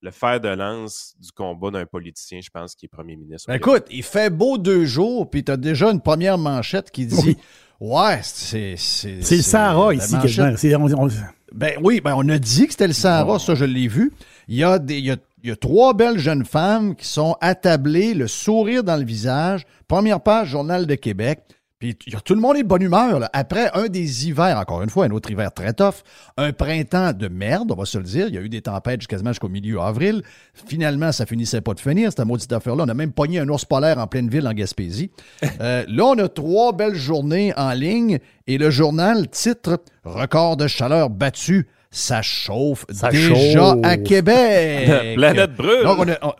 le 0.00 0.12
fer 0.12 0.40
de 0.40 0.48
lance 0.48 1.16
du 1.18 1.32
combat 1.32 1.72
d'un 1.72 1.86
politicien, 1.86 2.38
je 2.40 2.50
pense, 2.50 2.76
qui 2.76 2.86
est 2.86 2.88
premier 2.88 3.16
ministre. 3.16 3.48
Ben, 3.48 3.56
écoute, 3.56 3.86
il 3.90 4.04
fait 4.04 4.30
beau 4.30 4.56
deux 4.58 4.84
jours, 4.84 5.28
puis 5.28 5.42
tu 5.42 5.50
as 5.50 5.56
déjà 5.56 5.90
une 5.90 6.00
première 6.00 6.38
manchette 6.38 6.92
qui 6.92 7.06
dit 7.06 7.36
Ouais, 7.80 8.20
c'est. 8.22 8.76
C'est 8.76 9.22
C'est 9.22 9.36
le 9.36 9.42
Sahara 9.42 9.92
ici, 9.94 10.14
manchette- 10.14 10.22
quasiment. 10.22 10.56
C'est- 10.56 10.74
on- 10.76 11.04
on- 11.06 11.08
Ben 11.52 11.78
oui, 11.82 12.00
ben 12.00 12.14
on 12.16 12.28
a 12.28 12.38
dit 12.38 12.66
que 12.66 12.72
c'était 12.72 12.86
le 12.86 12.92
Sahara, 12.92 13.38
ça 13.40 13.54
je 13.56 13.64
l'ai 13.64 13.88
vu. 13.88 14.12
Il 14.46 14.56
y, 14.56 14.62
a 14.62 14.78
des, 14.78 14.98
il, 14.98 15.04
y 15.06 15.10
a, 15.10 15.16
il 15.42 15.50
y 15.50 15.52
a 15.52 15.56
trois 15.56 15.94
belles 15.94 16.18
jeunes 16.18 16.44
femmes 16.44 16.96
qui 16.96 17.06
sont 17.06 17.36
attablées, 17.40 18.14
le 18.14 18.26
sourire 18.26 18.82
dans 18.82 18.96
le 18.96 19.04
visage. 19.04 19.66
Première 19.86 20.20
page, 20.20 20.48
Journal 20.48 20.86
de 20.86 20.94
Québec. 20.94 21.40
Puis 21.78 21.96
il 22.08 22.12
y 22.12 22.16
a, 22.16 22.20
tout 22.20 22.34
le 22.34 22.40
monde 22.40 22.56
est 22.56 22.64
de 22.64 22.68
bonne 22.68 22.82
humeur. 22.82 23.20
là. 23.20 23.30
Après 23.32 23.70
un 23.72 23.86
des 23.86 24.26
hivers, 24.26 24.58
encore 24.58 24.82
une 24.82 24.90
fois, 24.90 25.04
un 25.04 25.10
autre 25.10 25.30
hiver 25.30 25.52
très 25.52 25.72
tough, 25.72 26.02
un 26.36 26.52
printemps 26.52 27.12
de 27.12 27.28
merde, 27.28 27.70
on 27.70 27.76
va 27.76 27.84
se 27.84 27.98
le 27.98 28.04
dire. 28.04 28.26
Il 28.26 28.34
y 28.34 28.38
a 28.38 28.40
eu 28.40 28.48
des 28.48 28.62
tempêtes 28.62 29.06
quasiment 29.06 29.30
jusqu'au 29.30 29.48
milieu 29.48 29.80
avril. 29.80 30.24
Finalement, 30.54 31.12
ça 31.12 31.24
finissait 31.24 31.60
pas 31.60 31.74
de 31.74 31.80
finir, 31.80 32.10
cette 32.10 32.26
maudite 32.26 32.52
affaire-là. 32.52 32.82
On 32.84 32.88
a 32.88 32.94
même 32.94 33.12
pogné 33.12 33.38
un 33.38 33.48
ours 33.48 33.64
polaire 33.64 33.98
en 33.98 34.08
pleine 34.08 34.28
ville 34.28 34.46
en 34.48 34.52
Gaspésie. 34.52 35.10
Euh, 35.60 35.84
là, 35.88 36.04
on 36.04 36.18
a 36.18 36.28
trois 36.28 36.72
belles 36.72 36.94
journées 36.94 37.52
en 37.56 37.72
ligne 37.72 38.18
et 38.46 38.58
le 38.58 38.70
journal 38.70 39.28
titre 39.28 39.82
Record 40.04 40.56
de 40.56 40.68
chaleur 40.68 41.10
battu. 41.10 41.66
Ça 41.90 42.20
chauffe 42.22 42.84
Ça 42.90 43.08
déjà 43.10 43.34
chauffe. 43.52 43.78
à 43.82 43.96
Québec. 43.96 44.88
La 45.16 45.32
planète 45.32 45.54
brûle. 45.54 45.82
Donc, 45.84 45.98
on 46.00 46.08
a- 46.08 46.18
on- 46.26 46.32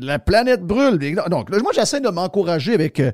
la 0.00 0.18
planète 0.18 0.62
brûle. 0.62 0.98
Donc, 1.30 1.50
là, 1.50 1.58
moi, 1.62 1.70
j'essaie 1.74 2.00
de 2.00 2.08
m'encourager 2.08 2.74
avec 2.74 2.98
euh, 2.98 3.12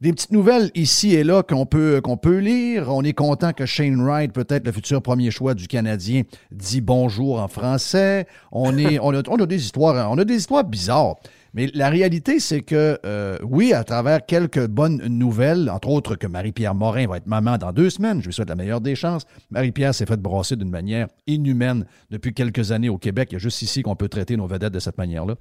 des 0.00 0.12
petites 0.12 0.30
nouvelles 0.30 0.70
ici 0.76 1.14
et 1.14 1.24
là 1.24 1.42
qu'on 1.42 1.66
peut, 1.66 2.00
qu'on 2.00 2.16
peut 2.16 2.38
lire. 2.38 2.86
On 2.94 3.02
est 3.02 3.12
content 3.12 3.52
que 3.52 3.66
Shane 3.66 4.00
Wright, 4.00 4.32
peut-être 4.32 4.64
le 4.66 4.70
futur 4.72 5.02
premier 5.02 5.32
choix 5.32 5.54
du 5.54 5.66
Canadien, 5.66 6.22
dit 6.52 6.80
bonjour 6.80 7.40
en 7.40 7.48
français. 7.48 8.26
On, 8.52 8.78
est, 8.78 8.98
on, 9.02 9.12
a, 9.14 9.22
on 9.28 9.36
a 9.36 9.46
des 9.46 9.64
histoires, 9.64 10.10
on 10.12 10.18
a 10.18 10.24
des 10.24 10.36
histoires 10.36 10.62
bizarres. 10.64 11.16
Mais 11.54 11.70
la 11.74 11.90
réalité, 11.90 12.40
c'est 12.40 12.62
que, 12.62 12.98
euh, 13.04 13.36
oui, 13.42 13.74
à 13.74 13.84
travers 13.84 14.24
quelques 14.24 14.66
bonnes 14.66 15.04
nouvelles, 15.06 15.68
entre 15.68 15.88
autres 15.88 16.16
que 16.16 16.26
Marie-Pierre 16.26 16.74
Morin 16.74 17.06
va 17.06 17.18
être 17.18 17.26
maman 17.26 17.58
dans 17.58 17.72
deux 17.72 17.90
semaines, 17.90 18.22
je 18.22 18.26
lui 18.26 18.32
souhaite 18.32 18.48
la 18.48 18.54
meilleure 18.54 18.80
des 18.80 18.94
chances. 18.94 19.24
Marie-Pierre 19.50 19.94
s'est 19.94 20.06
fait 20.06 20.16
brasser 20.16 20.56
d'une 20.56 20.70
manière 20.70 21.08
inhumaine 21.26 21.84
depuis 22.10 22.32
quelques 22.32 22.72
années 22.72 22.88
au 22.88 22.96
Québec. 22.96 23.28
Il 23.30 23.34
y 23.34 23.36
a 23.36 23.38
juste 23.38 23.60
ici 23.60 23.82
qu'on 23.82 23.96
peut 23.96 24.08
traiter 24.08 24.36
nos 24.38 24.46
vedettes 24.46 24.72
de 24.72 24.78
cette 24.78 24.96
manière-là. 24.96 25.34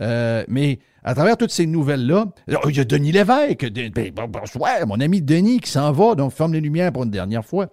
Euh, 0.00 0.44
mais 0.48 0.80
à 1.04 1.14
travers 1.14 1.36
toutes 1.36 1.52
ces 1.52 1.66
nouvelles-là, 1.66 2.26
oh, 2.64 2.68
il 2.68 2.76
y 2.76 2.80
a 2.80 2.84
Denis 2.84 3.12
Lévesque, 3.12 3.70
ben, 3.70 4.12
bonsoir, 4.28 4.86
mon 4.86 4.98
ami 4.98 5.22
Denis 5.22 5.60
qui 5.60 5.70
s'en 5.70 5.92
va, 5.92 6.16
donc 6.16 6.32
ferme 6.32 6.54
les 6.54 6.60
lumières 6.60 6.92
pour 6.92 7.04
une 7.04 7.10
dernière 7.10 7.44
fois. 7.44 7.68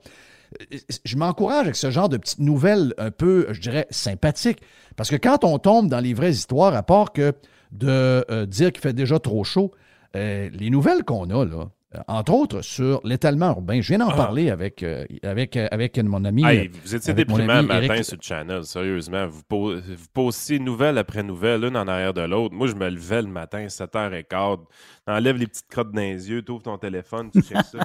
Euh, 0.71 0.77
Je 1.05 1.17
m'encourage 1.17 1.63
avec 1.63 1.75
ce 1.75 1.89
genre 1.89 2.09
de 2.09 2.17
petites 2.17 2.39
nouvelles 2.39 2.93
un 2.99 3.09
peu, 3.09 3.47
je 3.49 3.61
dirais, 3.61 3.87
sympathiques. 3.89 4.59
Parce 4.95 5.09
que 5.09 5.15
quand 5.15 5.43
on 5.43 5.57
tombe 5.57 5.89
dans 5.89 5.99
les 5.99 6.13
vraies 6.13 6.31
histoires, 6.31 6.75
à 6.75 6.83
part 6.83 7.13
que 7.13 7.33
de 7.71 8.25
euh, 8.31 8.45
dire 8.45 8.71
qu'il 8.71 8.81
fait 8.81 8.93
déjà 8.93 9.19
trop 9.19 9.43
chaud, 9.43 9.71
euh, 10.15 10.49
les 10.53 10.69
nouvelles 10.69 11.03
qu'on 11.03 11.29
a, 11.29 11.45
là, 11.45 11.69
euh, 11.95 11.99
entre 12.07 12.33
autres 12.33 12.61
sur 12.61 13.01
l'étalement 13.03 13.49
urbain, 13.49 13.81
je 13.81 13.87
viens 13.89 13.97
d'en 13.99 14.09
Ah. 14.09 14.15
parler 14.15 14.49
avec, 14.51 14.83
euh, 14.83 15.05
avec, 15.23 15.55
avec 15.55 15.97
mon 15.99 16.23
ami. 16.25 16.43
Hey, 16.45 16.69
vous 16.83 16.95
étiez 16.95 17.13
déprimant 17.15 17.63
matin 17.63 18.03
sur 18.03 18.15
le 18.17 18.21
channel, 18.21 18.63
sérieusement. 18.63 19.27
Vous, 19.27 19.41
po- 19.47 19.75
vous 19.75 20.05
postiez 20.13 20.59
nouvelle 20.59 20.97
après 20.99 21.23
nouvelle, 21.23 21.61
l'une 21.61 21.75
en 21.77 21.87
arrière 21.87 22.13
de 22.13 22.21
l'autre. 22.21 22.53
Moi, 22.53 22.67
je 22.67 22.75
me 22.75 22.89
levais 22.89 23.21
le 23.23 23.27
matin, 23.27 23.65
7h15. 23.69 24.59
T'enlèves 25.05 25.37
les 25.37 25.47
petites 25.47 25.67
crottes 25.67 25.91
dans 25.91 26.01
les 26.01 26.29
yeux, 26.29 26.41
t'ouvres 26.43 26.61
ton 26.63 26.77
téléphone, 26.77 27.29
tu 27.31 27.41
checkes 27.41 27.57
ça. 27.71 27.79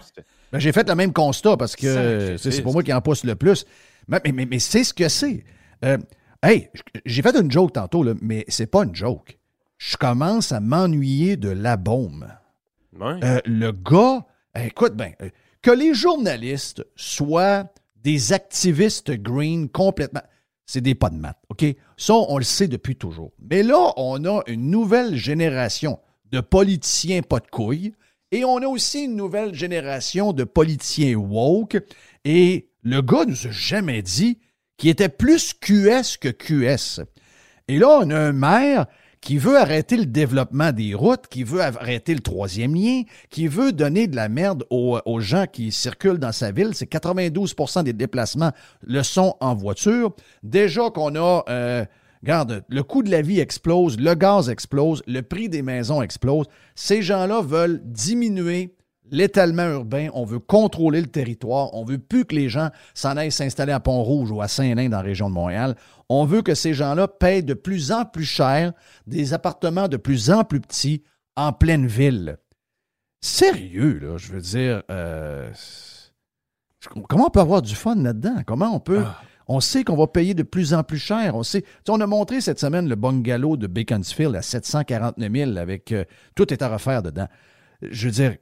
Ben, 0.52 0.58
j'ai 0.58 0.72
fait 0.72 0.86
le 0.88 0.94
même 0.94 1.12
constat 1.12 1.56
parce 1.56 1.74
que 1.76 2.36
c'est 2.38 2.50
c'est 2.50 2.62
pour 2.62 2.72
moi 2.74 2.82
qui 2.82 2.92
en 2.92 3.00
pousse 3.00 3.24
le 3.24 3.34
plus. 3.36 3.64
Mais, 4.08 4.20
mais, 4.24 4.32
mais- 4.32 4.46
mais 4.46 4.58
c'est 4.58 4.84
ce 4.84 4.92
que 4.92 5.08
c'est. 5.08 5.44
Euh, 5.84 5.96
hey, 6.42 6.68
j'ai 7.06 7.22
fait 7.22 7.34
une 7.40 7.50
joke 7.50 7.72
tantôt, 7.72 8.02
là, 8.02 8.12
mais 8.20 8.44
c'est 8.48 8.66
pas 8.70 8.84
une 8.84 8.94
joke. 8.94 9.38
Je 9.78 9.96
commence 9.96 10.52
à 10.52 10.60
m'ennuyer 10.60 11.36
de 11.36 11.50
la 11.50 11.76
baume. 11.76 12.26
Ouais. 12.98 13.18
Euh, 13.24 13.40
le 13.44 13.72
gars, 13.72 14.24
euh, 14.56 14.64
écoute 14.64 14.94
bien, 14.94 15.12
euh, 15.22 15.30
que 15.62 15.70
les 15.70 15.94
journalistes 15.94 16.86
soient 16.96 17.64
des 17.96 18.32
activistes 18.32 19.10
green 19.12 19.68
complètement, 19.68 20.22
c'est 20.66 20.80
des 20.80 20.94
pas 20.94 21.10
de 21.10 21.16
maths, 21.16 21.40
OK? 21.48 21.64
Ça, 21.96 22.14
on 22.14 22.38
le 22.38 22.44
sait 22.44 22.68
depuis 22.68 22.96
toujours. 22.96 23.32
Mais 23.38 23.62
là, 23.62 23.92
on 23.96 24.24
a 24.24 24.42
une 24.46 24.70
nouvelle 24.70 25.16
génération 25.16 25.98
de 26.30 26.40
politiciens 26.40 27.22
pas 27.22 27.40
de 27.40 27.46
couilles 27.46 27.94
et 28.30 28.44
on 28.44 28.58
a 28.58 28.66
aussi 28.66 29.04
une 29.04 29.16
nouvelle 29.16 29.54
génération 29.54 30.32
de 30.32 30.44
politiciens 30.44 31.14
woke 31.14 31.78
et 32.24 32.68
le 32.82 33.00
gars 33.00 33.24
nous 33.26 33.46
a 33.46 33.50
jamais 33.50 34.02
dit 34.02 34.38
qu'il 34.76 34.90
était 34.90 35.08
plus 35.08 35.54
QS 35.54 36.18
que 36.20 36.28
QS. 36.28 37.00
Et 37.68 37.78
là, 37.78 38.00
on 38.02 38.10
a 38.10 38.18
un 38.18 38.32
maire 38.32 38.86
qui 39.24 39.38
veut 39.38 39.58
arrêter 39.58 39.96
le 39.96 40.04
développement 40.04 40.70
des 40.70 40.94
routes, 40.94 41.28
qui 41.28 41.44
veut 41.44 41.62
arrêter 41.62 42.12
le 42.14 42.20
troisième 42.20 42.74
lien, 42.74 43.04
qui 43.30 43.48
veut 43.48 43.72
donner 43.72 44.06
de 44.06 44.14
la 44.14 44.28
merde 44.28 44.64
aux, 44.68 45.00
gens 45.20 45.46
qui 45.50 45.72
circulent 45.72 46.18
dans 46.18 46.30
sa 46.30 46.52
ville. 46.52 46.72
C'est 46.74 46.90
92% 46.92 47.84
des 47.84 47.94
déplacements 47.94 48.52
le 48.82 49.02
sont 49.02 49.34
en 49.40 49.54
voiture. 49.54 50.14
Déjà 50.42 50.90
qu'on 50.90 51.16
a, 51.16 51.42
euh, 51.48 51.86
regarde, 52.22 52.64
le 52.68 52.82
coût 52.82 53.02
de 53.02 53.10
la 53.10 53.22
vie 53.22 53.40
explose, 53.40 53.98
le 53.98 54.14
gaz 54.14 54.50
explose, 54.50 55.02
le 55.06 55.22
prix 55.22 55.48
des 55.48 55.62
maisons 55.62 56.02
explose. 56.02 56.44
Ces 56.74 57.00
gens-là 57.00 57.40
veulent 57.40 57.80
diminuer 57.82 58.74
l'étalement 59.10 59.68
urbain, 59.68 60.08
on 60.14 60.24
veut 60.24 60.38
contrôler 60.38 61.00
le 61.00 61.06
territoire, 61.06 61.74
on 61.74 61.84
veut 61.84 61.98
plus 61.98 62.24
que 62.24 62.34
les 62.34 62.48
gens 62.48 62.70
s'en 62.94 63.16
aillent 63.16 63.32
s'installer 63.32 63.72
à 63.72 63.80
Pont-Rouge 63.80 64.30
ou 64.30 64.40
à 64.40 64.48
Saint-Lin 64.48 64.88
dans 64.88 64.98
la 64.98 65.02
région 65.02 65.28
de 65.28 65.34
Montréal. 65.34 65.76
On 66.08 66.24
veut 66.24 66.42
que 66.42 66.54
ces 66.54 66.74
gens-là 66.74 67.08
payent 67.08 67.42
de 67.42 67.54
plus 67.54 67.92
en 67.92 68.04
plus 68.04 68.24
cher 68.24 68.72
des 69.06 69.34
appartements 69.34 69.88
de 69.88 69.96
plus 69.96 70.30
en 70.30 70.44
plus 70.44 70.60
petits 70.60 71.02
en 71.36 71.52
pleine 71.52 71.86
ville. 71.86 72.38
Sérieux, 73.20 73.98
là, 74.00 74.16
je 74.18 74.32
veux 74.32 74.40
dire, 74.40 74.82
euh, 74.90 75.50
comment 77.08 77.26
on 77.26 77.30
peut 77.30 77.40
avoir 77.40 77.62
du 77.62 77.74
fun 77.74 77.96
là-dedans? 77.96 78.42
Comment 78.46 78.74
on 78.74 78.80
peut... 78.80 79.02
On 79.46 79.60
sait 79.60 79.84
qu'on 79.84 79.96
va 79.96 80.06
payer 80.06 80.32
de 80.32 80.42
plus 80.42 80.72
en 80.72 80.82
plus 80.82 80.98
cher. 80.98 81.34
On 81.34 81.42
sait. 81.42 81.60
Tu 81.60 81.68
sais, 81.68 81.90
on 81.90 82.00
a 82.00 82.06
montré 82.06 82.40
cette 82.40 82.58
semaine 82.58 82.88
le 82.88 82.94
bungalow 82.94 83.58
de 83.58 83.66
Beaconsfield 83.66 84.34
à 84.34 84.40
749 84.40 85.30
000 85.30 85.56
avec 85.58 85.92
euh, 85.92 86.04
tout 86.34 86.50
est 86.50 86.62
à 86.62 86.68
refaire 86.68 87.02
dedans. 87.02 87.28
Je 87.82 88.06
veux 88.06 88.12
dire, 88.12 88.36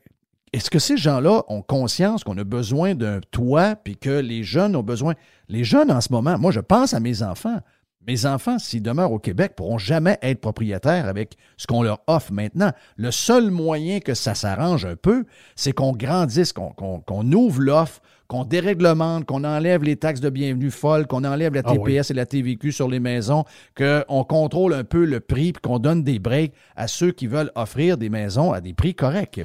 est-ce 0.53 0.71
que 0.71 0.79
ces 0.79 0.97
gens-là 0.97 1.43
ont 1.49 1.63
conscience 1.63 2.25
qu'on 2.25 2.37
a 2.37 2.45
besoin 2.45 2.95
d'un 2.95 3.21
toit 3.31 3.75
puis 3.75 3.97
que 3.97 4.11
les 4.11 4.43
jeunes 4.43 4.77
ont 4.77 4.83
besoin? 4.83 5.15
Les 5.49 5.65
jeunes 5.65 5.91
en 5.91 6.01
ce 6.01 6.13
moment, 6.13 6.39
moi, 6.39 6.51
je 6.51 6.61
pense 6.61 6.93
à 6.95 7.01
mes 7.01 7.23
enfants. 7.23 7.59
Mes 8.07 8.27
enfants, 8.27 8.59
s'ils 8.59 8.83
demeurent 8.83 9.13
au 9.13 9.21
Québec, 9.21 9.53
pourront 9.57 9.79
jamais 9.79 10.19
être 10.23 10.41
propriétaires 10.41 11.07
avec 11.07 11.37
ce 11.57 11.69
qu'on 11.69 11.83
leur 11.83 12.01
offre 12.09 12.33
maintenant. 12.33 12.73
Le 12.97 13.13
seul 13.13 13.53
moyen 13.53 14.01
que 14.01 14.15
ça 14.15 14.35
s'arrange 14.35 14.85
un 14.85 14.97
peu, 14.97 15.25
c'est 15.55 15.73
qu'on 15.73 15.93
grandisse, 15.93 16.53
qu'on 16.53 17.33
ouvre 17.33 17.61
l'offre, 17.61 18.01
qu'on 18.27 18.45
déréglemente, 18.45 19.25
qu'on 19.25 19.45
enlève 19.45 19.85
les 19.85 19.95
taxes 19.97 20.21
de 20.21 20.31
bienvenue 20.31 20.73
folles, 20.73 21.07
qu'on 21.07 21.23
enlève 21.23 21.55
la 21.55 21.63
Ah 21.65 21.75
oui. 21.75 21.95
TPS 21.95 22.11
et 22.11 22.15
la 22.15 22.27
TVQ 22.27 22.73
sur 22.73 22.89
les 22.89 22.99
maisons, 22.99 23.45
qu'on 23.77 24.25
contrôle 24.25 24.75
un 24.75 24.85
peu 24.85 25.05
le 25.05 25.21
prix, 25.21 25.53
puis 25.53 25.63
qu'on 25.63 25.79
donne 25.79 26.03
des 26.03 26.19
breaks 26.19 26.55
à 26.75 26.89
ceux 26.89 27.13
qui 27.13 27.29
veulent 27.29 27.53
offrir 27.55 27.99
des 27.99 28.09
maisons 28.09 28.53
à 28.53 28.61
des 28.61 28.75
prix 28.75 28.97
corrects. 28.97 29.41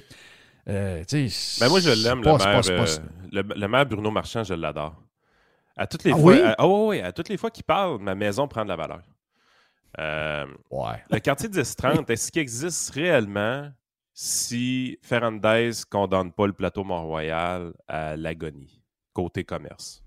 Euh, 0.69 1.03
Ben 1.11 1.69
moi, 1.69 1.79
je 1.79 1.89
l'aime, 2.03 2.21
le 2.21 2.37
maire, 2.37 2.61
euh, 2.69 2.85
le, 3.31 3.41
le 3.41 3.67
maire 3.67 3.85
Bruno 3.85 4.11
Marchand, 4.11 4.43
je 4.43 4.53
l'adore. 4.53 4.95
À 5.77 5.87
toutes 5.87 6.03
les 6.03 6.11
Ah 6.11 6.17
fois, 6.17 6.33
oui? 6.33 6.41
à, 6.41 6.67
ouais, 6.67 6.85
ouais, 6.87 7.01
à 7.01 7.11
toutes 7.13 7.29
les 7.29 7.37
fois 7.37 7.51
qu'il 7.51 7.63
parle, 7.63 7.99
ma 8.01 8.15
maison 8.15 8.47
prend 8.47 8.63
de 8.63 8.69
la 8.69 8.75
valeur. 8.75 9.01
Euh, 9.99 10.45
Ouais. 10.69 11.01
le 11.09 11.19
quartier 11.19 11.47
10-30, 11.49 12.09
est-ce 12.11 12.31
qu'il 12.31 12.41
existe 12.41 12.89
réellement 12.91 13.71
si 14.13 14.97
Ferrandez 15.03 15.71
condamne 15.89 16.31
pas 16.33 16.47
le 16.47 16.53
plateau 16.53 16.83
Mont-Royal 16.83 17.73
à 17.87 18.17
l'agonie, 18.17 18.81
côté 19.13 19.43
commerce? 19.43 20.03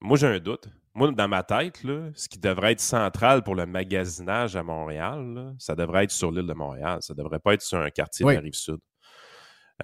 Moi, 0.00 0.16
j'ai 0.18 0.26
un 0.26 0.38
doute. 0.38 0.68
Moi, 0.94 1.12
dans 1.12 1.28
ma 1.28 1.42
tête, 1.44 1.82
là, 1.84 2.10
ce 2.14 2.28
qui 2.28 2.38
devrait 2.38 2.72
être 2.72 2.80
central 2.80 3.42
pour 3.42 3.54
le 3.54 3.66
magasinage 3.66 4.56
à 4.56 4.62
Montréal, 4.62 5.34
là, 5.34 5.52
ça 5.58 5.74
devrait 5.76 6.04
être 6.04 6.10
sur 6.10 6.30
l'île 6.32 6.46
de 6.46 6.52
Montréal. 6.54 6.98
Ça 7.02 7.14
devrait 7.14 7.38
pas 7.38 7.54
être 7.54 7.62
sur 7.62 7.78
un 7.78 7.90
quartier 7.90 8.26
Oui. 8.26 8.32
de 8.34 8.38
la 8.38 8.42
Rive-Sud. 8.42 8.78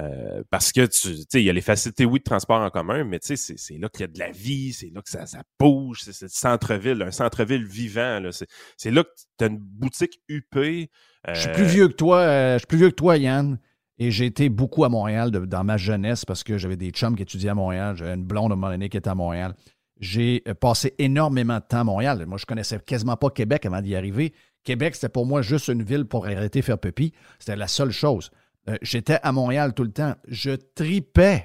Euh, 0.00 0.42
parce 0.50 0.72
que 0.72 0.86
tu 0.86 1.16
sais, 1.16 1.26
il 1.34 1.44
y 1.44 1.50
a 1.50 1.52
les 1.52 1.60
facilités, 1.60 2.04
oui, 2.04 2.18
de 2.18 2.24
transport 2.24 2.60
en 2.60 2.70
commun, 2.70 3.04
mais 3.04 3.20
tu 3.20 3.36
sais, 3.36 3.54
c'est 3.56 3.78
là 3.78 3.88
qu'il 3.88 4.00
y 4.00 4.04
a 4.04 4.08
de 4.08 4.18
la 4.18 4.32
vie, 4.32 4.72
c'est 4.72 4.90
là 4.92 5.00
que 5.00 5.08
ça, 5.08 5.24
ça 5.26 5.42
bouge, 5.58 6.00
c'est 6.02 6.22
le 6.22 6.28
centre-ville, 6.28 7.00
un 7.02 7.12
centre-ville 7.12 7.64
vivant. 7.64 8.20
C'est 8.76 8.90
là 8.90 9.04
que 9.04 9.10
tu 9.38 9.44
as 9.44 9.46
une 9.46 9.58
boutique 9.58 10.20
huppée. 10.28 10.90
Je 11.28 11.38
suis 11.38 11.48
euh, 11.48 11.54
plus 11.54 11.64
vieux 11.64 11.88
que 11.88 11.94
toi, 11.94 12.18
euh, 12.18 12.54
je 12.54 12.58
suis 12.58 12.66
plus 12.66 12.78
vieux 12.78 12.90
que 12.90 12.96
toi, 12.96 13.16
Yann. 13.16 13.58
Et 13.98 14.10
j'ai 14.10 14.26
été 14.26 14.48
beaucoup 14.48 14.84
à 14.84 14.88
Montréal 14.88 15.30
dans 15.30 15.62
ma 15.62 15.76
jeunesse 15.76 16.24
parce 16.24 16.42
que 16.42 16.58
j'avais 16.58 16.76
des 16.76 16.90
chums 16.90 17.14
qui 17.14 17.22
étudiaient 17.22 17.50
à 17.50 17.54
Montréal. 17.54 17.94
J'avais 17.96 18.14
une 18.14 18.24
blonde 18.24 18.50
à 18.50 18.54
un 18.54 18.58
moment 18.58 18.76
qui 18.76 18.96
était 18.96 19.08
à 19.08 19.14
Montréal. 19.14 19.54
J'ai 20.00 20.42
euh, 20.48 20.54
passé 20.54 20.94
énormément 20.98 21.58
de 21.58 21.64
temps 21.64 21.80
à 21.80 21.84
Montréal. 21.84 22.26
Moi, 22.26 22.38
je 22.38 22.46
connaissais 22.46 22.80
quasiment 22.80 23.16
pas 23.16 23.30
Québec 23.30 23.64
avant 23.64 23.80
d'y 23.80 23.94
arriver. 23.94 24.34
Québec, 24.64 24.96
c'était 24.96 25.08
pour 25.08 25.26
moi 25.26 25.42
juste 25.42 25.68
une 25.68 25.84
ville 25.84 26.06
pour 26.06 26.26
arrêter 26.26 26.62
faire 26.62 26.78
pipi. 26.78 27.12
C'était 27.38 27.54
la 27.54 27.68
seule 27.68 27.92
chose. 27.92 28.30
Euh, 28.68 28.76
J'étais 28.82 29.18
à 29.22 29.32
Montréal 29.32 29.74
tout 29.74 29.84
le 29.84 29.92
temps. 29.92 30.14
Je 30.28 30.52
tripais 30.52 31.44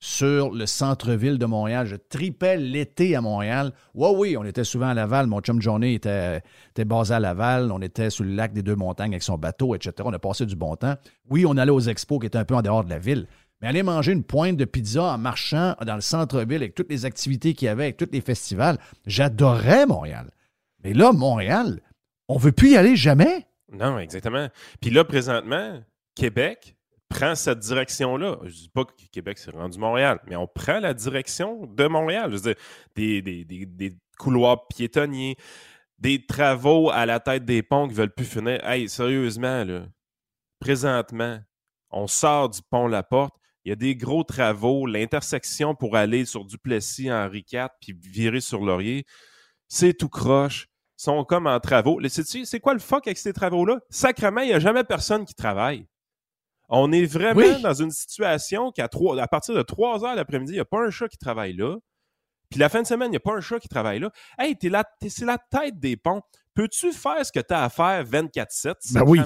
sur 0.00 0.52
le 0.52 0.66
centre-ville 0.66 1.38
de 1.38 1.46
Montréal. 1.46 1.86
Je 1.86 1.96
tripais 1.96 2.56
l'été 2.56 3.16
à 3.16 3.20
Montréal. 3.20 3.72
Ouais, 3.94 4.12
oui, 4.14 4.36
on 4.36 4.44
était 4.44 4.64
souvent 4.64 4.88
à 4.88 4.94
Laval. 4.94 5.26
Mon 5.26 5.40
chum 5.40 5.60
Johnny 5.60 5.94
était, 5.94 6.40
était 6.70 6.84
basé 6.84 7.14
à 7.14 7.20
Laval. 7.20 7.72
On 7.72 7.80
était 7.80 8.10
sur 8.10 8.24
le 8.24 8.30
lac 8.30 8.52
des 8.52 8.62
Deux-Montagnes 8.62 9.12
avec 9.12 9.22
son 9.22 9.38
bateau, 9.38 9.74
etc. 9.74 9.92
On 10.04 10.12
a 10.12 10.18
passé 10.18 10.46
du 10.46 10.56
bon 10.56 10.76
temps. 10.76 10.94
Oui, 11.30 11.44
on 11.46 11.56
allait 11.56 11.72
aux 11.72 11.80
expos 11.80 12.20
qui 12.20 12.26
étaient 12.26 12.38
un 12.38 12.44
peu 12.44 12.54
en 12.54 12.62
dehors 12.62 12.84
de 12.84 12.90
la 12.90 12.98
ville. 12.98 13.26
Mais 13.60 13.66
aller 13.66 13.82
manger 13.82 14.12
une 14.12 14.22
pointe 14.22 14.56
de 14.56 14.64
pizza 14.64 15.02
en 15.02 15.18
marchant 15.18 15.74
dans 15.84 15.96
le 15.96 16.00
centre-ville 16.00 16.58
avec 16.62 16.76
toutes 16.76 16.90
les 16.90 17.04
activités 17.04 17.54
qu'il 17.54 17.66
y 17.66 17.68
avait, 17.68 17.84
avec 17.84 17.96
tous 17.96 18.08
les 18.12 18.20
festivals, 18.20 18.78
j'adorais 19.04 19.84
Montréal. 19.86 20.30
Mais 20.84 20.92
là, 20.92 21.10
Montréal, 21.10 21.80
on 22.28 22.38
veut 22.38 22.52
plus 22.52 22.70
y 22.70 22.76
aller 22.76 22.94
jamais. 22.94 23.48
Non, 23.72 23.98
exactement. 23.98 24.46
Puis 24.80 24.90
là, 24.90 25.02
présentement, 25.02 25.80
Québec 26.18 26.76
prend 27.08 27.34
cette 27.36 27.60
direction-là. 27.60 28.38
Je 28.44 28.50
dis 28.50 28.68
pas 28.68 28.84
que 28.84 28.92
Québec 29.12 29.38
s'est 29.38 29.52
rendu 29.52 29.78
Montréal, 29.78 30.18
mais 30.26 30.36
on 30.36 30.46
prend 30.48 30.80
la 30.80 30.92
direction 30.92 31.64
de 31.66 31.86
Montréal. 31.86 32.30
Je 32.30 32.36
veux 32.36 32.42
dire, 32.42 32.54
des, 32.96 33.22
des- 33.22 33.44
des- 33.44 33.66
des 33.66 33.96
couloirs 34.18 34.66
piétonniers, 34.66 35.36
des 35.98 36.26
travaux 36.26 36.90
à 36.90 37.06
la 37.06 37.20
tête 37.20 37.44
des 37.44 37.62
ponts 37.62 37.86
qui 37.88 37.94
veulent 37.94 38.12
plus 38.12 38.26
finir. 38.26 38.58
Hey, 38.68 38.88
sérieusement, 38.88 39.64
là, 39.64 39.86
présentement, 40.60 41.38
on 41.90 42.06
sort 42.06 42.50
du 42.50 42.60
pont 42.68 42.88
La 42.88 43.02
Porte. 43.02 43.34
Il 43.64 43.68
y 43.70 43.72
a 43.72 43.76
des 43.76 43.96
gros 43.96 44.24
travaux, 44.24 44.86
l'intersection 44.86 45.74
pour 45.74 45.96
aller 45.96 46.24
sur 46.24 46.44
Duplessis, 46.44 47.10
Henri 47.12 47.44
IV, 47.52 47.68
puis 47.80 47.92
virer 48.00 48.40
sur 48.40 48.60
Laurier, 48.64 49.04
c'est 49.68 49.94
tout 49.94 50.08
croche. 50.08 50.66
Sont 50.96 51.24
comme 51.24 51.46
en 51.46 51.60
travaux. 51.60 52.00
C'est 52.08 52.58
quoi 52.58 52.72
le 52.74 52.80
fuck 52.80 53.06
avec 53.06 53.18
ces 53.18 53.32
travaux-là? 53.32 53.78
Sacrement, 53.88 54.40
il 54.40 54.48
n'y 54.48 54.52
a 54.54 54.58
jamais 54.58 54.82
personne 54.82 55.24
qui 55.24 55.34
travaille. 55.34 55.86
On 56.68 56.92
est 56.92 57.04
vraiment 57.06 57.40
Oui. 57.40 57.62
dans 57.62 57.74
une 57.74 57.90
situation 57.90 58.70
qu'à 58.72 58.88
trois- 58.88 59.20
à 59.20 59.26
partir 59.26 59.54
de 59.54 59.62
3 59.62 60.04
heures 60.04 60.14
l'après-midi, 60.14 60.52
il 60.52 60.56
n'y 60.56 60.60
a 60.60 60.64
pas 60.66 60.80
un 60.84 60.90
chat 60.90 61.08
qui 61.08 61.16
travaille 61.18 61.54
là. 61.54 61.76
Puis 62.50 62.60
la 62.60 62.68
fin 62.68 62.82
de 62.82 62.86
semaine, 62.86 63.08
il 63.08 63.12
n'y 63.12 63.16
a 63.16 63.20
pas 63.20 63.34
un 63.34 63.40
chat 63.40 63.58
qui 63.58 63.68
travaille 63.68 64.00
là. 64.00 64.10
Hey, 64.38 64.56
t'es 64.56 64.70
c'est 65.08 65.24
la 65.24 65.38
tête 65.38 65.78
des 65.78 65.96
ponts. 65.96 66.22
Peux-tu 66.54 66.92
faire 66.92 67.24
ce 67.24 67.32
que 67.32 67.40
tu 67.40 67.54
as 67.54 67.64
à 67.64 67.68
faire 67.68 68.04
24-7? 68.04 68.74
Ben 68.92 69.02
oui. 69.06 69.20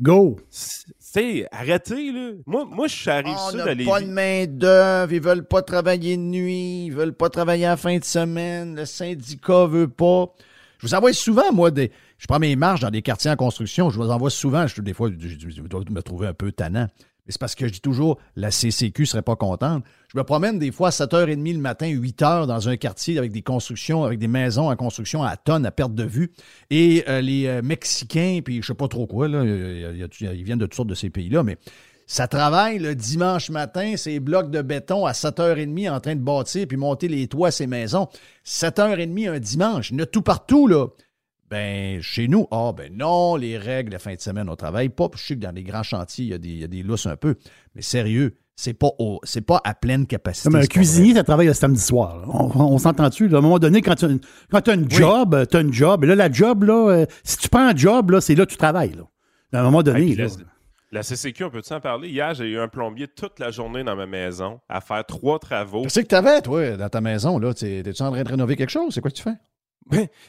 Go! 0.00 0.36
C'est 0.50 1.46
arrêtez, 1.52 2.10
là. 2.10 2.32
Moi, 2.46 2.64
moi 2.64 2.88
je 2.88 2.96
suis 2.96 3.10
arrivé 3.10 3.36
On 3.38 3.52
n'a 3.52 3.64
pas 3.64 4.00
de 4.00 4.06
main-d'œuvre, 4.06 5.12
ils 5.12 5.20
veulent 5.22 5.46
pas 5.46 5.62
travailler 5.62 6.16
de 6.16 6.22
nuit, 6.22 6.86
ils 6.86 6.92
veulent 6.92 7.14
pas 7.16 7.30
travailler 7.30 7.66
à 7.66 7.70
la 7.70 7.76
fin 7.76 7.96
de 7.96 8.04
semaine, 8.04 8.74
le 8.74 8.86
syndicat 8.86 9.66
veut 9.66 9.86
pas. 9.88 10.32
Je 10.78 10.88
vous 10.88 10.94
envoie 10.94 11.12
souvent, 11.12 11.52
moi, 11.52 11.70
des. 11.70 11.92
Je 12.18 12.26
prends 12.26 12.38
mes 12.38 12.56
marches 12.56 12.80
dans 12.80 12.90
des 12.90 13.02
quartiers 13.02 13.30
en 13.30 13.36
construction, 13.36 13.90
je 13.90 13.98
vous 13.98 14.10
envoie 14.10 14.30
souvent. 14.30 14.66
Je, 14.66 14.80
des 14.80 14.94
fois, 14.94 15.10
je, 15.18 15.60
dois 15.62 15.82
me 15.90 16.02
trouver 16.02 16.26
un 16.26 16.34
peu 16.34 16.52
tannant. 16.52 16.88
Mais 17.26 17.32
c'est 17.32 17.40
parce 17.40 17.54
que 17.54 17.66
je 17.66 17.72
dis 17.72 17.80
toujours, 17.80 18.18
la 18.36 18.50
CCQ 18.50 19.06
serait 19.06 19.22
pas 19.22 19.34
contente. 19.36 19.82
Je 20.12 20.18
me 20.18 20.24
promène 20.24 20.58
des 20.58 20.70
fois 20.70 20.88
à 20.88 20.90
7h30 20.90 21.54
le 21.54 21.58
matin, 21.58 21.86
8h 21.86 22.46
dans 22.46 22.68
un 22.68 22.76
quartier 22.76 23.16
avec 23.16 23.32
des 23.32 23.40
constructions, 23.40 24.04
avec 24.04 24.18
des 24.18 24.28
maisons 24.28 24.70
en 24.70 24.76
construction 24.76 25.22
à 25.22 25.36
tonnes, 25.38 25.64
à 25.64 25.70
perte 25.70 25.94
de 25.94 26.04
vue. 26.04 26.32
Et 26.68 27.02
euh, 27.08 27.22
les 27.22 27.46
euh, 27.46 27.62
Mexicains, 27.62 28.40
puis 28.44 28.60
je 28.60 28.66
sais 28.66 28.74
pas 28.74 28.88
trop 28.88 29.06
quoi, 29.06 29.28
là, 29.28 29.42
ils 29.42 30.44
viennent 30.44 30.58
de 30.58 30.66
toutes 30.66 30.74
sortes 30.74 30.88
de 30.88 30.94
ces 30.94 31.08
pays-là, 31.08 31.42
mais 31.42 31.56
ça 32.06 32.28
travaille 32.28 32.78
le 32.78 32.94
dimanche 32.94 33.48
matin, 33.48 33.94
ces 33.96 34.20
blocs 34.20 34.50
de 34.50 34.60
béton 34.60 35.06
à 35.06 35.12
7h30 35.12 35.90
en 35.90 36.00
train 36.00 36.14
de 36.14 36.20
bâtir 36.20 36.66
puis 36.68 36.76
monter 36.76 37.08
les 37.08 37.26
toits 37.28 37.48
à 37.48 37.50
ces 37.50 37.66
maisons. 37.66 38.08
7h30 38.44 39.30
un 39.30 39.38
dimanche. 39.38 39.90
Il 39.90 39.96
y 39.96 40.00
en 40.00 40.02
a 40.02 40.06
tout 40.06 40.20
partout, 40.20 40.66
là. 40.66 40.88
Ben, 41.54 42.02
chez 42.02 42.26
nous, 42.26 42.48
ah, 42.50 42.72
ben 42.76 42.92
non, 42.92 43.36
les 43.36 43.56
règles, 43.56 43.92
la 43.92 44.00
fin 44.00 44.12
de 44.12 44.20
semaine, 44.20 44.48
on 44.48 44.56
travaille 44.56 44.88
pas. 44.88 45.08
Puis 45.08 45.20
je 45.20 45.26
sais 45.28 45.34
que 45.36 45.40
dans 45.40 45.54
les 45.54 45.62
grands 45.62 45.84
chantiers, 45.84 46.24
il 46.24 46.30
y 46.30 46.34
a 46.34 46.38
des, 46.38 46.48
il 46.48 46.58
y 46.58 46.64
a 46.64 46.66
des 46.66 46.82
lousses 46.82 47.06
un 47.06 47.14
peu. 47.16 47.36
Mais 47.76 47.82
sérieux, 47.82 48.34
c'est 48.56 48.74
pas, 48.74 48.88
au- 48.98 49.20
c'est 49.22 49.40
pas 49.40 49.60
à 49.62 49.72
pleine 49.72 50.04
capacité. 50.08 50.48
Comme 50.48 50.56
un 50.56 50.62
c'est 50.62 50.68
cuisinier, 50.68 51.14
ça 51.14 51.22
travaille 51.22 51.46
le 51.46 51.52
samedi 51.54 51.80
soir. 51.80 52.18
là. 52.18 52.24
On, 52.28 52.50
on 52.60 52.78
s'entend-tu? 52.78 53.32
À 53.32 53.38
un 53.38 53.40
moment 53.40 53.60
donné, 53.60 53.82
quand 53.82 53.94
tu 53.94 54.04
as 54.04 54.08
une, 54.08 54.20
quand 54.50 54.62
tu 54.62 54.70
as 54.70 54.74
une 54.74 54.90
job, 54.90 55.46
tu 55.48 55.56
as 55.56 55.60
une 55.60 55.72
job. 55.72 56.02
Et 56.02 56.08
là, 56.08 56.16
la 56.16 56.32
job, 56.32 56.64
là, 56.64 56.88
euh, 56.90 57.06
si 57.22 57.36
tu 57.36 57.48
prends 57.48 57.68
un 57.68 57.76
job, 57.76 58.10
là, 58.10 58.20
c'est 58.20 58.34
là 58.34 58.46
que 58.46 58.50
tu 58.50 58.56
travailles. 58.56 58.94
Là. 58.94 59.04
À 59.52 59.60
un 59.60 59.64
moment 59.64 59.84
donné. 59.84 60.00
Hey, 60.00 60.06
puis 60.14 60.16
là. 60.16 60.26
la, 60.90 60.98
la 60.98 61.02
CCQ, 61.04 61.44
on 61.44 61.50
peut-tu 61.50 61.72
en 61.72 61.80
parler? 61.80 62.08
Hier, 62.08 62.34
j'ai 62.34 62.46
eu 62.50 62.58
un 62.58 62.66
plombier 62.66 63.06
toute 63.06 63.38
la 63.38 63.52
journée 63.52 63.84
dans 63.84 63.94
ma 63.94 64.06
maison 64.06 64.58
à 64.68 64.80
faire 64.80 65.04
trois 65.06 65.38
travaux. 65.38 65.82
Qu'est-ce 65.82 66.00
que 66.00 66.06
t'avais, 66.06 66.40
toi, 66.42 66.76
dans 66.76 66.88
ta 66.88 67.00
maison, 67.00 67.38
là? 67.38 67.54
T'es- 67.54 67.82
T'es-tu 67.84 68.02
en 68.02 68.10
train 68.10 68.24
de 68.24 68.28
rénover 68.28 68.56
quelque 68.56 68.70
chose? 68.70 68.92
C'est 68.92 69.00
quoi 69.00 69.12
que 69.12 69.16
tu 69.16 69.22
fais? 69.22 69.34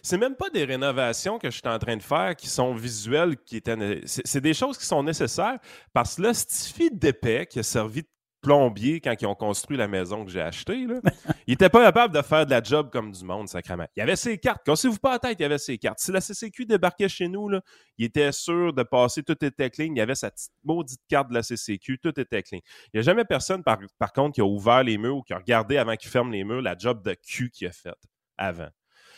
C'est 0.02 0.18
même 0.18 0.36
pas 0.36 0.50
des 0.50 0.66
rénovations 0.66 1.40
que 1.40 1.50
je 1.50 1.58
suis 1.58 1.68
en 1.68 1.80
train 1.80 1.98
de 1.98 2.04
faire 2.04 2.36
qui 2.36 2.48
sont 2.48 2.74
visuelles, 2.74 3.38
qui 3.38 3.58
étaient. 3.58 4.02
C'est 4.06 4.42
des 4.42 4.54
choses 4.54 4.78
qui 4.78 4.86
sont 4.86 5.04
nécessaires 5.04 5.60
parce 5.94 6.16
que 6.16 6.24
là, 6.24 6.32
fille 6.34 6.92
d'épais 6.92 7.46
qui 7.46 7.60
a 7.60 7.64
servi 7.64 8.04
de 8.04 8.08
plombier 8.42 9.02
quand 9.02 9.16
ils 9.20 9.26
ont 9.26 9.34
construit 9.34 9.76
la 9.76 9.88
maison 9.88 10.24
que 10.24 10.30
j'ai 10.30 10.42
achetée, 10.42 10.86
là, 10.86 11.00
il 11.48 11.56
était 11.56 11.70
pas 11.70 11.84
capable 11.84 12.14
de 12.14 12.22
faire 12.22 12.46
de 12.46 12.52
la 12.52 12.62
job 12.62 12.92
comme 12.92 13.12
du 13.12 13.24
monde, 13.24 13.50
sacrément. 13.50 13.88
Il 13.96 14.02
y 14.02 14.04
avait 14.04 14.16
ses 14.16 14.38
cartes. 14.38 14.64
Cassez-vous 14.64 15.00
pas 15.00 15.14
la 15.14 15.20
tête, 15.20 15.38
il 15.40 15.42
y 15.42 15.46
avait 15.46 15.58
ses 15.58 15.80
cartes. 15.80 16.00
Si 16.00 16.12
la 16.12 16.22
CCQ 16.22 16.66
débarquait 16.66 17.10
chez 17.10 17.28
nous, 17.28 17.50
là, 17.50 17.62
il 17.98 18.06
était 18.06 18.32
sûr 18.32 18.72
de 18.72 18.84
passer, 18.84 19.24
tout 19.24 19.44
était 19.44 19.72
clean. 19.72 19.94
Il 19.96 19.98
y 19.98 20.02
avait 20.02 20.16
sa 20.16 20.30
petite 20.30 20.52
maudite 20.64 21.02
carte 21.10 21.30
de 21.30 21.34
la 21.34 21.42
CCQ, 21.42 21.98
tout 21.98 22.20
était 22.20 22.44
clean. 22.44 22.60
Il 22.94 22.98
n'y 22.98 23.00
a 23.00 23.04
jamais 23.04 23.26
personne, 23.26 23.64
par, 23.64 23.80
par 23.98 24.14
contre, 24.14 24.36
qui 24.36 24.42
a 24.42 24.46
ouvert 24.46 24.84
les 24.84 25.00
murs 25.00 25.18
ou 25.18 25.24
qui 25.24 25.34
a 25.34 25.38
regardé 25.38 25.78
avant 25.78 25.96
qu'il 25.96 26.12
ferme 26.12 26.32
les 26.32 26.44
murs 26.44 26.62
la 26.62 26.78
job 26.78 27.04
de 27.04 27.16
cul 27.16 27.50
qu'il 27.50 27.68
a 27.68 27.72
faite 27.72 27.96
avant. 28.38 28.70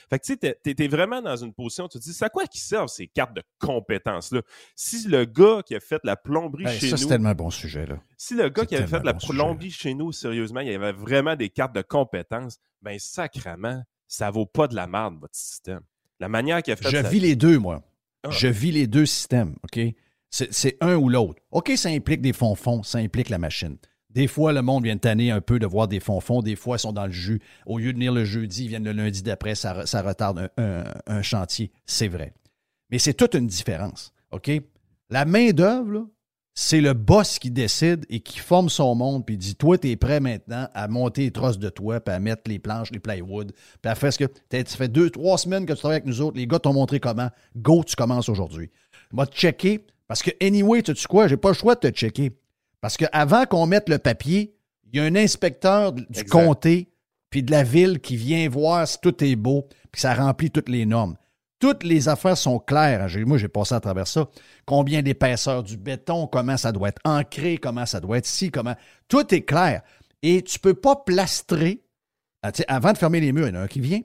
Fait 0.10 0.20
que 0.20 0.26
tu 0.26 0.34
sais, 0.42 0.56
t'es- 0.64 0.74
t'es 0.74 0.88
vraiment 0.88 1.22
dans 1.22 1.36
une 1.36 1.54
position, 1.54 1.88
tu 1.88 1.98
te 2.00 2.04
dis, 2.04 2.14
c'est 2.14 2.26
à 2.26 2.30
quoi 2.30 2.46
qui 2.46 2.60
servent 2.60 2.88
ces 2.88 3.08
cartes 3.08 3.34
de 3.36 3.44
compétences-là? 3.60 4.42
Si 4.76 5.08
le 5.08 5.26
gars 5.26 5.62
qui 5.66 5.76
a 5.76 5.80
fait 5.80 6.00
la 6.04 6.16
plomberie 6.16 6.66
Hey, 6.66 6.80
chez 6.80 6.90
ça, 6.90 6.98
c'est 6.98 7.04
nous, 7.04 7.10
tellement 7.10 7.30
un 7.30 7.36
bon 7.36 7.50
sujet, 7.50 7.86
là. 7.86 8.00
si 8.18 8.34
le 8.36 8.50
gars 8.50 8.62
c'est 8.64 8.68
qui 8.68 8.76
avait 8.78 8.88
fait 8.88 9.04
la 9.04 9.14
bon 9.14 9.20
sujet, 9.20 9.34
plomberie 9.34 9.72
chez 9.72 9.94
nous, 9.94 10.12
sérieusement, 10.12 10.62
il 10.62 10.68
y 10.72 10.74
avait 10.76 10.94
vraiment 10.94 11.36
des 11.36 11.50
cartes 11.50 11.76
de 11.76 11.82
compétences, 11.82 12.58
ben 12.82 12.98
sacrement, 13.00 13.84
ça 14.08 14.32
vaut 14.32 14.46
pas 14.46 14.68
de 14.68 14.76
la 14.76 14.88
merde, 14.88 15.18
votre 15.20 15.36
système. 15.36 15.82
La 16.20 16.30
manière 16.30 16.64
qu'il 16.64 16.74
a 16.74 16.76
fait 16.78 16.90
Je 16.90 16.98
vis 17.08 17.20
les 17.20 17.36
deux, 17.36 17.60
moi. 17.60 17.84
Ah. 18.24 18.30
Je 18.32 18.48
vis 18.48 18.72
les 18.72 18.88
deux 18.88 19.06
systèmes, 19.06 19.56
OK? 19.64 19.80
C'est 20.30 20.54
c'est 20.54 20.78
un 20.82 20.96
ou 20.96 21.10
l'autre. 21.10 21.42
OK, 21.52 21.72
ça 21.78 21.90
implique 21.90 22.22
des 22.22 22.34
fonds-fonds, 22.34 22.84
ça 22.84 22.98
implique 22.98 23.30
la 23.30 23.38
machine. 23.38 23.78
Des 24.10 24.28
fois, 24.28 24.54
le 24.54 24.62
monde 24.62 24.84
vient 24.84 24.98
tanner 24.98 25.32
un 25.32 25.42
peu 25.42 25.60
de 25.60 25.66
voir 25.66 25.88
des 25.88 26.00
fonds-fonds. 26.00 26.42
Des 26.42 26.56
fois, 26.56 26.78
ils 26.78 26.80
sont 26.80 26.94
dans 26.94 27.06
le 27.06 27.12
jus. 27.12 27.42
Au 27.66 27.78
lieu 27.78 27.92
de 27.92 27.98
venir 27.98 28.14
le 28.14 28.26
jeudi, 28.26 28.66
ils 28.66 28.68
viennent 28.70 28.86
le 28.86 28.94
lundi 28.94 29.22
d'après. 29.22 29.56
Ça, 29.56 29.86
ça 29.86 30.02
retarde 30.02 30.50
un, 30.58 31.22
chantier. 31.22 31.72
C'est 31.86 32.08
vrai. 32.08 32.34
Mais 32.90 33.00
c'est 33.00 33.14
toute 33.14 33.36
une 33.36 33.48
différence. 33.48 34.14
OK? 34.32 34.50
La 35.10 35.26
main-d'œuvre, 35.26 36.08
c'est 36.54 36.82
le 36.82 36.94
boss 36.94 37.38
qui 37.38 37.52
décide 37.52 38.06
et 38.10 38.20
qui 38.20 38.40
forme 38.40 38.70
son 38.70 38.96
monde, 38.96 39.26
puis 39.26 39.36
il 39.36 39.38
dit 39.38 39.56
Toi, 39.56 39.78
tu 39.78 39.90
es 39.92 39.96
prêt 39.96 40.20
maintenant 40.20 40.68
à 40.74 40.88
monter 40.88 41.22
les 41.22 41.32
trosses 41.32 41.60
de 41.60 41.70
toit, 41.70 42.00
puis 42.00 42.14
à 42.14 42.20
mettre 42.20 42.50
les 42.50 42.60
planches, 42.60 42.92
les 42.92 43.00
plywood, 43.00 43.52
puis 43.82 43.92
à 43.92 43.94
faire 43.94 44.12
ce 44.12 44.20
que. 44.20 44.26
Ça 44.52 44.78
fait 44.78 44.88
deux, 44.88 45.10
trois 45.10 45.38
semaines 45.38 45.66
que 45.66 45.74
tu 45.74 45.80
travailles 45.80 45.98
avec 45.98 46.08
nous 46.08 46.22
autres, 46.22 46.38
les 46.38 46.48
gars 46.48 46.60
t'ont 46.60 46.74
montré 46.74 47.00
comment. 47.00 47.30
Go, 47.56 47.84
tu 47.84 47.96
commences 47.96 48.30
aujourd'hui. 48.30 48.72
Va 49.12 49.28
te 49.28 49.36
checker, 49.36 49.86
parce 50.08 50.24
que, 50.24 50.32
anyway, 50.42 50.82
tu 50.82 50.96
sais 50.96 51.08
quoi, 51.08 51.28
j'ai 51.28 51.38
pas 51.38 51.50
le 51.50 51.54
choix 51.54 51.76
de 51.76 51.82
te 51.82 51.90
checker. 51.90 52.32
Parce 52.82 52.98
qu'avant 52.98 53.46
qu'on 53.46 53.66
mette 53.66 53.90
le 53.90 53.98
papier, 53.98 54.56
il 54.86 54.98
y 54.98 55.00
a 55.00 55.04
un 55.04 55.16
inspecteur 55.16 55.94
du 55.94 56.04
Exact. 56.10 56.30
comté, 56.30 56.92
puis 57.30 57.44
de 57.44 57.52
la 57.52 57.64
ville 57.64 58.00
qui 58.00 58.16
vient 58.16 58.48
voir 58.50 58.88
si 58.88 59.00
tout 59.02 59.24
est 59.24 59.36
beau, 59.36 59.68
puis 59.92 59.94
que 59.94 60.00
ça 60.00 60.14
remplit 60.14 60.52
toutes 60.52 60.70
les 60.70 60.86
normes. 60.86 61.18
Toutes 61.60 61.84
les 61.84 62.08
affaires 62.08 62.38
sont 62.38 62.60
claires. 62.60 63.08
Moi, 63.26 63.40
j'ai 63.40 63.48
passé 63.48 63.74
à 63.74 63.80
travers 63.80 64.08
ça. 64.08 64.30
Combien 64.66 65.02
d'épaisseur 65.02 65.64
du 65.64 65.76
béton, 65.76 66.28
comment 66.28 66.56
ça 66.56 66.72
doit 66.72 66.90
être 66.90 67.02
ancré, 67.04 67.58
comment 67.58 67.86
ça 67.88 68.00
doit 68.00 68.20
être 68.20 68.28
si, 68.28 68.52
comment. 68.52 68.76
Tout 69.08 69.34
est 69.34 69.42
clair. 69.42 69.82
Et 70.22 70.44
tu 70.44 70.60
peux 70.60 70.76
pas 70.76 70.96
plastrer 70.96 71.82
Ah, 72.44 72.52
avant 72.68 72.94
de 72.94 72.98
fermer 72.98 73.20
les 73.20 73.32
murs, 73.32 73.48
il 73.48 73.56
y 73.56 73.58
en 73.58 73.62
a 73.62 73.64
un 73.64 73.68
qui 73.68 73.80
vient. 73.80 74.02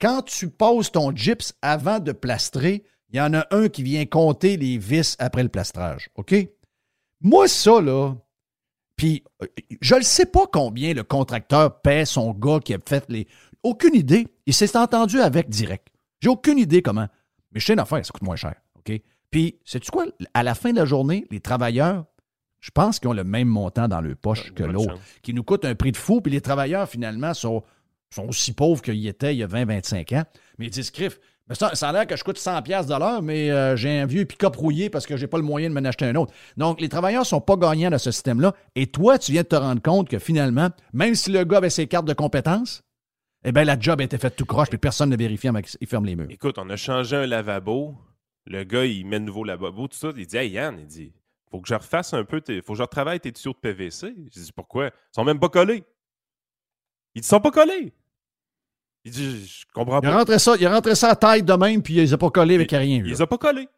Quand 0.00 0.22
tu 0.22 0.48
poses 0.50 0.90
ton 0.90 1.14
gyps 1.14 1.52
avant 1.62 2.00
de 2.00 2.12
plastrer, 2.12 2.82
il 3.10 3.16
y 3.16 3.20
en 3.20 3.32
a 3.32 3.46
un 3.52 3.68
qui 3.68 3.82
vient 3.84 4.04
compter 4.04 4.56
les 4.56 4.76
vis 4.76 5.16
après 5.20 5.44
le 5.44 5.48
plastrage. 5.48 6.10
OK? 6.16 6.34
Moi, 7.20 7.48
ça, 7.48 7.80
là, 7.80 8.14
puis 8.98 9.22
euh, 9.42 9.46
je 9.80 9.94
ne 9.94 10.02
sais 10.02 10.26
pas 10.26 10.46
combien 10.52 10.92
le 10.92 11.04
contracteur 11.04 11.80
paie 11.80 12.04
son 12.04 12.32
gars 12.32 12.60
qui 12.60 12.74
a 12.74 12.78
fait 12.84 13.04
les. 13.08 13.26
Aucune 13.62 13.94
idée. 13.94 14.26
Il 14.46 14.52
s'est 14.52 14.76
entendu 14.76 15.20
avec 15.20 15.48
direct. 15.48 15.88
J'ai 16.20 16.28
aucune 16.28 16.58
idée 16.58 16.82
comment. 16.82 17.06
Mais 17.52 17.60
je 17.60 17.66
sais 17.66 17.72
une 17.72 17.80
affaire, 17.80 18.04
ça 18.04 18.12
coûte 18.12 18.22
moins 18.22 18.36
cher. 18.36 18.54
OK? 18.76 19.00
Puis, 19.30 19.58
sais-tu 19.64 19.90
quoi? 19.90 20.06
À 20.34 20.42
la 20.42 20.54
fin 20.54 20.72
de 20.72 20.76
la 20.76 20.84
journée, 20.84 21.26
les 21.30 21.40
travailleurs, 21.40 22.04
je 22.60 22.70
pense 22.70 22.98
qu'ils 22.98 23.08
ont 23.08 23.14
le 23.14 23.24
même 23.24 23.48
montant 23.48 23.88
dans 23.88 24.00
leur 24.00 24.16
poche 24.16 24.52
que 24.52 24.64
l'autre, 24.64 24.98
qui 25.22 25.32
nous 25.32 25.44
coûte 25.44 25.64
un 25.64 25.74
prix 25.74 25.92
de 25.92 25.96
fou. 25.96 26.20
Puis 26.20 26.32
les 26.32 26.40
travailleurs, 26.40 26.88
finalement, 26.88 27.34
sont, 27.34 27.62
sont 28.10 28.28
aussi 28.28 28.52
pauvres 28.52 28.82
qu'ils 28.82 29.06
étaient 29.06 29.34
il 29.34 29.38
y 29.38 29.42
a 29.42 29.46
20-25 29.46 30.18
ans. 30.18 30.24
Mais 30.58 30.66
ils 30.66 30.70
disent, 30.70 30.90
Criff, 30.90 31.20
ça, 31.54 31.74
ça 31.74 31.88
a 31.88 31.92
l'air 31.92 32.06
que 32.06 32.16
je 32.16 32.24
coûte 32.24 32.38
100$ 32.38 32.62
piastres 32.62 32.92
de 32.92 32.98
l'heure, 32.98 33.22
mais 33.22 33.50
euh, 33.50 33.74
j'ai 33.76 34.00
un 34.00 34.06
vieux 34.06 34.24
pick-up 34.24 34.56
parce 34.92 35.06
que 35.06 35.16
j'ai 35.16 35.26
pas 35.26 35.38
le 35.38 35.44
moyen 35.44 35.70
de 35.70 35.74
m'en 35.74 35.84
acheter 35.86 36.04
un 36.04 36.14
autre. 36.14 36.32
Donc, 36.56 36.80
les 36.80 36.88
travailleurs 36.88 37.24
sont 37.24 37.40
pas 37.40 37.56
gagnants 37.56 37.90
dans 37.90 37.98
ce 37.98 38.10
système-là. 38.10 38.54
Et 38.74 38.86
toi, 38.86 39.18
tu 39.18 39.32
viens 39.32 39.42
de 39.42 39.48
te 39.48 39.56
rendre 39.56 39.80
compte 39.80 40.08
que 40.08 40.18
finalement, 40.18 40.68
même 40.92 41.14
si 41.14 41.30
le 41.30 41.44
gars 41.44 41.58
avait 41.58 41.70
ses 41.70 41.86
cartes 41.86 42.06
de 42.06 42.12
compétences, 42.12 42.82
eh 43.44 43.52
bien, 43.52 43.64
la 43.64 43.78
job 43.78 44.00
était 44.00 44.18
faite 44.18 44.36
tout 44.36 44.44
croche, 44.44 44.68
puis 44.68 44.78
personne 44.78 45.10
ne 45.10 45.16
vérifie 45.16 45.48
avant 45.48 45.62
qu'il 45.62 45.86
ferme 45.86 46.04
les 46.04 46.16
murs. 46.16 46.26
Écoute, 46.30 46.58
on 46.58 46.68
a 46.70 46.76
changé 46.76 47.16
un 47.16 47.26
lavabo. 47.26 47.94
Le 48.46 48.64
gars, 48.64 48.84
il 48.84 49.06
met 49.06 49.20
de 49.20 49.24
nouveau 49.24 49.44
lavabo, 49.44 49.88
tout 49.88 49.96
ça. 49.96 50.12
Il 50.16 50.26
dit 50.26 50.36
Hey 50.36 50.50
Yann, 50.50 50.76
il 50.78 50.86
dit 50.86 51.12
Faut 51.50 51.60
que 51.60 51.68
je 51.68 51.74
refasse 51.74 52.14
un 52.14 52.24
peu, 52.24 52.40
tes... 52.40 52.60
faut 52.62 52.72
que 52.72 52.78
je 52.78 52.82
retravaille 52.82 53.20
tes 53.20 53.32
tuyaux 53.32 53.52
de 53.52 53.58
PVC. 53.58 54.14
Je 54.34 54.40
dis 54.40 54.52
Pourquoi? 54.52 54.86
Ils 54.86 54.92
sont 55.14 55.24
même 55.24 55.38
pas 55.38 55.48
collés. 55.48 55.84
Ils 57.14 57.20
ne 57.20 57.26
sont 57.26 57.40
pas 57.40 57.50
collés. 57.50 57.92
Il 59.04 59.12
dit 59.12 59.46
Je 59.46 59.64
comprends 59.72 60.00
Il 60.02 60.06
a 60.08 60.10
pas. 60.12 60.18
rentré 60.18 60.38
ça, 60.38 60.54
il 60.58 60.96
ça 60.96 61.10
à 61.10 61.16
taille 61.16 61.42
de 61.42 61.52
même, 61.54 61.82
puis 61.82 61.94
il 61.94 62.00
les 62.00 62.12
a 62.12 62.18
pas 62.18 62.30
collés 62.30 62.56
avec 62.56 62.70
rien. 62.70 62.98
Il 62.98 63.04
les 63.04 63.22
a 63.22 63.26
pas 63.26 63.38
collés. 63.38 63.68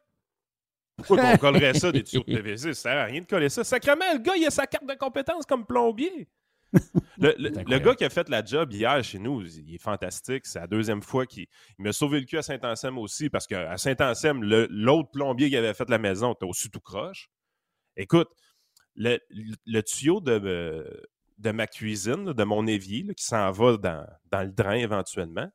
Pourquoi 0.96 1.24
on 1.32 1.36
collerait 1.38 1.74
ça 1.74 1.92
des 1.92 2.02
tuyaux 2.02 2.24
de 2.26 2.34
PVC? 2.36 2.74
Ça 2.74 2.82
sert 2.90 2.98
à 2.98 3.04
rien 3.04 3.20
de 3.20 3.26
coller 3.26 3.48
ça. 3.48 3.64
Sacrement, 3.64 4.12
le 4.12 4.18
gars, 4.18 4.36
il 4.36 4.46
a 4.46 4.50
sa 4.50 4.66
carte 4.66 4.86
de 4.86 4.94
compétence 4.94 5.46
comme 5.46 5.64
plombier. 5.66 6.28
Le, 7.18 7.34
le- 7.36 7.50
le 7.50 7.78
gars 7.80 7.94
qui 7.96 8.04
a 8.04 8.10
fait 8.10 8.28
la 8.28 8.44
job 8.44 8.72
hier 8.72 9.02
chez 9.02 9.18
nous, 9.18 9.42
il 9.44 9.74
est 9.74 9.78
fantastique. 9.82 10.46
C'est 10.46 10.60
la 10.60 10.68
deuxième 10.68 11.02
fois 11.02 11.26
qu'il 11.26 11.46
il 11.78 11.82
m'a 11.82 11.92
sauvé 11.92 12.20
le 12.20 12.26
cul 12.26 12.38
à 12.38 12.42
Saint-Anselme 12.42 12.96
aussi, 12.98 13.28
parce 13.28 13.46
qu'à 13.48 13.76
Saint-Anselme, 13.76 14.42
l'autre 14.70 15.10
plombier 15.10 15.50
qui 15.50 15.56
avait 15.56 15.74
fait 15.74 15.90
la 15.90 15.98
maison 15.98 16.32
était 16.32 16.46
aussi 16.46 16.70
tout 16.70 16.78
croche. 16.80 17.28
Écoute, 17.96 18.28
le, 18.94 19.18
le 19.66 19.80
tuyau 19.82 20.20
de, 20.20 20.30
euh, 20.32 20.84
de 21.40 21.50
ma 21.50 21.66
cuisine, 21.66 22.26
là, 22.26 22.34
de 22.34 22.44
mon 22.44 22.66
évier, 22.66 23.02
là, 23.02 23.14
qui 23.14 23.24
s'en 23.24 23.50
va 23.50 23.76
dans, 23.76 24.06
dans 24.30 24.42
le 24.42 24.52
drain 24.52 24.74
éventuellement, 24.74 25.50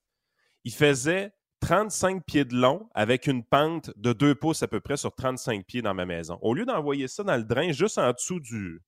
il 0.64 0.74
faisait 0.74 1.32
35 1.62 2.26
pieds 2.26 2.46
de 2.46 2.56
long 2.56 2.90
avec 2.94 3.28
une 3.28 3.44
pente 3.44 3.92
de 3.96 4.14
2 4.14 4.36
pouces 4.36 4.64
à 4.64 4.68
peu 4.68 4.80
près 4.80 4.98
sur 4.98 5.14
35 5.14 5.66
pieds 5.66 5.82
dans 5.82 5.94
ma 5.94 6.06
maison. 6.06 6.38
Au 6.42 6.54
lieu 6.54 6.66
d'envoyer 6.66 7.08
ça 7.08 7.24
dans 7.24 7.38
le 7.38 7.44
drain 7.44 7.72
juste 7.72 7.98
en 7.98 8.12
dessous 8.12 8.40
du, 8.40 8.82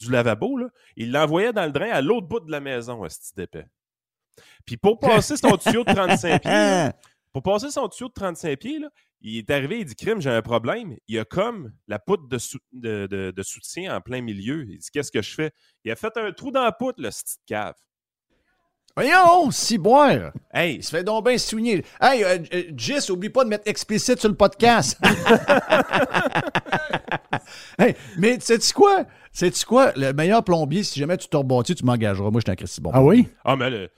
du 0.00 0.10
lavabo, 0.10 0.58
là, 0.58 0.68
il 0.96 1.12
l'envoyait 1.12 1.52
dans 1.52 1.64
le 1.64 1.72
drain 1.72 1.90
à 1.90 2.00
l'autre 2.00 2.26
bout 2.26 2.40
de 2.40 2.50
la 2.50 2.60
maison, 2.60 3.06
ce 3.08 3.18
petit 3.18 3.42
épais. 3.42 3.66
Puis 4.64 4.76
pour 4.76 4.98
passer 5.00 5.36
son 5.36 5.56
tuyau 5.56 5.82
de 5.82 5.92
35 5.92 6.42
pieds, 6.42 6.90
pour 7.32 7.42
passer 7.42 7.70
son 7.70 7.88
tuyau 7.88 8.08
de 8.08 8.14
35 8.14 8.58
pieds, 8.58 8.78
là, 8.78 8.90
il 9.20 9.38
est 9.38 9.50
arrivé, 9.50 9.80
il 9.80 9.84
dit 9.84 9.94
Crime, 9.96 10.20
j'ai 10.20 10.30
un 10.30 10.42
problème. 10.42 10.96
Il 11.08 11.16
y 11.16 11.18
a 11.18 11.24
comme 11.24 11.72
la 11.88 11.98
poutre 11.98 12.28
de, 12.28 12.38
sou- 12.38 12.58
de- 12.72 13.06
de- 13.10 13.32
de 13.34 13.42
soutien 13.42 13.96
en 13.96 14.00
plein 14.00 14.20
milieu. 14.22 14.64
Il 14.68 14.78
dit 14.78 14.88
Qu'est-ce 14.92 15.10
que 15.12 15.22
je 15.22 15.34
fais? 15.34 15.50
Il 15.84 15.90
a 15.90 15.96
fait 15.96 16.16
un 16.16 16.32
trou 16.32 16.50
dans 16.50 16.62
la 16.64 16.72
poutre, 16.72 17.00
le 17.02 17.08
petit 17.10 17.36
cave. 17.46 17.74
Voyons, 18.96 19.50
si 19.52 19.78
boire. 19.78 20.32
Hey, 20.52 20.76
Il 20.76 20.82
se 20.82 20.90
fait 20.90 21.04
donc 21.04 21.24
bien 21.26 21.38
souligner. 21.38 21.84
Hey, 22.00 22.24
euh, 22.24 22.38
euh, 22.52 22.62
Jess, 22.76 23.10
oublie 23.10 23.28
pas 23.30 23.44
de 23.44 23.48
mettre 23.48 23.68
explicite 23.68 24.18
sur 24.18 24.28
le 24.28 24.34
podcast. 24.34 24.98
hey, 27.78 27.94
mais 28.18 28.38
sais-tu 28.40 28.72
quoi? 28.72 29.04
Sais-tu 29.32 29.64
quoi? 29.64 29.92
Le 29.94 30.12
meilleur 30.12 30.42
plombier, 30.42 30.82
si 30.82 30.98
jamais 30.98 31.16
tu 31.16 31.28
te 31.28 31.36
rebâtis, 31.36 31.74
tu 31.76 31.84
m'engageras. 31.84 32.30
Moi, 32.30 32.40
je 32.40 32.44
suis 32.46 32.50
un 32.52 32.56
Christy 32.56 32.80
bon. 32.80 32.90
Ah 32.92 33.02
oui? 33.02 33.28
ah, 33.44 33.54
mais, 33.56 33.70
le- 33.70 33.90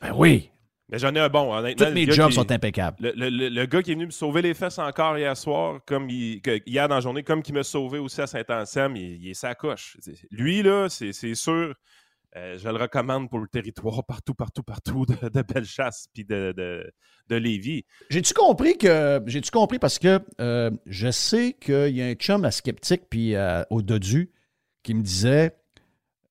Ben 0.00 0.12
oui. 0.16 0.50
Mais 0.88 0.98
j'en 0.98 1.14
ai 1.14 1.20
un 1.20 1.28
bon. 1.28 1.52
honnêtement, 1.52 1.86
Tous 1.86 1.92
mes 1.92 2.10
jobs 2.10 2.28
qui- 2.28 2.34
sont 2.36 2.50
impeccables. 2.50 2.96
Le, 3.00 3.12
le- 3.16 3.28
le- 3.30 3.48
le 3.48 3.66
gars 3.66 3.82
qui 3.82 3.90
est 3.92 3.94
venu 3.94 4.06
me 4.06 4.10
sauver 4.10 4.42
les 4.42 4.54
fesses 4.54 4.78
encore 4.78 5.18
hier 5.18 5.36
soir, 5.36 5.80
comme 5.86 6.08
il, 6.10 6.40
que- 6.40 6.60
hier 6.66 6.88
dans 6.88 6.96
la 6.96 7.00
journée, 7.00 7.22
comme 7.22 7.42
qui 7.42 7.52
m'a 7.52 7.62
sauvé 7.64 7.98
aussi 7.98 8.20
à 8.20 8.26
Saint-Anselme, 8.26 8.96
il, 8.96 9.22
il 9.24 9.30
est 9.30 9.34
sa 9.34 9.54
coche. 9.54 9.96
Lui, 10.30 10.62
là, 10.62 10.88
c'est 10.88 11.12
c'est 11.12 11.34
sûr, 11.34 11.74
euh, 12.36 12.58
je 12.58 12.68
le 12.68 12.76
recommande 12.76 13.30
pour 13.30 13.38
le 13.38 13.48
territoire 13.48 14.04
partout, 14.04 14.34
partout, 14.34 14.62
partout 14.62 15.06
de, 15.06 15.28
de 15.28 15.42
Bellechasse 15.42 16.06
puis 16.12 16.24
de, 16.24 16.52
de, 16.56 16.92
de 17.28 17.36
Lévis. 17.36 17.84
J'ai-tu 18.10 18.34
compris 18.34 18.76
que. 18.78 19.22
J'ai-tu 19.26 19.50
compris 19.50 19.78
parce 19.78 19.98
que 19.98 20.20
euh, 20.40 20.70
je 20.86 21.10
sais 21.10 21.56
qu'il 21.58 21.96
y 21.96 22.02
a 22.02 22.06
un 22.06 22.14
chum 22.14 22.44
à 22.44 22.50
Skeptique 22.50 23.02
puis 23.08 23.34
au 23.70 23.82
Dodu 23.82 24.30
qui 24.82 24.94
me 24.94 25.02
disait 25.02 25.56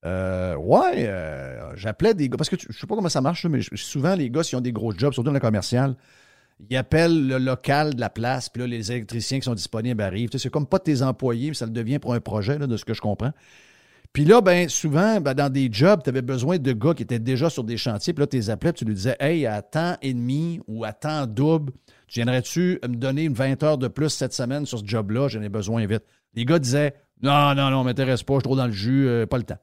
euh, 0.06 0.56
Ouais, 0.56 1.06
euh, 1.08 1.76
j'appelais 1.76 2.14
des 2.14 2.30
gars. 2.30 2.38
Parce 2.38 2.50
que 2.50 2.56
tu- 2.56 2.68
je 2.70 2.78
sais 2.80 2.88
pas 2.88 2.96
comment 2.96 3.10
ça 3.10 3.22
marche, 3.22 3.46
mais 3.46 3.60
souvent, 3.76 4.16
les 4.16 4.30
gars, 4.30 4.44
s'ils 4.44 4.58
ont 4.58 4.62
des 4.62 4.72
gros 4.72 4.92
jobs, 4.92 5.14
surtout 5.14 5.26
dans 5.28 5.34
le 5.34 5.40
commercial, 5.40 5.96
ils 6.70 6.78
appellent 6.78 7.28
le 7.28 7.38
local 7.38 7.96
de 7.96 8.00
la 8.00 8.10
place, 8.10 8.48
puis 8.50 8.62
là, 8.62 8.68
les 8.68 8.92
électriciens 8.92 9.40
qui 9.40 9.46
sont 9.46 9.56
disponibles 9.56 10.02
arrivent. 10.02 10.30
C'est 10.38 10.50
comme 10.50 10.68
pas 10.68 10.80
tes 10.80 11.02
employés, 11.02 11.50
mais 11.50 11.54
ça 11.54 11.66
le 11.66 11.72
devient 11.72 12.00
pour 12.00 12.14
un 12.14 12.22
projet, 12.22 12.58
de 12.58 12.78
ce 12.78 12.86
que 12.86 12.94
je 12.94 13.02
comprends. 13.02 13.32
Puis 14.14 14.24
là, 14.24 14.40
ben, 14.40 14.70
souvent, 14.70 15.20
ben, 15.20 15.34
dans 15.34 15.52
des 15.52 15.68
jobs, 15.70 16.02
tu 16.02 16.10
avais 16.10 16.22
besoin 16.22 16.58
de 16.58 16.72
gars 16.72 16.94
qui 16.94 17.04
étaient 17.04 17.20
déjà 17.20 17.50
sur 17.50 17.66
des 17.66 17.76
chantiers. 17.76 18.14
Puis 18.14 18.22
là, 18.22 18.28
tu 18.28 18.38
les 18.38 18.50
appelais, 18.50 18.72
tu 18.72 18.86
lui 18.86 18.94
disais, 18.94 19.18
hey, 19.20 19.46
à 19.46 19.62
temps 19.62 19.98
et 20.02 20.14
demi 20.14 20.62
ou 20.68 20.86
à 20.86 20.94
temps 20.94 21.28
double, 21.28 21.74
tu 22.08 22.20
viendrais-tu 22.20 22.80
me 22.84 22.96
donner 22.96 23.24
une 23.26 23.34
20 23.34 23.62
heures 23.64 23.78
de 23.78 23.90
plus 23.90 24.10
cette 24.10 24.32
semaine 24.34 24.66
sur 24.66 24.80
ce 24.80 24.86
job-là? 24.86 25.28
J'en 25.28 25.42
ai 25.42 25.50
besoin 25.50 25.86
vite. 25.86 26.04
Les 26.34 26.46
gars 26.46 26.60
disaient, 26.60 26.94
non, 27.22 27.54
non, 27.56 27.70
non, 27.70 27.84
m'intéresse 27.84 28.24
pas, 28.24 28.36
je 28.36 28.40
suis 28.40 28.44
trop 28.44 28.56
dans 28.56 28.68
le 28.68 28.72
jus, 28.72 29.06
euh, 29.08 29.26
pas 29.26 29.38
le 29.38 29.44
temps. 29.44 29.58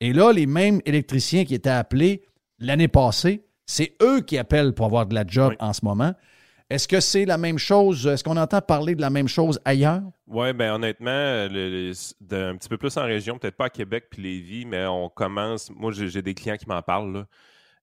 Et 0.00 0.12
là, 0.12 0.32
les 0.32 0.46
mêmes 0.46 0.80
électriciens 0.84 1.44
qui 1.44 1.54
étaient 1.54 1.70
appelés 1.70 2.22
l'année 2.58 2.88
passée, 2.88 3.44
c'est 3.66 3.94
eux 4.02 4.20
qui 4.20 4.38
appellent 4.38 4.72
pour 4.74 4.86
avoir 4.86 5.06
de 5.06 5.14
la 5.14 5.24
job 5.26 5.50
Oui. 5.50 5.56
en 5.60 5.72
ce 5.72 5.84
moment. 5.84 6.12
Est-ce 6.68 6.88
que 6.88 6.98
c'est 7.00 7.24
la 7.24 7.38
même 7.38 7.58
chose? 7.58 8.06
Est-ce 8.06 8.24
qu'on 8.24 8.36
entend 8.36 8.60
parler 8.60 8.96
de 8.96 9.00
la 9.00 9.10
même 9.10 9.28
chose 9.28 9.60
ailleurs? 9.64 10.02
Oui, 10.26 10.52
ben 10.52 10.72
honnêtement, 10.74 11.10
le- 11.48 11.48
le- 11.90 11.92
de- 12.20 12.36
un 12.36 12.56
petit 12.56 12.68
peu 12.68 12.76
plus 12.76 12.96
en 12.96 13.04
région, 13.04 13.38
peut-être 13.38 13.56
pas 13.56 13.66
à 13.66 13.70
Québec 13.70 14.06
puis 14.10 14.22
Lévis, 14.22 14.66
mais 14.66 14.84
on 14.86 15.08
commence. 15.08 15.70
Moi, 15.70 15.92
j'ai 15.92 16.22
des 16.22 16.34
clients 16.34 16.56
qui 16.56 16.66
m'en 16.68 16.82
parlent. 16.82 17.12
là. 17.12 17.26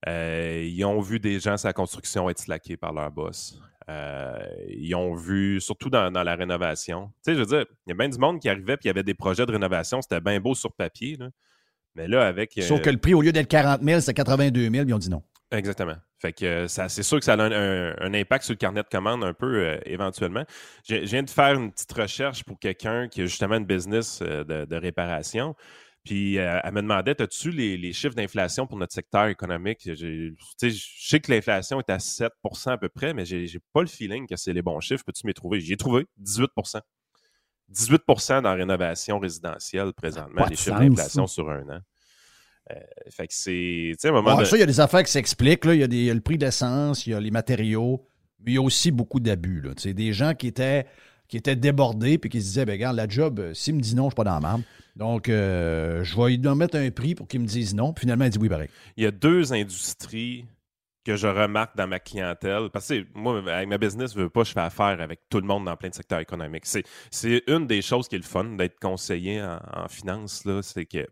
Euh, 0.09 0.67
ils 0.69 0.83
ont 0.83 0.99
vu 0.99 1.17
des 1.21 1.39
gens 1.39 1.55
la 1.63 1.71
construction 1.71 2.29
être 2.29 2.39
slackés 2.39 2.75
par 2.75 2.91
leur 2.91 3.09
boss. 3.09 3.57
Euh, 3.89 4.37
ils 4.67 4.93
ont 4.95 5.15
vu, 5.15 5.61
surtout 5.61 5.89
dans, 5.89 6.11
dans 6.11 6.23
la 6.23 6.35
rénovation. 6.35 7.07
Tu 7.25 7.31
sais, 7.31 7.35
je 7.35 7.39
veux 7.39 7.45
dire, 7.45 7.65
il 7.87 7.89
y 7.89 7.93
a 7.93 7.95
bien 7.95 8.09
du 8.09 8.17
monde 8.17 8.39
qui 8.41 8.49
arrivait 8.49 8.75
puis 8.75 8.85
il 8.85 8.87
y 8.87 8.91
avait 8.91 9.03
des 9.03 9.13
projets 9.13 9.45
de 9.45 9.51
rénovation. 9.53 10.01
C'était 10.01 10.19
bien 10.19 10.41
beau 10.41 10.55
sur 10.55 10.73
papier. 10.73 11.15
là. 11.17 11.29
Mais 11.95 12.07
là, 12.07 12.27
avec. 12.27 12.53
Sauf 12.61 12.79
euh, 12.79 12.83
que 12.83 12.89
le 12.89 12.97
prix, 12.97 13.13
au 13.13 13.21
lieu 13.21 13.31
d'être 13.31 13.47
40 13.49 13.81
000, 13.81 13.99
c'est 14.01 14.13
82 14.13 14.61
000, 14.61 14.71
puis 14.71 14.79
ils 14.89 14.93
ont 14.93 14.97
dit 14.99 15.09
non. 15.09 15.23
Exactement. 15.51 15.95
Fait 16.19 16.33
que 16.33 16.45
euh, 16.45 16.67
ça, 16.67 16.89
c'est 16.89 17.03
sûr 17.03 17.19
que 17.19 17.25
ça 17.25 17.33
a 17.33 17.37
un, 17.37 17.51
un- 17.51 17.95
un 17.99 18.13
impact 18.13 18.45
sur 18.45 18.53
le 18.53 18.57
carnet 18.57 18.81
de 18.81 18.87
commande 18.89 19.23
un 19.23 19.33
peu 19.33 19.45
euh, 19.65 19.77
éventuellement. 19.85 20.43
Je, 20.87 20.95
je 21.01 21.11
viens 21.11 21.21
de 21.23 21.29
faire 21.29 21.53
une 21.59 21.71
petite 21.71 21.91
recherche 21.93 22.43
pour 22.43 22.57
quelqu'un 22.59 23.07
qui 23.07 23.21
a 23.21 23.25
justement 23.25 23.55
une 23.57 23.65
business 23.65 24.19
euh, 24.23 24.43
de, 24.43 24.65
de 24.65 24.75
réparation. 24.75 25.53
Puis 26.03 26.37
euh, 26.39 26.59
elle 26.63 26.73
me 26.73 26.81
demandait 26.81 27.21
As-tu 27.21 27.51
les, 27.51 27.77
les 27.77 27.93
chiffres 27.93 28.15
d'inflation 28.15 28.65
pour 28.67 28.77
notre 28.77 28.93
secteur 28.93 29.27
économique? 29.27 29.81
Je 29.85 30.33
sais 30.59 31.19
que 31.19 31.31
l'inflation 31.31 31.79
est 31.79 31.89
à 31.89 31.97
7% 31.97 32.29
à 32.71 32.77
peu 32.77 32.89
près, 32.89 33.13
mais 33.13 33.23
j'ai 33.25 33.45
j'ai 33.47 33.59
pas 33.73 33.81
le 33.81 33.87
feeling 33.87 34.27
que 34.27 34.35
c'est 34.35 34.53
les 34.53 34.61
bons 34.63 34.79
chiffres. 34.79 35.03
Peux-tu 35.05 35.27
m'y 35.27 35.33
trouver? 35.35 35.59
J'y 35.59 35.73
ai 35.73 35.77
trouvé 35.77 36.05
18 36.17 36.49
18% 37.71 38.41
dans 38.41 38.49
la 38.49 38.53
rénovation 38.55 39.19
résidentielle 39.19 39.93
présentement, 39.93 40.45
de 40.45 40.49
les 40.51 40.55
chiffres 40.55 40.79
d'inflation 40.79 41.27
sur 41.27 41.49
un 41.49 41.61
an. 41.69 41.79
Euh, 42.71 42.75
fait 43.09 43.27
que 43.27 43.33
c'est. 43.33 43.51
Tu 43.51 43.95
sais, 43.99 44.07
à 44.07 44.11
un 44.11 44.13
moment 44.13 44.29
Ouais, 44.29 44.35
donné- 44.37 44.45
Ça, 44.49 44.55
il 44.57 44.59
y 44.61 44.63
a 44.63 44.67
des 44.67 44.79
affaires 44.79 45.03
qui 45.03 45.11
s'expliquent. 45.11 45.65
là. 45.65 45.73
Il 45.73 45.81
y, 45.81 45.83
a 45.83 45.87
des- 45.87 45.97
il 45.97 46.05
y 46.05 46.09
a 46.09 46.13
le 46.13 46.21
prix 46.21 46.37
de 46.37 46.45
l'essence, 46.45 47.05
il 47.05 47.09
y 47.11 47.13
a 47.13 47.19
les 47.19 47.31
matériaux, 47.31 48.05
mais 48.39 48.51
il 48.51 48.55
y 48.55 48.57
a 48.57 48.61
aussi 48.61 48.91
beaucoup 48.91 49.19
d'abus. 49.19 49.59
là. 49.61 49.73
Tu 49.75 49.83
sais, 49.83 49.93
Des 49.93 50.13
gens 50.13 50.33
qui 50.33 50.47
étaient, 50.47 50.85
qui 51.27 51.35
étaient 51.37 51.55
débordés 51.57 52.17
puis 52.17 52.29
qui 52.29 52.39
se 52.41 52.45
disaient, 52.47 52.65
ben, 52.65 52.73
regarde, 52.73 52.95
la 52.95 53.07
job, 53.07 53.39
euh, 53.39 53.53
s'il 53.53 53.75
me 53.75 53.81
dit 53.81 53.95
non, 53.95 54.03
je 54.05 54.09
suis 54.11 54.15
pas 54.15 54.23
dans 54.23 54.35
la 54.35 54.39
marde. 54.39 54.61
Donc, 54.95 55.27
euh, 55.27 56.03
je 56.05 56.15
vais 56.15 56.37
lui 56.37 56.55
mettre 56.55 56.77
un 56.77 56.89
prix 56.91 57.15
pour 57.15 57.27
qu'il 57.27 57.41
me 57.41 57.45
dise 57.47 57.73
non. 57.75 57.91
Puis 57.91 58.01
finalement, 58.01 58.25
il 58.25 58.31
dit 58.31 58.37
oui, 58.37 58.47
pareil. 58.49 58.69
il 58.95 59.03
y 59.03 59.07
a 59.07 59.11
deux 59.11 59.51
industries 59.51 60.45
que 61.05 61.15
je 61.15 61.27
remarque 61.27 61.75
dans 61.75 61.87
ma 61.87 61.99
clientèle. 61.99 62.69
Parce 62.71 62.87
que 62.87 63.05
moi, 63.13 63.39
avec 63.51 63.67
ma 63.67 63.77
business, 63.77 64.13
je 64.13 64.19
veux 64.19 64.29
pas, 64.29 64.43
je 64.43 64.51
fais 64.53 64.59
affaire 64.61 64.99
avec 65.01 65.21
tout 65.29 65.39
le 65.39 65.47
monde 65.47 65.65
dans 65.65 65.75
plein 65.75 65.89
de 65.89 65.93
secteurs 65.95 66.19
économiques. 66.19 66.65
C'est, 66.65 67.43
une 67.47 67.67
des 67.67 67.81
choses 67.81 68.07
qui 68.07 68.15
est 68.15 68.19
le 68.19 68.23
fun 68.23 68.45
d'être 68.45 68.79
conseiller 68.79 69.41
en, 69.41 69.59
en 69.73 69.87
finance, 69.87 70.45
là, 70.45 70.61
c'est 70.61 70.85
que. 70.85 71.05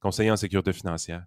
conseiller 0.00 0.30
en 0.30 0.36
sécurité 0.36 0.72
financière. 0.72 1.24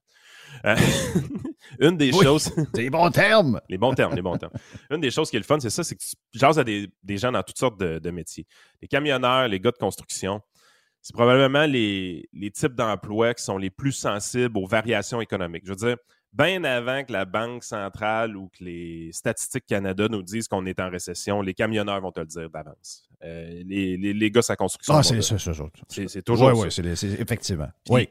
Euh, 0.66 0.76
une 1.80 1.96
des 1.98 2.12
Oui. 2.12 2.24
choses. 2.24 2.52
C'est 2.74 2.82
les 2.82 2.90
bons 2.90 3.12
termes. 3.12 3.62
Les 3.70 3.78
bons 3.78 3.94
termes, 3.94 4.16
les 4.16 4.22
bons 4.22 4.38
termes. 4.38 4.54
Une 4.90 5.00
des 5.02 5.12
choses 5.12 5.30
qui 5.30 5.36
est 5.36 5.40
le 5.40 5.46
fun, 5.46 5.60
c'est 5.60 5.70
ça, 5.70 5.84
c'est 5.84 5.96
que 5.96 6.02
tu 6.02 6.40
jases 6.40 6.58
à 6.58 6.64
des, 6.64 6.90
des 7.04 7.18
gens 7.18 7.32
dans 7.32 7.44
toutes 7.44 7.58
sortes 7.60 7.80
de, 7.80 8.00
de 8.00 8.10
métiers. 8.10 8.48
Les 8.82 8.88
camionneurs, 8.88 9.48
les 9.48 9.60
gars 9.60 9.72
de 9.72 9.78
construction, 9.78 10.42
c'est 11.02 11.14
probablement 11.14 11.66
les, 11.66 12.28
les 12.34 12.52
types 12.52 12.74
d'emplois 12.74 13.34
qui 13.36 13.44
sont 13.44 13.58
les 13.58 13.70
plus 13.70 13.92
sensibles 13.92 14.58
aux 14.58 14.66
variations 14.66 15.22
économiques. 15.22 15.64
Je 15.66 15.70
veux 15.70 15.76
dire, 15.76 15.98
bien 16.34 16.64
avant 16.64 17.04
que 17.04 17.12
la 17.12 17.26
Banque 17.26 17.64
centrale 17.64 18.36
ou 18.38 18.50
que 18.50 18.64
les 18.64 19.10
Statistiques 19.12 19.66
Canada 19.66 20.08
nous 20.10 20.22
disent 20.24 20.48
qu'on 20.48 20.66
est 20.66 20.80
en 20.80 20.90
récession, 20.90 21.42
les 21.42 21.54
camionneurs 21.54 22.02
vont 22.02 22.12
te 22.12 22.20
le 22.20 22.26
dire 22.28 22.50
d'avance. 22.50 23.08
Euh, 23.24 23.64
les, 23.66 23.98
les, 23.98 24.14
les 24.14 24.32
gars, 24.32 24.42
sa 24.42 24.56
construction. 24.56 24.94
Ah, 24.94 25.04
c'est 25.04 25.22
ça, 25.22 25.38
ça, 25.38 25.54
ça. 25.54 25.64
c'est 25.88 26.08
c'est 26.08 26.22
toujours 26.22 26.50
Oui, 26.50 26.72
ça. 26.72 26.82
oui, 26.82 26.96
c'est, 26.96 26.96
c'est- 26.96 27.22
effectivement. 27.22 27.70
Puis, 27.86 27.94
Oui. 27.94 28.10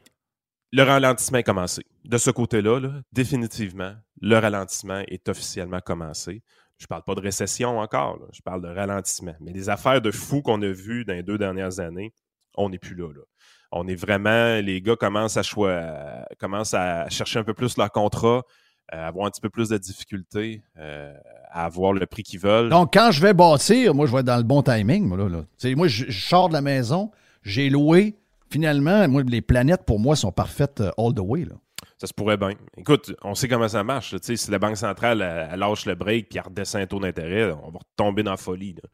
Le 0.71 0.83
ralentissement 0.83 1.39
est 1.39 1.43
commencé. 1.45 1.83
De 2.05 2.19
ce 2.19 2.31
côté-là, 2.31 2.79
là, 2.79 3.01
définitivement, 3.11 3.95
le 4.21 4.37
ralentissement 4.37 5.03
est 5.09 5.27
officiellement 5.31 5.81
commencé. 5.81 6.43
Je 6.77 6.87
parle 6.87 7.05
pas 7.05 7.15
de 7.15 7.21
récession 7.21 7.79
encore, 7.79 8.19
là. 8.19 8.27
je 8.33 8.43
parle 8.43 8.61
de 8.61 8.69
ralentissement. 8.69 9.35
Mais 9.41 9.53
les 9.53 9.71
affaires 9.71 10.03
de 10.03 10.11
fous 10.11 10.43
qu'on 10.43 10.61
a 10.61 10.69
vues 10.71 11.07
dans 11.07 11.15
les 11.15 11.23
deux 11.23 11.39
dernières 11.39 11.81
années, 11.81 12.13
on 12.55 12.69
n'est 12.69 12.79
plus 12.79 12.95
là, 12.95 13.11
là. 13.13 13.23
On 13.71 13.87
est 13.87 13.95
vraiment, 13.95 14.61
les 14.61 14.81
gars 14.81 14.97
commencent 14.97 15.37
à, 15.37 15.43
choi- 15.43 15.83
commencent 16.39 16.75
à 16.75 17.09
chercher 17.11 17.39
un 17.41 17.45
peu 17.45 17.55
plus 17.55 17.77
leur 17.77 17.91
contrat, 17.93 18.43
à 18.91 19.07
avoir 19.09 19.27
un 19.27 19.31
petit 19.31 19.41
peu 19.43 19.51
plus 19.51 19.69
de 19.69 19.77
difficultés, 19.77 20.63
euh, 20.79 21.13
à 21.51 21.67
avoir 21.67 21.93
le 21.93 22.07
prix 22.07 22.23
qu'ils 22.23 22.41
veulent. 22.41 22.71
Donc, 22.71 22.95
quand 22.95 23.11
je 23.11 23.21
vais 23.21 23.35
bâtir, 23.35 23.95
moi, 23.95 24.07
je 24.07 24.13
vais 24.13 24.21
être 24.21 24.27
dans 24.27 24.39
le 24.39 24.43
bon 24.43 24.63
timing. 24.63 25.05
Moi, 25.07 25.19
là, 25.19 25.29
là. 25.29 25.41
Tu 25.59 25.69
sais, 25.69 25.75
moi 25.75 25.89
je, 25.89 26.07
je 26.09 26.27
sors 26.27 26.49
de 26.49 26.55
la 26.55 26.63
maison, 26.63 27.11
j'ai 27.43 27.69
loué. 27.69 28.17
Finalement, 28.51 29.07
moi, 29.09 29.23
les 29.27 29.43
planètes, 29.43 29.85
pour 29.85 29.99
moi, 30.01 30.17
sont 30.17 30.33
parfaites 30.33 30.81
euh, 30.81 30.91
all 30.97 31.13
the 31.13 31.21
way. 31.21 31.45
Là. 31.45 31.57
Ça 31.99 32.07
se 32.07 32.15
pourrait 32.15 32.39
bien. 32.39 32.53
Écoute, 32.79 33.13
on 33.23 33.35
sait 33.35 33.49
comment 33.49 33.69
ça 33.69 33.85
marche. 33.85 34.13
là. 34.15 34.19
Si 34.23 34.51
la 34.51 34.59
Banque 34.59 34.77
centrale 34.79 35.21
elle, 35.21 35.49
elle 35.53 35.59
lâche 35.61 35.85
le 35.85 35.95
break 35.95 36.35
et 36.35 36.39
elle 36.39 36.45
redescend 36.45 36.81
un 36.81 36.87
taux 36.87 37.01
d'intérêt, 37.01 37.53
on 37.53 37.71
va 37.71 37.81
retomber 37.81 38.23
dans 38.23 38.31
la 38.31 38.37
folie. 38.39 38.73
là. 38.75 38.89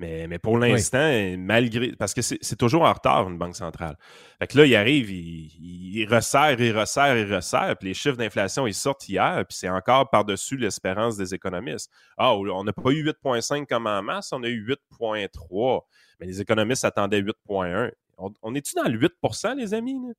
Mais, 0.00 0.28
mais 0.28 0.38
pour 0.38 0.56
l'instant, 0.58 1.10
malgré. 1.38 1.92
Parce 1.96 2.14
que 2.14 2.22
c'est 2.22 2.56
toujours 2.56 2.82
en 2.82 2.92
retard, 2.92 3.28
une 3.28 3.36
banque 3.36 3.56
centrale. 3.56 3.96
Fait 4.38 4.46
que 4.46 4.56
là, 4.58 4.64
il 4.66 4.76
arrive, 4.76 5.10
il, 5.10 6.06
resserre, 6.08 6.60
il 6.60 6.76
resserre, 6.78 7.16
il 7.18 7.34
resserre, 7.34 7.76
puis 7.78 7.88
les 7.88 7.94
chiffres 7.94 8.16
d'inflation, 8.16 8.66
ils 8.68 8.74
sortent 8.74 9.08
hier, 9.08 9.44
puis 9.48 9.56
c'est 9.58 9.68
encore 9.68 10.08
par-dessus 10.08 10.56
l'espérance 10.56 11.16
des 11.16 11.34
économistes. 11.34 11.90
Ah, 12.16 12.32
on 12.34 12.62
n'a 12.62 12.72
pas 12.72 12.90
eu 12.90 13.02
8,5 13.04 13.66
comme 13.66 13.88
en 13.88 14.00
masse, 14.02 14.32
on 14.32 14.42
a 14.44 14.48
eu 14.48 14.64
8,3. 15.00 15.80
Mais 16.20 16.26
les 16.26 16.40
économistes 16.40 16.84
attendaient 16.84 17.20
8,1. 17.20 17.90
On, 18.18 18.32
on 18.42 18.54
est-tu 18.54 18.74
dans 18.74 18.88
le 18.88 18.98
8% 18.98 19.56
les 19.56 19.74
amis? 19.74 19.94
là? 19.94 20.12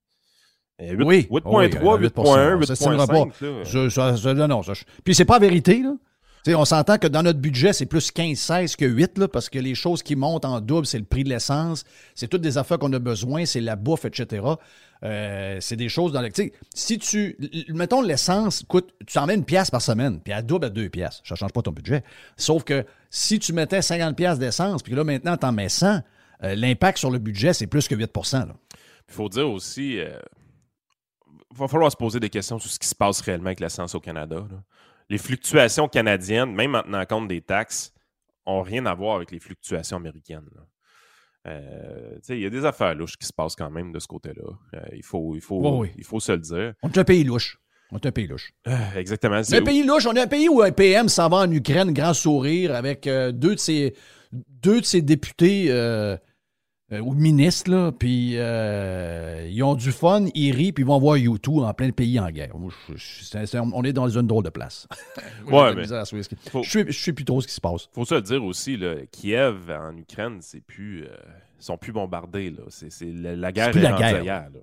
Eh, 0.80 0.96
Oui. 0.96 1.28
8,3, 1.30 1.42
Oui, 1.46 1.68
8,1, 2.08 2.58
on 2.58 2.62
s'estimera 2.64 3.08
pas. 3.08 3.14
8,5. 3.26 3.42
là. 3.46 3.64
Je- 3.64 3.90
ça- 3.90 4.18
ça- 4.18 4.34
non, 4.34 4.48
non, 4.48 4.64
ça- 4.64 4.74
je- 4.74 4.84
Puis 5.04 5.16
c'est 5.16 5.26
pas 5.26 5.34
la 5.40 5.48
vérité, 5.48 5.82
là. 5.84 5.94
Tu 6.46 6.56
on 6.56 6.66
s'entend 6.66 6.98
que 6.98 7.08
dans 7.08 7.24
notre 7.24 7.40
budget, 7.40 7.74
c'est 7.74 7.86
plus 7.86 8.12
15-16 8.12 8.76
que 8.76 8.86
8, 8.86 9.18
là, 9.18 9.28
parce 9.28 9.50
que 9.50 9.60
les 9.60 9.76
choses 9.76 10.04
qui 10.04 10.16
montent 10.16 10.46
en 10.46 10.62
double, 10.62 10.86
c'est 10.86 10.98
le 10.98 11.06
prix 11.06 11.24
de 11.24 11.30
l'essence, 11.30 11.84
c'est 12.16 12.28
toutes 12.28 12.42
des 12.42 12.58
affaires 12.58 12.80
qu'on 12.80 12.94
a 12.94 13.00
besoin, 13.00 13.46
c'est 13.46 13.60
la 13.60 13.76
bouffe, 13.76 14.06
etc. 14.06 14.46
Euh, 15.04 15.58
c'est 15.60 15.76
des 15.76 15.90
choses 15.90 16.12
dans 16.12 16.22
lesquelles... 16.22 16.52
Tu 16.52 16.58
si 16.74 16.98
tu... 16.98 17.38
Mettons, 17.70 18.02
l'essence 18.02 18.64
coûte... 18.68 18.94
Tu 19.06 19.18
en 19.18 19.26
mets 19.26 19.36
une 19.36 19.46
pièce 19.46 19.70
par 19.70 19.82
semaine, 19.82 20.22
puis 20.22 20.34
elle 20.34 20.46
double 20.46 20.66
à 20.66 20.70
deux 20.70 20.90
pièces. 20.90 21.22
Ça 21.26 21.36
change 21.36 21.52
pas 21.52 21.62
ton 21.62 21.72
budget. 21.72 22.04
Sauf 22.38 22.64
que 22.64 22.86
si 23.10 23.40
tu 23.40 23.54
mettais 23.54 23.82
50 23.82 24.16
pièces 24.16 24.40
d'essence, 24.40 24.82
puis 24.82 24.96
là, 24.96 25.04
maintenant, 25.04 25.36
t'en 25.36 25.52
mets 25.52 25.70
100, 25.70 26.02
euh, 26.44 26.56
l'impact 26.56 26.98
sur 27.00 27.12
le 27.12 27.20
budget, 27.20 27.54
c'est 27.54 27.68
plus 27.68 27.88
que 27.88 27.96
8 27.96 28.12
là. 28.34 28.48
Il 29.10 29.14
faut 29.14 29.28
dire 29.28 29.50
aussi, 29.50 29.96
il 29.96 31.58
va 31.58 31.68
falloir 31.68 31.92
se 31.92 31.98
poser 31.98 32.20
des 32.20 32.30
questions 32.30 32.60
sur 32.60 32.70
ce 32.70 32.78
qui 32.78 32.88
se 32.88 32.96
passe 32.96 33.22
réellement 33.22 33.48
avec 33.48 33.60
l'essence 33.60 33.96
au 33.96 34.00
Canada. 34.00 34.46
Les 35.10 35.18
fluctuations 35.18 35.88
canadiennes, 35.88 36.54
même 36.54 36.76
en 36.76 36.84
tenant 36.84 37.06
compte 37.06 37.28
des 37.28 37.42
taxes, 37.42 37.94
ont 38.46 38.62
rien 38.62 38.86
à 38.86 38.94
voir 38.94 39.16
avec 39.16 39.32
les 39.32 39.40
fluctuations 39.40 39.98
américaines. 39.98 40.50
Euh, 41.48 42.18
il 42.30 42.40
y 42.40 42.46
a 42.46 42.50
des 42.50 42.66
affaires 42.66 42.94
louches 42.96 43.18
qui 43.18 43.26
se 43.26 43.34
passent 43.34 43.56
quand 43.56 43.70
même 43.70 43.92
de 43.92 44.00
ce 44.00 44.08
côté-là. 44.08 44.50
Euh, 44.76 44.80
il, 44.94 45.04
faut, 45.04 45.36
il, 45.36 45.42
faut, 45.42 45.80
oui. 45.80 45.92
il 45.98 46.04
faut 46.04 46.20
se 46.20 46.32
le 46.34 46.40
dire. 46.40 46.74
On 46.84 46.90
est 46.90 46.98
un 46.98 47.04
pays 47.04 47.24
louche. 47.24 47.58
On 47.92 47.98
est 47.98 48.06
un 48.06 48.12
pays 48.12 48.28
louche. 48.28 48.54
Euh, 48.68 48.78
exactement. 48.96 49.42
C'est 49.42 49.58
un 49.58 49.64
pays 49.64 49.84
louche. 49.84 50.06
On 50.06 50.14
est 50.14 50.22
un 50.22 50.28
pays 50.28 50.48
où 50.48 50.62
un 50.62 50.72
PM 50.72 51.10
s'en 51.10 51.28
va 51.30 51.38
en 51.38 51.52
Ukraine, 51.52 51.92
grand 51.92 52.14
sourire, 52.14 52.76
avec 52.76 53.06
deux, 53.06 53.56
de 53.56 53.60
ses, 53.60 53.96
deux 54.32 54.82
de 54.82 54.86
ses 54.86 55.02
députés 55.02 55.70
euh, 56.92 56.98
euh, 56.98 57.00
ou 57.02 57.14
ministres, 57.14 57.72
là, 57.72 57.92
puis 57.92 58.34
euh, 58.38 59.48
ils 59.50 59.62
ont 59.64 59.76
du 59.76 59.92
fun, 59.92 60.26
ils 60.36 60.52
rient, 60.52 60.72
puis 60.72 60.84
ils 60.84 60.88
vont 60.88 61.00
voir 61.00 61.18
YouTube 61.18 61.60
en 61.60 61.74
plein 61.74 61.92
pays 61.92 62.20
en 62.20 62.30
guerre. 62.30 62.58
Moi, 62.58 62.72
je- 62.90 62.96
je- 62.98 63.24
c'est- 63.24 63.46
c'est- 63.46 63.60
on 63.60 63.84
est 63.84 63.94
dans 63.94 64.08
une 64.10 64.28
drôle 64.28 64.44
de 64.44 64.50
place. 64.50 64.88
Moi, 65.48 65.64
Ouais, 65.70 65.76
mais 65.76 65.82
faut- 66.52 66.64
Je 66.64 66.86
je 66.88 66.92
suis 66.92 67.14
plus 67.14 67.26
trop 67.26 67.42
ce 67.42 67.48
qui 67.48 67.54
se 67.54 67.62
passe. 67.62 67.90
faut 67.94 68.06
se 68.06 68.16
le 68.16 68.22
dire 68.22 68.44
aussi, 68.44 68.78
là, 68.78 68.96
Kiev 69.12 69.70
en 69.72 69.96
Ukraine, 69.98 70.38
c'est 70.42 70.62
plus, 70.62 71.04
euh, 71.04 71.10
ils 71.60 71.64
sont 71.64 71.78
plus 71.78 71.92
bombardés. 71.92 72.50
Là. 72.52 72.64
C'est, 72.70 72.92
c'est- 72.92 73.12
la, 73.12 73.36
la 73.36 73.52
guerre 73.52 73.72
plus 73.72 73.80
est 73.82 73.84
la 73.84 73.92
guerre. 74.24 74.24
là. 74.54 74.60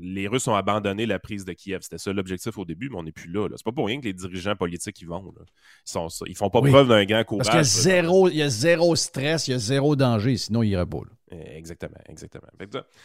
Les 0.00 0.26
Russes 0.28 0.48
ont 0.48 0.54
abandonné 0.54 1.06
la 1.06 1.18
prise 1.18 1.44
de 1.44 1.52
Kiev. 1.52 1.80
C'était 1.82 1.98
ça 1.98 2.12
l'objectif 2.12 2.56
au 2.58 2.64
début, 2.64 2.88
mais 2.90 2.96
on 2.96 3.02
n'est 3.02 3.12
plus 3.12 3.30
là. 3.30 3.48
là. 3.48 3.54
C'est 3.56 3.64
pas 3.64 3.72
pour 3.72 3.86
rien 3.86 4.00
que 4.00 4.04
les 4.06 4.12
dirigeants 4.12 4.56
politiques 4.56 5.00
y 5.00 5.04
vont. 5.04 5.22
Là. 5.36 5.44
Ils, 5.86 5.90
sont, 5.90 6.08
ils 6.26 6.36
font 6.36 6.50
pas 6.50 6.60
Oui. 6.60 6.70
preuve 6.70 6.88
d'un 6.88 7.04
grand 7.04 7.22
courage. 7.24 7.46
Parce 7.46 7.50
qu'il 7.50 7.88
y 7.90 7.92
a 7.92 8.02
zéro, 8.02 8.28
il 8.28 8.36
y 8.36 8.42
a 8.42 8.48
zéro 8.48 8.96
stress, 8.96 9.48
il 9.48 9.52
y 9.52 9.54
a 9.54 9.58
zéro 9.58 9.94
danger, 9.96 10.36
sinon 10.36 10.62
il 10.62 10.70
irait 10.70 10.86
pas. 10.86 10.98
là. 10.98 11.36
Euh, 11.36 11.56
Exactement, 11.56 11.96
exactement. 12.08 12.46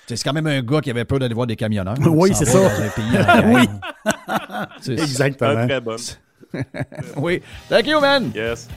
C'est 0.08 0.22
quand 0.24 0.34
même 0.34 0.46
un 0.48 0.62
gars 0.62 0.82
qui 0.82 0.92
avait 0.92 1.06
peur 1.06 1.20
d'aller 1.20 1.34
voir 1.34 1.48
des 1.48 1.56
camionneurs. 1.56 1.96
Oui, 2.06 2.32
c'est 2.36 2.46
ça. 2.46 2.60
dans 2.60 2.82
un 2.82 2.90
pays 2.90 3.06
en 3.06 3.12
guerre. 3.12 3.46
Oui. 3.48 3.68
C'est- 4.82 4.94
Exactement. 5.00 5.68
très 5.68 5.82
bonne. 5.82 6.00
oui. 7.18 7.42
Thank 7.70 7.88
you, 7.88 8.00
man. 8.00 8.32
Yes. 8.36 8.68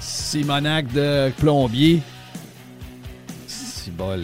Simonac 0.00 0.92
de 0.92 1.30
plombier. 1.38 2.00
Si 3.46 3.90
bol. 3.90 4.22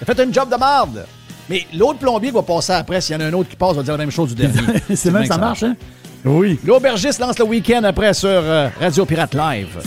A 0.00 0.04
fait 0.04 0.20
un 0.20 0.32
job 0.32 0.50
de 0.50 0.56
marde. 0.56 1.06
Mais 1.52 1.66
l'autre 1.74 1.98
plombier 1.98 2.30
va 2.30 2.42
passer 2.42 2.72
après. 2.72 3.02
S'il 3.02 3.14
y 3.14 3.18
en 3.18 3.20
a 3.20 3.26
un 3.26 3.32
autre 3.34 3.50
qui 3.50 3.56
passe, 3.56 3.76
va 3.76 3.82
dire 3.82 3.92
la 3.92 3.98
même 3.98 4.10
chose 4.10 4.34
du 4.34 4.40
dernier. 4.40 4.78
C'est 4.94 5.10
même 5.10 5.26
ça 5.26 5.34
que 5.34 5.40
marche, 5.40 5.62
hein? 5.62 5.76
Oui. 6.24 6.58
L'aubergiste 6.64 7.18
lance 7.18 7.38
le 7.38 7.44
week-end 7.44 7.84
après 7.84 8.14
sur 8.14 8.30
euh, 8.30 8.70
Radio 8.80 9.04
Pirate 9.04 9.34
Live. 9.34 9.82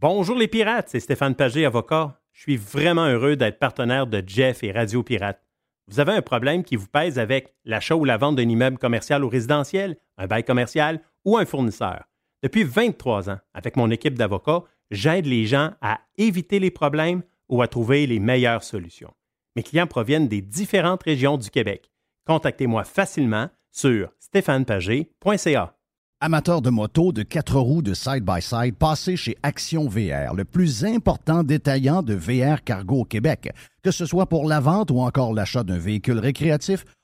Bonjour 0.00 0.38
les 0.38 0.48
pirates, 0.48 0.88
c'est 0.88 1.00
Stéphane 1.00 1.34
Pagé, 1.34 1.66
avocat. 1.66 2.18
Je 2.32 2.40
suis 2.40 2.56
vraiment 2.56 3.04
heureux 3.06 3.36
d'être 3.36 3.58
partenaire 3.58 4.06
de 4.06 4.22
Jeff 4.26 4.64
et 4.64 4.72
Radio 4.72 5.02
Pirate. 5.02 5.40
Vous 5.86 6.00
avez 6.00 6.12
un 6.12 6.22
problème 6.22 6.64
qui 6.64 6.76
vous 6.76 6.86
pèse 6.86 7.18
avec 7.18 7.54
l'achat 7.66 7.94
ou 7.94 8.06
la 8.06 8.16
vente 8.16 8.36
d'un 8.36 8.48
immeuble 8.48 8.78
commercial 8.78 9.22
ou 9.22 9.28
résidentiel, 9.28 9.96
un 10.16 10.26
bail 10.26 10.44
commercial 10.44 11.00
ou 11.26 11.36
un 11.36 11.44
fournisseur. 11.44 12.04
Depuis 12.42 12.64
23 12.64 13.28
ans, 13.28 13.38
avec 13.52 13.76
mon 13.76 13.90
équipe 13.90 14.16
d'avocats, 14.16 14.62
j'aide 14.90 15.26
les 15.26 15.44
gens 15.44 15.72
à 15.82 16.00
éviter 16.16 16.58
les 16.58 16.70
problèmes 16.70 17.22
ou 17.50 17.60
à 17.60 17.68
trouver 17.68 18.06
les 18.06 18.18
meilleures 18.18 18.64
solutions. 18.64 19.12
Mes 19.54 19.62
clients 19.62 19.86
proviennent 19.86 20.28
des 20.28 20.40
différentes 20.40 21.02
régions 21.02 21.36
du 21.36 21.50
Québec. 21.50 21.90
Contactez-moi 22.26 22.84
facilement 22.84 23.48
sur 23.70 24.10
stéphanepagé.ca. 24.18 25.74
Amateurs 26.20 26.62
de 26.62 26.70
moto, 26.70 27.12
de 27.12 27.22
quatre 27.22 27.58
roues, 27.58 27.82
de 27.82 27.94
side-by-side, 27.94 28.76
passez 28.76 29.16
chez 29.16 29.36
Action 29.42 29.88
VR, 29.88 30.34
le 30.34 30.44
plus 30.44 30.84
important 30.84 31.42
détaillant 31.42 32.02
de 32.02 32.14
VR 32.14 32.62
cargo 32.62 33.00
au 33.00 33.04
Québec. 33.04 33.52
Que 33.82 33.90
ce 33.90 34.06
soit 34.06 34.26
pour 34.26 34.46
la 34.46 34.60
vente 34.60 34.90
ou 34.90 35.00
encore 35.00 35.34
l'achat 35.34 35.64
d'un 35.64 35.78
véhicule 35.78 36.18
récréatif, 36.18 36.84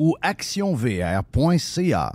ou 0.00 0.16
actionvr.ca. 0.22 2.12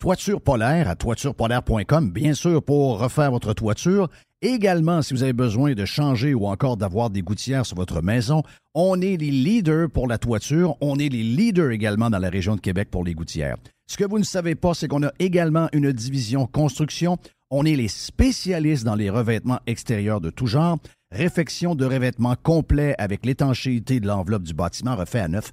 Toiture 0.00 0.40
polaire 0.40 0.88
à 0.88 0.96
toiturepolaire.com, 0.96 2.10
bien 2.10 2.32
sûr, 2.32 2.62
pour 2.62 2.98
refaire 2.98 3.30
votre 3.30 3.52
toiture. 3.52 4.08
Également, 4.40 5.02
si 5.02 5.12
vous 5.12 5.22
avez 5.22 5.34
besoin 5.34 5.74
de 5.74 5.84
changer 5.84 6.32
ou 6.32 6.46
encore 6.46 6.78
d'avoir 6.78 7.10
des 7.10 7.20
gouttières 7.20 7.66
sur 7.66 7.76
votre 7.76 8.00
maison, 8.00 8.42
on 8.74 9.00
est 9.00 9.18
les 9.18 9.30
leaders 9.30 9.90
pour 9.90 10.08
la 10.08 10.16
toiture. 10.16 10.76
On 10.80 10.98
est 10.98 11.10
les 11.10 11.22
leaders 11.22 11.72
également 11.72 12.08
dans 12.08 12.18
la 12.18 12.30
région 12.30 12.56
de 12.56 12.60
Québec 12.60 12.88
pour 12.90 13.04
les 13.04 13.14
gouttières. 13.14 13.56
Ce 13.86 13.98
que 13.98 14.04
vous 14.04 14.18
ne 14.18 14.24
savez 14.24 14.54
pas, 14.54 14.72
c'est 14.72 14.88
qu'on 14.88 15.02
a 15.02 15.12
également 15.18 15.68
une 15.72 15.92
division 15.92 16.46
construction. 16.46 17.18
On 17.50 17.66
est 17.66 17.76
les 17.76 17.88
spécialistes 17.88 18.84
dans 18.84 18.94
les 18.94 19.10
revêtements 19.10 19.60
extérieurs 19.66 20.22
de 20.22 20.30
tout 20.30 20.46
genre. 20.46 20.78
Réfection 21.12 21.74
de 21.74 21.84
revêtements 21.84 22.34
complet 22.42 22.94
avec 22.98 23.26
l'étanchéité 23.26 24.00
de 24.00 24.06
l'enveloppe 24.06 24.42
du 24.42 24.54
bâtiment 24.54 24.96
refait 24.96 25.20
à 25.20 25.28
neuf 25.28 25.52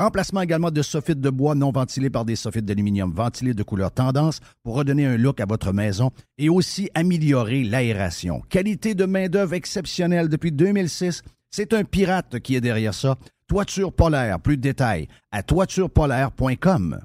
Remplacement 0.00 0.40
également 0.40 0.70
de 0.70 0.80
soffites 0.80 1.20
de 1.20 1.28
bois 1.28 1.54
non 1.54 1.72
ventilés 1.72 2.08
par 2.08 2.24
des 2.24 2.34
soffites 2.34 2.64
d'aluminium 2.64 3.12
ventilés 3.12 3.52
de 3.52 3.62
couleur 3.62 3.92
tendance 3.92 4.40
pour 4.62 4.76
redonner 4.76 5.04
un 5.04 5.18
look 5.18 5.40
à 5.40 5.44
votre 5.44 5.74
maison 5.74 6.10
et 6.38 6.48
aussi 6.48 6.88
améliorer 6.94 7.64
l'aération. 7.64 8.40
Qualité 8.48 8.94
de 8.94 9.04
main-d'œuvre 9.04 9.52
exceptionnelle 9.52 10.30
depuis 10.30 10.52
2006. 10.52 11.20
C'est 11.50 11.74
un 11.74 11.84
pirate 11.84 12.40
qui 12.40 12.54
est 12.56 12.62
derrière 12.62 12.94
ça. 12.94 13.18
Toiture 13.46 13.92
polaire, 13.92 14.40
plus 14.40 14.56
de 14.56 14.62
détails 14.62 15.06
à 15.32 15.42
toiturepolaire.com. 15.42 17.00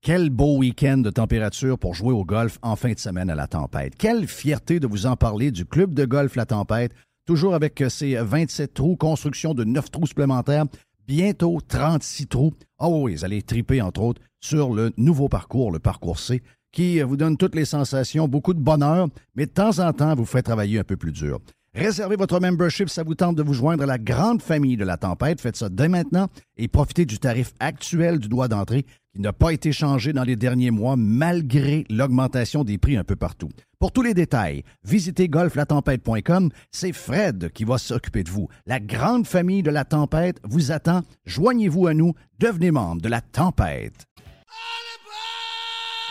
Quel 0.00 0.30
beau 0.30 0.56
week-end 0.56 0.96
de 0.96 1.10
température 1.10 1.78
pour 1.78 1.92
jouer 1.92 2.14
au 2.14 2.24
golf 2.24 2.58
en 2.62 2.74
fin 2.74 2.92
de 2.92 2.98
semaine 2.98 3.28
à 3.28 3.34
la 3.34 3.48
tempête. 3.48 3.96
Quelle 3.98 4.26
fierté 4.26 4.80
de 4.80 4.86
vous 4.86 5.04
en 5.04 5.14
parler 5.14 5.50
du 5.50 5.66
club 5.66 5.92
de 5.92 6.06
golf 6.06 6.36
La 6.36 6.46
Tempête, 6.46 6.92
toujours 7.26 7.54
avec 7.54 7.84
ses 7.90 8.14
27 8.14 8.72
trous, 8.72 8.96
construction 8.96 9.52
de 9.52 9.64
9 9.64 9.90
trous 9.90 10.06
supplémentaires, 10.06 10.64
bientôt 11.10 11.58
36 11.66 12.28
trous. 12.28 12.52
Ah 12.78 12.88
oui, 12.88 13.16
vous 13.16 13.24
allez 13.24 13.42
triper 13.42 13.82
entre 13.82 14.00
autres 14.00 14.22
sur 14.38 14.72
le 14.72 14.92
nouveau 14.96 15.28
parcours, 15.28 15.72
le 15.72 15.80
parcours 15.80 16.20
C, 16.20 16.40
qui 16.70 17.00
vous 17.00 17.16
donne 17.16 17.36
toutes 17.36 17.56
les 17.56 17.64
sensations, 17.64 18.28
beaucoup 18.28 18.54
de 18.54 18.60
bonheur, 18.60 19.08
mais 19.34 19.46
de 19.46 19.50
temps 19.50 19.80
en 19.80 19.92
temps 19.92 20.14
vous 20.14 20.24
fait 20.24 20.42
travailler 20.42 20.78
un 20.78 20.84
peu 20.84 20.96
plus 20.96 21.10
dur. 21.10 21.40
Réservez 21.74 22.14
votre 22.14 22.38
membership, 22.38 22.88
ça 22.88 23.02
vous 23.02 23.16
tente 23.16 23.34
de 23.34 23.42
vous 23.42 23.54
joindre 23.54 23.82
à 23.82 23.86
la 23.86 23.98
grande 23.98 24.40
famille 24.40 24.76
de 24.76 24.84
la 24.84 24.96
tempête. 24.96 25.40
Faites 25.40 25.56
ça 25.56 25.68
dès 25.68 25.88
maintenant 25.88 26.28
et 26.56 26.68
profitez 26.68 27.06
du 27.06 27.18
tarif 27.18 27.54
actuel 27.58 28.20
du 28.20 28.28
droit 28.28 28.46
d'entrée 28.46 28.86
qui 29.14 29.20
n'a 29.20 29.32
pas 29.32 29.52
été 29.52 29.72
changé 29.72 30.12
dans 30.12 30.24
les 30.24 30.36
derniers 30.36 30.70
mois 30.70 30.96
malgré 30.96 31.84
l'augmentation 31.90 32.64
des 32.64 32.78
prix 32.78 32.96
un 32.96 33.04
peu 33.04 33.16
partout. 33.16 33.48
Pour 33.78 33.92
tous 33.92 34.02
les 34.02 34.14
détails, 34.14 34.62
visitez 34.84 35.28
golflatempête.com. 35.28 36.50
C'est 36.70 36.92
Fred 36.92 37.50
qui 37.52 37.64
va 37.64 37.78
s'occuper 37.78 38.22
de 38.22 38.30
vous. 38.30 38.48
La 38.66 38.78
grande 38.78 39.26
famille 39.26 39.62
de 39.62 39.70
la 39.70 39.84
tempête 39.84 40.38
vous 40.44 40.70
attend. 40.70 41.00
Joignez-vous 41.24 41.86
à 41.86 41.94
nous. 41.94 42.12
Devenez 42.38 42.70
membre 42.70 43.02
de 43.02 43.08
la 43.08 43.20
tempête. 43.20 44.06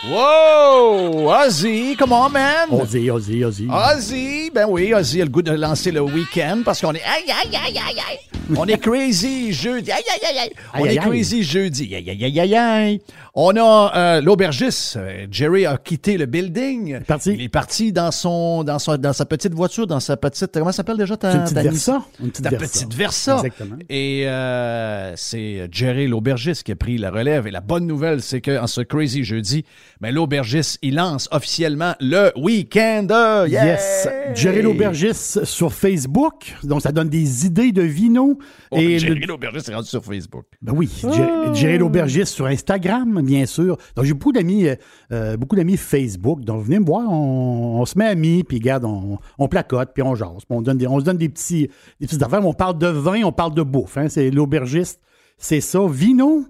Wow! 0.08 1.28
Ozzy, 1.28 1.94
come 1.94 2.12
on, 2.12 2.30
man! 2.32 2.68
Ozzy, 2.70 3.10
Ozzy, 3.10 3.44
Ozzy. 3.44 3.68
Ozzy, 3.68 4.50
ben 4.50 4.66
oui, 4.66 4.94
Ozzy 4.94 5.20
a 5.20 5.24
le 5.26 5.30
goût 5.30 5.42
de 5.42 5.52
lancer 5.52 5.90
le 5.90 6.00
week-end 6.00 6.62
parce 6.64 6.80
qu'on 6.80 6.94
est 6.94 7.02
aïe 7.02 7.30
aïe 7.30 7.54
aïe 7.54 7.76
aïe 7.78 8.00
aïe. 8.08 8.18
On 8.56 8.66
est 8.66 8.78
crazy 8.78 9.52
jeudi. 9.52 9.92
Aïe 9.92 10.02
aïe 10.10 10.30
aïe 10.30 10.38
aïe. 10.38 10.52
On 10.72 10.84
Aïe, 10.84 10.86
est 10.96 10.98
aïe, 11.00 11.06
crazy 11.06 11.42
jeudi. 11.42 11.94
Aïe 11.94 12.08
aïe 12.10 12.24
aïe 12.24 12.40
aïe 12.40 12.56
aïe. 12.56 13.00
On 13.34 13.54
a 13.56 13.92
euh, 13.94 14.20
l'aubergiste. 14.20 14.98
Jerry 15.30 15.64
a 15.66 15.76
quitté 15.76 16.18
le 16.18 16.26
building. 16.26 17.00
parti. 17.04 17.32
Il 17.34 17.42
est 17.42 17.48
parti 17.48 17.92
dans 17.92 18.10
son 18.10 18.64
dans 18.64 18.78
son 18.80 18.96
dans 18.96 19.12
sa 19.12 19.24
petite 19.24 19.54
voiture, 19.54 19.86
dans 19.86 20.00
sa 20.00 20.16
petite 20.16 20.50
comment 20.52 20.72
s'appelle 20.72 20.96
déjà 20.96 21.16
ta 21.16 21.32
une 21.34 21.42
petite 21.42 21.54
ta- 21.54 21.62
Versa. 21.62 22.02
Une 22.20 22.30
petite 22.30 22.44
ta 22.44 22.50
Versa. 22.50 22.66
petite 22.66 22.94
Versa. 22.94 23.36
Exactement. 23.36 23.76
Et 23.88 24.24
euh, 24.26 25.12
c'est 25.16 25.68
Jerry 25.70 26.08
l'aubergiste 26.08 26.64
qui 26.64 26.72
a 26.72 26.76
pris 26.76 26.98
la 26.98 27.10
relève. 27.10 27.46
Et 27.46 27.50
la 27.52 27.60
bonne 27.60 27.86
nouvelle, 27.86 28.20
c'est 28.20 28.40
qu'en 28.40 28.66
ce 28.66 28.80
crazy 28.80 29.22
jeudi, 29.22 29.64
ben, 30.00 30.12
l'aubergiste, 30.14 30.78
il 30.82 30.96
lance 30.96 31.28
officiellement 31.30 31.94
le 32.00 32.32
week-end. 32.36 33.06
Yeah! 33.48 33.64
Yes. 33.64 34.08
Jerry 34.34 34.62
l'aubergiste 34.62 35.44
sur 35.44 35.72
Facebook. 35.72 36.56
Donc, 36.64 36.82
ça 36.82 36.90
donne 36.92 37.08
des 37.08 37.46
idées 37.46 37.72
de 37.72 37.82
vino. 37.82 38.38
Oh, 38.72 38.76
et 38.78 38.98
Jerry 38.98 39.20
l'aubergiste 39.26 39.68
est 39.68 39.74
rendu 39.74 39.88
sur 39.88 40.04
Facebook. 40.04 40.46
Ben 40.62 40.72
oui, 40.74 40.90
Jer- 41.02 41.54
Jerry 41.54 41.78
l'aubergiste 41.78 42.34
sur 42.34 42.46
Instagram, 42.46 43.19
bien 43.22 43.46
sûr. 43.46 43.76
Donc, 43.96 44.04
j'ai 44.04 44.12
beaucoup 44.12 44.32
d'amis, 44.32 44.68
euh, 44.68 44.74
euh, 45.12 45.36
beaucoup 45.36 45.56
d'amis 45.56 45.76
Facebook. 45.76 46.40
Donc, 46.40 46.64
venez 46.64 46.78
me 46.78 46.84
voir, 46.84 47.10
on, 47.10 47.84
se 47.84 47.98
met 47.98 48.06
amis, 48.06 48.44
puis 48.44 48.58
regarde, 48.58 48.84
on, 48.84 49.18
on 49.38 49.48
placote, 49.48 49.90
puis 49.94 50.02
on 50.02 50.14
jase. 50.14 50.44
Puis 50.48 50.56
on, 50.56 50.62
donne 50.62 50.78
des, 50.78 50.86
on 50.86 51.00
se 51.00 51.04
donne 51.04 51.18
des 51.18 51.28
petits, 51.28 51.68
des 52.00 52.06
petites 52.06 52.22
affaires. 52.22 52.44
On 52.44 52.54
parle 52.54 52.78
de 52.78 52.88
vin, 52.88 53.22
on 53.24 53.32
parle 53.32 53.54
de 53.54 53.62
bouffe. 53.62 53.96
hein. 53.96 54.08
C'est 54.08 54.30
l'aubergiste, 54.30 55.00
c'est 55.38 55.60
ça. 55.60 55.80
Vino 55.88 56.44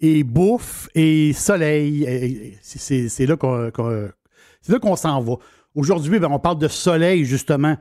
et 0.00 0.24
bouffe 0.24 0.88
et 0.94 1.32
soleil. 1.32 2.58
C'est 2.62 3.26
là 3.26 3.36
qu'on 3.36 3.70
là 4.68 4.78
qu'on 4.80 4.96
s'en 4.96 5.20
va. 5.20 5.34
Aujourd'hui, 5.74 6.18
ben, 6.18 6.28
on 6.30 6.38
parle 6.38 6.58
de 6.58 6.68
soleil, 6.68 7.24
justement. 7.24 7.76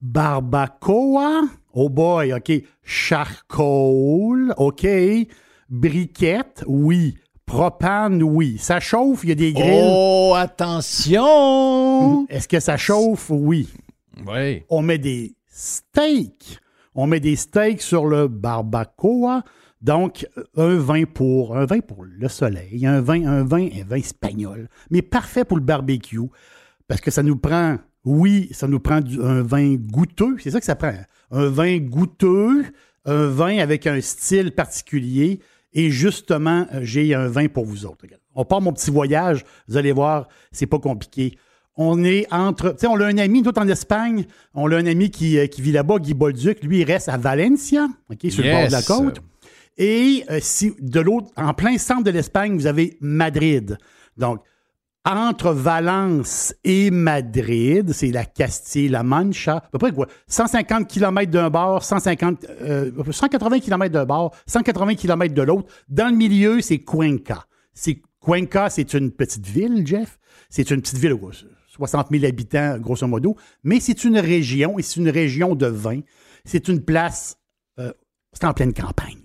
Barbacoa. 0.00 1.42
Oh 1.72 1.88
boy, 1.88 2.32
OK. 2.32 2.52
Charcoal, 2.82 4.54
OK. 4.56 4.86
Briquette, 5.70 6.62
oui. 6.66 7.16
Propane, 7.46 8.22
oui. 8.22 8.56
Ça 8.58 8.80
chauffe, 8.80 9.20
il 9.24 9.28
y 9.28 9.32
a 9.32 9.36
des 9.36 9.52
grilles. 9.52 9.82
Oh, 9.86 10.34
attention! 10.36 12.26
Est-ce 12.28 12.48
que 12.48 12.60
ça 12.60 12.76
chauffe? 12.76 13.30
Oui. 13.30 13.68
Oui. 14.26 14.62
On 14.68 14.82
met 14.82 14.98
des 14.98 15.34
steaks. 15.46 16.58
On 16.94 17.06
met 17.06 17.20
des 17.20 17.36
steaks 17.36 17.82
sur 17.82 18.06
le 18.06 18.28
barbacoa. 18.28 19.42
Donc, 19.82 20.26
un 20.56 20.76
vin 20.76 21.04
pour 21.04 21.56
un 21.56 21.66
vin 21.66 21.80
pour 21.80 22.04
le 22.04 22.28
soleil, 22.28 22.86
un 22.86 23.02
vin, 23.02 23.26
un 23.26 23.44
vin, 23.44 23.68
un 23.68 23.84
vin 23.84 23.96
espagnol, 23.96 24.68
mais 24.90 25.02
parfait 25.02 25.44
pour 25.44 25.58
le 25.58 25.62
barbecue, 25.62 26.20
parce 26.88 27.02
que 27.02 27.10
ça 27.10 27.22
nous 27.22 27.36
prend, 27.36 27.76
oui, 28.06 28.48
ça 28.52 28.66
nous 28.66 28.80
prend 28.80 29.02
du- 29.02 29.20
un 29.22 29.42
vin 29.42 29.74
goûteux, 29.74 30.36
c'est 30.42 30.50
ça 30.52 30.58
que 30.60 30.64
ça 30.64 30.74
prend, 30.74 30.94
un 31.32 31.48
vin 31.50 31.76
goûteux, 31.80 32.64
un 33.04 33.26
vin 33.26 33.58
avec 33.58 33.86
un 33.86 34.00
style 34.00 34.52
particulier, 34.52 35.40
et 35.74 35.90
justement, 35.90 36.66
euh, 36.72 36.80
j'ai 36.82 37.14
un 37.14 37.28
vin 37.28 37.48
pour 37.48 37.64
vous 37.64 37.84
autres. 37.84 38.06
On 38.34 38.44
part 38.44 38.60
mon 38.60 38.72
petit 38.72 38.90
voyage, 38.90 39.44
vous 39.68 39.76
allez 39.76 39.92
voir, 39.92 40.28
c'est 40.52 40.66
pas 40.66 40.78
compliqué. 40.78 41.36
On 41.76 42.04
est 42.04 42.32
entre. 42.32 42.70
Tu 42.70 42.80
sais, 42.80 42.86
on 42.86 43.00
a 43.00 43.06
un 43.06 43.18
ami, 43.18 43.42
tout 43.42 43.58
en 43.58 43.66
Espagne, 43.66 44.26
on 44.54 44.70
a 44.70 44.76
un 44.76 44.86
ami 44.86 45.10
qui, 45.10 45.38
euh, 45.38 45.46
qui 45.46 45.60
vit 45.60 45.72
là-bas, 45.72 45.98
Guy 45.98 46.14
Bolduc. 46.14 46.62
Lui, 46.62 46.80
il 46.80 46.84
reste 46.84 47.08
à 47.08 47.16
Valencia, 47.16 47.88
sur 48.28 48.44
le 48.44 48.52
bord 48.52 48.66
de 48.68 48.72
la 48.72 48.82
côte. 48.82 49.20
Et 49.76 50.24
euh, 50.30 50.38
si 50.40 50.72
de 50.78 51.00
l'autre, 51.00 51.30
en 51.36 51.52
plein 51.52 51.76
centre 51.78 52.04
de 52.04 52.10
l'Espagne, 52.10 52.54
vous 52.54 52.68
avez 52.68 52.96
Madrid. 53.00 53.76
Donc, 54.16 54.40
entre 55.04 55.52
Valence 55.52 56.54
et 56.64 56.90
Madrid, 56.90 57.92
c'est 57.92 58.10
la 58.10 58.24
Castille-La 58.24 59.02
Mancha, 59.02 59.56
à 59.56 59.68
peu 59.70 59.78
près 59.78 59.92
quoi? 59.92 60.06
150 60.28 60.88
km 60.88 61.30
d'un 61.30 61.50
bord, 61.50 61.84
150, 61.84 62.46
euh, 62.62 62.90
180 63.10 63.60
km 63.60 63.92
d'un 63.92 64.06
bord, 64.06 64.34
180 64.46 64.94
km 64.94 65.34
de 65.34 65.42
l'autre. 65.42 65.68
Dans 65.88 66.08
le 66.08 66.16
milieu, 66.16 66.60
c'est 66.62 66.78
Cuenca. 66.78 67.44
C'est, 67.74 68.00
Cuenca, 68.24 68.70
c'est 68.70 68.94
une 68.94 69.10
petite 69.10 69.46
ville, 69.46 69.86
Jeff. 69.86 70.18
C'est 70.48 70.70
une 70.70 70.80
petite 70.80 70.98
ville, 70.98 71.16
quoi, 71.16 71.32
60 71.68 72.08
000 72.10 72.24
habitants, 72.24 72.78
grosso 72.78 73.06
modo. 73.06 73.36
Mais 73.62 73.80
c'est 73.80 74.04
une 74.04 74.18
région, 74.18 74.78
et 74.78 74.82
c'est 74.82 75.00
une 75.00 75.10
région 75.10 75.54
de 75.54 75.66
vin. 75.66 76.00
C'est 76.46 76.68
une 76.68 76.82
place, 76.82 77.36
euh, 77.78 77.92
c'est 78.32 78.44
en 78.44 78.54
pleine 78.54 78.72
campagne. 78.72 79.23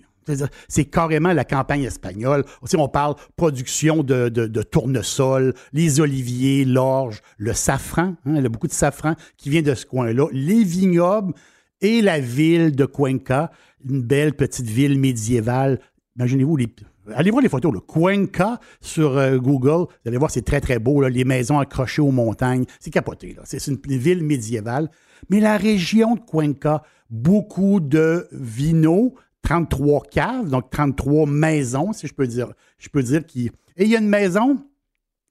C'est 0.68 0.84
carrément 0.84 1.32
la 1.32 1.44
campagne 1.44 1.82
espagnole. 1.82 2.44
On 2.76 2.88
parle 2.88 3.14
production 3.36 4.02
de, 4.02 4.28
de, 4.28 4.46
de 4.46 4.62
tournesol, 4.62 5.54
les 5.72 6.00
oliviers, 6.00 6.64
l'orge, 6.64 7.20
le 7.38 7.52
safran. 7.52 8.14
hein, 8.24 8.34
il 8.36 8.42
y 8.42 8.46
a 8.46 8.48
beaucoup 8.48 8.68
de 8.68 8.72
safran 8.72 9.14
qui 9.36 9.50
vient 9.50 9.62
de 9.62 9.74
ce 9.74 9.86
coin-là. 9.86 10.26
Les 10.32 10.64
vignobles 10.64 11.34
et 11.80 12.02
la 12.02 12.20
ville 12.20 12.74
de 12.74 12.86
Cuenca, 12.86 13.50
une 13.88 14.02
belle 14.02 14.34
petite 14.34 14.66
ville 14.66 14.98
médiévale. 14.98 15.80
Imaginez-vous, 16.16 16.56
les, 16.56 16.68
allez 17.14 17.30
voir 17.30 17.42
les 17.42 17.48
photos. 17.48 17.72
Là. 17.72 17.80
Cuenca 17.86 18.60
sur 18.80 19.16
euh, 19.16 19.38
Google, 19.38 19.86
vous 19.88 20.08
allez 20.08 20.18
voir, 20.18 20.30
c'est 20.30 20.42
très, 20.42 20.60
très 20.60 20.78
beau. 20.78 21.02
les 21.02 21.24
maisons 21.24 21.58
accrochées 21.58 22.02
aux 22.02 22.10
montagnes. 22.10 22.64
C'est 22.78 22.90
capoté. 22.90 23.36
C'est 23.44 23.66
une, 23.66 23.78
une 23.88 23.98
ville 23.98 24.22
médiévale. 24.22 24.90
Mais 25.28 25.40
la 25.40 25.56
région 25.56 26.14
de 26.14 26.20
Cuenca, 26.20 26.82
beaucoup 27.10 27.80
de 27.80 28.28
vino, 28.32 29.14
33 29.42 30.02
caves, 30.10 30.48
donc 30.48 30.70
33 30.70 31.26
maisons, 31.26 31.92
si 31.92 32.06
je 32.06 32.14
peux 32.14 32.26
dire. 32.26 32.52
Je 32.78 32.88
peux 32.88 33.02
dire 33.02 33.24
qui. 33.26 33.50
Et 33.76 33.84
il 33.84 33.88
y 33.88 33.96
a 33.96 33.98
une 33.98 34.08
maison 34.08 34.58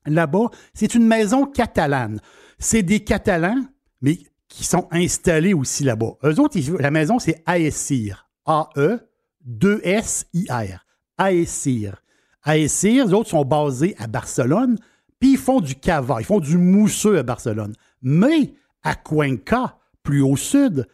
là-bas, 0.05 0.49
c'est 0.73 0.95
une 0.95 1.07
maison 1.07 1.45
catalane. 1.45 2.19
C'est 2.57 2.83
des 2.83 3.01
Catalans, 3.01 3.63
mais 4.01 4.17
qui 4.49 4.63
sont 4.65 4.87
installés 4.91 5.53
aussi 5.53 5.83
là-bas. 5.83 6.13
Eux 6.23 6.39
autres, 6.39 6.59
la 6.79 6.91
maison, 6.91 7.19
c'est 7.19 7.43
Aesir. 7.47 8.27
A-E-2-S-I-R. 8.45 8.99
Aesir. 11.19 12.01
Aesir, 12.45 13.05
les 13.05 13.13
autres 13.13 13.29
sont 13.29 13.45
basés 13.45 13.95
à 13.97 14.07
Barcelone, 14.07 14.77
puis 15.19 15.33
ils 15.33 15.37
font 15.37 15.61
du 15.61 15.75
cava, 15.75 16.17
ils 16.19 16.25
font 16.25 16.39
du 16.39 16.57
mousseux 16.57 17.19
à 17.19 17.23
Barcelone. 17.23 17.73
Mais 18.01 18.53
à 18.81 18.95
Cuenca, 18.95 19.77
plus 20.03 20.21
au 20.21 20.35
sud, 20.35 20.87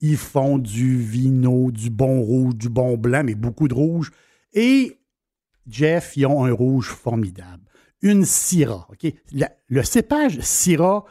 ils 0.00 0.16
font 0.16 0.58
du 0.58 0.98
vino, 0.98 1.70
du 1.70 1.90
bon 1.90 2.20
rouge, 2.20 2.54
du 2.56 2.68
bon 2.68 2.96
blanc, 2.96 3.22
mais 3.24 3.34
beaucoup 3.34 3.68
de 3.68 3.74
rouge. 3.74 4.10
Et 4.52 4.98
Jeff, 5.66 6.16
ils 6.16 6.26
ont 6.26 6.44
un 6.44 6.52
rouge 6.52 6.88
formidable. 6.88 7.64
Une 8.00 8.24
Syrah. 8.24 8.88
Le 9.68 9.82
cépage 9.82 10.40
Syrah, 10.40 11.04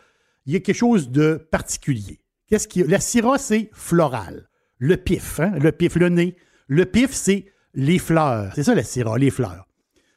il 0.45 0.53
y 0.53 0.55
a 0.55 0.59
quelque 0.59 0.75
chose 0.75 1.09
de 1.11 1.35
particulier. 1.51 2.21
Qu'est-ce 2.47 2.67
qui, 2.67 2.83
la 2.83 3.01
Syrah, 3.01 3.37
c'est 3.37 3.69
floral. 3.73 4.47
Le 4.77 4.95
pif, 4.95 5.39
hein? 5.39 5.51
le 5.59 5.71
pif, 5.71 5.95
le 5.95 6.09
nez. 6.09 6.37
Le 6.67 6.85
pif, 6.85 7.11
c'est 7.11 7.45
les 7.73 7.99
fleurs. 7.99 8.53
C'est 8.55 8.63
ça 8.63 8.73
la 8.73 8.83
Syrah, 8.83 9.17
les 9.17 9.31
fleurs. 9.31 9.67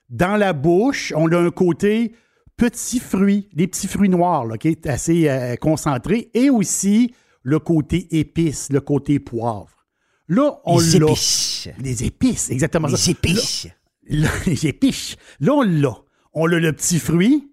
Dans 0.09 0.37
la 0.37 0.53
bouche, 0.53 1.13
on 1.17 1.31
a 1.33 1.39
un 1.39 1.51
côté 1.51 2.13
petits 2.57 3.01
fruits, 3.01 3.49
des 3.55 3.67
petits 3.67 3.89
fruits 3.89 4.09
noirs, 4.11 4.47
qui 4.59 4.69
est 4.69 4.87
assez 4.87 5.29
euh, 5.29 5.57
concentré, 5.57 6.31
et 6.35 6.51
aussi 6.51 7.15
le 7.43 7.59
côté 7.59 8.07
épice, 8.19 8.69
le 8.71 8.81
côté 8.81 9.19
poivre. 9.19 9.87
Là, 10.29 10.61
on 10.65 10.79
Les 10.79 10.97
épices. 10.97 11.69
Les 11.81 12.05
épices, 12.05 12.51
exactement 12.51 12.89
Les 12.89 12.97
ça. 12.97 13.11
épices. 13.11 13.67
Là, 14.09 14.29
là, 14.29 14.31
les 14.47 14.67
épices. 14.67 15.17
Là, 15.41 15.55
on 15.55 15.63
l'a. 15.63 15.97
On 16.33 16.47
a 16.47 16.59
le 16.59 16.73
petit 16.73 17.01
fruit, 17.01 17.51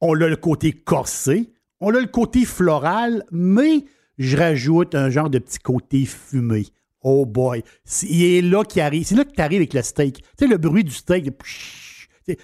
on 0.00 0.18
a 0.20 0.26
le 0.28 0.36
côté 0.36 0.72
corsé, 0.72 1.52
on 1.80 1.94
a 1.94 2.00
le 2.00 2.06
côté 2.06 2.46
floral, 2.46 3.24
mais 3.30 3.84
je 4.16 4.36
rajoute 4.36 4.94
un 4.94 5.10
genre 5.10 5.28
de 5.28 5.38
petit 5.38 5.58
côté 5.58 6.06
fumé. 6.06 6.66
Oh 7.02 7.26
boy. 7.26 7.62
C'est 7.84 8.06
il 8.08 8.24
est 8.24 8.42
là 8.42 8.64
qui 8.64 8.80
arrive. 8.80 9.04
C'est 9.04 9.14
là 9.14 9.24
que 9.24 9.32
tu 9.32 9.40
arrives 9.40 9.58
avec 9.58 9.74
le 9.74 9.82
steak. 9.82 10.16
Tu 10.16 10.22
sais, 10.38 10.46
le 10.46 10.56
bruit 10.56 10.84
du 10.84 10.90
steak. 10.90 11.30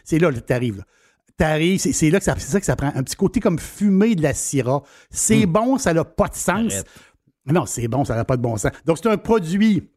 C'est 0.05 0.19
là 0.19 0.31
que 0.33 0.39
tu 0.39 0.53
arrives. 0.53 0.85
T'arrives, 1.37 1.81
c'est 1.81 1.93
c'est 1.93 2.11
là 2.11 2.19
que 2.19 2.25
ça, 2.25 2.35
c'est 2.39 2.51
ça 2.51 2.61
que 2.61 2.67
ça 2.67 2.77
prend. 2.77 2.93
Un 2.95 3.03
petit 3.03 3.17
côté 3.17 3.41
comme 3.41 3.59
fumé 3.59 4.15
de 4.15 4.23
la 4.23 4.35
syrah. 4.35 4.83
C'est 5.11 5.47
bon, 5.47 5.79
ça 5.79 5.93
n'a 5.93 6.05
pas 6.05 6.29
de 6.29 6.35
sens. 6.35 6.73
Arrête. 6.73 6.87
Non, 7.47 7.67
c'est 7.67 7.89
bon, 7.89 8.05
ça 8.05 8.15
n'a 8.15 8.25
pas 8.25 8.37
de 8.37 8.43
bon 8.43 8.57
sens. 8.57 8.73
Donc, 8.85 8.99
c'est 8.99 9.09
un 9.09 9.19
produit, 9.19 9.91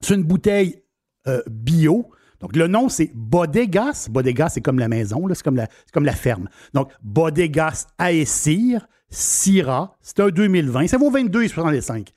c'est 0.00 0.14
une 0.14 0.22
bouteille 0.22 0.82
euh, 1.26 1.42
bio. 1.50 2.10
Donc, 2.40 2.54
le 2.56 2.66
nom, 2.66 2.88
c'est 2.88 3.10
Bodegas. 3.14 4.08
Bodegas, 4.10 4.50
c'est 4.50 4.60
comme 4.60 4.78
la 4.78 4.88
maison, 4.88 5.26
là, 5.26 5.34
c'est 5.34 5.42
comme 5.42 5.56
la, 5.56 5.66
c'est 5.86 5.92
comme 5.92 6.04
la 6.04 6.14
ferme. 6.14 6.48
Donc, 6.74 6.90
Bodegas 7.02 7.86
Aesir, 7.98 8.86
Syrah. 9.08 9.96
C'est 10.02 10.20
un 10.20 10.28
2020. 10.28 10.88
Ça 10.88 10.98
vaut 10.98 11.10
22,65. 11.10 12.08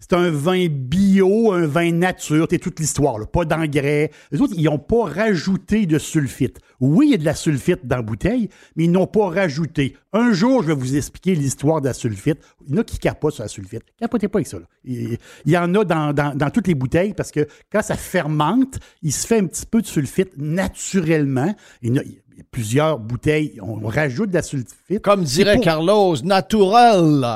C'est 0.00 0.12
un 0.12 0.30
vin 0.30 0.68
bio, 0.70 1.52
un 1.52 1.66
vin 1.66 1.90
nature, 1.90 2.46
c'est 2.48 2.60
toute 2.60 2.78
l'histoire, 2.78 3.18
pas 3.28 3.44
d'engrais. 3.44 4.12
Les 4.30 4.40
autres, 4.40 4.54
ils 4.56 4.62
n'ont 4.64 4.78
pas 4.78 5.06
rajouté 5.06 5.86
de 5.86 5.98
sulfite. 5.98 6.60
Oui, 6.78 7.06
il 7.08 7.10
y 7.10 7.14
a 7.14 7.18
de 7.18 7.24
la 7.24 7.34
sulfite 7.34 7.84
dans 7.84 7.96
la 7.96 8.02
bouteille, 8.02 8.48
mais 8.76 8.84
ils 8.84 8.92
n'ont 8.92 9.08
pas 9.08 9.28
rajouté. 9.28 9.96
Un 10.12 10.32
jour, 10.32 10.62
je 10.62 10.68
vais 10.68 10.74
vous 10.74 10.96
expliquer 10.96 11.34
l'histoire 11.34 11.80
de 11.80 11.88
la 11.88 11.94
sulfite. 11.94 12.38
Il 12.68 12.74
y 12.74 12.78
en 12.78 12.82
a 12.82 12.84
qui 12.84 12.98
capotent 12.98 13.34
sur 13.34 13.42
la 13.42 13.48
sulfite. 13.48 13.82
Capotez 13.98 14.28
pas 14.28 14.38
avec 14.38 14.46
ça. 14.46 14.60
là. 14.60 14.66
Il, 14.84 15.18
il 15.44 15.52
y 15.52 15.58
en 15.58 15.74
a 15.74 15.84
dans, 15.84 16.12
dans- 16.12 16.32
dans 16.36 16.50
toutes 16.50 16.68
les 16.68 16.76
bouteilles 16.76 17.12
parce 17.12 17.32
que 17.32 17.48
quand 17.72 17.82
ça 17.82 17.96
fermente, 17.96 18.78
il 19.02 19.12
se 19.12 19.26
fait 19.26 19.40
un 19.40 19.46
petit 19.46 19.66
peu 19.66 19.82
de 19.82 19.86
sulfite 19.88 20.30
naturellement. 20.38 21.52
Il 21.82 21.88
y 21.96 21.98
en 21.98 22.02
a, 22.02 22.04
plusieurs 22.52 23.00
bouteilles, 23.00 23.58
on 23.60 23.84
rajoute 23.88 24.30
de 24.30 24.34
la 24.34 24.42
sulfite. 24.42 25.02
Comme 25.02 25.24
dirait 25.24 25.56
pour- 25.56 25.64
Carlos, 25.64 26.16
naturel. 26.22 27.26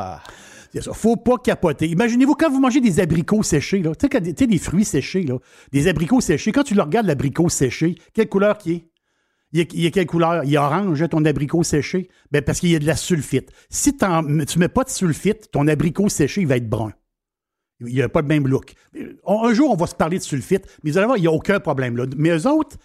Ça. 0.81 0.93
Faut 0.93 1.17
pas 1.17 1.37
capoter. 1.39 1.87
Imaginez-vous 1.89 2.35
quand 2.35 2.51
vous 2.51 2.61
mangez 2.61 2.81
des 2.81 3.01
abricots 3.01 3.43
séchés, 3.43 3.83
tu 3.83 4.09
sais, 4.11 4.47
des- 4.47 4.59
fruits 4.59 4.85
séchés, 4.85 5.27
des 5.73 5.89
abricots 5.89 6.21
séchés, 6.21 6.53
quand 6.53 6.63
tu 6.63 6.79
regardes, 6.81 7.07
l'abricot 7.07 7.49
séché, 7.49 7.97
quelle 8.15 8.29
couleur 8.29 8.57
qui 8.59 8.73
est? 8.73 8.89
Il 9.55 9.61
est, 9.61 9.75
il 9.75 9.91
quelle 9.91 10.07
couleur? 10.07 10.45
Il 10.45 10.55
est 10.55 10.59
orange, 10.59 11.03
hein, 11.03 11.09
ton 11.09 11.23
abricot 11.27 11.63
séché? 11.63 12.09
Ben, 12.31 12.41
parce 12.41 12.59
qu'il 12.61 12.71
y 12.71 12.77
a 12.77 12.79
de 12.79 12.87
la 12.87 12.97
sulfite. 12.97 13.51
Si 13.69 13.95
tu 13.95 14.59
mets 14.59 14.69
pas 14.69 14.85
de 14.85 14.89
sulfite, 14.89 15.51
ton 15.51 15.69
abricot 15.69 16.09
séché, 16.09 16.41
il 16.41 16.47
va 16.47 16.57
être 16.57 16.71
brun. 16.71 16.93
Il 17.81 17.93
n'y 17.93 18.01
a 18.01 18.09
pas 18.09 18.23
le 18.23 18.29
même 18.29 18.49
look. 18.49 18.73
Un 19.27 19.53
jour, 19.53 19.71
on 19.71 19.77
va 19.77 19.87
se 19.87 19.95
parler 19.95 20.17
de 20.19 20.23
sulfite, 20.23 20.65
mais 20.83 20.91
vous 20.91 20.97
allez 20.99 21.07
voir, 21.07 21.19
il 21.19 21.23
n'y 21.23 21.27
a 21.27 21.33
aucun 21.33 21.61
problème. 21.61 22.03
Mais 22.17 22.31
eux 22.31 22.47
autres, 22.47 22.77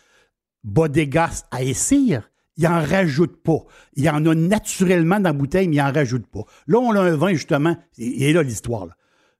Bodegas 0.64 1.44
à 1.52 1.64
Essir, 1.64 2.30
ils 2.58 2.64
n'en 2.64 2.82
rajoutent 2.82 3.42
pas. 3.42 3.60
Il 3.96 4.04
y 4.04 4.10
en 4.10 4.26
a 4.26 4.36
naturellement 4.36 5.20
dans 5.20 5.30
la 5.30 5.34
bouteille, 5.34 5.68
mais 5.68 5.78
ils 5.78 5.84
n'en 5.84 5.92
rajoutent 5.92 6.28
pas. 6.28 6.44
Là, 6.68 6.80
on 6.80 6.92
a 6.94 7.02
un 7.02 7.16
vin, 7.16 7.34
justement, 7.34 7.78
et, 7.98 8.34
là, 8.34 8.44
l'histoire. 8.44 8.88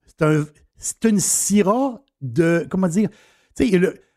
C'est 0.06 0.24
un, 0.24 0.46
une 1.10 1.20
syrah 1.20 2.02
de, 2.22 2.66
comment 2.70 2.88
dire, 2.88 3.10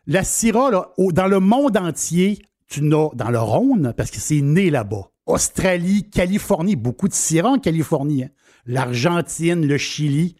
la 0.07 0.23
syrah, 0.23 0.71
là, 0.71 0.89
dans 0.97 1.27
le 1.27 1.39
monde 1.39 1.77
entier, 1.77 2.39
tu 2.67 2.83
n'as, 2.83 3.09
dans 3.13 3.29
le 3.29 3.39
Rhône, 3.39 3.93
parce 3.97 4.11
que 4.11 4.19
c'est 4.19 4.41
né 4.41 4.69
là-bas, 4.69 5.11
Australie, 5.25 6.09
Californie, 6.09 6.75
beaucoup 6.75 7.07
de 7.07 7.13
syrah 7.13 7.51
en 7.51 7.59
Californie, 7.59 8.23
hein. 8.23 8.29
l'Argentine, 8.65 9.65
le 9.65 9.77
Chili, 9.77 10.35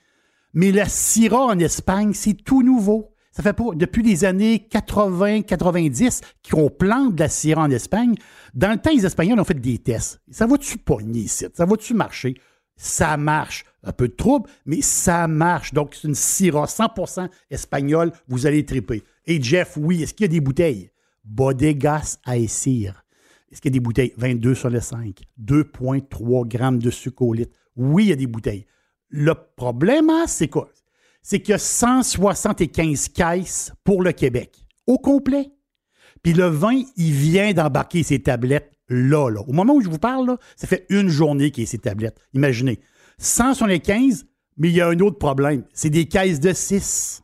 mais 0.54 0.72
la 0.72 0.86
Syrah 0.86 1.46
en 1.46 1.60
Espagne, 1.60 2.14
c'est 2.14 2.34
tout 2.34 2.64
nouveau. 2.64 3.14
Ça 3.42 3.50
fait 3.50 3.54
pas 3.54 3.74
depuis 3.74 4.04
les 4.04 4.24
années 4.24 4.68
80-90 4.72 6.22
qu'on 6.48 6.70
plante 6.70 7.16
de 7.16 7.22
la 7.22 7.28
Syrah 7.28 7.64
en 7.64 7.72
Espagne. 7.72 8.14
Dans 8.54 8.70
le 8.70 8.78
temps, 8.78 8.92
les 8.94 9.04
Espagnols 9.04 9.40
ont 9.40 9.44
fait 9.44 9.60
des 9.60 9.80
tests. 9.80 10.22
Ça 10.30 10.46
va-tu 10.46 10.78
pogner 10.78 11.22
ici? 11.22 11.48
Ça 11.52 11.66
va-tu 11.66 11.96
marcher? 11.96 12.36
Ça 12.76 13.18
marche. 13.18 13.66
Un 13.84 13.94
peu 13.94 14.10
de 14.10 14.14
trouble, 14.14 14.48
mais 14.68 14.84
ça 14.84 15.28
marche. 15.28 15.74
Donc, 15.74 15.96
c'est 15.96 16.08
une 16.08 16.14
Syrah 16.14 16.66
100% 16.66 17.30
espagnole. 17.50 18.12
Vous 18.28 18.46
allez 18.46 18.64
triper. 18.64 19.02
Et 19.26 19.42
Jeff, 19.42 19.76
oui, 19.76 20.04
est-ce 20.04 20.14
qu'il 20.14 20.26
y 20.26 20.30
a 20.30 20.32
des 20.32 20.40
bouteilles? 20.40 20.92
Bodegas 21.24 22.20
Aesir. 22.28 23.04
Est-ce 23.52 23.60
qu'il 23.60 23.72
y 23.72 23.74
a 23.74 23.78
des 23.78 23.80
bouteilles? 23.80 24.14
22 24.18 24.54
sur 24.54 24.70
le 24.70 24.82
5. 24.82 25.20
2,3 25.44 26.48
grammes 26.48 26.78
de 26.78 26.92
sucre 26.92 27.24
au 27.24 27.34
litre. 27.34 27.58
Oui, 27.76 28.04
il 28.04 28.10
y 28.10 28.14
a 28.14 28.18
des 28.18 28.28
bouteilles. 28.28 28.68
Le 29.10 29.34
problème, 29.34 30.12
hein, 30.12 30.26
c'est 30.28 30.48
quoi? 30.48 30.70
C'est 31.22 31.40
qu'il 31.40 31.52
y 31.52 31.56
a 31.56 31.60
175 31.60 33.10
caisses 33.10 33.72
pour 33.84 34.02
le 34.02 34.12
Québec, 34.12 34.66
au 34.88 34.98
complet. 34.98 35.52
Puis 36.24 36.34
le 36.34 36.46
vin, 36.46 36.82
il 36.98 37.12
vient 37.12 37.54
d'embarquer 37.54 38.04
ses 38.04 38.20
tablettes 38.20 38.72
là. 38.90 39.28
Au 39.48 39.54
moment 39.54 39.74
où 39.74 39.82
je 39.82 39.90
vous 39.90 40.00
parle, 40.00 40.38
ça 40.56 40.68
fait 40.68 40.86
une 40.90 41.10
journée 41.10 41.52
qu'il 41.52 41.64
y 41.64 41.68
a 41.68 41.70
ses 41.70 41.80
tablettes. 41.80 42.20
Imaginez. 42.34 42.80
175, 43.18 44.26
mais 44.58 44.70
il 44.70 44.76
y 44.76 44.82
a 44.82 44.88
un 44.88 45.00
autre 45.00 45.18
problème. 45.18 45.64
C'est 45.74 45.90
des 45.90 46.06
caisses 46.06 46.40
de 46.40 46.54
6. 46.54 47.24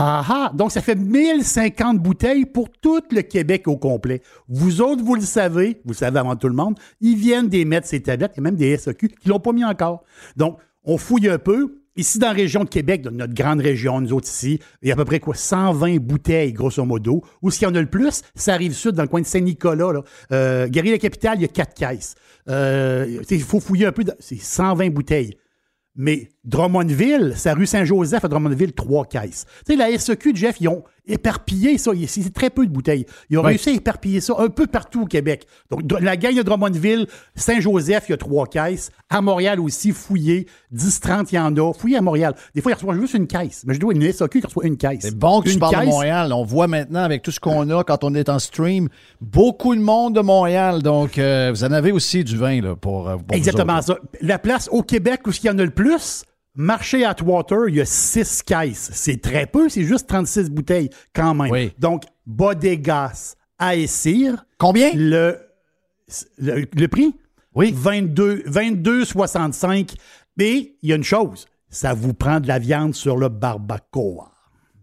Ah 0.00 0.24
ah! 0.28 0.52
Donc, 0.54 0.70
ça 0.70 0.80
fait 0.80 0.94
1050 0.94 1.98
bouteilles 1.98 2.46
pour 2.46 2.70
tout 2.70 3.02
le 3.10 3.22
Québec 3.22 3.66
au 3.66 3.76
complet. 3.76 4.22
Vous 4.48 4.80
autres, 4.80 5.02
vous 5.02 5.16
le 5.16 5.22
savez, 5.22 5.80
vous 5.84 5.90
le 5.90 5.96
savez 5.96 6.20
avant 6.20 6.36
tout 6.36 6.46
le 6.46 6.54
monde, 6.54 6.78
ils 7.00 7.16
viennent 7.16 7.48
d'émettre 7.48 7.88
ces 7.88 8.00
tablettes. 8.00 8.32
Il 8.36 8.38
y 8.38 8.40
a 8.40 8.42
même 8.42 8.56
des 8.56 8.76
SAQ 8.76 9.08
qui 9.08 9.28
ne 9.28 9.32
l'ont 9.32 9.40
pas 9.40 9.52
mis 9.52 9.64
encore. 9.64 10.04
Donc, 10.36 10.58
on 10.84 10.98
fouille 10.98 11.28
un 11.28 11.38
peu. 11.38 11.82
Ici, 11.98 12.20
dans 12.20 12.28
la 12.28 12.32
région 12.32 12.62
de 12.62 12.68
Québec, 12.68 13.02
dans 13.02 13.10
notre 13.10 13.34
grande 13.34 13.60
région, 13.60 14.00
nous 14.00 14.12
autres 14.12 14.28
ici, 14.28 14.60
il 14.82 14.88
y 14.88 14.92
a 14.92 14.94
à 14.94 14.96
peu 14.96 15.04
près 15.04 15.18
quoi, 15.18 15.34
120 15.34 15.96
bouteilles, 15.96 16.52
grosso 16.52 16.84
modo. 16.84 17.24
Où 17.42 17.50
ce 17.50 17.58
qu'il 17.58 17.66
y 17.66 17.70
en 17.70 17.74
a 17.74 17.80
le 17.80 17.90
plus, 17.90 18.22
ça 18.36 18.54
arrive 18.54 18.72
sud, 18.72 18.92
dans 18.92 19.02
le 19.02 19.08
coin 19.08 19.20
de 19.20 19.26
Saint-Nicolas. 19.26 20.04
Euh, 20.30 20.68
Guéry-la-Capitale, 20.68 21.38
il 21.38 21.42
y 21.42 21.44
a 21.44 21.48
quatre 21.48 21.74
caisses. 21.74 22.14
Euh, 22.48 23.20
il 23.28 23.42
faut 23.42 23.58
fouiller 23.58 23.86
un 23.86 23.92
peu. 23.92 24.04
C'est 24.20 24.40
120 24.40 24.90
bouteilles. 24.90 25.36
Mais 25.96 26.28
Drummondville, 26.44 27.34
la 27.44 27.54
rue 27.54 27.66
Saint-Joseph 27.66 28.24
à 28.24 28.28
Drummondville, 28.28 28.74
trois 28.74 29.04
caisses. 29.04 29.46
Tu 29.66 29.72
sais, 29.72 29.76
la 29.76 29.98
SEQ, 29.98 30.36
Jeff, 30.36 30.60
ils 30.60 30.68
ont 30.68 30.84
éparpillé 31.08 31.78
ça. 31.78 31.90
Il- 31.94 32.08
C'est 32.08 32.32
très 32.32 32.50
peu 32.50 32.66
de 32.66 32.70
bouteilles. 32.72 33.06
Ils 33.30 33.38
ont 33.38 33.42
réussi 33.42 33.70
à 33.70 33.72
éparpiller 33.72 34.20
ça 34.20 34.34
un 34.38 34.48
peu 34.48 34.66
partout 34.66 35.02
au 35.02 35.06
Québec. 35.06 35.46
Donc, 35.70 35.80
la 36.00 36.16
gang 36.16 36.34
de 36.34 36.42
Drummondville, 36.42 37.06
Saint-Joseph, 37.34 38.04
il 38.08 38.12
y 38.12 38.14
a 38.14 38.16
trois 38.16 38.46
caisses. 38.46 38.90
À 39.10 39.20
Montréal 39.20 39.60
aussi, 39.60 39.92
fouillé. 39.92 40.46
10-30, 40.72 41.32
il 41.32 41.36
y 41.36 41.38
en 41.38 41.54
a. 41.56 41.72
Fouillé 41.72 41.96
à 41.96 42.02
Montréal. 42.02 42.34
Des 42.54 42.60
fois, 42.60 42.72
ils 42.72 42.74
reçoivent 42.74 43.00
juste 43.00 43.14
une 43.14 43.26
caisse. 43.26 43.62
Mais 43.66 43.74
je 43.74 43.80
dois 43.80 43.94
une 43.94 44.02
SEQ 44.02 44.40
qui 44.40 44.46
reçoit 44.46 44.66
une 44.66 44.76
caisse. 44.76 44.98
C'est 45.02 45.16
bon 45.16 45.40
que 45.40 45.48
tu 45.48 45.54
Une 45.54 45.60
parles 45.60 45.74
de 45.74 45.80
caisse, 45.80 45.88
Montréal. 45.88 46.32
On 46.32 46.44
voit 46.44 46.66
maintenant 46.66 47.02
avec 47.02 47.22
tout 47.22 47.30
ce 47.30 47.40
qu'on 47.40 47.68
a 47.70 47.84
quand 47.84 48.04
on 48.04 48.14
est 48.14 48.28
en 48.28 48.38
stream, 48.38 48.88
beaucoup 49.20 49.74
de 49.74 49.80
monde 49.80 50.14
de 50.14 50.20
Montréal. 50.20 50.82
Donc, 50.82 51.18
euh, 51.18 51.50
vous 51.54 51.64
en 51.64 51.72
avez 51.72 51.92
aussi 51.92 52.24
du 52.24 52.36
vin 52.36 52.60
là, 52.60 52.76
pour, 52.76 53.08
euh, 53.08 53.16
pour 53.16 53.36
Exactement 53.36 53.80
ça. 53.82 53.96
La 54.20 54.38
place 54.38 54.68
au 54.72 54.82
Québec 54.82 55.20
où 55.26 55.30
il 55.30 55.46
y 55.46 55.50
en 55.50 55.58
a 55.58 55.64
le 55.64 55.70
plus, 55.70 56.24
marché 56.58 57.04
Atwater, 57.06 57.68
il 57.68 57.76
y 57.76 57.80
a 57.80 57.86
six 57.86 58.42
caisses. 58.42 58.90
C'est 58.92 59.22
très 59.22 59.46
peu, 59.46 59.68
c'est 59.70 59.84
juste 59.84 60.06
36 60.08 60.50
bouteilles 60.50 60.90
quand 61.14 61.32
même. 61.34 61.50
Oui. 61.50 61.72
Donc, 61.78 62.02
Bodegas 62.26 63.36
à 63.58 63.74
Essir. 63.76 64.44
Combien? 64.58 64.90
Le, 64.94 65.38
le, 66.36 66.66
le 66.74 66.88
prix? 66.88 67.14
Oui. 67.54 67.72
22 67.74 68.42
22,65. 68.46 69.94
Mais 70.36 70.74
il 70.82 70.90
y 70.90 70.92
a 70.92 70.96
une 70.96 71.04
chose, 71.04 71.46
ça 71.70 71.94
vous 71.94 72.12
prend 72.12 72.38
de 72.40 72.48
la 72.48 72.58
viande 72.58 72.94
sur 72.94 73.16
le 73.16 73.28
barbacoa. 73.28 74.30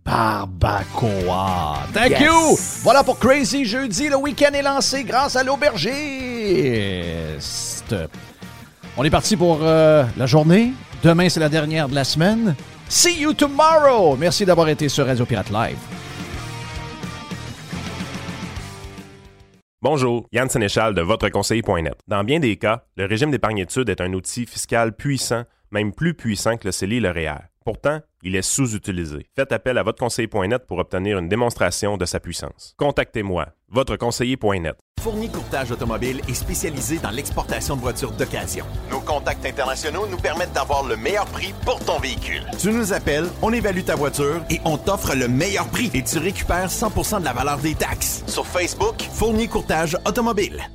Barbacoa. 0.06 1.80
Thank 1.94 2.12
Yes. 2.12 2.22
you. 2.22 2.58
Voilà 2.84 3.04
pour 3.04 3.18
Crazy 3.20 3.66
Jeudi. 3.66 4.08
Le 4.10 4.18
week-end 4.18 4.52
est 4.54 4.62
lancé 4.62 5.04
grâce 5.04 5.36
à 5.36 5.44
l'aubergiste. 5.44 5.96
On 8.98 9.04
est 9.04 9.10
parti 9.10 9.36
pour 9.36 9.60
euh, 9.62 10.06
la 10.16 10.26
journée. 10.26 10.72
Demain, 11.04 11.28
c'est 11.28 11.42
la 11.42 11.50
dernière 11.50 11.90
de 11.90 11.96
la 11.96 12.06
semaine. 12.06 12.56
See 12.88 13.20
you 13.20 13.34
tomorrow. 13.34 14.16
Merci 14.16 14.46
d'avoir 14.46 14.70
été 14.70 14.88
sur 14.88 15.06
Radio 15.06 15.26
Pirate 15.26 15.50
Live. 15.50 15.78
Bonjour, 19.82 20.26
Yann 20.32 20.50
Sénéchal 20.50 20.94
de 20.94 21.02
votreconseiller.net. 21.02 21.96
Dans 22.08 22.24
bien 22.24 22.40
des 22.40 22.56
cas, 22.56 22.86
le 22.96 23.06
régime 23.06 23.32
d'épargne-études 23.32 23.90
est 23.90 24.00
un 24.00 24.14
outil 24.14 24.46
fiscal 24.46 24.96
puissant, 24.96 25.44
même 25.72 25.94
plus 25.94 26.14
puissant 26.14 26.56
que 26.56 26.66
le 26.66 26.72
CELI 26.72 27.02
et. 27.02 27.50
Pourtant, 27.66 28.00
il 28.22 28.36
est 28.36 28.44
sous-utilisé. 28.44 29.26
Faites 29.36 29.52
appel 29.52 29.80
à 29.80 29.84
votreconseiller.net 29.84 30.68
pour 30.68 30.78
obtenir 30.78 31.18
une 31.18 31.28
démonstration 31.28 31.98
de 31.98 32.06
sa 32.06 32.20
puissance. 32.20 32.76
Contactez-moi, 32.78 33.48
votreconseiller.net. 33.70 34.78
Fournier 35.02 35.30
Courtage 35.30 35.72
Automobile 35.72 36.22
est 36.28 36.36
spécialisé 36.36 37.00
dans 37.00 37.10
l'exportation 37.10 37.76
de 37.76 37.82
voitures 37.82 38.12
d'occasion. 38.12 38.68
Nos 38.92 39.00
contacts 39.00 39.48
internationaux 39.48 40.06
nous 40.06 40.18
permettent 40.18 40.54
d'avoir 40.54 40.84
le 40.84 40.96
meilleur 40.96 41.26
prix 41.26 41.56
pour 41.66 41.80
ton 41.84 41.98
véhicule. 42.00 42.44
Tu 42.60 42.70
nous 42.70 42.94
appelles, 42.94 43.26
on 43.42 43.52
évalue 43.52 43.84
ta 43.84 43.96
voiture 43.96 44.44
et 44.52 44.62
on 44.64 44.78
t'offre 44.78 45.16
le 45.16 45.28
meilleur 45.28 45.68
prix 45.68 45.90
et 45.96 46.04
tu 46.04 46.20
récupères 46.20 46.70
100% 46.70 47.22
de 47.22 47.26
la 47.26 47.34
valeur 47.34 47.58
des 47.58 47.74
taxes. 47.74 48.24
Sur 48.28 48.46
Facebook, 48.46 49.02
Fournier 49.02 49.48
Courtage 49.48 49.98
Automobile. 50.06 50.70